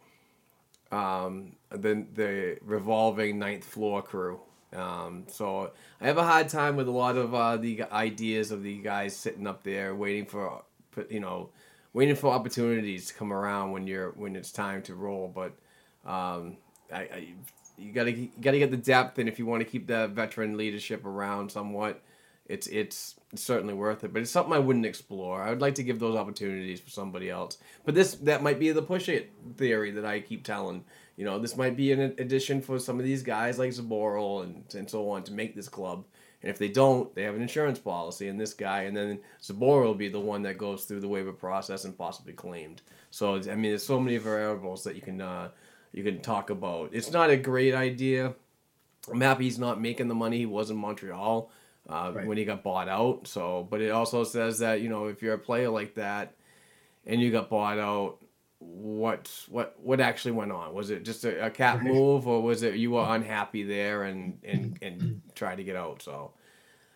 um, 0.92 1.56
the 1.70 2.06
the 2.14 2.58
revolving 2.62 3.40
ninth 3.40 3.64
floor 3.64 4.02
crew. 4.02 4.40
Um, 4.76 5.26
so 5.28 5.72
I 6.02 6.08
have 6.08 6.18
a 6.18 6.24
hard 6.24 6.50
time 6.50 6.76
with 6.76 6.88
a 6.88 6.92
lot 6.92 7.16
of 7.16 7.36
uh, 7.36 7.58
the 7.58 7.84
ideas 7.92 8.52
of 8.52 8.64
the 8.64 8.80
guys 8.80 9.16
sitting 9.16 9.46
up 9.46 9.64
there 9.64 9.94
waiting 9.94 10.26
for 10.26 10.64
you 11.10 11.20
know 11.20 11.50
waiting 11.94 12.16
for 12.16 12.32
opportunities 12.32 13.08
to 13.08 13.14
come 13.14 13.32
around 13.32 13.72
when 13.72 13.88
you're 13.88 14.12
when 14.12 14.36
it's 14.36 14.52
time 14.52 14.82
to 14.84 14.96
roll. 14.96 15.32
But 15.34 15.54
um, 16.10 16.58
I, 16.92 17.00
I 17.00 17.28
you 17.78 17.92
gotta 17.92 18.12
you 18.12 18.30
gotta 18.42 18.60
get 18.60 18.72
the 18.72 18.78
depth, 18.78 19.20
and 19.20 19.30
if 19.30 19.40
you 19.40 19.46
want 19.46 19.62
to 19.62 19.70
keep 19.70 19.88
that 19.88 20.12
veteran 20.12 20.58
leadership 20.58 21.06
around 21.06 21.52
somewhat, 21.52 22.02
it's 22.46 22.68
it's 22.68 23.16
certainly 23.36 23.74
worth 23.74 24.04
it. 24.04 24.14
But 24.14 24.22
it's 24.22 24.32
something 24.32 24.54
I 24.54 24.60
wouldn't 24.60 24.86
explore. 24.86 25.42
I 25.42 25.50
would 25.50 25.62
like 25.62 25.76
to 25.76 25.84
give 25.84 26.00
those 26.00 26.16
opportunities 26.16 26.80
for 26.80 26.90
somebody 26.90 27.30
else. 27.30 27.58
But 27.86 27.96
this 27.96 28.16
that 28.16 28.44
might 28.44 28.60
be 28.60 28.72
the 28.72 28.82
push 28.82 29.10
it 29.10 29.32
theory 29.58 29.92
that 29.92 30.06
I 30.06 30.20
keep 30.20 30.44
telling. 30.44 30.84
You 31.16 31.26
know, 31.26 31.38
this 31.40 31.56
might 31.56 31.78
be 31.78 31.92
an 31.92 32.02
addition 32.18 32.62
for 32.62 32.80
some 32.80 33.00
of 33.00 33.06
these 33.06 33.22
guys 33.22 33.60
like 33.60 33.72
Zboril 33.72 34.44
and 34.44 34.64
and 34.76 34.90
so 34.90 35.10
on 35.10 35.24
to 35.24 35.34
make 35.34 35.56
this 35.56 35.70
club. 35.70 36.06
And 36.44 36.50
if 36.50 36.60
they 36.60 36.68
don't, 36.68 37.14
they 37.16 37.24
have 37.24 37.36
an 37.36 37.42
insurance 37.42 37.80
policy 37.80 38.28
and 38.28 38.40
this 38.40 38.54
guy, 38.54 38.82
and 38.82 38.96
then 38.96 39.20
Zboril 39.42 39.86
will 39.86 39.96
be 39.96 40.10
the 40.10 40.20
one 40.20 40.44
that 40.44 40.58
goes 40.58 40.84
through 40.84 41.00
the 41.00 41.08
waiver 41.08 41.32
process 41.32 41.86
and 41.86 41.98
possibly 41.98 42.34
claimed. 42.34 42.82
So 43.12 43.36
I 43.36 43.56
mean, 43.56 43.72
there's 43.72 43.86
so 43.86 44.00
many 44.00 44.18
variables 44.18 44.84
that 44.84 44.96
you 44.96 45.02
can 45.02 45.22
uh, 45.22 45.50
you 45.94 46.04
can 46.04 46.22
talk 46.22 46.50
about. 46.50 46.90
It's 46.92 47.12
not 47.12 47.30
a 47.30 47.38
great 47.38 47.74
idea. 47.74 48.34
I'm 49.10 49.22
happy 49.22 49.46
he's 49.46 49.60
not 49.60 49.82
making 49.82 50.10
the 50.10 50.16
money 50.16 50.40
he 50.40 50.46
was 50.46 50.70
in 50.70 50.78
Montreal 50.78 51.50
uh, 51.90 52.12
right. 52.14 52.28
when 52.28 52.38
he 52.38 52.46
got 52.46 52.64
bought 52.64 52.90
out. 52.90 53.28
So, 53.28 53.68
but 53.70 53.82
it 53.82 53.92
also 53.92 54.24
says 54.24 54.60
that 54.60 54.82
you 54.82 54.90
know 54.90 55.08
if 55.08 55.22
you're 55.22 55.36
a 55.36 55.40
player 55.40 55.70
like 55.70 55.96
that 55.96 56.34
and 57.06 57.22
you 57.22 57.32
got 57.32 57.50
bought 57.50 57.80
out, 57.80 58.18
what 58.64 59.32
what 59.50 59.76
what 59.82 60.00
actually 60.00 60.32
went 60.32 60.52
on? 60.52 60.74
Was 60.74 60.90
it 60.90 61.04
just 61.04 61.24
a, 61.26 61.46
a 61.46 61.50
cap 61.50 61.78
right. 61.78 61.86
move, 61.86 62.28
or 62.28 62.42
was 62.42 62.64
it 62.64 62.76
you 62.76 62.92
were 62.92 63.06
unhappy 63.08 63.64
there 63.64 64.04
and 64.04 64.38
and 64.44 64.78
and 64.82 65.22
tried 65.36 65.58
to 65.58 65.64
get 65.64 65.76
out? 65.76 66.02
So, 66.02 66.32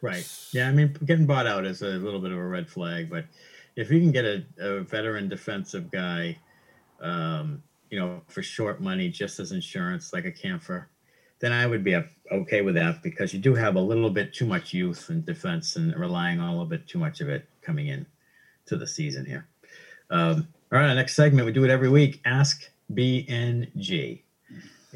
right, 0.01 0.27
yeah. 0.53 0.69
I 0.69 0.71
mean, 0.71 0.95
getting 1.05 1.25
bought 1.25 1.47
out 1.47 1.65
is 1.65 1.81
a 1.81 1.87
little 1.87 2.19
bit 2.19 2.31
of 2.31 2.37
a 2.37 2.47
red 2.47 2.69
flag, 2.69 3.09
but 3.09 3.25
if 3.75 3.91
you 3.91 3.99
can 3.99 4.11
get 4.11 4.25
a, 4.25 4.43
a 4.59 4.81
veteran 4.81 5.29
defensive 5.29 5.91
guy, 5.91 6.37
um, 6.99 7.61
you 7.89 7.99
know, 7.99 8.21
for 8.27 8.41
short 8.41 8.81
money, 8.81 9.09
just 9.09 9.39
as 9.39 9.51
insurance, 9.51 10.13
like 10.13 10.25
a 10.25 10.31
Kampfer, 10.31 10.85
then 11.39 11.53
I 11.53 11.67
would 11.67 11.83
be 11.83 11.95
okay 12.31 12.61
with 12.61 12.75
that 12.75 13.03
because 13.03 13.33
you 13.33 13.39
do 13.39 13.53
have 13.53 13.75
a 13.75 13.81
little 13.81 14.09
bit 14.09 14.33
too 14.33 14.45
much 14.45 14.73
youth 14.73 15.09
in 15.09 15.23
defense 15.23 15.75
and 15.75 15.95
relying 15.95 16.39
on 16.39 16.49
a 16.49 16.51
little 16.51 16.65
bit 16.65 16.87
too 16.87 16.97
much 16.97 17.21
of 17.21 17.29
it 17.29 17.47
coming 17.61 17.87
in 17.87 18.05
to 18.65 18.77
the 18.77 18.87
season 18.87 19.25
here. 19.25 19.47
Um, 20.09 20.47
all 20.71 20.79
right, 20.79 20.93
next 20.93 21.15
segment 21.15 21.45
we 21.45 21.51
do 21.53 21.63
it 21.63 21.69
every 21.69 21.89
week. 21.89 22.19
Ask 22.25 22.69
BNG, 22.93 24.21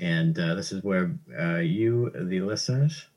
and 0.02 0.38
uh, 0.38 0.56
this 0.56 0.72
is 0.72 0.84
where 0.84 1.16
uh, 1.40 1.58
you, 1.58 2.12
the 2.14 2.42
listeners, 2.42 3.08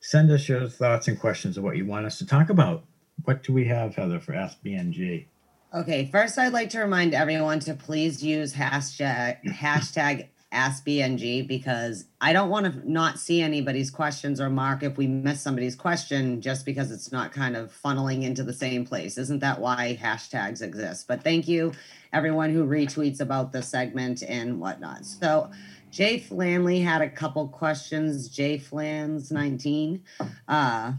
send 0.00 0.30
us 0.30 0.48
your 0.48 0.68
thoughts 0.68 1.06
and 1.06 1.18
questions 1.18 1.56
of 1.56 1.62
what 1.62 1.76
you 1.76 1.86
want 1.86 2.06
us 2.06 2.18
to 2.18 2.26
talk 2.26 2.50
about. 2.50 2.84
What 3.24 3.42
do 3.42 3.52
we 3.52 3.66
have, 3.66 3.94
Heather, 3.94 4.18
for 4.18 4.34
Ask 4.34 4.58
BNG? 4.64 5.26
Okay, 5.72 6.08
first 6.10 6.36
I'd 6.36 6.52
like 6.52 6.70
to 6.70 6.80
remind 6.80 7.14
everyone 7.14 7.60
to 7.60 7.74
please 7.74 8.24
use 8.24 8.54
hashtag 8.54 9.44
hashtag 9.44 10.26
AskBNG 10.52 11.46
because 11.46 12.06
I 12.20 12.32
don't 12.32 12.50
want 12.50 12.66
to 12.66 12.90
not 12.90 13.18
see 13.20 13.40
anybody's 13.40 13.90
questions 13.90 14.40
or 14.40 14.50
mark 14.50 14.82
if 14.82 14.96
we 14.96 15.06
miss 15.06 15.40
somebody's 15.40 15.76
question 15.76 16.40
just 16.40 16.66
because 16.66 16.90
it's 16.90 17.12
not 17.12 17.32
kind 17.32 17.56
of 17.56 17.72
funneling 17.72 18.24
into 18.24 18.42
the 18.42 18.52
same 18.52 18.84
place. 18.84 19.16
Isn't 19.16 19.38
that 19.40 19.60
why 19.60 19.96
hashtags 20.00 20.60
exist? 20.60 21.06
But 21.06 21.22
thank 21.22 21.46
you, 21.46 21.72
everyone 22.12 22.50
who 22.50 22.66
retweets 22.66 23.20
about 23.20 23.52
the 23.52 23.62
segment 23.62 24.24
and 24.26 24.60
whatnot. 24.60 25.04
So, 25.04 25.50
Jay 25.92 26.20
Flanley 26.20 26.80
had 26.80 27.00
a 27.00 27.10
couple 27.10 27.48
questions. 27.48 28.28
Jay 28.28 28.58
Flans 28.58 29.30
19. 29.32 30.02
Uh, 30.46 30.92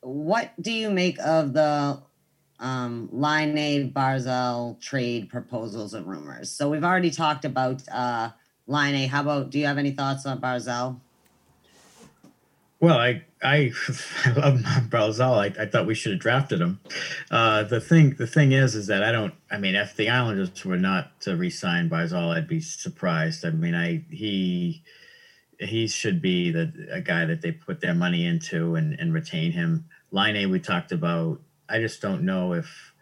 what 0.00 0.52
do 0.60 0.72
you 0.72 0.90
make 0.90 1.18
of 1.20 1.52
the 1.52 2.00
um, 2.60 3.08
Laine 3.12 3.92
Barzal 3.92 4.80
trade 4.80 5.28
proposals 5.28 5.94
and 5.94 6.04
rumors? 6.06 6.50
So, 6.50 6.68
we've 6.68 6.84
already 6.84 7.12
talked 7.12 7.44
about. 7.44 7.82
Uh, 7.88 8.30
Laine, 8.66 9.08
how 9.08 9.22
about 9.22 9.50
do 9.50 9.58
you 9.58 9.66
have 9.66 9.78
any 9.78 9.90
thoughts 9.90 10.24
on 10.26 10.40
Barzal? 10.40 11.00
Well, 12.80 12.98
I 12.98 13.22
I, 13.42 13.72
I 14.24 14.30
love 14.30 14.60
Barzal. 14.88 15.38
I, 15.38 15.62
I 15.62 15.66
thought 15.66 15.86
we 15.86 15.94
should 15.94 16.12
have 16.12 16.20
drafted 16.20 16.60
him. 16.60 16.80
Uh, 17.30 17.64
the 17.64 17.80
thing 17.80 18.14
the 18.16 18.26
thing 18.26 18.52
is 18.52 18.74
is 18.74 18.86
that 18.86 19.02
I 19.02 19.12
don't. 19.12 19.34
I 19.50 19.58
mean, 19.58 19.74
if 19.74 19.96
the 19.96 20.08
Islanders 20.08 20.64
were 20.64 20.76
not 20.76 21.20
to 21.22 21.36
re-sign 21.36 21.90
Barzal, 21.90 22.36
I'd 22.36 22.48
be 22.48 22.60
surprised. 22.60 23.44
I 23.44 23.50
mean, 23.50 23.74
I 23.74 24.04
he 24.10 24.82
he 25.58 25.86
should 25.86 26.20
be 26.20 26.50
the 26.50 26.72
a 26.90 27.00
guy 27.00 27.24
that 27.24 27.42
they 27.42 27.52
put 27.52 27.80
their 27.80 27.94
money 27.94 28.26
into 28.26 28.74
and, 28.74 28.98
and 28.98 29.12
retain 29.12 29.52
him. 29.52 29.86
Laine, 30.10 30.50
we 30.50 30.60
talked 30.60 30.92
about. 30.92 31.40
I 31.68 31.78
just 31.78 32.02
don't 32.02 32.22
know 32.22 32.52
if 32.52 32.92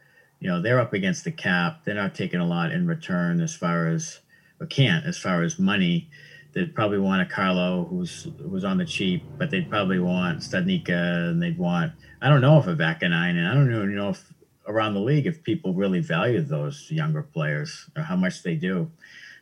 you 0.41 0.49
know 0.49 0.63
they're 0.63 0.81
up 0.81 0.93
against 0.93 1.25
the 1.25 1.33
cap. 1.33 1.85
They're 1.85 1.95
not 1.95 2.15
taking 2.15 2.41
a 2.41 2.47
lot 2.47 2.73
in 2.73 2.87
return 2.87 3.41
as 3.41 3.55
far 3.55 3.89
as 3.89 4.21
or 4.61 4.67
can't 4.67 5.07
as 5.07 5.19
far 5.19 5.43
as 5.43 5.59
money. 5.59 6.09
They'd 6.53 6.75
probably 6.75 6.99
want 6.99 7.23
a 7.23 7.27
Carlo 7.27 7.87
who's 7.89 8.27
who's 8.43 8.65
on 8.65 8.79
the 8.79 8.85
cheap, 8.85 9.25
but 9.39 9.51
they'd 9.51 9.71
probably 9.71 9.99
want 9.99 10.41
Studnicka 10.41 11.31
and 11.31 11.43
they'd 11.43 11.59
want 11.59 11.93
I 12.21 12.29
don't 12.29 12.41
know 12.41 12.59
if 12.59 12.67
a 12.67 12.75
Vaakanainen, 12.75 13.39
and 13.39 13.49
I 13.49 13.55
don't 13.55 13.73
even 13.73 13.95
know 13.95 14.11
if 14.11 14.33
around 14.67 14.95
the 14.95 15.01
league 15.01 15.27
if 15.27 15.43
people 15.43 15.75
really 15.75 16.01
value 16.01 16.43
those 16.43 16.91
younger 16.91 17.23
players 17.23 17.89
or 17.97 18.03
how 18.03 18.17
much 18.17 18.43
they 18.43 18.57
do. 18.57 18.91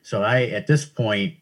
So 0.02 0.22
I 0.22 0.44
at 0.44 0.66
this 0.66 0.84
point 0.84 1.36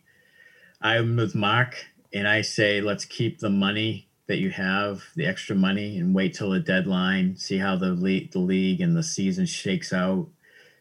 I'm 0.80 1.16
with 1.16 1.34
Mark 1.34 1.76
and 2.12 2.28
I 2.28 2.42
say 2.42 2.80
let's 2.80 3.04
keep 3.04 3.40
the 3.40 3.50
money 3.50 4.08
that 4.26 4.38
you 4.38 4.50
have, 4.50 5.04
the 5.14 5.26
extra 5.26 5.54
money, 5.54 5.98
and 5.98 6.14
wait 6.14 6.34
till 6.34 6.50
the 6.50 6.58
deadline, 6.58 7.36
see 7.36 7.58
how 7.58 7.76
the 7.76 7.90
league, 7.90 8.32
the 8.32 8.40
league 8.40 8.80
and 8.80 8.96
the 8.96 9.02
season 9.02 9.46
shakes 9.46 9.92
out, 9.92 10.28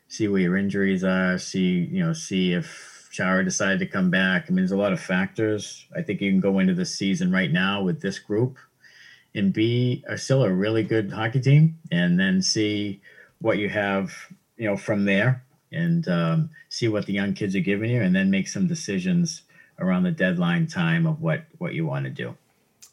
see 0.07 0.27
where 0.27 0.41
your 0.41 0.57
injuries 0.57 1.03
are, 1.03 1.37
see 1.37 1.87
you 1.91 2.03
know, 2.03 2.13
see 2.13 2.53
if 2.53 3.09
Chara 3.11 3.43
decided 3.45 3.79
to 3.79 3.85
come 3.85 4.09
back. 4.09 4.45
I 4.45 4.49
mean, 4.49 4.57
there's 4.57 4.71
a 4.71 4.77
lot 4.77 4.93
of 4.93 4.99
factors. 4.99 5.85
I 5.95 6.01
think 6.01 6.21
you 6.21 6.31
can 6.31 6.41
go 6.41 6.59
into 6.59 6.73
the 6.73 6.85
season 6.85 7.31
right 7.31 7.51
now 7.51 7.81
with 7.81 8.01
this 8.01 8.19
group 8.19 8.57
and 9.33 9.53
be 9.53 10.03
are 10.09 10.17
still 10.17 10.43
a 10.43 10.51
really 10.51 10.83
good 10.83 11.11
hockey 11.11 11.39
team, 11.41 11.77
and 11.91 12.19
then 12.19 12.41
see 12.41 13.01
what 13.39 13.57
you 13.57 13.69
have, 13.69 14.13
you 14.57 14.65
know, 14.65 14.77
from 14.77 15.05
there, 15.05 15.43
and 15.71 16.07
um, 16.07 16.49
see 16.69 16.87
what 16.87 17.05
the 17.05 17.13
young 17.13 17.33
kids 17.33 17.55
are 17.55 17.59
giving 17.59 17.89
you, 17.89 18.01
and 18.01 18.15
then 18.15 18.31
make 18.31 18.47
some 18.47 18.67
decisions 18.67 19.43
around 19.79 20.03
the 20.03 20.11
deadline 20.11 20.67
time 20.67 21.05
of 21.05 21.21
what 21.21 21.43
what 21.57 21.73
you 21.73 21.85
want 21.85 22.05
to 22.05 22.11
do. 22.11 22.35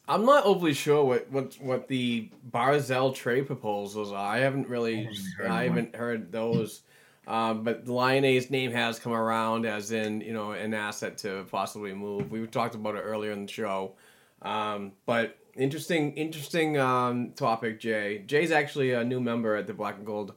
I'm 0.07 0.25
not 0.25 0.43
overly 0.43 0.73
sure 0.73 1.03
what 1.05 1.31
what 1.31 1.55
what 1.61 1.87
the 1.87 2.29
Barzal 2.51 3.15
trade 3.15 3.47
proposals 3.47 4.11
are. 4.11 4.35
I 4.35 4.39
haven't 4.39 4.67
really, 4.67 5.07
I 5.07 5.43
haven't, 5.43 5.51
I 5.51 5.63
haven't 5.63 5.95
heard 5.95 6.31
those. 6.31 6.81
Um, 7.25 7.63
but 7.63 7.85
the 7.85 7.93
Laine's 7.93 8.49
name 8.49 8.71
has 8.71 8.99
come 8.99 9.13
around 9.13 9.65
as 9.65 9.91
in, 9.91 10.21
you 10.21 10.33
know, 10.33 10.51
an 10.51 10.73
asset 10.73 11.17
to 11.19 11.45
possibly 11.49 11.93
move. 11.93 12.31
We 12.31 12.45
talked 12.47 12.75
about 12.75 12.95
it 12.95 12.99
earlier 12.99 13.31
in 13.31 13.45
the 13.45 13.51
show. 13.51 13.93
Um, 14.41 14.91
but 15.05 15.37
interesting, 15.55 16.13
interesting 16.13 16.77
um, 16.77 17.31
topic, 17.31 17.79
Jay. 17.79 18.23
Jay's 18.25 18.51
actually 18.51 18.91
a 18.91 19.03
new 19.03 19.21
member 19.21 19.55
at 19.55 19.67
the 19.67 19.73
Black 19.73 19.97
and 19.97 20.05
Gold 20.05 20.33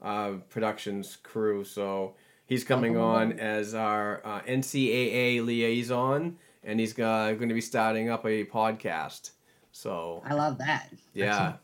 uh, 0.00 0.34
Productions 0.48 1.16
crew, 1.22 1.62
so 1.62 2.14
he's 2.46 2.64
coming 2.64 2.96
oh. 2.96 3.04
on 3.04 3.38
as 3.38 3.74
our 3.74 4.24
uh, 4.24 4.40
NCAA 4.42 5.44
liaison, 5.44 6.38
and 6.64 6.80
he's 6.80 6.98
uh, 6.98 7.34
going 7.36 7.48
to 7.48 7.54
be 7.54 7.60
starting 7.60 8.08
up 8.08 8.24
a 8.24 8.44
podcast. 8.46 9.32
So 9.72 10.22
I 10.24 10.32
love 10.32 10.56
that. 10.58 10.90
Yeah. 11.12 11.54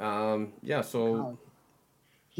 Um, 0.00 0.52
yeah. 0.62 0.80
So. 0.80 1.38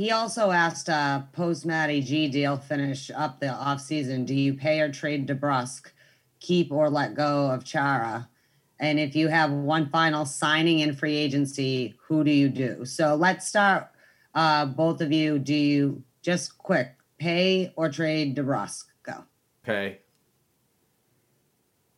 He 0.01 0.13
also 0.13 0.51
asked 0.51 0.89
uh, 0.89 1.25
post 1.35 1.67
Matty 1.67 2.01
G 2.01 2.27
deal 2.27 2.57
finish 2.57 3.11
up 3.15 3.39
the 3.39 3.49
offseason. 3.49 4.25
Do 4.25 4.35
you 4.35 4.55
pay 4.55 4.81
or 4.81 4.91
trade 4.91 5.29
DeBrusk, 5.29 5.89
keep 6.41 6.73
or 6.73 6.89
let 6.89 7.15
go 7.15 7.51
of 7.51 7.67
Chara? 7.67 8.27
And 8.79 8.99
if 8.99 9.15
you 9.15 9.29
have 9.29 9.51
one 9.51 9.91
final 9.91 10.25
signing 10.25 10.79
in 10.79 10.95
free 10.95 11.17
agency, 11.17 11.97
who 12.09 12.25
do 12.25 12.31
you 12.31 12.49
do? 12.49 12.87
So 12.87 13.15
let's 13.15 13.47
start, 13.47 13.89
uh, 14.35 14.65
both 14.65 15.03
of 15.03 15.13
you. 15.13 15.39
Do 15.39 15.55
you 15.55 16.03
just 16.23 16.57
quick 16.57 16.95
pay 17.19 17.71
or 17.77 17.91
trade 17.91 18.35
DeBrusk? 18.35 18.85
Go. 19.03 19.25
Pay. 19.65 19.99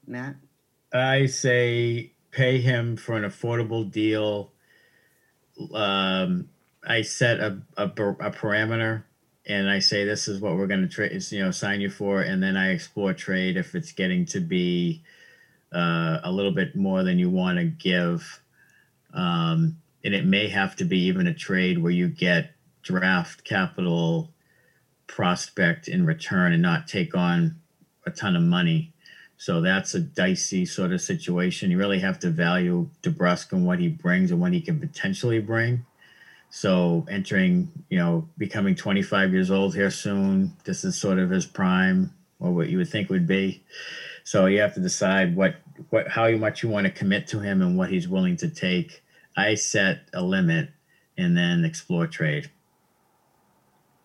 Matt? 0.08 0.34
I 0.92 1.26
say 1.26 2.14
pay 2.32 2.60
him 2.60 2.96
for 2.96 3.16
an 3.16 3.22
affordable 3.22 3.88
deal. 3.88 4.50
Um, 5.72 6.48
I 6.84 7.02
set 7.02 7.40
a, 7.40 7.58
a, 7.76 7.84
a 7.86 8.30
parameter 8.30 9.04
and 9.46 9.68
I 9.68 9.80
say 9.80 10.04
this 10.04 10.28
is 10.28 10.40
what 10.40 10.56
we're 10.56 10.66
going 10.66 10.82
to 10.82 10.88
trade, 10.88 11.20
you 11.30 11.44
know, 11.44 11.50
sign 11.50 11.80
you 11.80 11.90
for, 11.90 12.22
and 12.22 12.42
then 12.42 12.56
I 12.56 12.70
explore 12.70 13.12
trade 13.12 13.56
if 13.56 13.74
it's 13.74 13.92
getting 13.92 14.24
to 14.26 14.40
be 14.40 15.02
uh, 15.72 16.20
a 16.22 16.30
little 16.30 16.52
bit 16.52 16.76
more 16.76 17.02
than 17.02 17.18
you 17.18 17.28
want 17.28 17.58
to 17.58 17.64
give, 17.64 18.40
um, 19.14 19.78
and 20.04 20.14
it 20.14 20.24
may 20.24 20.48
have 20.48 20.76
to 20.76 20.84
be 20.84 20.98
even 21.06 21.26
a 21.26 21.34
trade 21.34 21.82
where 21.82 21.92
you 21.92 22.08
get 22.08 22.52
draft 22.82 23.44
capital 23.44 24.30
prospect 25.06 25.88
in 25.88 26.06
return 26.06 26.52
and 26.52 26.62
not 26.62 26.86
take 26.86 27.14
on 27.16 27.56
a 28.06 28.10
ton 28.10 28.36
of 28.36 28.42
money. 28.42 28.92
So 29.36 29.60
that's 29.60 29.94
a 29.94 30.00
dicey 30.00 30.64
sort 30.64 30.92
of 30.92 31.00
situation. 31.00 31.70
You 31.70 31.78
really 31.78 31.98
have 31.98 32.20
to 32.20 32.30
value 32.30 32.88
DeBrusk 33.02 33.52
and 33.52 33.66
what 33.66 33.80
he 33.80 33.88
brings 33.88 34.30
and 34.30 34.40
what 34.40 34.52
he 34.52 34.60
can 34.60 34.78
potentially 34.78 35.40
bring. 35.40 35.84
So 36.54 37.06
entering, 37.08 37.72
you 37.88 37.96
know, 37.96 38.28
becoming 38.36 38.74
25 38.74 39.32
years 39.32 39.50
old 39.50 39.74
here 39.74 39.90
soon, 39.90 40.52
this 40.64 40.84
is 40.84 41.00
sort 41.00 41.18
of 41.18 41.30
his 41.30 41.46
prime 41.46 42.12
or 42.40 42.52
what 42.52 42.68
you 42.68 42.76
would 42.76 42.90
think 42.90 43.08
would 43.08 43.26
be. 43.26 43.64
So 44.24 44.44
you 44.44 44.60
have 44.60 44.74
to 44.74 44.80
decide 44.80 45.34
what, 45.34 45.56
what, 45.88 46.08
how 46.08 46.30
much 46.32 46.62
you 46.62 46.68
want 46.68 46.86
to 46.86 46.92
commit 46.92 47.26
to 47.28 47.40
him 47.40 47.62
and 47.62 47.78
what 47.78 47.88
he's 47.88 48.06
willing 48.06 48.36
to 48.36 48.50
take. 48.50 49.02
I 49.34 49.54
set 49.54 50.02
a 50.12 50.22
limit 50.22 50.68
and 51.16 51.34
then 51.34 51.64
explore 51.64 52.06
trade. 52.06 52.50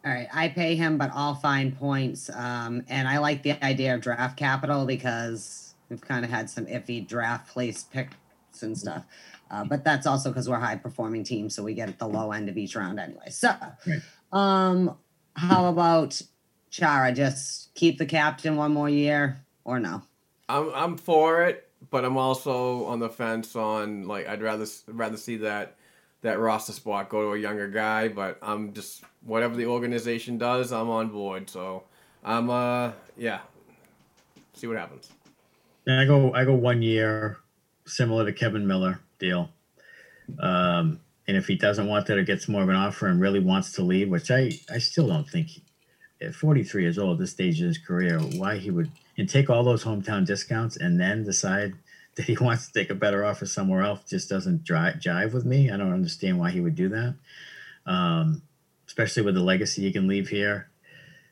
All 0.06 0.14
right, 0.14 0.30
I 0.34 0.48
pay 0.48 0.78
him, 0.78 0.98
but 0.98 1.12
I'll 1.14 1.36
find 1.36 1.78
points. 1.78 2.30
Um, 2.34 2.82
and 2.88 3.10
I 3.10 3.18
like 3.18 3.44
the 3.44 3.62
idea 3.62 3.94
of 3.94 4.00
draft 4.00 4.38
capital 4.38 4.86
because 4.86 5.74
we've 5.90 6.00
kind 6.00 6.24
of 6.24 6.32
had 6.32 6.50
some 6.50 6.66
iffy 6.68 7.06
draft 7.06 7.50
place 7.50 7.84
picks 7.84 8.64
and 8.64 8.78
stuff. 8.78 9.04
Uh, 9.50 9.64
but 9.64 9.84
that's 9.84 10.06
also 10.06 10.30
because 10.30 10.50
we're 10.50 10.60
high 10.60 10.76
performing 10.76 11.24
team, 11.24 11.50
so 11.50 11.64
we 11.64 11.74
get 11.74 11.90
at 11.90 12.00
the 12.00 12.08
low 12.08 12.32
end 12.32 12.50
of 12.50 12.58
each 12.58 12.76
round 12.76 13.00
anyway. 13.00 13.30
So, 13.30 13.54
Right. 13.86 14.02
um, 14.32 14.98
how 15.36 15.68
about 15.68 16.22
Chara? 16.70 17.12
Just 17.14 17.74
keep 17.76 17.98
the 17.98 18.06
captain 18.06 18.56
one 18.56 18.74
more 18.74 18.90
year, 18.90 19.46
or 19.64 19.80
no? 19.80 20.02
I'm 20.50 20.72
I'm 20.74 20.98
for 20.98 21.44
it, 21.44 21.70
but 21.90 22.06
I'm 22.06 22.18
also 22.18 22.86
on 22.86 23.00
the 23.00 23.10
fence 23.10 23.56
on 23.56 24.08
like 24.08 24.28
I'd 24.28 24.42
rather 24.42 24.66
rather 24.88 25.18
see 25.18 25.38
that 25.38 25.76
that 26.22 26.40
roster 26.40 26.74
spot 26.74 27.10
go 27.10 27.22
to 27.22 27.34
a 27.34 27.38
younger 27.38 27.68
guy. 27.68 28.08
But 28.08 28.38
I'm 28.42 28.74
just 28.74 29.04
whatever 29.24 29.56
the 29.56 29.66
organization 29.68 30.38
does, 30.38 30.72
I'm 30.72 30.90
on 30.90 31.10
board. 31.10 31.50
So 31.50 31.84
I'm 32.24 32.50
uh 32.50 32.92
yeah, 33.18 33.40
see 34.54 34.68
what 34.68 34.78
happens. 34.78 35.10
And 35.86 36.00
I 36.00 36.06
go 36.06 36.34
I 36.34 36.46
go 36.46 36.54
one 36.54 36.82
year, 36.82 37.38
similar 37.86 38.26
to 38.26 38.34
Kevan 38.34 38.68
Miller 38.68 39.00
deal. 39.20 39.50
Um, 40.40 41.00
and 41.28 41.36
if 41.36 41.48
he 41.48 41.56
doesn't 41.56 41.88
want 41.88 42.08
that 42.08 42.18
or 42.18 42.24
gets 42.24 42.48
more 42.48 42.64
of 42.64 42.70
an 42.70 42.76
offer 42.76 43.08
and 43.08 43.20
really 43.20 43.40
wants 43.40 43.74
to 43.74 43.84
leave, 43.84 44.10
which 44.10 44.32
I 44.32 44.52
I 44.72 44.78
still 44.78 45.08
don't 45.08 45.30
think 45.30 45.50
at 46.22 46.34
43 46.34 46.84
years 46.84 46.98
old, 46.98 47.14
at 47.14 47.20
this 47.20 47.32
stage 47.32 47.60
of 47.62 47.68
his 47.68 47.78
career, 47.78 48.20
why 48.20 48.58
he 48.58 48.72
would 48.72 48.90
and 49.18 49.28
take 49.28 49.50
all 49.50 49.64
those 49.64 49.84
hometown 49.84 50.26
discounts 50.26 50.78
and 50.78 51.00
then 51.00 51.24
decide 51.24 51.74
that 52.16 52.26
he 52.26 52.38
wants 52.38 52.68
to 52.68 52.74
take 52.74 52.90
a 52.90 52.96
better 52.96 53.24
offer 53.24 53.46
somewhere 53.46 53.84
else 53.84 54.04
just 54.10 54.28
doesn't 54.28 54.64
drive, 54.64 54.96
jive 54.96 55.34
with 55.34 55.46
me. 55.46 55.70
I 55.70 55.78
don't 55.78 55.94
understand 55.94 56.40
why 56.40 56.50
he 56.50 56.60
would 56.60 56.74
do 56.74 56.90
that, 56.90 57.14
um, 57.86 58.42
especially 58.88 59.22
with 59.22 59.36
the 59.36 59.44
legacy 59.44 59.84
he 59.84 59.92
can 59.92 60.08
leave 60.08 60.28
here. 60.28 60.68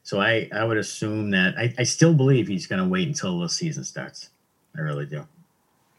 So 0.03 0.21
I, 0.21 0.47
I 0.53 0.63
would 0.63 0.77
assume 0.77 1.31
that 1.31 1.57
I, 1.57 1.73
I 1.79 1.83
still 1.83 2.13
believe 2.13 2.47
he's 2.47 2.67
going 2.67 2.83
to 2.83 2.87
wait 2.87 3.07
until 3.07 3.39
the 3.39 3.49
season 3.49 3.83
starts. 3.83 4.29
I 4.77 4.81
really 4.81 5.07
do. 5.07 5.25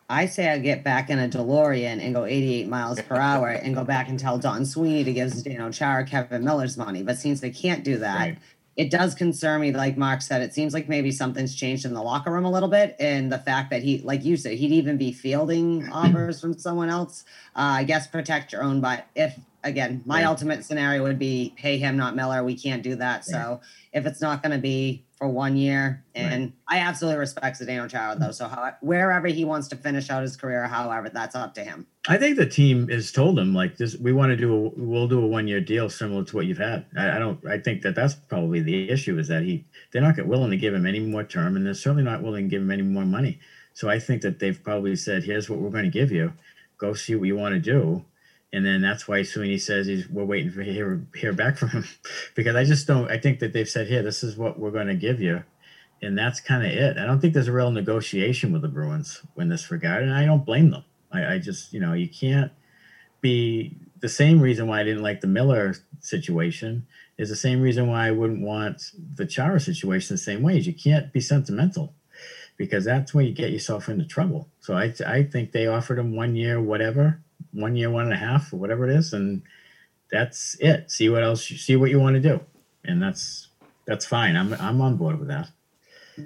I 0.09 0.27
say 0.27 0.49
I 0.49 0.59
get 0.59 0.85
back 0.85 1.11
in 1.11 1.19
a 1.19 1.29
DeLorean 1.29 2.01
and 2.01 2.15
go 2.15 2.25
88 2.25 2.69
miles 2.69 3.01
per 3.03 3.17
hour 3.17 3.49
and 3.49 3.75
go 3.75 3.85
back 3.85 4.09
and 4.09 4.19
tell 4.19 4.39
Don 4.39 4.65
Sweeney 4.65 5.03
to 5.05 5.13
give 5.13 5.31
Zdeno 5.33 5.73
Chara 5.75 6.05
Kevan 6.05 6.45
Miller's 6.45 6.77
money. 6.77 7.03
But 7.03 7.19
since 7.19 7.41
they 7.41 7.51
can't 7.51 7.83
do 7.83 7.99
that, 7.99 8.19
Right. 8.19 8.39
it 8.77 8.91
does 8.91 9.15
concern 9.17 9.61
me. 9.63 9.73
Like 9.73 9.97
Mark 9.97 10.23
said, 10.23 10.43
it 10.43 10.55
seems 10.55 10.73
like 10.75 10.89
maybe 10.89 11.11
something's 11.11 11.57
changed 11.57 11.85
in 11.85 11.93
the 11.95 12.03
locker 12.03 12.31
room 12.31 12.45
a 12.45 12.51
little 12.51 12.69
bit. 12.69 12.95
And 13.01 13.33
the 13.33 13.39
fact 13.39 13.71
that 13.71 13.83
he, 13.83 13.99
like 13.99 14.25
you 14.25 14.37
said, 14.37 14.53
he'd 14.53 14.73
even 14.73 14.97
be 14.97 15.13
fielding 15.13 15.89
offers 15.91 16.41
from 16.41 16.57
someone 16.57 16.89
else. 16.89 17.25
Uh, 17.57 17.81
I 17.81 17.85
guess 17.85 18.07
protect 18.07 18.53
your 18.53 18.63
own. 18.63 18.81
But 18.81 19.07
if, 19.17 19.37
again, 19.67 20.03
my 20.07 20.17
Right. 20.21 20.27
ultimate 20.27 20.65
scenario 20.65 21.03
would 21.03 21.19
be 21.19 21.53
pay 21.57 21.77
him, 21.77 21.97
not 21.97 22.17
Miller. 22.17 22.43
We 22.45 22.57
can't 22.57 22.83
do 22.83 22.95
that. 22.97 23.25
So 23.25 23.61
if 23.93 24.07
it's 24.07 24.21
not 24.21 24.43
going 24.43 24.53
to 24.53 24.59
be 24.59 25.05
for 25.19 25.29
one 25.29 25.57
year, 25.57 26.05
and 26.15 26.53
I 26.69 26.79
absolutely 26.79 27.19
respect 27.19 27.59
Zdeno 27.59 27.89
Chara, 27.89 28.17
though. 28.19 28.33
So 28.33 28.49
how, 28.49 28.73
wherever 28.83 29.27
he 29.29 29.45
wants 29.47 29.69
to 29.69 29.77
finish 29.77 30.11
out 30.11 30.23
his 30.23 30.37
career, 30.37 30.67
however, 30.67 31.09
that's 31.09 31.35
up 31.35 31.55
to 31.55 31.65
him. 31.65 31.87
I 32.07 32.19
think 32.19 32.37
the 32.37 32.47
team 32.47 32.89
has 32.89 33.11
told 33.11 33.39
him 33.39 33.55
like 33.55 33.79
this. 33.79 33.97
We 33.97 34.13
want 34.13 34.31
to 34.31 34.37
do. 34.37 34.55
A, 34.55 34.69
we'll 34.77 35.09
do 35.09 35.23
a 35.23 35.27
one 35.27 35.49
year 35.49 35.61
deal 35.61 35.89
similar 35.89 36.23
to 36.25 36.37
what 36.37 36.47
you've 36.47 36.59
had. 36.59 36.85
I, 36.97 37.17
I 37.17 37.19
don't. 37.19 37.45
I 37.47 37.59
think 37.59 37.83
that 37.83 37.95
that's 37.95 38.15
probably 38.15 38.61
the 38.61 38.91
issue 38.91 39.19
is 39.19 39.29
that 39.29 39.43
he 39.43 39.65
they're 39.93 40.03
not 40.03 40.25
willing 40.27 40.51
to 40.51 40.57
give 40.57 40.75
him 40.75 40.87
any 40.87 41.01
more 41.01 41.25
term, 41.25 41.57
and 41.57 41.67
they're 41.67 41.75
certainly 41.75 42.05
not 42.05 42.23
willing 42.23 42.45
to 42.45 42.51
give 42.51 42.63
him 42.63 42.71
any 42.71 42.83
more 42.83 43.05
money. 43.05 43.41
So 43.73 43.89
I 43.89 43.99
think 43.99 44.23
that 44.23 44.39
they've 44.39 44.63
probably 44.63 44.97
said, 44.97 45.25
"Here's 45.25 45.49
what 45.51 45.59
we're 45.59 45.71
going 45.71 45.85
to 45.85 45.91
give 45.91 46.13
you. 46.13 46.33
Go 46.79 46.93
see 46.93 47.15
what 47.15 47.27
you 47.27 47.37
want 47.37 47.55
to 47.55 47.61
do." 47.61 48.05
And 48.53 48.65
then 48.65 48.81
that's 48.81 49.09
why 49.09 49.23
Sweeney 49.23 49.59
says 49.59 49.87
he's 49.87 50.09
we're 50.09 50.25
waiting 50.25 50.51
for 50.51 50.63
hear 50.63 51.05
hear 51.15 51.33
back 51.33 51.59
from 51.59 51.71
him 51.71 51.85
because 52.35 52.55
I 52.57 52.65
just 52.65 52.87
don't. 52.87 53.11
I 53.11 53.19
think 53.19 53.41
that 53.41 53.53
they've 53.53 53.69
said, 53.69 53.89
"Here, 53.89 54.03
this 54.03 54.23
is 54.23 54.37
what 54.37 54.59
we're 54.59 54.71
going 54.71 54.87
to 54.87 54.95
give 54.95 55.21
you." 55.21 55.43
And 56.03 56.17
that's 56.17 56.41
kind 56.41 56.65
of 56.65 56.71
it. 56.71 56.99
I 56.99 57.07
don't 57.07 57.21
think 57.21 57.33
there's 57.33 57.49
a 57.49 57.53
real 57.53 57.71
negotiation 57.71 58.53
with 58.53 58.63
the 58.63 58.69
Bruins 58.69 59.23
in 59.37 59.49
this 59.49 59.71
regard, 59.71 60.03
and 60.03 60.13
I 60.13 60.27
don't 60.27 60.45
blame 60.45 60.71
them. 60.71 60.85
I, 61.11 61.35
I 61.35 61.39
just, 61.39 61.73
you 61.73 61.81
know, 61.81 61.95
you 61.95 62.09
can't 62.09 62.53
be 63.21 63.77
the 64.01 64.09
same 64.09 64.41
reason 64.41 64.67
why 64.67 64.81
I 64.81 64.85
didn't 64.85 65.03
like 65.03 65.23
the 65.23 65.27
Miller 65.27 65.75
situation 66.01 66.87
is 67.17 67.31
the 67.31 67.37
same 67.37 67.63
reason 67.63 67.89
why 67.89 68.07
I 68.07 68.11
wouldn't 68.11 68.43
want 68.43 68.83
the 69.15 69.27
Chara 69.27 69.59
situation 69.59 70.15
the 70.15 70.19
same 70.19 70.43
way. 70.43 70.59
Is 70.59 70.67
you 70.67 70.75
can't 70.75 71.13
be 71.13 71.21
sentimental 71.21 71.95
because 72.57 72.85
that's 72.85 73.15
where 73.15 73.25
you 73.25 73.33
get 73.33 73.51
yourself 73.51 73.89
into 73.89 74.05
trouble. 74.05 74.49
So 74.61 74.77
I, 74.77 74.95
I 75.07 75.23
think 75.25 75.53
they 75.53 75.67
offered 75.67 75.99
him 75.99 76.15
one 76.15 76.37
year, 76.37 76.61
whatever, 76.61 77.23
one 77.57 77.77
year, 77.77 77.91
one 77.91 78.05
and 78.05 78.13
a 78.13 78.17
half, 78.17 78.53
or 78.53 78.57
whatever 78.57 78.89
it 78.89 78.95
is, 78.95 79.13
and 79.13 79.43
that's 80.11 80.57
it. 80.61 80.91
See 80.91 81.09
what 81.09 81.23
else, 81.23 81.51
you 81.51 81.57
see 81.57 81.77
what 81.77 81.91
you 81.91 81.99
want 81.99 82.15
to 82.15 82.21
do, 82.21 82.41
and 82.85 83.03
that's 83.03 83.49
that's 83.87 84.07
fine. 84.07 84.37
I'm 84.37 84.55
I'm 84.55 84.81
on 84.81 84.97
board 84.97 85.19
with 85.19 85.29
that. 85.29 85.51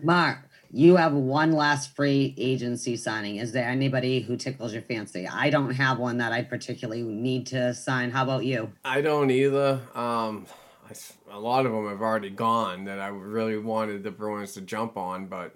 Mark, 0.03 0.49
you 0.73 0.97
have 0.97 1.13
one 1.13 1.53
last 1.53 1.97
free 1.97 2.35
agency 2.39 2.97
signing. 2.97 3.37
Is 3.37 3.53
there 3.53 3.69
anybody 3.69 4.21
who 4.21 4.37
tickles 4.37 4.73
your 4.73 4.83
fancy? 4.83 5.27
I 5.27 5.51
don't 5.51 5.75
have 5.75 5.99
one 5.99 6.19
that 6.19 6.33
I 6.33 6.43
particularly 6.43 7.03
need 7.03 7.47
to 7.49 7.75
sign. 7.75 8.11
How 8.11 8.25
about 8.25 8.45
you? 8.45 8.73
I 8.85 9.01
don't 9.01 9.31
either. 9.31 9.81
Um, 9.95 10.47
I 10.87 10.91
s 10.91 11.15
a 11.31 11.39
lot 11.39 11.67
of 11.67 11.73
them 11.73 11.89
have 11.89 12.03
already 12.03 12.31
gone 12.31 12.85
that 12.85 12.99
I 12.99 13.09
really 13.09 13.57
wanted 13.57 14.03
the 14.03 14.11
Bruins 14.11 14.53
to 14.55 14.61
jump 14.61 14.97
on, 14.97 15.27
but 15.27 15.55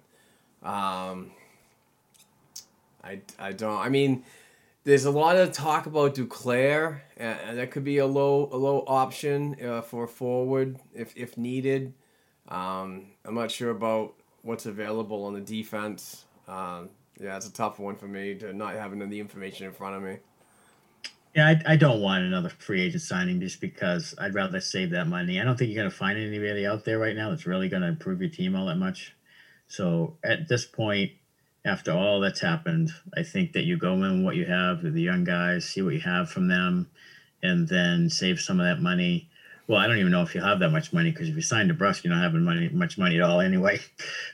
um, 0.63 1.33
I, 3.03 3.21
I 3.39 3.53
don't. 3.53 3.79
I 3.79 3.89
mean, 3.89 4.25
there's 4.85 5.07
a 5.07 5.11
lot 5.11 5.37
of 5.37 5.53
talk 5.53 5.87
about 5.87 6.15
Duclair, 6.15 7.01
and, 7.17 7.59
that 7.59 7.71
could 7.71 7.85
be 7.85 7.99
a 7.99 8.07
low 8.07 8.49
a 8.53 8.57
low 8.57 8.85
option 8.87 9.57
uh, 9.65 9.81
for 9.81 10.07
forward 10.07 10.79
if 10.95 11.17
if 11.17 11.37
needed. 11.37 11.95
Um, 12.49 13.07
I'm 13.25 13.35
not 13.35 13.51
sure 13.51 13.71
about 13.71 14.15
what's 14.43 14.67
available 14.67 15.25
on 15.25 15.33
the 15.33 15.41
defense. 15.41 16.27
Um, 16.47 16.91
yeah, 17.19 17.37
it's 17.37 17.49
a 17.49 17.53
tough 17.53 17.79
one 17.79 17.97
for 17.97 18.07
me 18.07 18.35
to 18.37 18.53
not 18.53 18.75
having 18.75 19.09
the 19.09 19.21
information 19.21 19.67
in 19.67 19.73
front 19.73 19.97
of 19.97 20.03
me. 20.03 20.19
Yeah, 21.35 21.49
I, 21.49 21.73
I 21.73 21.77
don't 21.77 22.01
want 22.01 22.23
another 22.23 22.51
free 22.51 22.83
agent 22.83 23.03
signing 23.03 23.41
just 23.41 23.61
because 23.61 24.15
I'd 24.19 24.35
rather 24.35 24.61
save 24.61 24.91
that 24.91 25.09
money. 25.09 25.41
I 25.41 25.45
don't 25.45 25.59
think 25.59 25.71
you're 25.71 25.83
going 25.83 25.91
to 25.91 25.97
find 25.97 26.19
anybody 26.19 26.67
out 26.67 26.85
there 26.85 26.99
right 26.99 27.17
now 27.17 27.31
that's 27.31 27.47
really 27.47 27.69
going 27.69 27.83
to 27.83 27.89
improve 27.89 28.21
your 28.21 28.31
team 28.31 28.55
all 28.55 28.67
that 28.67 28.77
much. 28.77 29.17
So 29.67 30.17
at 30.23 30.47
this 30.49 30.67
point, 30.67 31.13
after 31.65 31.93
all 31.93 32.21
that's 32.21 32.41
happened, 32.41 32.91
I 33.17 33.23
think 33.23 33.53
that 33.53 33.65
you 33.65 33.77
go 33.77 33.95
in 34.05 34.23
what 34.23 34.37
you 34.37 34.45
have 34.45 34.83
with 34.83 34.95
the 34.95 35.03
young 35.03 35.25
guys, 35.25 35.65
see 35.65 35.81
what 35.83 35.95
you 35.95 36.01
have 36.01 36.31
from 36.31 36.49
them, 36.49 36.89
and 37.43 37.67
then 37.67 38.11
save 38.11 38.41
some 38.41 38.61
of 38.61 38.67
that 38.67 38.83
money. 38.83 39.29
Well, 39.67 39.79
I 39.79 39.87
don't 39.87 39.97
even 39.97 40.13
know 40.13 40.21
if 40.23 40.35
you 40.35 40.43
have 40.43 40.59
that 40.59 40.71
much 40.71 40.93
money 40.93 41.11
because 41.11 41.29
if 41.29 41.35
you 41.37 41.41
sign 41.41 41.71
DeBrusk, 41.71 42.05
you're 42.05 42.13
not 42.13 42.23
having 42.23 42.43
money, 42.43 42.69
much 42.69 42.99
money 42.99 43.17
at 43.17 43.23
all 43.23 43.41
anyway. 43.41 43.81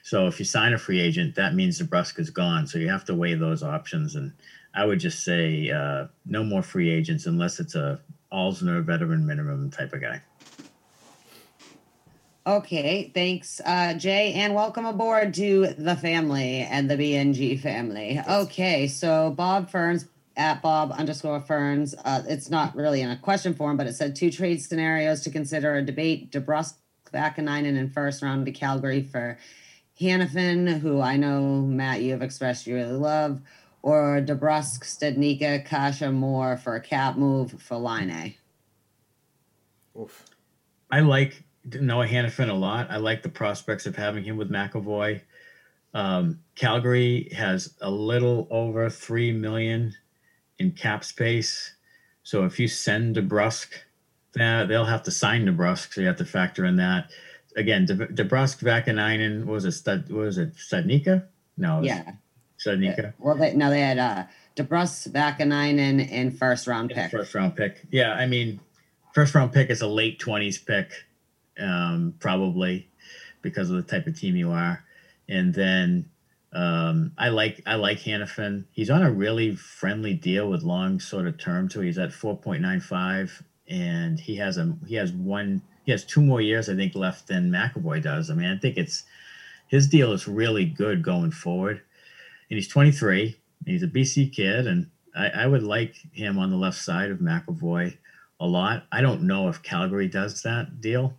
So 0.02 0.26
if 0.26 0.40
you 0.40 0.44
sign 0.44 0.72
a 0.72 0.78
free 0.78 1.00
agent, 1.00 1.36
that 1.36 1.54
means 1.54 1.80
DeBrusk 1.80 2.18
is 2.18 2.30
gone. 2.30 2.66
So 2.66 2.78
you 2.78 2.88
have 2.88 3.04
to 3.04 3.14
weigh 3.14 3.34
those 3.34 3.62
options. 3.62 4.16
And 4.16 4.32
I 4.74 4.84
would 4.84 4.98
just 4.98 5.22
say 5.24 5.70
uh, 5.70 6.06
no 6.26 6.42
more 6.42 6.62
free 6.62 6.90
agents 6.90 7.26
unless 7.26 7.60
it's 7.60 7.76
a 7.76 8.00
Alzner 8.32 8.82
veteran 8.82 9.24
minimum 9.24 9.70
type 9.70 9.92
of 9.92 10.00
guy. 10.00 10.20
Okay, 12.46 13.10
thanks, 13.12 13.60
uh, 13.66 13.92
Jay, 13.92 14.32
and 14.32 14.54
welcome 14.54 14.86
aboard 14.86 15.34
to 15.34 15.74
the 15.76 15.94
family 15.94 16.60
and 16.60 16.90
the 16.90 16.96
BNG 16.96 17.60
family. 17.60 18.18
Okay, 18.26 18.88
so 18.88 19.30
Bob 19.30 19.68
Ferns 19.68 20.06
at 20.38 20.62
Bob 20.62 20.90
underscore 20.92 21.42
Ferns. 21.42 21.94
Uh, 22.02 22.22
it's 22.26 22.48
not 22.48 22.74
really 22.74 23.02
in 23.02 23.10
a 23.10 23.16
question 23.18 23.52
form, 23.52 23.76
but 23.76 23.86
it 23.86 23.94
said 23.94 24.16
two 24.16 24.30
trade 24.30 24.62
scenarios 24.62 25.20
to 25.24 25.30
consider 25.30 25.74
a 25.74 25.82
debate. 25.82 26.32
DeBrusk 26.32 26.76
back 27.12 27.36
in 27.36 27.44
nine 27.44 27.66
and 27.66 27.76
in 27.76 27.90
first 27.90 28.22
round 28.22 28.46
to 28.46 28.52
Calgary 28.52 29.02
for 29.02 29.36
Hanifin, 30.00 30.80
who 30.80 30.98
I 30.98 31.18
know 31.18 31.60
Matt 31.60 32.00
you 32.00 32.12
have 32.12 32.22
expressed 32.22 32.66
you 32.66 32.74
really 32.74 32.92
love, 32.92 33.42
or 33.82 34.22
DeBrusk, 34.22 34.80
Studnicka, 34.80 35.66
Kase 35.66 36.10
Moore 36.10 36.56
for 36.56 36.74
a 36.74 36.80
cap 36.80 37.18
move 37.18 37.60
for 37.60 37.76
Laine. 37.76 38.34
Oof. 39.94 40.24
I 40.90 41.00
like 41.00 41.44
Noah 41.64 42.06
Hanifin 42.06 42.48
a 42.48 42.54
lot. 42.54 42.90
I 42.90 42.96
like 42.96 43.22
the 43.22 43.28
prospects 43.28 43.86
of 43.86 43.96
having 43.96 44.24
him 44.24 44.36
with 44.36 44.50
McAvoy. 44.50 45.20
Um, 45.92 46.40
Calgary 46.54 47.28
has 47.36 47.74
a 47.80 47.90
little 47.90 48.46
over 48.50 48.88
three 48.88 49.32
million 49.32 49.94
in 50.58 50.72
cap 50.72 51.04
space. 51.04 51.74
So 52.22 52.44
if 52.44 52.58
you 52.60 52.68
send 52.68 53.16
DeBrusk, 53.16 53.68
that 54.34 54.68
they'll 54.68 54.84
have 54.84 55.02
to 55.04 55.10
sign 55.10 55.46
DeBrusk, 55.46 55.94
so 55.94 56.00
you 56.00 56.06
have 56.06 56.16
to 56.18 56.24
factor 56.24 56.64
in 56.64 56.76
that. 56.76 57.10
Again, 57.56 57.86
De- 57.86 57.94
DeBrusk, 58.06 58.62
Vaakanainen, 58.62 59.44
what 59.44 59.54
was 59.54 59.64
it? 59.64 59.72
Stud, 59.72 60.08
what 60.10 60.20
was 60.26 60.38
it? 60.38 60.54
Studnicka? 60.54 61.24
No, 61.56 61.78
it 61.78 61.80
was 61.80 61.86
Yeah. 61.88 62.12
Studnicka. 62.64 63.14
Well, 63.18 63.36
they, 63.36 63.54
no, 63.54 63.70
they 63.70 63.80
had 63.80 63.98
uh, 63.98 64.24
DeBrus, 64.54 65.10
Vaakanainen, 65.10 66.06
and 66.12 66.38
first 66.38 66.66
round 66.68 66.90
pick. 66.90 67.10
First 67.10 67.34
round 67.34 67.56
pick. 67.56 67.82
Yeah, 67.90 68.12
I 68.12 68.26
mean, 68.26 68.60
first 69.14 69.34
round 69.34 69.52
pick 69.52 69.70
is 69.70 69.80
a 69.80 69.86
late 69.88 70.20
twenties 70.20 70.58
pick, 70.58 70.92
um, 71.60 72.14
probably 72.20 72.88
because 73.42 73.70
of 73.70 73.76
the 73.76 73.82
type 73.82 74.06
of 74.06 74.18
team 74.18 74.36
you 74.36 74.50
are. 74.50 74.84
And 75.28 75.54
then 75.54 76.10
um, 76.52 77.12
I 77.16 77.28
like 77.28 77.62
I 77.66 77.76
like 77.76 78.00
Hanifin. 78.00 78.64
He's 78.72 78.90
on 78.90 79.02
a 79.02 79.10
really 79.10 79.54
friendly 79.54 80.14
deal 80.14 80.50
with 80.50 80.62
long 80.62 80.98
sort 80.98 81.26
of 81.26 81.38
term 81.38 81.68
too. 81.68 81.80
He's 81.80 81.98
at 81.98 82.12
four 82.12 82.36
point 82.36 82.62
nine 82.62 82.80
five, 82.80 83.42
and 83.68 84.18
he 84.18 84.36
has 84.36 84.56
a 84.56 84.76
he 84.86 84.96
has 84.96 85.12
one 85.12 85.62
he 85.84 85.92
has 85.92 86.04
two 86.04 86.20
more 86.20 86.40
years 86.40 86.68
I 86.68 86.74
think 86.74 86.94
left 86.94 87.28
than 87.28 87.50
McAvoy 87.50 88.02
does. 88.02 88.30
I 88.30 88.34
mean, 88.34 88.50
I 88.50 88.58
think 88.58 88.76
it's 88.76 89.04
his 89.68 89.86
deal 89.86 90.12
is 90.12 90.26
really 90.26 90.64
good 90.64 91.02
going 91.02 91.30
forward. 91.30 91.80
And 92.50 92.56
he's 92.56 92.68
twenty 92.68 92.90
three. 92.90 93.36
He's 93.64 93.84
a 93.84 93.88
BC 93.88 94.32
kid, 94.32 94.66
and 94.66 94.90
I, 95.14 95.28
I 95.28 95.46
would 95.46 95.62
like 95.62 95.94
him 96.12 96.38
on 96.38 96.50
the 96.50 96.56
left 96.56 96.78
side 96.78 97.10
of 97.10 97.18
McAvoy 97.18 97.96
a 98.40 98.46
lot. 98.46 98.86
I 98.90 99.02
don't 99.02 99.22
know 99.22 99.48
if 99.48 99.62
Calgary 99.62 100.08
does 100.08 100.42
that 100.42 100.80
deal, 100.80 101.14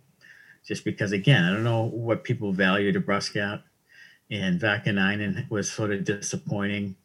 just 0.66 0.84
because 0.84 1.12
again, 1.12 1.44
I 1.44 1.52
don't 1.52 1.64
know 1.64 1.84
what 1.84 2.24
people 2.24 2.52
value 2.52 2.92
DeBrusk 2.92 3.36
at, 3.36 3.62
and 4.30 4.60
Vaakanainen 4.60 5.50
was 5.50 5.70
sort 5.70 5.90
of 5.92 6.04
disappointing 6.04 6.96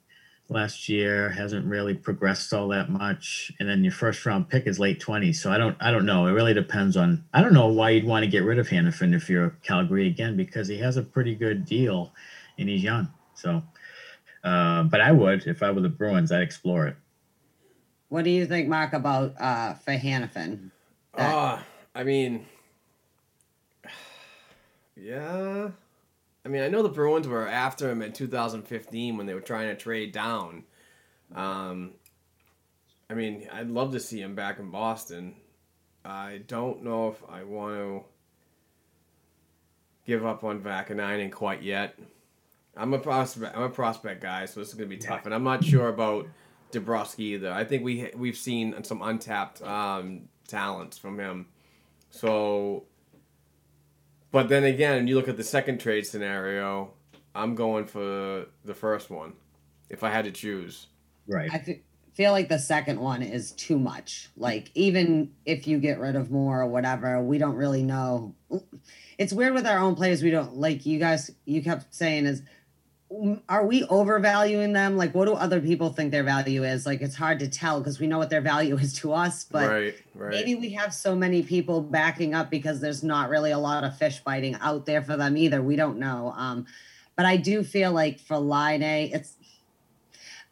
last 0.50 0.88
year. 0.88 1.30
Hasn't 1.30 1.66
really 1.66 1.94
progressed 1.94 2.54
all 2.54 2.68
that 2.70 2.90
much, 2.90 3.52
and 3.60 3.68
then 3.68 3.84
your 3.84 3.94
first 3.94 4.26
round 4.26 4.50
pick 4.50 4.68
is 4.68 4.80
late 4.80 5.00
twenties. 5.00 5.42
So 5.42 5.52
I 5.52 5.58
don't, 5.58 5.76
I 5.80 5.92
don't 5.92 6.06
know. 6.06 6.28
It 6.28 6.32
really 6.32 6.54
depends 6.54 6.96
on. 6.96 7.26
I 7.34 7.42
don't 7.42 7.54
know 7.54 7.68
why 7.68 7.92
you'd 7.92 8.06
want 8.06 8.24
to 8.24 8.30
get 8.30 8.44
rid 8.44 8.60
of 8.60 8.70
Hanifin 8.70 9.14
if 9.16 9.30
you're 9.30 9.58
Calgary 9.64 10.08
again, 10.08 10.38
because 10.38 10.68
he 10.68 10.78
has 10.80 10.98
a 10.98 11.04
pretty 11.04 11.36
good 11.36 11.66
deal, 11.66 12.14
and 12.58 12.70
he's 12.70 12.84
young. 12.84 13.10
So. 13.34 13.64
Uh, 14.44 14.84
but 14.84 15.02
I 15.02 15.12
would 15.12 15.46
if 15.46 15.62
I 15.62 15.72
were 15.72 15.82
the 15.82 15.90
Bruins. 15.90 16.32
I'd 16.32 16.42
explore 16.42 16.88
it. 16.88 16.96
What 18.08 18.24
do 18.24 18.30
you 18.30 18.46
think, 18.46 18.70
Mark, 18.70 18.94
about 18.94 19.34
uh, 19.42 19.74
for 19.74 19.92
Hanifin? 19.98 20.72
That- 21.18 21.34
Ah, 21.36 21.66
I 21.94 22.04
mean, 22.04 22.46
yeah. 25.00 25.70
I 26.46 26.50
mean, 26.50 26.62
I 26.62 26.70
know 26.70 26.82
the 26.82 26.90
Bruins 26.90 27.28
were 27.28 27.48
after 27.48 27.90
him 27.90 28.02
in 28.02 28.14
2015 28.14 29.18
when 29.18 29.26
they 29.26 29.34
were 29.34 29.42
trying 29.42 29.68
to 29.68 29.76
trade 29.76 30.12
down. 30.12 30.64
Um, 31.36 31.92
I 33.10 33.14
mean, 33.14 33.48
I'd 33.52 33.70
love 33.70 33.92
to 33.92 34.00
see 34.00 34.22
him 34.22 34.36
back 34.36 34.60
in 34.60 34.72
Boston. 34.72 35.36
I 36.06 36.42
don't 36.48 36.84
know 36.84 37.10
if 37.10 37.22
I 37.30 37.44
want 37.44 37.76
to 37.76 38.04
give 40.06 40.26
up 40.26 40.44
on 40.44 40.62
Vaakanainen 40.62 41.32
quite 41.32 41.62
yet. 41.62 42.00
I'm 42.78 42.94
a 42.94 43.00
prospect. 43.00 43.56
I'm 43.56 43.64
a 43.64 43.70
prospect 43.70 44.22
guy, 44.22 44.46
so 44.46 44.60
this 44.60 44.70
is 44.70 44.76
gonna 44.76 44.88
be 44.88 44.98
tough, 44.98 45.26
and 45.26 45.34
I'm 45.34 45.44
not 45.44 45.64
sure 45.64 45.90
about 45.90 46.28
DeBrusk 46.72 47.20
either. 47.20 47.52
I 47.52 47.64
think 47.64 47.84
we 47.84 48.10
we've 48.16 48.38
seen 48.38 48.84
some 48.84 49.02
untapped 49.02 49.62
um, 49.64 50.30
talents 50.48 50.98
from 50.98 51.20
him. 51.20 51.48
So, 52.12 52.84
but 54.32 54.50
then 54.50 54.64
again, 54.64 55.08
you 55.08 55.16
look 55.16 55.28
at 55.28 55.38
the 55.38 55.44
second 55.44 55.80
trade 55.80 56.06
scenario. 56.06 56.94
I'm 57.36 57.56
going 57.56 57.86
for 57.86 58.48
the 58.66 58.74
first 58.74 59.10
one, 59.10 59.34
if 59.90 60.04
I 60.04 60.10
had 60.10 60.26
to 60.26 60.32
choose. 60.32 60.88
Right. 61.28 61.50
I 61.54 61.82
feel 62.14 62.32
like 62.32 62.50
the 62.50 62.58
second 62.58 63.00
one 63.00 63.22
is 63.22 63.52
too 63.52 63.78
much. 63.78 64.30
Like 64.36 64.72
even 64.74 65.32
if 65.46 65.68
you 65.68 65.78
get 65.78 66.00
rid 66.00 66.16
of 66.16 66.32
Moore 66.32 66.62
or 66.62 66.68
whatever, 66.68 67.22
we 67.22 67.38
don't 67.38 67.56
really 67.56 67.84
know. 67.84 68.34
It's 69.20 69.32
weird 69.32 69.54
with 69.54 69.68
our 69.68 69.78
own 69.78 69.94
players. 69.94 70.24
We 70.24 70.32
don't 70.32 70.56
like 70.56 70.86
you 70.86 70.98
guys. 70.98 71.30
You 71.46 71.62
kept 71.62 71.94
saying 71.94 72.26
is, 72.26 72.42
"Mm, 72.42 72.46
are 73.48 73.66
we 73.66 73.84
overvaluing 73.86 74.74
them? 74.74 74.98
Like, 74.98 75.16
what 75.16 75.26
do 75.26 75.34
other 75.34 75.62
people 75.62 75.94
think 75.94 76.12
their 76.12 76.24
value 76.24 76.64
is? 76.64 76.86
Like, 76.86 77.02
it's 77.02 77.16
hard 77.16 77.40
to 77.40 77.48
tell 77.48 77.80
because 77.80 78.00
we 78.00 78.08
know 78.08 78.18
what 78.18 78.30
their 78.30 78.42
value 78.42 78.76
is 78.78 78.94
to 78.96 79.14
us, 79.14 79.46
but 79.46 79.70
right, 79.70 79.96
right. 80.14 80.32
maybe 80.32 80.56
we 80.56 80.72
have 80.72 80.94
so 80.94 81.16
many 81.16 81.42
people 81.42 81.82
backing 81.82 82.34
up 82.34 82.50
because 82.50 82.82
there's 82.82 83.04
not 83.04 83.30
really 83.30 83.52
a 83.52 83.58
lot 83.58 83.84
of 83.84 83.98
fish 83.98 84.20
biting 84.20 84.56
out 84.56 84.86
there 84.86 85.02
for 85.02 85.16
them 85.16 85.38
either. 85.38 85.62
We 85.62 85.76
don't 85.76 86.00
know. 86.00 86.34
Um, 86.36 86.66
but 87.16 87.26
I 87.26 87.38
do 87.38 87.64
feel 87.64 87.92
like 87.92 88.20
for 88.20 88.38
Laine, 88.38 88.84
it's 88.84 89.36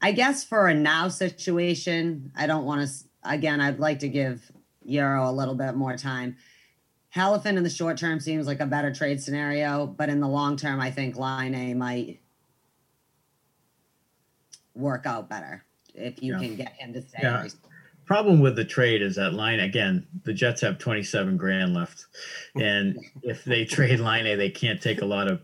I 0.01 0.11
guess 0.11 0.43
for 0.43 0.67
a 0.67 0.73
now 0.73 1.07
situation, 1.07 2.31
I 2.35 2.47
don't 2.47 2.65
want 2.65 2.87
to 2.87 2.93
again, 3.23 3.59
I'd 3.59 3.79
like 3.79 3.99
to 3.99 4.09
give 4.09 4.51
Urho 4.87 5.27
a 5.27 5.31
little 5.31 5.55
bit 5.55 5.75
more 5.75 5.97
time. 5.97 6.37
Hanifin 7.15 7.57
in 7.57 7.63
the 7.63 7.69
short 7.69 7.97
term 7.97 8.19
seems 8.19 8.45
like 8.45 8.59
a 8.59 8.65
better 8.65 8.93
trade 8.93 9.21
scenario, 9.21 9.87
but 9.87 10.09
in 10.09 10.19
the 10.19 10.27
long 10.27 10.57
term, 10.57 10.79
I 10.81 10.91
think 10.91 11.17
Laine 11.17 11.77
might 11.77 12.19
work 14.75 15.05
out 15.05 15.29
better 15.29 15.63
if 15.93 16.21
you 16.21 16.33
Yeah. 16.33 16.39
can 16.39 16.55
get 16.55 16.73
him 16.73 16.93
to 16.93 17.01
stay. 17.01 17.19
Yeah. 17.23 17.47
Problem 18.05 18.39
with 18.39 18.55
the 18.55 18.65
trade 18.65 19.01
is 19.01 19.15
that 19.15 19.33
line 19.33 19.59
again. 19.59 20.05
The 20.25 20.33
Jets 20.33 20.61
have 20.61 20.77
twenty 20.77 21.01
seven 21.01 21.37
grand 21.37 21.73
left, 21.73 22.05
and 22.55 22.99
if 23.23 23.43
they 23.43 23.65
trade 23.65 23.99
Laine, 23.99 24.37
they 24.37 24.49
can't 24.51 24.79
take 24.79 25.01
a 25.01 25.05
lot 25.05 25.27
of 25.27 25.41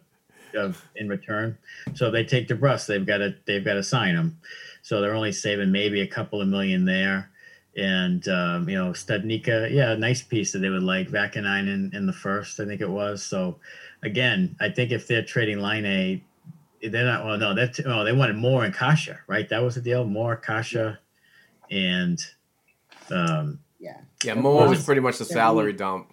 of 0.55 0.85
in 0.95 1.09
return. 1.09 1.57
So 1.95 2.07
if 2.07 2.13
they 2.13 2.23
take 2.23 2.47
DeBrus, 2.49 2.85
they've 2.85 3.05
got 3.05 3.17
to 3.17 3.35
they've 3.45 3.65
got 3.65 3.75
to 3.75 3.83
sign 3.83 4.13
him. 4.15 4.37
So 4.83 5.01
they're 5.01 5.15
only 5.15 5.31
saving 5.31 5.71
maybe 5.71 6.01
a 6.01 6.07
couple 6.07 6.39
of 6.41 6.47
million 6.47 6.85
there. 6.85 7.31
And 7.77 8.27
um, 8.27 8.69
you 8.69 8.75
know, 8.77 8.91
Studnicka, 8.91 9.71
yeah, 9.71 9.95
nice 9.95 10.21
piece 10.21 10.51
that 10.51 10.59
they 10.59 10.69
would 10.69 10.83
like. 10.83 11.09
Vaakanainen 11.09 11.93
in 11.95 12.05
the 12.05 12.13
first, 12.13 12.59
I 12.59 12.65
think 12.65 12.81
it 12.81 12.89
was. 12.89 13.23
So 13.23 13.59
again, 14.03 14.55
I 14.59 14.69
think 14.69 14.91
if 14.91 15.07
they're 15.07 15.23
trading 15.23 15.59
Laine, 15.61 16.21
they're 16.89 17.05
not. 17.05 17.25
Well, 17.25 17.37
no, 17.37 17.53
that's 17.53 17.79
oh, 17.85 18.03
they 18.03 18.13
wanted 18.13 18.35
Moore 18.35 18.65
in 18.65 18.71
Kase, 18.73 19.09
right? 19.27 19.47
That 19.49 19.59
was 19.63 19.75
the 19.75 19.81
deal. 19.81 20.03
Moore 20.05 20.35
Kase, 20.35 20.97
and 21.69 22.19
um, 23.11 23.59
Yeah. 23.79 23.97
yeah, 24.23 24.33
Moore 24.35 24.67
was 24.67 24.83
pretty 24.83 25.01
much 25.01 25.17
the 25.17 25.25
salary 25.25 25.73
dump. 25.73 26.07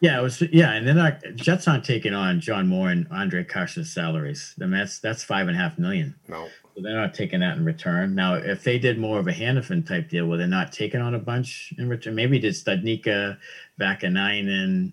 yeah, 0.00 0.18
it 0.18 0.22
was 0.22 0.40
yeah, 0.52 0.72
and 0.72 0.86
they're 0.86 0.94
not 0.94 1.22
Jets 1.34 1.66
aren't 1.68 1.84
taking 1.84 2.14
on 2.14 2.40
John 2.40 2.68
Moore 2.68 2.90
and 2.90 3.08
Ondrej 3.10 3.48
Kase's 3.48 3.92
salaries. 3.92 4.54
I 4.60 4.64
mean, 4.64 4.72
that's 4.72 4.98
that's 5.00 5.24
five 5.24 5.48
and 5.48 5.56
a 5.56 5.60
half 5.60 5.78
million. 5.78 6.14
No. 6.28 6.48
So 6.74 6.82
they're 6.82 6.94
not 6.94 7.12
taking 7.14 7.40
that 7.40 7.56
in 7.56 7.64
return. 7.64 8.14
Now, 8.14 8.34
if 8.34 8.62
they 8.62 8.78
did 8.78 8.98
more 9.00 9.18
of 9.18 9.26
a 9.26 9.32
Hanifin 9.32 9.84
type 9.84 10.08
deal 10.08 10.26
where 10.26 10.38
they're 10.38 10.46
not 10.46 10.70
taking 10.72 11.00
on 11.00 11.12
a 11.14 11.18
bunch 11.18 11.74
in 11.76 11.88
return, 11.88 12.14
maybe 12.14 12.38
did 12.38 12.54
Studnicka, 12.54 13.36
Vaakanainen, 13.80 14.92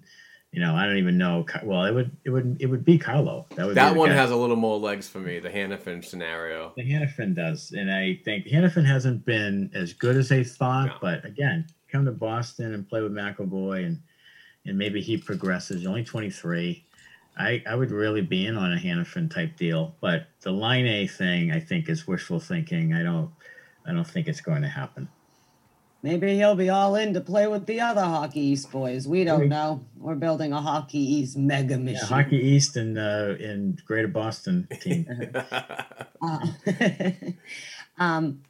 you 0.56 0.62
know, 0.62 0.74
I 0.74 0.86
don't 0.86 0.96
even 0.96 1.18
know. 1.18 1.46
Well, 1.64 1.84
it 1.84 1.92
would 1.94 2.16
it 2.24 2.30
would 2.30 2.56
it 2.62 2.68
would 2.68 2.86
be 2.86 2.98
Carlo. 2.98 3.46
That 3.56 3.66
would 3.68 3.76
That 3.76 3.94
one 3.94 4.08
guy. 4.08 4.16
has 4.16 4.32
a 4.32 4.38
little 4.38 4.56
more 4.56 4.78
legs 4.80 5.06
for 5.06 5.20
me, 5.20 5.38
the 5.40 5.50
Hanifin 5.50 6.02
scenario. 6.04 6.72
The 6.78 6.84
Hanifin 6.90 7.36
does, 7.36 7.74
and 7.74 7.92
I 7.92 8.22
think 8.24 8.46
Hanifin 8.48 8.86
hasn't 8.86 9.26
been 9.26 9.70
as 9.74 9.92
good 9.92 10.16
as 10.16 10.30
they 10.30 10.46
thought. 10.46 10.86
No. 10.88 10.98
But 11.02 11.26
again, 11.26 11.68
come 11.92 12.06
to 12.06 12.14
Boston 12.14 12.74
and 12.74 12.88
play 12.88 13.02
with 13.02 13.12
McAvoy, 13.12 13.86
and 13.86 14.00
and 14.66 14.78
maybe 14.78 15.02
he 15.02 15.18
progresses. 15.18 15.80
He's 15.80 15.88
only 15.88 16.06
twenty 16.06 16.30
three. 16.30 16.86
I 17.38 17.62
I 17.68 17.76
would 17.76 17.92
really 17.92 18.22
be 18.22 18.46
in 18.46 18.56
on 18.56 18.72
a 18.72 18.78
Hanifin 18.78 19.30
type 19.30 19.58
deal, 19.58 19.94
but 20.00 20.28
the 20.40 20.54
Laine 20.54 21.06
thing 21.10 21.52
I 21.52 21.60
think 21.60 21.90
is 21.90 22.08
wishful 22.08 22.40
thinking. 22.40 22.94
I 22.94 23.04
don't 23.04 23.30
I 23.86 23.92
don't 23.92 24.08
think 24.08 24.30
it's 24.30 24.40
going 24.40 24.62
to 24.62 24.70
happen. 24.70 25.10
Maybe 26.06 26.36
he'll 26.36 26.54
be 26.54 26.70
all 26.70 26.94
in 26.94 27.16
to 27.16 27.20
play 27.20 27.48
with 27.48 27.66
the 27.66 27.82
other 27.82 28.04
Hockey 28.04 28.40
East 28.40 28.72
boys. 28.72 29.08
We 29.08 29.24
don't 29.24 29.40
Maybe. 29.40 29.50
know. 29.50 29.84
We're 29.98 30.14
building 30.14 30.54
a 30.54 30.62
Hockey 30.62 31.00
East 31.00 31.36
mega 31.36 31.74
Yeah, 31.74 31.80
mission. 31.80 32.08
Hockey 32.08 32.38
East 32.38 32.78
and 32.78 32.96
uh, 32.96 33.34
in 33.40 33.80
Greater 33.88 34.08
Boston 34.08 34.68
team. 34.82 35.08
Uh, 36.22 36.48
um, 37.98 38.42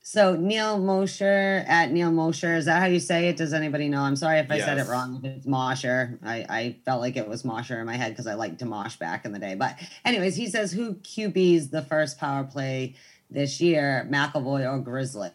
so 0.00 0.34
Neil 0.36 0.78
Mosher 0.78 1.64
at 1.68 1.90
Neil 1.92 2.10
Mosher, 2.10 2.56
is 2.56 2.64
that 2.64 2.80
how 2.80 2.86
you 2.86 2.98
say 3.00 3.28
it? 3.28 3.36
Does 3.36 3.52
anybody 3.52 3.88
know? 3.88 4.00
I'm 4.00 4.16
sorry 4.16 4.38
if 4.38 4.50
I 4.50 4.58
said 4.58 4.78
it 4.78 4.86
wrong. 4.88 5.20
If 5.22 5.36
it's 5.36 5.46
Mosher, 5.46 6.18
I, 6.24 6.46
I 6.48 6.76
felt 6.84 7.00
like 7.00 7.16
it 7.16 7.28
was 7.28 7.44
Mosher 7.44 7.78
in 7.80 7.86
my 7.86 7.96
head 7.96 8.12
because 8.12 8.26
I 8.26 8.34
liked 8.34 8.60
to 8.60 8.64
mosh 8.64 8.96
back 8.96 9.24
in 9.24 9.32
the 9.32 9.38
day. 9.38 9.54
But 9.54 9.76
anyways, 10.04 10.34
he 10.36 10.48
says 10.48 10.72
who 10.72 10.94
QB's 10.94 11.68
the 11.68 11.82
first 11.82 12.18
power 12.18 12.44
play 12.44 12.94
this 13.30 13.60
year, 13.60 14.08
McAvoy 14.10 14.64
or 14.64 14.82
Grzelcyk? 14.82 15.32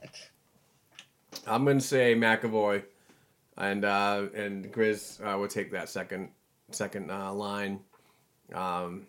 I'm 1.48 1.66
gonna 1.66 1.82
say 1.82 2.16
McAvoy, 2.16 2.84
and 3.58 3.86
uh, 3.86 4.28
and 4.36 4.72
Grizz 4.72 5.22
uh, 5.22 5.38
will 5.38 5.48
take 5.48 5.72
that 5.72 5.90
second 5.90 6.30
second 6.72 7.10
uh, 7.12 7.34
line. 7.34 7.80
Um, 8.54 9.08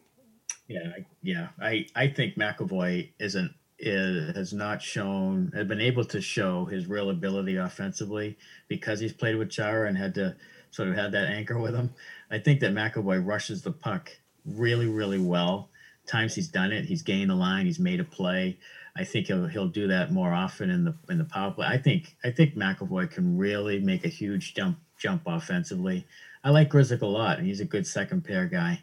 Yeah, 0.69 0.93
I- 0.97 1.07
yeah. 1.23 1.49
I 1.61 1.87
I 1.95 2.09
think 2.09 2.37
McAvoy 2.37 3.11
isn't 3.19 3.53
is, 3.79 4.35
has 4.37 4.53
not 4.53 4.83
shown 4.83 5.53
has 5.55 5.67
been 5.67 5.81
able 5.81 6.05
to 6.05 6.21
show 6.21 6.65
his 6.65 6.87
real 6.87 7.11
ability 7.11 7.57
offensively 7.57 8.37
because 8.69 8.99
he's 9.01 9.13
played 9.13 9.37
with 9.37 9.51
Chara 9.51 9.89
and 9.89 9.97
had 9.97 10.15
to 10.17 10.35
sort 10.71 10.89
of 10.89 10.97
had 10.97 11.13
that 11.13 11.29
anchor 11.29 11.59
with 11.59 11.75
him. 11.75 11.91
I 12.31 12.39
think 12.39 12.61
that 12.61 12.75
McAvoy 12.75 13.25
rushes 13.25 13.63
the 13.63 13.71
puck 13.73 14.11
really, 14.45 14.87
really 14.87 15.21
well. 15.21 15.71
Times 16.07 16.35
he's 16.35 16.49
done 16.49 16.73
it, 16.73 16.85
he's 16.87 17.03
gained 17.03 17.31
the 17.31 17.35
line, 17.37 17.67
he's 17.67 17.79
made 17.79 18.01
a 18.01 18.05
play. 18.05 18.59
I 18.99 19.05
think 19.05 19.29
he'll 19.29 19.47
he'll 19.47 19.69
do 19.69 19.87
that 19.89 20.11
more 20.13 20.33
often 20.33 20.71
in 20.71 20.85
the 20.85 20.95
in 21.09 21.19
the 21.19 21.25
power 21.25 21.53
play. 21.53 21.67
I 21.69 21.79
think 21.79 22.17
I 22.25 22.31
think 22.33 22.57
McAvoy 22.57 23.11
can 23.11 23.39
really 23.39 23.79
make 23.79 24.05
a 24.05 24.09
huge 24.09 24.55
jump 24.55 24.79
jump 24.99 25.23
offensively. 25.27 26.05
I 26.43 26.51
like 26.51 26.71
Grzelcyk 26.71 27.03
a 27.03 27.07
lot. 27.07 27.39
and 27.39 27.47
He's 27.47 27.61
a 27.61 27.65
good 27.65 27.87
second 27.87 28.25
pair 28.25 28.47
guy, 28.47 28.81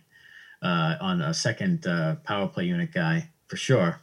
uh, 0.61 0.95
on 1.01 1.21
a 1.21 1.33
second 1.33 1.85
uh, 1.85 2.15
power 2.23 2.47
play 2.47 2.65
unit 2.65 2.93
guy 2.93 3.29
for 3.47 3.57
sure. 3.57 3.99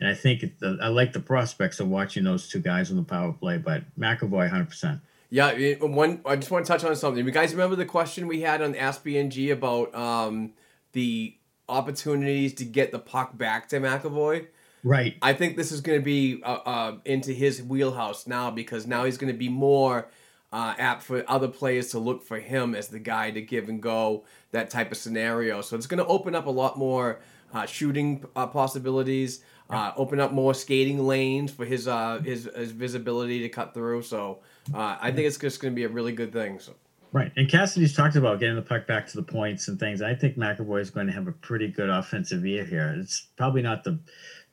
And 0.00 0.08
I 0.08 0.14
think 0.14 0.44
I 0.62 0.88
like 0.88 1.12
the 1.12 1.20
prospects 1.20 1.78
of 1.78 1.88
watching 1.88 2.24
those 2.24 2.48
two 2.48 2.58
guys 2.58 2.90
on 2.90 2.96
the 2.96 3.04
power 3.04 3.32
play. 3.32 3.58
But 3.58 3.84
McAvoy, 3.96 4.50
hundred 4.50 4.68
percent. 4.68 5.00
Yeah, 5.30 5.74
one. 5.80 6.22
I 6.26 6.34
just 6.36 6.50
want 6.50 6.66
to 6.66 6.72
touch 6.72 6.82
on 6.82 6.96
something. 6.96 7.24
You 7.24 7.30
guys 7.30 7.52
remember 7.52 7.76
the 7.76 7.86
question 7.86 8.26
we 8.26 8.40
had 8.40 8.60
on 8.62 8.74
Ask 8.74 9.04
BNG 9.04 9.52
about 9.52 9.94
um, 9.94 10.54
the 10.90 11.36
opportunities 11.68 12.52
to 12.54 12.64
get 12.64 12.90
the 12.90 12.98
puck 12.98 13.38
back 13.38 13.68
to 13.68 13.80
McAvoy? 13.80 14.48
Right. 14.84 15.16
I 15.22 15.32
think 15.32 15.56
this 15.56 15.70
is 15.70 15.80
going 15.80 16.00
to 16.00 16.04
be 16.04 16.42
uh, 16.42 16.58
uh, 16.64 16.96
into 17.04 17.32
his 17.32 17.62
wheelhouse 17.62 18.26
now 18.26 18.50
because 18.50 18.86
now 18.86 19.04
he's 19.04 19.16
going 19.16 19.32
to 19.32 19.38
be 19.38 19.48
more 19.48 20.08
uh, 20.52 20.74
apt 20.78 21.02
for 21.02 21.24
other 21.28 21.48
players 21.48 21.90
to 21.90 21.98
look 21.98 22.22
for 22.22 22.38
him 22.38 22.74
as 22.74 22.88
the 22.88 22.98
guy 22.98 23.30
to 23.30 23.40
give 23.40 23.68
and 23.68 23.80
go 23.80 24.24
that 24.50 24.70
type 24.70 24.92
of 24.92 24.98
scenario. 24.98 25.60
So 25.62 25.76
it's 25.76 25.86
going 25.86 25.98
to 25.98 26.06
open 26.06 26.34
up 26.34 26.46
a 26.46 26.50
lot 26.50 26.76
more 26.76 27.20
uh, 27.54 27.66
shooting 27.66 28.24
uh, 28.36 28.46
possibilities, 28.46 29.42
uh, 29.70 29.92
open 29.96 30.20
up 30.20 30.32
more 30.32 30.52
skating 30.52 31.06
lanes 31.06 31.50
for 31.50 31.64
his 31.64 31.88
uh, 31.88 32.20
his 32.24 32.48
his 32.54 32.72
visibility 32.72 33.40
to 33.40 33.48
cut 33.48 33.72
through. 33.74 34.02
So 34.02 34.40
uh, 34.74 34.98
I 35.00 35.10
think 35.10 35.26
it's 35.26 35.38
just 35.38 35.60
going 35.60 35.72
to 35.72 35.76
be 35.76 35.84
a 35.84 35.88
really 35.88 36.12
good 36.12 36.32
thing. 36.32 36.58
So. 36.58 36.74
Right. 37.12 37.30
And 37.36 37.46
Cassidy's 37.46 37.94
talked 37.94 38.16
about 38.16 38.40
getting 38.40 38.56
the 38.56 38.62
puck 38.62 38.86
back 38.86 39.06
to 39.08 39.16
the 39.16 39.22
points 39.22 39.68
and 39.68 39.78
things. 39.78 40.00
I 40.00 40.14
think 40.14 40.38
McAvoy 40.38 40.80
is 40.80 40.88
going 40.88 41.06
to 41.08 41.12
have 41.12 41.28
a 41.28 41.32
pretty 41.32 41.68
good 41.68 41.90
offensive 41.90 42.44
year 42.46 42.64
here. 42.64 42.96
It's 42.98 43.28
probably 43.36 43.60
not 43.60 43.84
the 43.84 43.98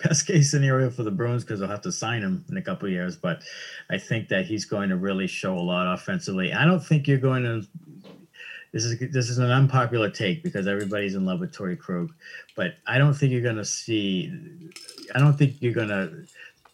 best 0.04 0.28
case 0.28 0.52
scenario 0.52 0.90
for 0.90 1.04
the 1.04 1.12
Bruins 1.12 1.44
because 1.44 1.60
they'll 1.60 1.70
have 1.70 1.82
to 1.82 1.92
sign 1.92 2.22
him 2.22 2.46
in 2.50 2.58
a 2.58 2.62
couple 2.62 2.90
years, 2.90 3.16
but 3.16 3.44
I 3.90 3.98
think 3.98 4.30
that 4.30 4.46
he's 4.46 4.66
going 4.66 4.90
to 4.90 4.96
really 4.96 5.28
show 5.28 5.58
a 5.58 5.60
lot 5.60 5.94
offensively. 5.94 6.54
I 6.54 6.66
don't 6.66 6.84
think 6.84 7.08
you're 7.08 7.18
going 7.18 7.44
to. 7.44 7.68
This 8.72 8.86
is 8.86 9.00
this 9.12 9.30
is 9.30 9.40
an 9.40 9.50
unpopular 9.50 10.12
take 10.12 10.44
because 10.44 10.68
everybody's 10.68 11.16
in 11.16 11.26
love 11.26 11.40
with 11.40 11.52
Torey 11.52 11.78
Krug, 11.78 12.14
but 12.56 12.76
I 12.86 12.98
don't 13.00 13.14
think 13.14 13.32
you're 13.32 13.42
going 13.42 13.56
to 13.56 13.66
see. 13.66 14.32
I 15.16 15.20
don't 15.20 15.38
think 15.38 15.56
you're 15.60 15.74
going 15.74 15.90
to. 15.90 16.26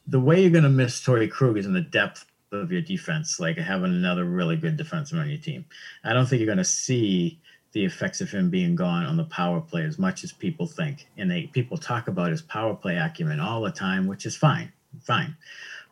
The 0.08 0.20
way 0.20 0.42
you're 0.42 0.52
going 0.52 0.64
to 0.64 0.70
miss 0.70 1.02
Torey 1.02 1.32
Krug 1.32 1.58
is 1.58 1.66
in 1.66 1.74
the 1.74 1.82
depth 1.82 2.26
of 2.52 2.72
your 2.72 2.82
defense, 2.82 3.40
like 3.40 3.58
having 3.58 3.92
another 3.92 4.26
really 4.26 4.58
good 4.58 4.78
defenseman 4.78 5.22
on 5.22 5.30
your 5.30 5.40
team. 5.40 5.66
I 6.04 6.14
don't 6.14 6.26
think 6.26 6.42
you're 6.42 6.48
going 6.48 6.58
to 6.58 6.66
see 6.66 7.40
the 7.76 7.84
effects 7.84 8.22
of 8.22 8.32
him 8.32 8.50
being 8.50 8.74
gone 8.74 9.06
on 9.06 9.18
the 9.18 9.26
power 9.26 9.60
play 9.60 9.84
as 9.84 10.00
much 10.00 10.24
as 10.24 10.32
people 10.32 10.66
think. 10.66 11.08
And 11.18 11.30
they 11.30 11.48
people 11.48 11.78
talk 11.78 12.08
about 12.08 12.32
his 12.32 12.42
power 12.42 12.74
play 12.74 12.96
acumen 12.96 13.42
all 13.42 13.62
the 13.62 13.70
time, 13.70 14.08
which 14.08 14.26
is 14.26 14.36
fine, 14.36 14.72
fine. 15.02 15.36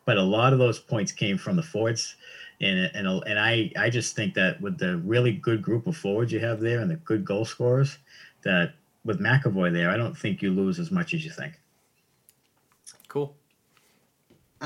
But 0.06 0.16
a 0.16 0.22
lot 0.22 0.54
of 0.54 0.58
those 0.58 0.78
points 0.78 1.12
came 1.12 1.36
from 1.36 1.56
the 1.56 1.62
forwards, 1.62 2.16
and 2.58 2.90
and 2.94 3.06
and 3.06 3.38
I 3.38 3.70
I 3.78 3.90
just 3.90 4.16
think 4.16 4.32
that 4.32 4.62
with 4.62 4.78
the 4.78 4.96
really 4.96 5.32
good 5.32 5.60
group 5.60 5.86
of 5.86 5.94
forwards 5.94 6.32
you 6.32 6.40
have 6.40 6.58
there 6.58 6.80
and 6.80 6.90
the 6.90 6.96
good 6.96 7.22
goal 7.22 7.44
scorers, 7.44 7.98
that 8.44 8.72
with 9.04 9.20
McAvoy 9.20 9.70
there, 9.70 9.90
I 9.90 9.98
don't 9.98 10.16
think 10.16 10.40
you 10.40 10.52
lose 10.52 10.78
as 10.78 10.90
much 10.90 11.12
as 11.12 11.22
you 11.22 11.30
think. 11.30 11.60
Cool. 13.08 13.36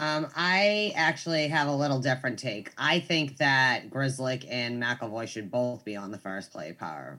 Um, 0.01 0.29
I 0.37 0.93
actually 0.95 1.49
have 1.49 1.67
a 1.67 1.75
little 1.75 1.99
different 1.99 2.39
take. 2.39 2.71
I 2.79 3.01
think 3.01 3.39
that 3.39 3.91
Grzelcyk 3.91 4.47
and 4.49 4.81
McAvoy 4.81 5.27
should 5.27 5.51
both 5.51 5.85
be 5.85 5.97
on 5.97 6.13
the 6.13 6.19
first 6.19 6.53
play 6.53 6.73
power. 6.73 7.19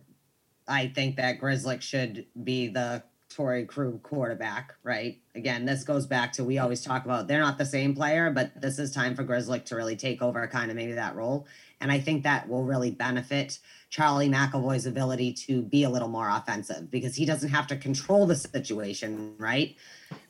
I 0.66 0.88
think 0.88 1.18
that 1.18 1.42
Grzelcyk 1.42 1.82
should 1.82 2.28
be 2.42 2.70
the 2.70 3.04
Torey 3.30 3.68
Krug 3.68 4.02
quarterback, 4.02 4.76
right? 4.84 5.20
Again, 5.36 5.66
this 5.66 5.84
goes 5.84 6.06
back 6.06 6.32
to 6.34 6.44
we 6.46 6.58
always 6.58 6.82
talk 6.82 7.04
about 7.04 7.28
they're 7.28 7.42
not 7.42 7.58
the 7.58 7.66
same 7.66 7.94
player, 7.94 8.32
but 8.32 8.60
this 8.60 8.80
is 8.80 8.94
time 8.94 9.14
for 9.14 9.26
Grzelcyk 9.26 9.66
to 9.66 9.76
really 9.76 9.98
take 9.98 10.22
over 10.22 10.48
kind 10.48 10.72
of 10.72 10.78
maybe 10.78 10.94
that 10.94 11.16
role. 11.16 11.48
And 11.82 11.92
I 11.92 12.00
think 12.00 12.24
that 12.24 12.48
will 12.48 12.64
really 12.64 12.92
benefit 12.92 13.60
Charlie 13.90 14.30
McAvoy's 14.30 14.86
ability 14.86 15.34
to 15.34 15.62
be 15.64 15.84
a 15.84 15.90
little 15.90 16.08
more 16.08 16.30
offensive 16.30 16.90
because 16.90 17.16
he 17.16 17.26
doesn't 17.26 17.50
have 17.50 17.68
to 17.68 17.76
control 17.76 18.26
the 18.26 18.36
situation, 18.36 19.36
right? 19.38 19.76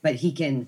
But 0.02 0.16
he 0.16 0.32
can 0.32 0.68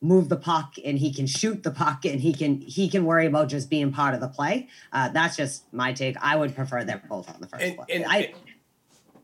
move 0.00 0.28
the 0.28 0.36
puck 0.36 0.74
and 0.84 0.98
he 0.98 1.12
can 1.12 1.26
shoot 1.26 1.62
the 1.62 1.70
puck 1.70 2.04
and 2.04 2.20
he 2.20 2.32
can 2.32 2.60
he 2.60 2.88
can 2.88 3.04
worry 3.04 3.26
about 3.26 3.48
just 3.48 3.68
being 3.68 3.92
part 3.92 4.14
of 4.14 4.20
the 4.20 4.28
play. 4.28 4.68
Uh, 4.92 5.08
that's 5.10 5.36
just 5.36 5.72
my 5.72 5.92
take. 5.92 6.16
I 6.22 6.36
would 6.36 6.54
prefer 6.54 6.84
they're 6.84 7.02
both 7.08 7.28
on 7.32 7.40
the 7.40 7.46
first 7.46 7.62
And, 7.62 7.76
play. 7.76 7.86
and, 7.90 8.04
I, 8.06 8.32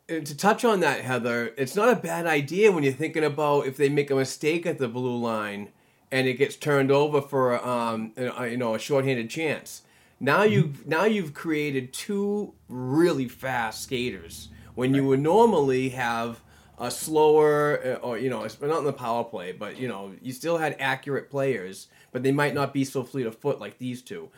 and 0.09 0.27
to 0.27 0.37
touch 0.37 0.65
on 0.65 0.81
that, 0.81 1.01
Heather, 1.01 1.53
it's 1.57 1.75
not 1.75 1.89
a 1.89 1.97
bad 1.97 2.27
idea 2.27 2.71
when 2.73 2.85
you're 2.85 2.93
thinking 2.93 3.25
about 3.25 3.67
if 3.67 3.77
they 3.77 3.89
make 3.89 4.11
a 4.11 4.15
mistake 4.15 4.67
at 4.67 4.79
the 4.79 4.89
blue 4.89 5.17
line 5.17 5.71
and 6.13 6.27
it 6.29 6.35
gets 6.35 6.57
turned 6.57 6.91
over 6.93 7.21
for 7.21 7.65
um, 7.67 8.13
you 8.17 8.57
know 8.57 8.75
a 8.75 8.79
shorthanded 8.79 9.31
chance. 9.31 9.83
Now 10.21 10.45
you've 10.45 10.87
now 10.87 11.05
you've 11.05 11.35
created 11.35 11.93
two 11.93 12.55
really 12.69 13.29
fast 13.29 13.83
skaters 13.83 14.49
when 14.75 14.95
you 14.95 15.07
would 15.07 15.21
normally 15.21 15.91
have 15.91 16.41
a 16.79 16.91
slower 16.91 17.81
uh, 17.85 18.07
or 18.07 18.19
you 18.19 18.31
know 18.31 18.45
it's 18.45 18.61
not 18.61 18.79
in 18.79 18.85
the 18.85 18.93
power 18.93 19.25
play, 19.25 19.53
but 19.53 19.79
you 19.79 19.89
know 19.89 20.13
you 20.21 20.33
still 20.33 20.59
had 20.59 20.77
accurate 20.79 21.31
players, 21.31 21.89
but 22.13 22.23
they 22.23 22.33
might 22.33 22.55
not 22.55 22.73
be 22.73 22.85
so 22.85 23.03
fleet 23.03 23.27
of 23.27 23.37
foot 23.37 23.61
like 23.61 23.79
these 23.79 24.03
two 24.03 24.29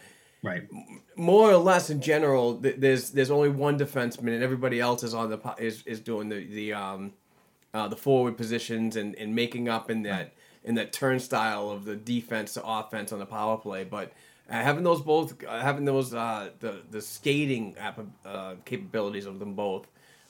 Right. 0.40 0.62
more 1.16 1.50
or 1.50 1.56
less 1.56 1.90
in 1.90 2.00
general, 2.00 2.54
there's 2.54 3.10
there's 3.10 3.30
only 3.30 3.48
one 3.48 3.76
defenseman, 3.76 4.34
and 4.34 4.42
everybody 4.42 4.78
else 4.78 5.02
is 5.02 5.12
on 5.12 5.30
the 5.30 5.54
is, 5.58 5.82
is 5.84 5.98
doing 5.98 6.28
the 6.28 6.44
the 6.46 6.72
um 6.72 7.12
uh, 7.74 7.88
the 7.88 7.96
forward 7.96 8.36
positions 8.36 8.96
and, 8.96 9.14
and 9.16 9.34
making 9.34 9.68
up 9.68 9.90
in 9.90 10.02
that 10.04 10.34
in 10.62 10.76
that 10.76 10.92
turnstile 10.92 11.70
of 11.70 11.84
the 11.84 11.96
defense 11.96 12.54
to 12.54 12.64
offense 12.64 13.12
on 13.12 13.18
the 13.18 13.26
power 13.26 13.56
play. 13.56 13.82
But 13.84 14.12
uh, 14.48 14.54
having 14.54 14.84
those 14.84 15.00
both 15.00 15.34
uh, 15.44 15.60
having 15.60 15.84
those 15.84 16.14
uh, 16.14 16.50
the 16.60 16.82
the 16.88 17.02
skating 17.02 17.76
app, 17.76 17.98
uh, 18.24 18.54
capabilities 18.64 19.26
of 19.26 19.40
them 19.40 19.54
both 19.54 19.88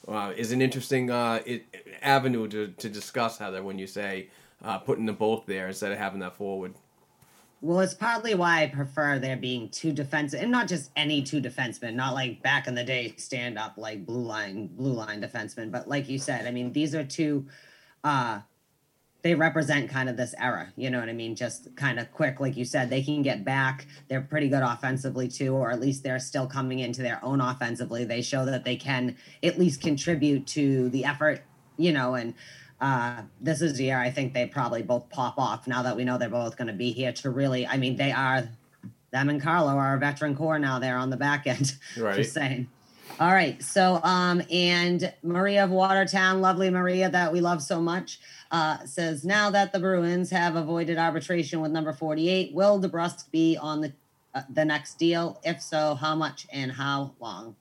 uh, 0.09 0.32
is 0.36 0.52
an 0.52 0.62
interesting 0.62 1.10
uh, 1.10 1.40
it, 1.44 1.66
avenue 2.02 2.48
to, 2.48 2.68
to 2.68 2.89
discuss 2.89 3.39
Heather 3.39 3.62
when 3.62 3.78
you 3.78 3.86
say 3.86 4.28
uh, 4.62 4.78
putting 4.78 5.06
them 5.06 5.16
both 5.16 5.47
there 5.47 5.68
instead 5.68 5.93
of 5.93 5.98
having 5.98 6.20
that 6.20 6.35
forward. 6.35 6.74
well, 7.60 7.80
it's 7.80 7.94
partly 7.94 8.35
why 8.35 8.62
I 8.62 8.66
prefer 8.68 9.18
there 9.18 9.36
being 9.36 9.68
two 9.68 9.93
defensive 9.93 10.40
and 10.43 10.51
not 10.51 10.68
just 10.68 10.90
any 10.97 11.22
two 11.22 11.40
defensemen, 11.40 11.94
not 11.94 12.14
like 12.14 12.43
back 12.43 12.66
in 12.66 12.74
the 12.74 12.85
day 12.85 13.14
stand 13.16 13.59
up 13.59 13.74
like 13.76 14.06
blue 14.06 14.24
line 14.24 14.68
blue 14.68 14.93
line 14.93 15.20
defensemen, 15.20 15.70
but 15.70 15.89
like 15.89 16.09
you 16.09 16.18
said, 16.18 16.47
I 16.47 16.51
mean 16.51 16.72
these 16.72 16.94
are 16.94 17.05
two 17.05 17.47
uh 18.05 18.40
they 19.22 19.34
represent 19.34 19.90
kind 19.90 20.08
of 20.08 20.16
this 20.16 20.34
era, 20.38 20.72
you 20.76 20.90
know 20.90 21.00
what 21.00 21.08
I 21.08 21.12
mean? 21.12 21.34
Just 21.34 21.74
kind 21.74 21.98
of 21.98 22.12
quick, 22.12 22.38
like 22.38 22.56
you 22.56 22.64
said, 22.64 22.88
they 22.88 23.02
can 23.02 23.22
get 23.22 23.44
back. 23.44 23.86
They're 24.08 24.20
pretty 24.20 24.48
good 24.48 24.62
offensively 24.62 25.26
too, 25.26 25.54
or 25.54 25.72
at 25.72 25.80
least 25.80 26.04
they're 26.04 26.20
still 26.20 26.46
coming 26.46 26.78
into 26.78 27.02
their 27.02 27.18
own 27.24 27.40
offensively. 27.40 28.04
They 28.04 28.22
show 28.22 28.44
that 28.44 28.64
they 28.64 28.76
can 28.76 29.16
at 29.42 29.58
least 29.58 29.80
contribute 29.80 30.46
to 30.48 30.88
the 30.90 31.04
effort, 31.04 31.42
you 31.76 31.92
know, 31.92 32.14
and 32.14 32.34
uh, 32.80 33.22
this 33.40 33.60
is 33.60 33.76
the 33.76 33.84
year 33.84 33.98
I 33.98 34.10
think 34.10 34.34
they 34.34 34.46
probably 34.46 34.82
both 34.82 35.08
pop 35.10 35.36
off 35.36 35.66
now 35.66 35.82
that 35.82 35.96
we 35.96 36.04
know 36.04 36.16
they're 36.16 36.28
both 36.28 36.56
going 36.56 36.68
to 36.68 36.74
be 36.74 36.92
here 36.92 37.12
to 37.14 37.30
really, 37.30 37.66
I 37.66 37.76
mean, 37.76 37.96
they 37.96 38.12
are, 38.12 38.48
them 39.10 39.28
and 39.30 39.42
Carlo 39.42 39.72
are 39.72 39.96
a 39.96 39.98
veteran 39.98 40.36
core 40.36 40.60
now. 40.60 40.78
They're 40.78 40.96
on 40.96 41.10
the 41.10 41.16
back 41.16 41.46
end. 41.46 41.74
Right. 41.98 42.14
Just 42.14 42.34
saying. 42.34 42.68
All 43.18 43.32
right. 43.32 43.60
So, 43.62 44.00
um, 44.04 44.42
and 44.50 45.12
Maria 45.24 45.64
of 45.64 45.70
Watertown, 45.70 46.40
lovely 46.40 46.70
Maria 46.70 47.10
that 47.10 47.32
we 47.32 47.40
love 47.40 47.62
so 47.62 47.80
much, 47.80 48.20
uh, 48.50 48.84
says 48.84 49.24
now 49.24 49.50
that 49.50 49.72
the 49.72 49.78
Bruins 49.78 50.30
have 50.30 50.56
avoided 50.56 50.98
arbitration 50.98 51.60
with 51.60 51.70
number 51.70 51.92
48, 51.92 52.54
will 52.54 52.80
DeBrusk 52.80 53.30
be 53.30 53.56
on 53.56 53.80
the 53.80 53.92
uh, 54.34 54.42
the 54.50 54.64
next 54.64 54.98
deal? 54.98 55.40
If 55.44 55.62
so, 55.62 55.94
how 55.94 56.14
much 56.14 56.46
and 56.52 56.72
how 56.72 57.14
long? 57.20 57.56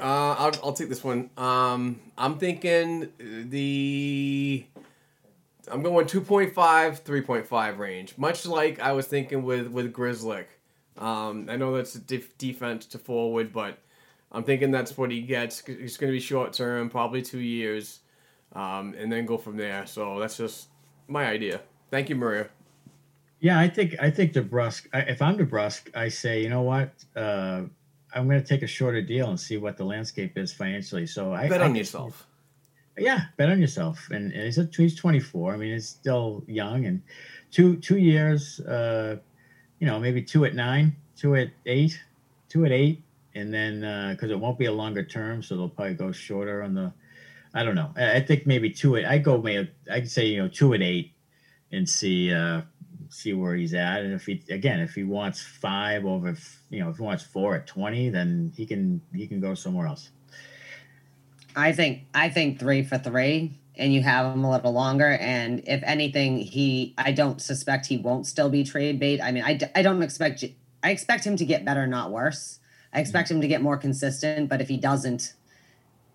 Uh, 0.00 0.34
I'll, 0.38 0.52
I'll 0.62 0.72
take 0.72 0.88
this 0.88 1.02
one. 1.02 1.30
Um, 1.36 2.00
I'm 2.16 2.38
thinking 2.38 3.12
the. 3.18 4.64
I'm 5.70 5.82
going 5.82 6.06
2.5, 6.06 6.54
3.5 6.54 7.78
range. 7.78 8.16
Much 8.16 8.46
like 8.46 8.80
I 8.80 8.92
was 8.92 9.06
thinking 9.06 9.42
with 9.42 9.68
with 9.68 9.92
Grzelcyk. 9.92 10.46
Um, 10.96 11.46
I 11.48 11.56
know 11.56 11.76
that's 11.76 11.94
a 11.94 12.00
def- 12.00 12.36
defense 12.38 12.86
to 12.86 12.98
forward, 12.98 13.52
but 13.52 13.78
I'm 14.32 14.44
thinking 14.44 14.70
that's 14.70 14.96
what 14.96 15.10
he 15.10 15.20
gets. 15.20 15.64
He's 15.64 15.96
going 15.96 16.10
to 16.10 16.16
be 16.16 16.20
short 16.20 16.52
term, 16.52 16.90
probably 16.90 17.22
two 17.22 17.38
years, 17.38 18.00
um, 18.54 18.94
and 18.98 19.10
then 19.10 19.26
go 19.26 19.38
from 19.38 19.56
there. 19.56 19.86
So 19.86 20.18
that's 20.18 20.36
just 20.36 20.68
my 21.06 21.26
idea. 21.26 21.60
Thank 21.90 22.08
you, 22.08 22.16
Maria. 22.16 22.48
Yeah, 23.40 23.58
I 23.58 23.68
think 23.68 23.94
I 24.00 24.10
think 24.10 24.32
DeBrusk. 24.32 24.88
I, 24.92 25.00
if 25.00 25.22
I'm 25.22 25.38
DeBrusk, 25.38 25.96
I 25.96 26.08
say, 26.08 26.42
you 26.42 26.48
know 26.48 26.62
what, 26.62 26.92
uh, 27.14 27.62
I'm 28.14 28.28
going 28.28 28.42
to 28.42 28.46
take 28.46 28.62
a 28.62 28.66
shorter 28.66 29.00
deal 29.00 29.28
and 29.30 29.38
see 29.38 29.56
what 29.58 29.76
the 29.76 29.84
landscape 29.84 30.36
is 30.36 30.52
financially. 30.52 31.06
So 31.06 31.32
I 31.32 31.48
Bet 31.48 31.60
I 31.60 31.64
on 31.64 31.70
can- 31.70 31.76
yourself. 31.76 32.26
Yeah, 33.00 33.26
bet 33.36 33.48
on 33.48 33.60
yourself. 33.60 34.08
And, 34.10 34.32
and 34.32 34.42
he's 34.42 34.58
a, 34.58 34.68
he's 34.76 34.96
24. 34.96 35.54
I 35.54 35.56
mean, 35.56 35.72
he's 35.72 35.88
still 35.88 36.42
young 36.48 36.84
and 36.86 37.00
two 37.52 37.76
two 37.76 37.96
years. 37.98 38.58
Uh, 38.60 39.18
you 39.78 39.86
know, 39.86 40.00
maybe 40.00 40.20
two 40.20 40.44
at 40.44 40.56
nine, 40.56 40.96
two 41.16 41.36
at 41.36 41.50
eight, 41.66 41.96
two 42.48 42.64
at 42.64 42.72
eight, 42.72 43.04
and 43.36 43.54
then 43.54 43.80
because 44.16 44.32
it 44.32 44.40
won't 44.40 44.58
be 44.58 44.64
a 44.64 44.72
longer 44.72 45.04
term, 45.04 45.44
so 45.44 45.56
they'll 45.56 45.68
probably 45.68 45.94
go 45.94 46.10
shorter 46.10 46.62
on 46.64 46.74
the. 46.74 46.92
I 47.58 47.64
don't 47.64 47.74
know. 47.74 47.90
I, 47.96 48.16
I 48.16 48.20
think 48.20 48.46
maybe 48.46 48.70
two. 48.70 48.96
At, 48.96 49.04
I 49.06 49.18
go 49.18 49.42
maybe 49.42 49.68
I'd 49.90 50.08
say 50.08 50.26
you 50.26 50.40
know 50.40 50.48
two 50.48 50.74
at 50.74 50.82
eight, 50.82 51.12
and 51.72 51.88
see 51.88 52.32
uh 52.32 52.62
see 53.10 53.32
where 53.32 53.56
he's 53.56 53.74
at, 53.74 54.02
and 54.02 54.14
if 54.14 54.26
he 54.26 54.44
again 54.48 54.78
if 54.78 54.94
he 54.94 55.02
wants 55.02 55.42
five 55.42 56.04
over, 56.04 56.36
you 56.70 56.78
know 56.78 56.90
if 56.90 56.98
he 56.98 57.02
wants 57.02 57.24
four 57.24 57.56
at 57.56 57.66
twenty, 57.66 58.10
then 58.10 58.52
he 58.56 58.64
can 58.64 59.00
he 59.12 59.26
can 59.26 59.40
go 59.40 59.54
somewhere 59.54 59.88
else. 59.88 60.10
I 61.56 61.72
think 61.72 62.04
I 62.14 62.28
think 62.28 62.60
three 62.60 62.84
for 62.84 62.96
three, 62.96 63.58
and 63.74 63.92
you 63.92 64.02
have 64.02 64.32
him 64.32 64.44
a 64.44 64.50
little 64.52 64.72
longer. 64.72 65.18
And 65.20 65.60
if 65.66 65.82
anything, 65.82 66.38
he 66.38 66.94
I 66.96 67.10
don't 67.10 67.42
suspect 67.42 67.86
he 67.86 67.96
won't 67.96 68.26
still 68.28 68.50
be 68.50 68.62
trade 68.62 69.00
bait. 69.00 69.20
I 69.20 69.32
mean, 69.32 69.42
I 69.42 69.58
I 69.74 69.82
don't 69.82 70.00
expect 70.00 70.44
I 70.84 70.90
expect 70.92 71.24
him 71.24 71.36
to 71.36 71.44
get 71.44 71.64
better, 71.64 71.88
not 71.88 72.12
worse. 72.12 72.60
I 72.92 73.00
expect 73.00 73.30
him 73.32 73.40
to 73.40 73.48
get 73.48 73.62
more 73.62 73.76
consistent. 73.76 74.48
But 74.48 74.60
if 74.60 74.68
he 74.68 74.76
doesn't, 74.76 75.34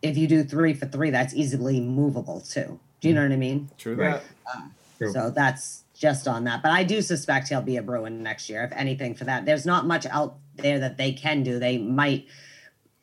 if 0.03 0.17
you 0.17 0.27
do 0.27 0.43
three 0.43 0.73
for 0.73 0.85
three, 0.85 1.09
that's 1.09 1.33
easily 1.33 1.79
movable 1.79 2.41
too. 2.41 2.79
Do 3.01 3.07
you 3.07 3.13
mm. 3.13 3.17
know 3.17 3.23
what 3.23 3.31
I 3.31 3.37
mean? 3.37 3.69
True 3.77 3.95
Right. 3.95 4.21
that. 4.45 4.63
True. 4.97 5.11
So 5.11 5.31
that's 5.31 5.83
just 5.95 6.27
on 6.27 6.43
that. 6.43 6.61
But 6.61 6.71
I 6.71 6.83
do 6.83 7.01
suspect 7.01 7.47
he'll 7.47 7.61
be 7.61 7.77
a 7.77 7.81
Bruin 7.81 8.21
next 8.21 8.49
year, 8.49 8.63
if 8.63 8.71
anything, 8.73 9.15
for 9.15 9.23
that. 9.23 9.45
There's 9.45 9.65
not 9.65 9.87
much 9.87 10.05
out 10.05 10.35
there 10.57 10.79
that 10.79 10.97
they 10.97 11.13
can 11.13 11.41
do. 11.41 11.57
They 11.57 11.77
might, 11.77 12.27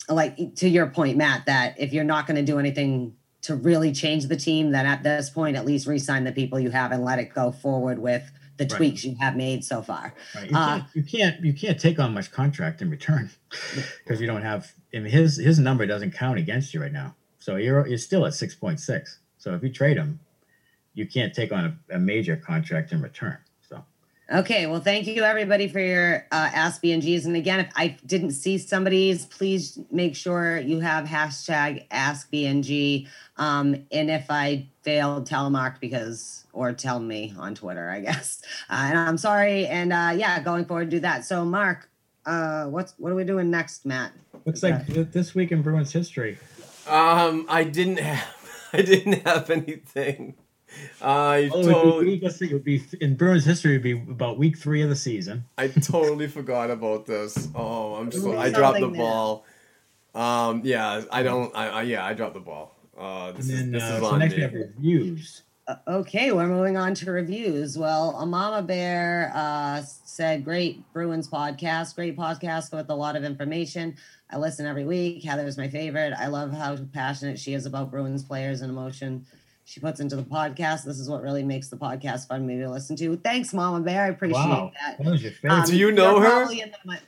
like 0.09 0.55
to 0.57 0.69
your 0.69 0.87
point, 0.87 1.17
Matt, 1.17 1.47
that 1.47 1.81
if 1.81 1.93
you're 1.93 2.05
not 2.05 2.27
going 2.27 2.37
to 2.37 2.53
do 2.53 2.59
anything 2.59 3.17
to 3.43 3.57
really 3.57 3.93
change 3.93 4.27
the 4.27 4.37
team, 4.37 4.71
then 4.73 4.87
at 4.87 5.03
this 5.03 5.31
point, 5.31 5.57
at 5.57 5.65
least 5.65 5.87
re-sign 5.87 6.25
the 6.25 6.33
people 6.33 6.61
you 6.61 6.71
have 6.71 6.93
and 6.93 7.05
let 7.05 7.19
it 7.19 7.33
go 7.35 7.51
forward 7.51 7.99
with 7.99 8.31
the 8.61 8.67
Right. 8.73 8.77
tweaks 8.77 9.05
you 9.05 9.17
have 9.19 9.37
made 9.37 9.65
so 9.65 9.81
far. 9.83 10.13
Right. 10.35 10.51
You, 10.51 10.57
Uh, 10.57 10.67
can't, 10.79 10.85
you 10.95 11.03
can't 11.03 11.45
you 11.45 11.53
can't 11.55 11.81
take 11.81 11.99
on 11.99 12.13
much 12.15 12.31
contract 12.31 12.83
in 12.83 12.91
return 12.91 13.31
because 14.05 14.21
you 14.21 14.27
don't 14.27 14.43
have. 14.43 14.73
I 14.95 14.99
mean, 14.99 15.11
his 15.11 15.37
his 15.39 15.59
number 15.59 15.87
doesn't 15.87 16.13
count 16.13 16.39
against 16.39 16.75
you 16.75 16.81
right 16.83 16.93
now. 16.93 17.15
So 17.39 17.57
you're 17.57 17.87
you're 17.87 17.99
still 17.99 18.27
at 18.27 18.35
six 18.35 18.55
point 18.55 18.79
six. 18.81 19.19
So 19.39 19.55
if 19.55 19.63
you 19.63 19.71
trade 19.71 19.97
him, 19.97 20.21
you 20.95 21.07
can't 21.07 21.33
take 21.35 21.53
on 21.53 21.65
a, 21.91 21.97
a 21.97 21.99
major 21.99 22.37
contract 22.37 22.93
in 22.93 23.01
return. 23.01 23.39
So 24.31 24.39
Okay, 24.39 24.67
well, 24.67 24.81
thank 24.81 25.09
you 25.09 25.25
everybody 25.25 25.67
for 25.67 25.81
your 25.81 26.27
uh, 26.31 26.51
Ask 26.55 26.83
BNGs. 26.83 27.25
And 27.25 27.35
again, 27.35 27.61
if 27.61 27.73
I 27.75 27.97
didn't 28.07 28.31
see 28.31 28.59
somebody's, 28.59 29.27
please 29.27 29.79
make 29.91 30.15
sure 30.15 30.59
you 30.59 30.79
have 30.81 31.07
hashtag 31.07 31.87
Ask 31.91 32.31
BNG. 32.31 33.09
Um, 33.37 33.87
and 33.91 34.09
if 34.09 34.31
I 34.31 34.69
failed, 34.83 35.27
tell 35.27 35.51
Mark 35.51 35.81
because, 35.81 36.45
or 36.53 36.73
tell 36.73 37.01
me 37.01 37.35
on 37.37 37.57
Twitter, 37.57 37.91
I 37.91 38.01
guess. 38.01 38.41
Uh, 38.71 38.87
and 38.91 38.99
I'm 38.99 39.19
sorry. 39.19 39.67
And 39.67 39.93
uh, 39.93 40.13
yeah, 40.15 40.41
going 40.41 40.65
forward, 40.65 40.91
do 40.91 41.01
that. 41.01 41.25
So, 41.25 41.45
Mark, 41.45 41.91
uh, 42.25 42.67
what's 42.67 42.95
what 42.99 43.11
are 43.11 43.17
we 43.17 43.25
doing 43.25 43.51
next, 43.51 43.85
Matt? 43.85 44.13
looks 44.47 44.63
like 44.63 44.87
th- 44.87 45.09
this 45.11 45.35
week 45.35 45.51
in 45.51 45.63
Bruins 45.63 45.93
history. 45.93 46.39
Um, 46.89 47.47
I 47.49 47.65
didn't 47.65 47.99
have 47.99 48.69
I 48.73 48.83
didn't 48.83 49.27
have 49.27 49.51
anything. 49.51 50.37
I 51.03 51.51
Oh, 51.53 51.61
it 51.61 51.67
would 51.67 51.73
totally 51.73 52.19
be, 52.19 52.25
let's 52.25 52.41
it 52.43 52.53
would 52.53 52.65
be 52.65 52.83
in 53.01 53.17
Bruins 53.17 53.45
history. 53.45 53.73
It 53.73 53.77
would 53.77 53.83
be 53.83 54.13
about 54.13 54.39
week 54.39 54.59
three 54.59 54.83
of 54.83 54.89
the 54.89 54.97
season. 54.97 55.45
I 55.59 55.69
totally 55.69 56.29
forgot 56.29 56.71
about 56.71 57.07
this. 57.07 57.49
Oh, 57.55 57.95
I'm 57.95 58.11
so 58.13 58.33
Ooh, 58.33 58.39
I 58.39 58.51
dropped 58.51 58.81
the 58.81 58.89
there. 58.89 58.97
ball. 58.97 59.45
Um, 60.15 60.63
yeah, 60.65 61.03
I 61.11 61.23
don't. 61.23 61.55
I, 61.57 61.69
I 61.69 61.83
yeah, 61.83 62.05
I 62.05 62.15
dropped 62.15 62.35
the 62.35 62.41
ball. 62.41 62.77
Uh, 62.99 63.33
this 63.33 63.49
And 63.49 63.55
is 63.55 63.61
then 63.61 63.71
this 63.73 63.83
uh, 63.83 63.95
is 63.95 64.01
so 64.01 64.07
on 64.07 64.19
next 64.19 64.35
we 64.35 64.43
have 64.43 64.53
reviews. 64.53 65.43
Uh, 65.67 65.77
okay, 65.87 66.33
we're 66.33 66.47
moving 66.49 66.77
on 66.77 66.95
to 66.95 67.11
reviews. 67.11 67.79
Well, 67.79 68.17
a 68.19 68.27
Mama 68.27 68.63
Bear 68.63 69.31
uh, 69.35 69.83
said, 69.83 70.45
"Great 70.45 70.91
Bruins 70.93 71.29
podcast, 71.29 71.95
great 71.95 72.17
podcast 72.17 72.75
with 72.77 72.91
a 72.91 72.95
lot 72.95 73.17
of 73.17 73.25
information. 73.25 73.97
I 74.31 74.39
listen 74.39 74.67
every 74.67 74.85
week. 74.85 75.23
Heather's 75.23 75.57
my 75.57 75.69
favorite. 75.69 76.13
I 76.19 76.27
love 76.27 76.53
how 76.53 76.77
passionate 76.93 77.39
she 77.39 77.55
is 77.55 77.67
about 77.67 77.91
Bruins 77.91 78.23
players 78.23 78.61
and 78.61 78.71
emotion 78.71 79.27
she 79.71 79.79
puts 79.79 80.01
into 80.01 80.17
the 80.17 80.25
podcast. 80.25 80.83
This 80.83 80.99
is 80.99 81.09
what 81.09 81.23
really 81.23 81.45
makes 81.45 81.69
the 81.69 81.77
podcast 81.77 82.27
fun 82.27 82.41
for 82.41 82.47
me 82.47 82.59
to 82.59 82.69
listen 82.69 82.97
to. 82.97 83.17
Thanks, 83.19 83.55
Mama 83.55 83.79
Bear. 83.79 84.03
I 84.03 84.09
appreciate 84.09 84.35
Wow, 84.41 84.73
that. 84.85 84.99
that 84.99 85.09
was 85.09 85.23
your 85.23 85.31
favorite. 85.31 85.59
Um, 85.61 85.65
Do 85.65 85.79
you 85.79 85.93
know 85.93 86.19
her? 86.19 86.49
The, 86.49 86.65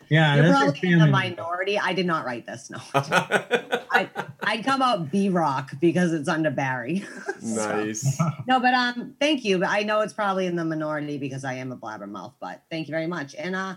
yeah, 0.09 0.37
you're 0.37 0.45
that's 0.45 0.61
your 0.63 0.73
probably 0.73 0.93
in 0.93 0.99
the 1.01 1.07
minority. 1.09 1.77
I 1.77 1.93
did 1.93 2.07
not 2.07 2.25
write 2.25 2.47
this. 2.47 2.71
No, 2.71 2.79
I 2.95 4.09
I'd 4.45 4.65
come 4.65 4.81
out 4.81 5.11
B 5.11 5.29
Rock 5.29 5.73
because 5.81 6.13
it's 6.13 6.29
under 6.29 6.51
Barry. 6.53 7.05
So- 7.43 7.57
nice. 7.85 8.21
no, 8.47 8.61
but 8.61 8.73
um, 8.73 9.17
thank 9.19 9.45
you. 9.45 9.59
But 9.59 9.71
I 9.71 9.83
know 9.83 10.01
it's 10.03 10.13
probably 10.13 10.47
in 10.47 10.55
the 10.55 10.65
minority 10.65 11.19
because 11.19 11.45
I 11.45 11.55
am 11.55 11.73
a 11.73 11.77
blabbermouth. 11.77 12.35
But 12.39 12.63
thank 12.71 12.87
you 12.87 12.93
very 12.93 13.09
much. 13.09 13.35
And 13.35 13.57
uh, 13.57 13.75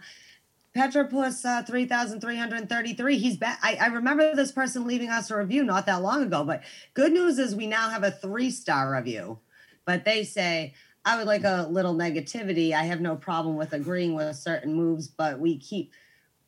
Petropus 0.75 1.45
uh, 1.45 1.63
three 1.63 1.85
thousand 1.85 2.19
three 2.19 2.35
hundred 2.35 2.67
thirty-three. 2.67 3.17
He's 3.17 3.37
back. 3.37 3.59
I, 3.63 3.77
I 3.79 3.87
remember 3.87 4.35
this 4.35 4.51
person 4.51 4.85
leaving 4.85 5.09
us 5.09 5.31
a 5.31 5.37
review 5.37 5.63
not 5.63 5.85
that 5.85 6.01
long 6.01 6.23
ago. 6.23 6.43
But 6.43 6.63
good 6.93 7.13
news 7.13 7.39
is 7.39 7.55
we 7.55 7.65
now 7.65 7.89
have 7.89 8.03
a 8.03 8.11
three-star 8.11 8.93
review. 8.93 9.39
But 9.85 10.03
they 10.03 10.23
say 10.23 10.73
I 11.05 11.17
would 11.17 11.27
like 11.27 11.43
a 11.43 11.67
little 11.69 11.93
negativity. 11.93 12.73
I 12.73 12.83
have 12.83 12.99
no 12.99 13.15
problem 13.15 13.55
with 13.55 13.71
agreeing 13.71 14.15
with 14.15 14.35
certain 14.35 14.73
moves, 14.73 15.07
but 15.07 15.39
we 15.39 15.57
keep 15.57 15.93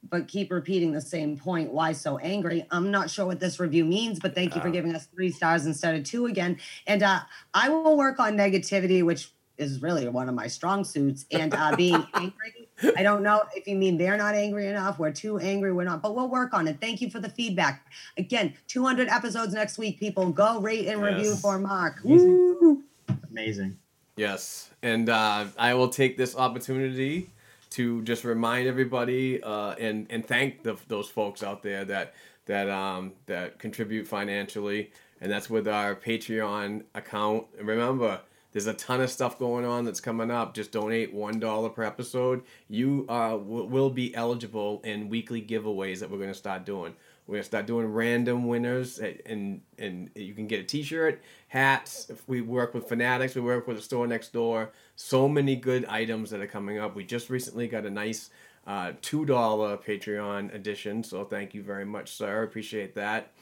but 0.10 0.28
keep 0.28 0.52
repeating 0.52 0.92
the 0.92 1.02
same 1.02 1.38
point. 1.38 1.72
Why 1.72 1.92
so 1.92 2.18
angry? 2.18 2.66
I'm 2.72 2.92
not 2.92 3.10
sure 3.10 3.26
what 3.26 3.40
this 3.40 3.60
review 3.60 3.86
means, 3.86 4.20
but 4.20 4.36
thank 4.36 4.56
you 4.56 4.62
for 4.62 4.70
giving 4.70 4.96
us 4.96 5.06
three 5.08 5.32
stars 5.32 5.66
instead 5.66 5.96
of 5.96 6.04
two 6.04 6.26
again. 6.28 6.60
And 6.86 7.02
uh, 7.02 7.22
I 7.54 7.70
will 7.70 7.98
work 7.98 8.20
on 8.20 8.38
negativity, 8.38 9.04
which 9.04 9.32
is 9.58 9.82
really 9.82 10.08
one 10.08 10.30
of 10.30 10.36
my 10.36 10.48
strong 10.48 10.84
suits, 10.84 11.26
and 11.32 11.54
uh, 11.54 11.76
being 11.76 12.06
angry. 12.14 12.57
I 12.96 13.04
don't 13.04 13.24
know 13.24 13.44
if 13.56 13.68
you 13.68 13.76
mean 13.76 13.98
they're 13.98 14.18
not 14.18 14.36
angry 14.36 14.68
enough, 14.68 15.00
we're 15.00 15.12
too 15.12 15.40
angry, 15.40 15.72
we're 15.72 15.84
not, 15.84 16.02
but 16.02 16.16
we'll 16.16 16.30
work 16.30 16.54
on 16.54 16.68
it. 16.68 16.80
Thank 16.80 17.02
you 17.02 17.10
for 17.10 17.20
the 17.20 17.30
feedback. 17.30 17.86
Again, 18.18 18.54
200 18.68 19.08
episodes 19.08 19.54
next 19.54 19.78
week, 19.78 20.00
people. 20.00 20.32
Go 20.32 20.60
rate 20.60 20.88
and 20.88 21.02
review 21.02 21.36
for 21.36 21.58
Mark. 21.58 22.00
Easy. 22.04 22.26
Woo! 22.26 22.84
Amazing. 23.30 23.78
Yes, 24.16 24.72
and 24.82 25.10
uh, 25.10 25.46
I 25.58 25.74
will 25.76 25.90
take 25.90 26.18
this 26.18 26.36
opportunity 26.36 27.30
to 27.72 28.02
just 28.04 28.24
remind 28.24 28.68
everybody 28.68 29.42
uh, 29.44 29.72
and 29.74 30.08
and 30.10 30.26
thank 30.26 30.64
the, 30.64 30.76
those 30.88 31.08
folks 31.08 31.44
out 31.44 31.62
there 31.62 31.86
that 31.86 32.14
that 32.48 32.70
um, 32.70 33.14
that 33.28 33.60
contribute 33.60 34.08
financially, 34.08 34.92
and 35.22 35.32
that's 35.32 35.50
with 35.50 35.68
our 35.68 35.96
Patreon 35.96 36.84
account. 36.96 37.46
And 37.60 37.68
remember, 37.68 38.20
there's 38.58 38.66
a 38.66 38.74
ton 38.74 39.02
of 39.02 39.12
stuff 39.12 39.38
going 39.38 39.66
on 39.66 39.86
that's 39.86 40.00
coming 40.00 40.32
up. 40.32 40.56
Just 40.56 40.72
donate 40.72 41.14
one 41.14 41.40
dollar 41.40 41.70
per 41.70 41.84
episode. 41.84 42.42
You 42.68 43.06
uh, 43.08 43.34
w- 43.34 43.66
will 43.66 43.92
be 43.92 44.16
eligible 44.16 44.82
in 44.84 45.10
weekly 45.10 45.44
giveaways 45.44 46.00
that 46.00 46.10
we're 46.10 46.18
going 46.18 46.32
to 46.32 46.34
start 46.34 46.66
doing. 46.66 46.96
We're 47.28 47.36
gonna 47.36 47.44
start 47.44 47.68
doing 47.68 47.86
random 47.86 48.48
winners, 48.48 48.98
and 48.98 49.22
and, 49.28 49.62
and 49.78 50.10
you 50.16 50.34
can 50.34 50.48
get 50.48 50.62
a 50.62 50.64
T-shirt, 50.64 51.22
hats. 51.50 52.10
If 52.10 52.28
we 52.28 52.42
work 52.42 52.74
with 52.74 52.88
Fanatics, 52.88 53.36
we 53.36 53.42
work 53.42 53.68
with 53.68 53.78
a 53.78 53.82
store 53.82 54.08
next 54.08 54.34
door. 54.34 54.72
So 54.96 55.30
many 55.30 55.56
good 55.56 55.86
items 55.86 56.32
that 56.32 56.42
are 56.42 56.48
coming 56.48 56.80
up. 56.80 56.96
We 56.96 57.04
just 57.04 57.30
recently 57.30 57.68
got 57.68 57.86
a 57.86 57.92
nice 57.92 58.32
uh, 58.66 58.94
two 59.04 59.24
dollar 59.24 59.78
Patreon 59.78 60.52
edition, 60.56 61.04
so 61.04 61.26
thank 61.26 61.54
you 61.54 61.62
very 61.62 61.86
much, 61.86 62.12
sir. 62.12 62.42
Appreciate 62.42 62.96
that. 62.96 63.34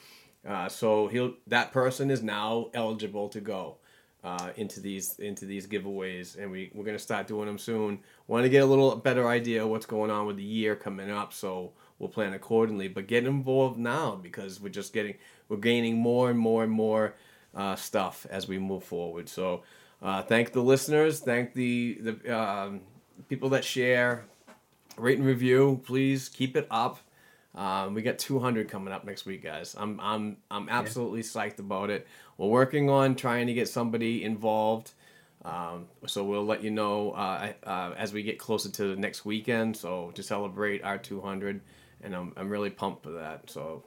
Uh, 0.46 0.68
so 0.68 1.08
he'll 1.08 1.36
that 1.48 1.72
person 1.72 2.12
is 2.12 2.22
now 2.22 2.70
eligible 2.74 3.30
to 3.30 3.40
go 3.40 3.78
uh, 4.26 4.50
into 4.56 4.80
these 4.80 5.20
into 5.20 5.46
these 5.46 5.68
giveaways, 5.68 6.38
and 6.42 6.50
we 6.50 6.72
we're 6.74 6.84
gonna 6.84 6.98
start 6.98 7.28
doing 7.28 7.46
them 7.46 7.60
soon. 7.60 8.00
Want 8.26 8.44
to 8.44 8.50
get 8.50 8.64
a 8.64 8.66
little 8.66 8.96
better 8.96 9.28
idea 9.28 9.64
of 9.64 9.70
what's 9.70 9.86
going 9.86 10.10
on 10.10 10.26
with 10.26 10.38
the 10.38 10.44
year 10.44 10.76
coming 10.76 11.12
up, 11.12 11.32
so 11.32 11.72
we'll 12.00 12.10
plan 12.10 12.34
accordingly. 12.34 12.88
But 12.88 13.06
get 13.06 13.26
involved 13.26 13.78
now 13.78 14.16
because 14.16 14.60
we're 14.60 14.70
just 14.70 14.94
getting 14.94 15.14
we're 15.48 15.58
gaining 15.58 15.98
more 15.98 16.32
and 16.32 16.40
more 16.40 16.64
and 16.64 16.72
more 16.72 17.14
uh, 17.54 17.76
stuff 17.76 18.26
as 18.32 18.48
we 18.48 18.58
move 18.58 18.84
forward. 18.84 19.30
So 19.30 19.62
uh, 20.02 20.24
thank 20.24 20.54
the 20.54 20.62
listeners, 20.62 21.20
thank 21.20 21.54
the 21.54 22.00
the 22.02 22.36
um, 22.36 22.82
people 23.30 23.50
that 23.50 23.64
share, 23.64 24.26
rate 24.98 25.20
and 25.20 25.28
review. 25.28 25.82
Please 25.86 26.30
keep 26.30 26.58
it 26.58 26.66
up. 26.72 27.00
Um, 27.56 27.94
we 27.94 28.02
got 28.02 28.20
200 28.20 28.70
coming 28.70 28.94
up 28.94 29.06
next 29.06 29.26
week, 29.26 29.44
guys. 29.44 29.76
I'm 29.78 30.00
I'm 30.02 30.38
I'm 30.52 30.68
absolutely 30.70 31.22
psyched 31.22 31.60
about 31.60 31.90
it. 31.90 32.06
We're 32.38 32.48
working 32.48 32.90
on 32.90 33.16
trying 33.16 33.48
to 33.48 33.54
get 33.54 33.70
somebody 33.70 34.24
involved. 34.24 34.92
Um, 35.46 35.88
so 36.08 36.24
we'll 36.24 36.46
let 36.46 36.64
you 36.64 36.72
know 36.72 37.12
uh, 37.12 37.54
uh, 37.64 37.94
as 37.98 38.12
we 38.12 38.24
get 38.24 38.40
closer 38.40 38.70
to 38.70 38.96
the 38.96 38.96
next 38.96 39.26
weekend. 39.26 39.78
So 39.78 40.12
to 40.16 40.24
celebrate 40.24 40.84
our 40.84 40.98
200, 40.98 41.62
and 42.02 42.16
I'm 42.16 42.34
I'm 42.36 42.50
really 42.50 42.72
pumped 42.72 43.04
for 43.04 43.12
that. 43.12 43.50
So 43.50 43.84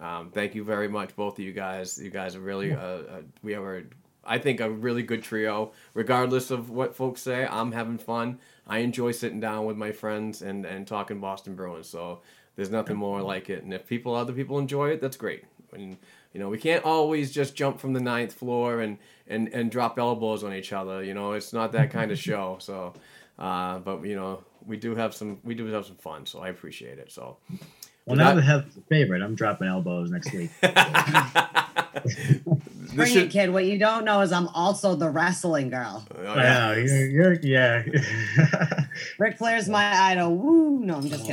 um, 0.00 0.30
thank 0.30 0.54
you 0.54 0.64
very 0.64 0.88
much, 0.88 1.14
both 1.14 1.38
of 1.38 1.44
you 1.44 1.52
guys. 1.52 1.98
You 1.98 2.10
guys 2.10 2.36
are 2.36 2.40
really 2.40 2.72
uh, 2.72 2.78
uh, 2.78 3.22
we 3.42 3.52
have 3.52 3.64
a 3.64 3.82
I 4.26 4.38
think 4.38 4.60
a 4.60 4.70
really 4.70 5.02
good 5.02 5.22
trio. 5.22 5.72
Regardless 5.92 6.50
of 6.50 6.70
what 6.70 6.96
folks 6.96 7.20
say, 7.20 7.46
I'm 7.46 7.72
having 7.72 7.98
fun. 7.98 8.38
I 8.66 8.78
enjoy 8.78 9.12
sitting 9.12 9.40
down 9.40 9.66
with 9.66 9.76
my 9.76 9.92
friends 9.92 10.40
and 10.40 10.64
and 10.64 10.86
talking 10.86 11.20
Boston 11.20 11.54
Bruins. 11.54 11.88
So 11.88 12.22
there's 12.56 12.70
nothing 12.70 12.96
more 12.96 13.22
like 13.22 13.50
it. 13.50 13.62
And 13.62 13.72
if 13.72 13.86
people 13.86 14.14
other 14.14 14.32
people 14.32 14.58
enjoy 14.58 14.90
it, 14.90 15.00
that's 15.00 15.16
great. 15.16 15.44
And 15.72 15.96
you 16.32 16.40
know 16.40 16.48
we 16.48 16.58
can't 16.58 16.84
always 16.84 17.32
just 17.32 17.54
jump 17.54 17.80
from 17.80 17.92
the 17.92 18.00
ninth 18.00 18.32
floor 18.32 18.80
and 18.80 18.98
and 19.26 19.48
and 19.48 19.70
drop 19.70 19.98
elbows 19.98 20.44
on 20.44 20.52
each 20.52 20.72
other. 20.72 21.02
You 21.02 21.14
know 21.14 21.32
it's 21.32 21.52
not 21.52 21.72
that 21.72 21.90
kind 21.90 22.10
of 22.10 22.18
show. 22.30 22.58
So, 22.60 22.94
uh, 23.38 23.78
but 23.78 24.04
you 24.04 24.16
know 24.16 24.44
we 24.66 24.76
do 24.76 24.94
have 24.94 25.14
some 25.14 25.38
we 25.44 25.54
do 25.54 25.66
have 25.66 25.86
some 25.86 25.96
fun. 25.96 26.26
So 26.26 26.40
I 26.40 26.48
appreciate 26.48 26.98
it. 26.98 27.10
So. 27.10 27.38
Well, 28.06 28.16
now 28.16 28.34
that 28.34 28.42
Heather's 28.42 28.76
a 28.76 28.82
favorite, 28.82 29.22
I'm 29.22 29.34
dropping 29.34 29.66
elbows 29.66 30.10
next 30.10 30.30
week. 30.34 30.50
Bring 32.94 33.12
should- 33.12 33.22
it, 33.24 33.30
kid. 33.30 33.50
What 33.50 33.64
you 33.64 33.78
don't 33.78 34.04
know 34.04 34.20
is 34.20 34.32
I'm 34.32 34.48
also 34.48 34.94
the 34.94 35.08
wrestling 35.10 35.70
girl. 35.70 36.06
Oh, 36.16 36.22
oh 36.24 36.32
I 36.32 36.42
know, 36.44 36.72
you're, 36.74 37.10
you're 37.10 37.32
yeah. 37.42 37.82
Ric 39.18 39.38
Flair's 39.38 39.68
my 39.68 39.84
idol. 40.10 40.36
Woo! 40.36 40.78
No, 40.80 40.96
I'm 40.96 41.08
just 41.08 41.24
Oh, 41.24 41.26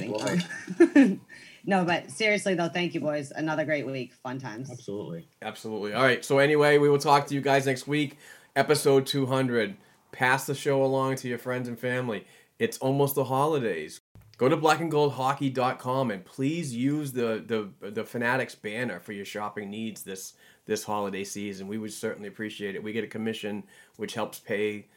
kidding. 0.80 1.22
no, 1.66 1.86
but 1.86 2.10
seriously 2.10 2.56
though, 2.56 2.70
thank 2.70 2.94
you, 2.94 3.00
boys. 3.00 3.32
Another 3.32 3.66
great 3.66 3.86
week. 3.86 4.14
Fun 4.24 4.40
times. 4.40 4.72
Absolutely. 4.72 5.28
Absolutely. 5.42 5.94
All 5.94 6.04
right. 6.04 6.24
So 6.26 6.40
anyway, 6.40 6.78
we 6.80 6.90
will 6.90 6.98
talk 6.98 7.28
to 7.28 7.36
you 7.36 7.42
guys 7.42 7.66
next 7.68 7.88
week, 7.88 8.18
episode 8.56 9.06
200. 9.06 9.76
Pass 10.12 10.46
the 10.48 10.56
show 10.56 10.84
along 10.84 11.16
to 11.18 11.28
your 11.28 11.38
friends 11.38 11.68
and 11.68 11.80
family. 11.80 12.26
It's 12.60 12.78
almost 12.80 13.16
the 13.16 13.24
holidays. 13.26 14.02
Go 14.42 14.50
to 14.50 14.58
blackandgoldhockey.com 14.58 16.10
and 16.10 16.26
please 16.26 16.76
use 16.76 17.12
the, 17.12 17.46
the 17.46 17.92
the 17.92 18.04
Fanatics 18.04 18.56
banner 18.56 19.00
for 19.00 19.14
your 19.14 19.24
shopping 19.24 19.70
needs 19.70 20.02
this 20.02 20.34
this 20.66 20.84
holiday 20.84 21.24
season. 21.24 21.68
We 21.68 21.78
would 21.78 21.94
certainly 21.94 22.28
appreciate 22.28 22.74
it. 22.74 22.82
We 22.82 22.92
get 22.92 23.04
a 23.04 23.08
commission 23.08 23.62
which 23.98 24.16
helps 24.16 24.40
pay 24.40 24.88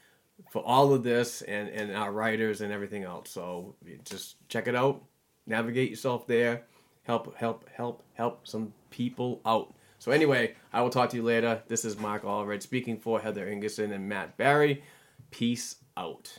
for 0.50 0.62
all 0.64 0.94
of 0.94 1.02
this 1.02 1.42
and, 1.42 1.68
and 1.68 1.94
our 1.94 2.10
writers 2.10 2.62
and 2.62 2.72
everything 2.72 3.02
else. 3.02 3.28
So 3.28 3.74
just 4.04 4.36
check 4.48 4.66
it 4.66 4.74
out. 4.74 5.02
Navigate 5.46 5.90
yourself 5.90 6.26
there. 6.26 6.62
Help, 7.02 7.36
help, 7.36 7.68
help, 7.68 8.02
help 8.14 8.48
some 8.48 8.72
people 8.88 9.42
out. 9.44 9.74
So 9.98 10.10
anyway, 10.10 10.54
I 10.72 10.80
will 10.80 10.88
talk 10.88 11.10
to 11.10 11.16
you 11.16 11.22
later. 11.22 11.62
This 11.68 11.84
is 11.84 11.98
Mark 11.98 12.22
Allred 12.22 12.62
speaking 12.62 12.98
for 12.98 13.20
Heather 13.20 13.46
Ingerson 13.46 13.92
and 13.92 14.08
Matt 14.08 14.38
Barry. 14.38 14.82
Peace 15.30 15.76
out. 15.98 16.38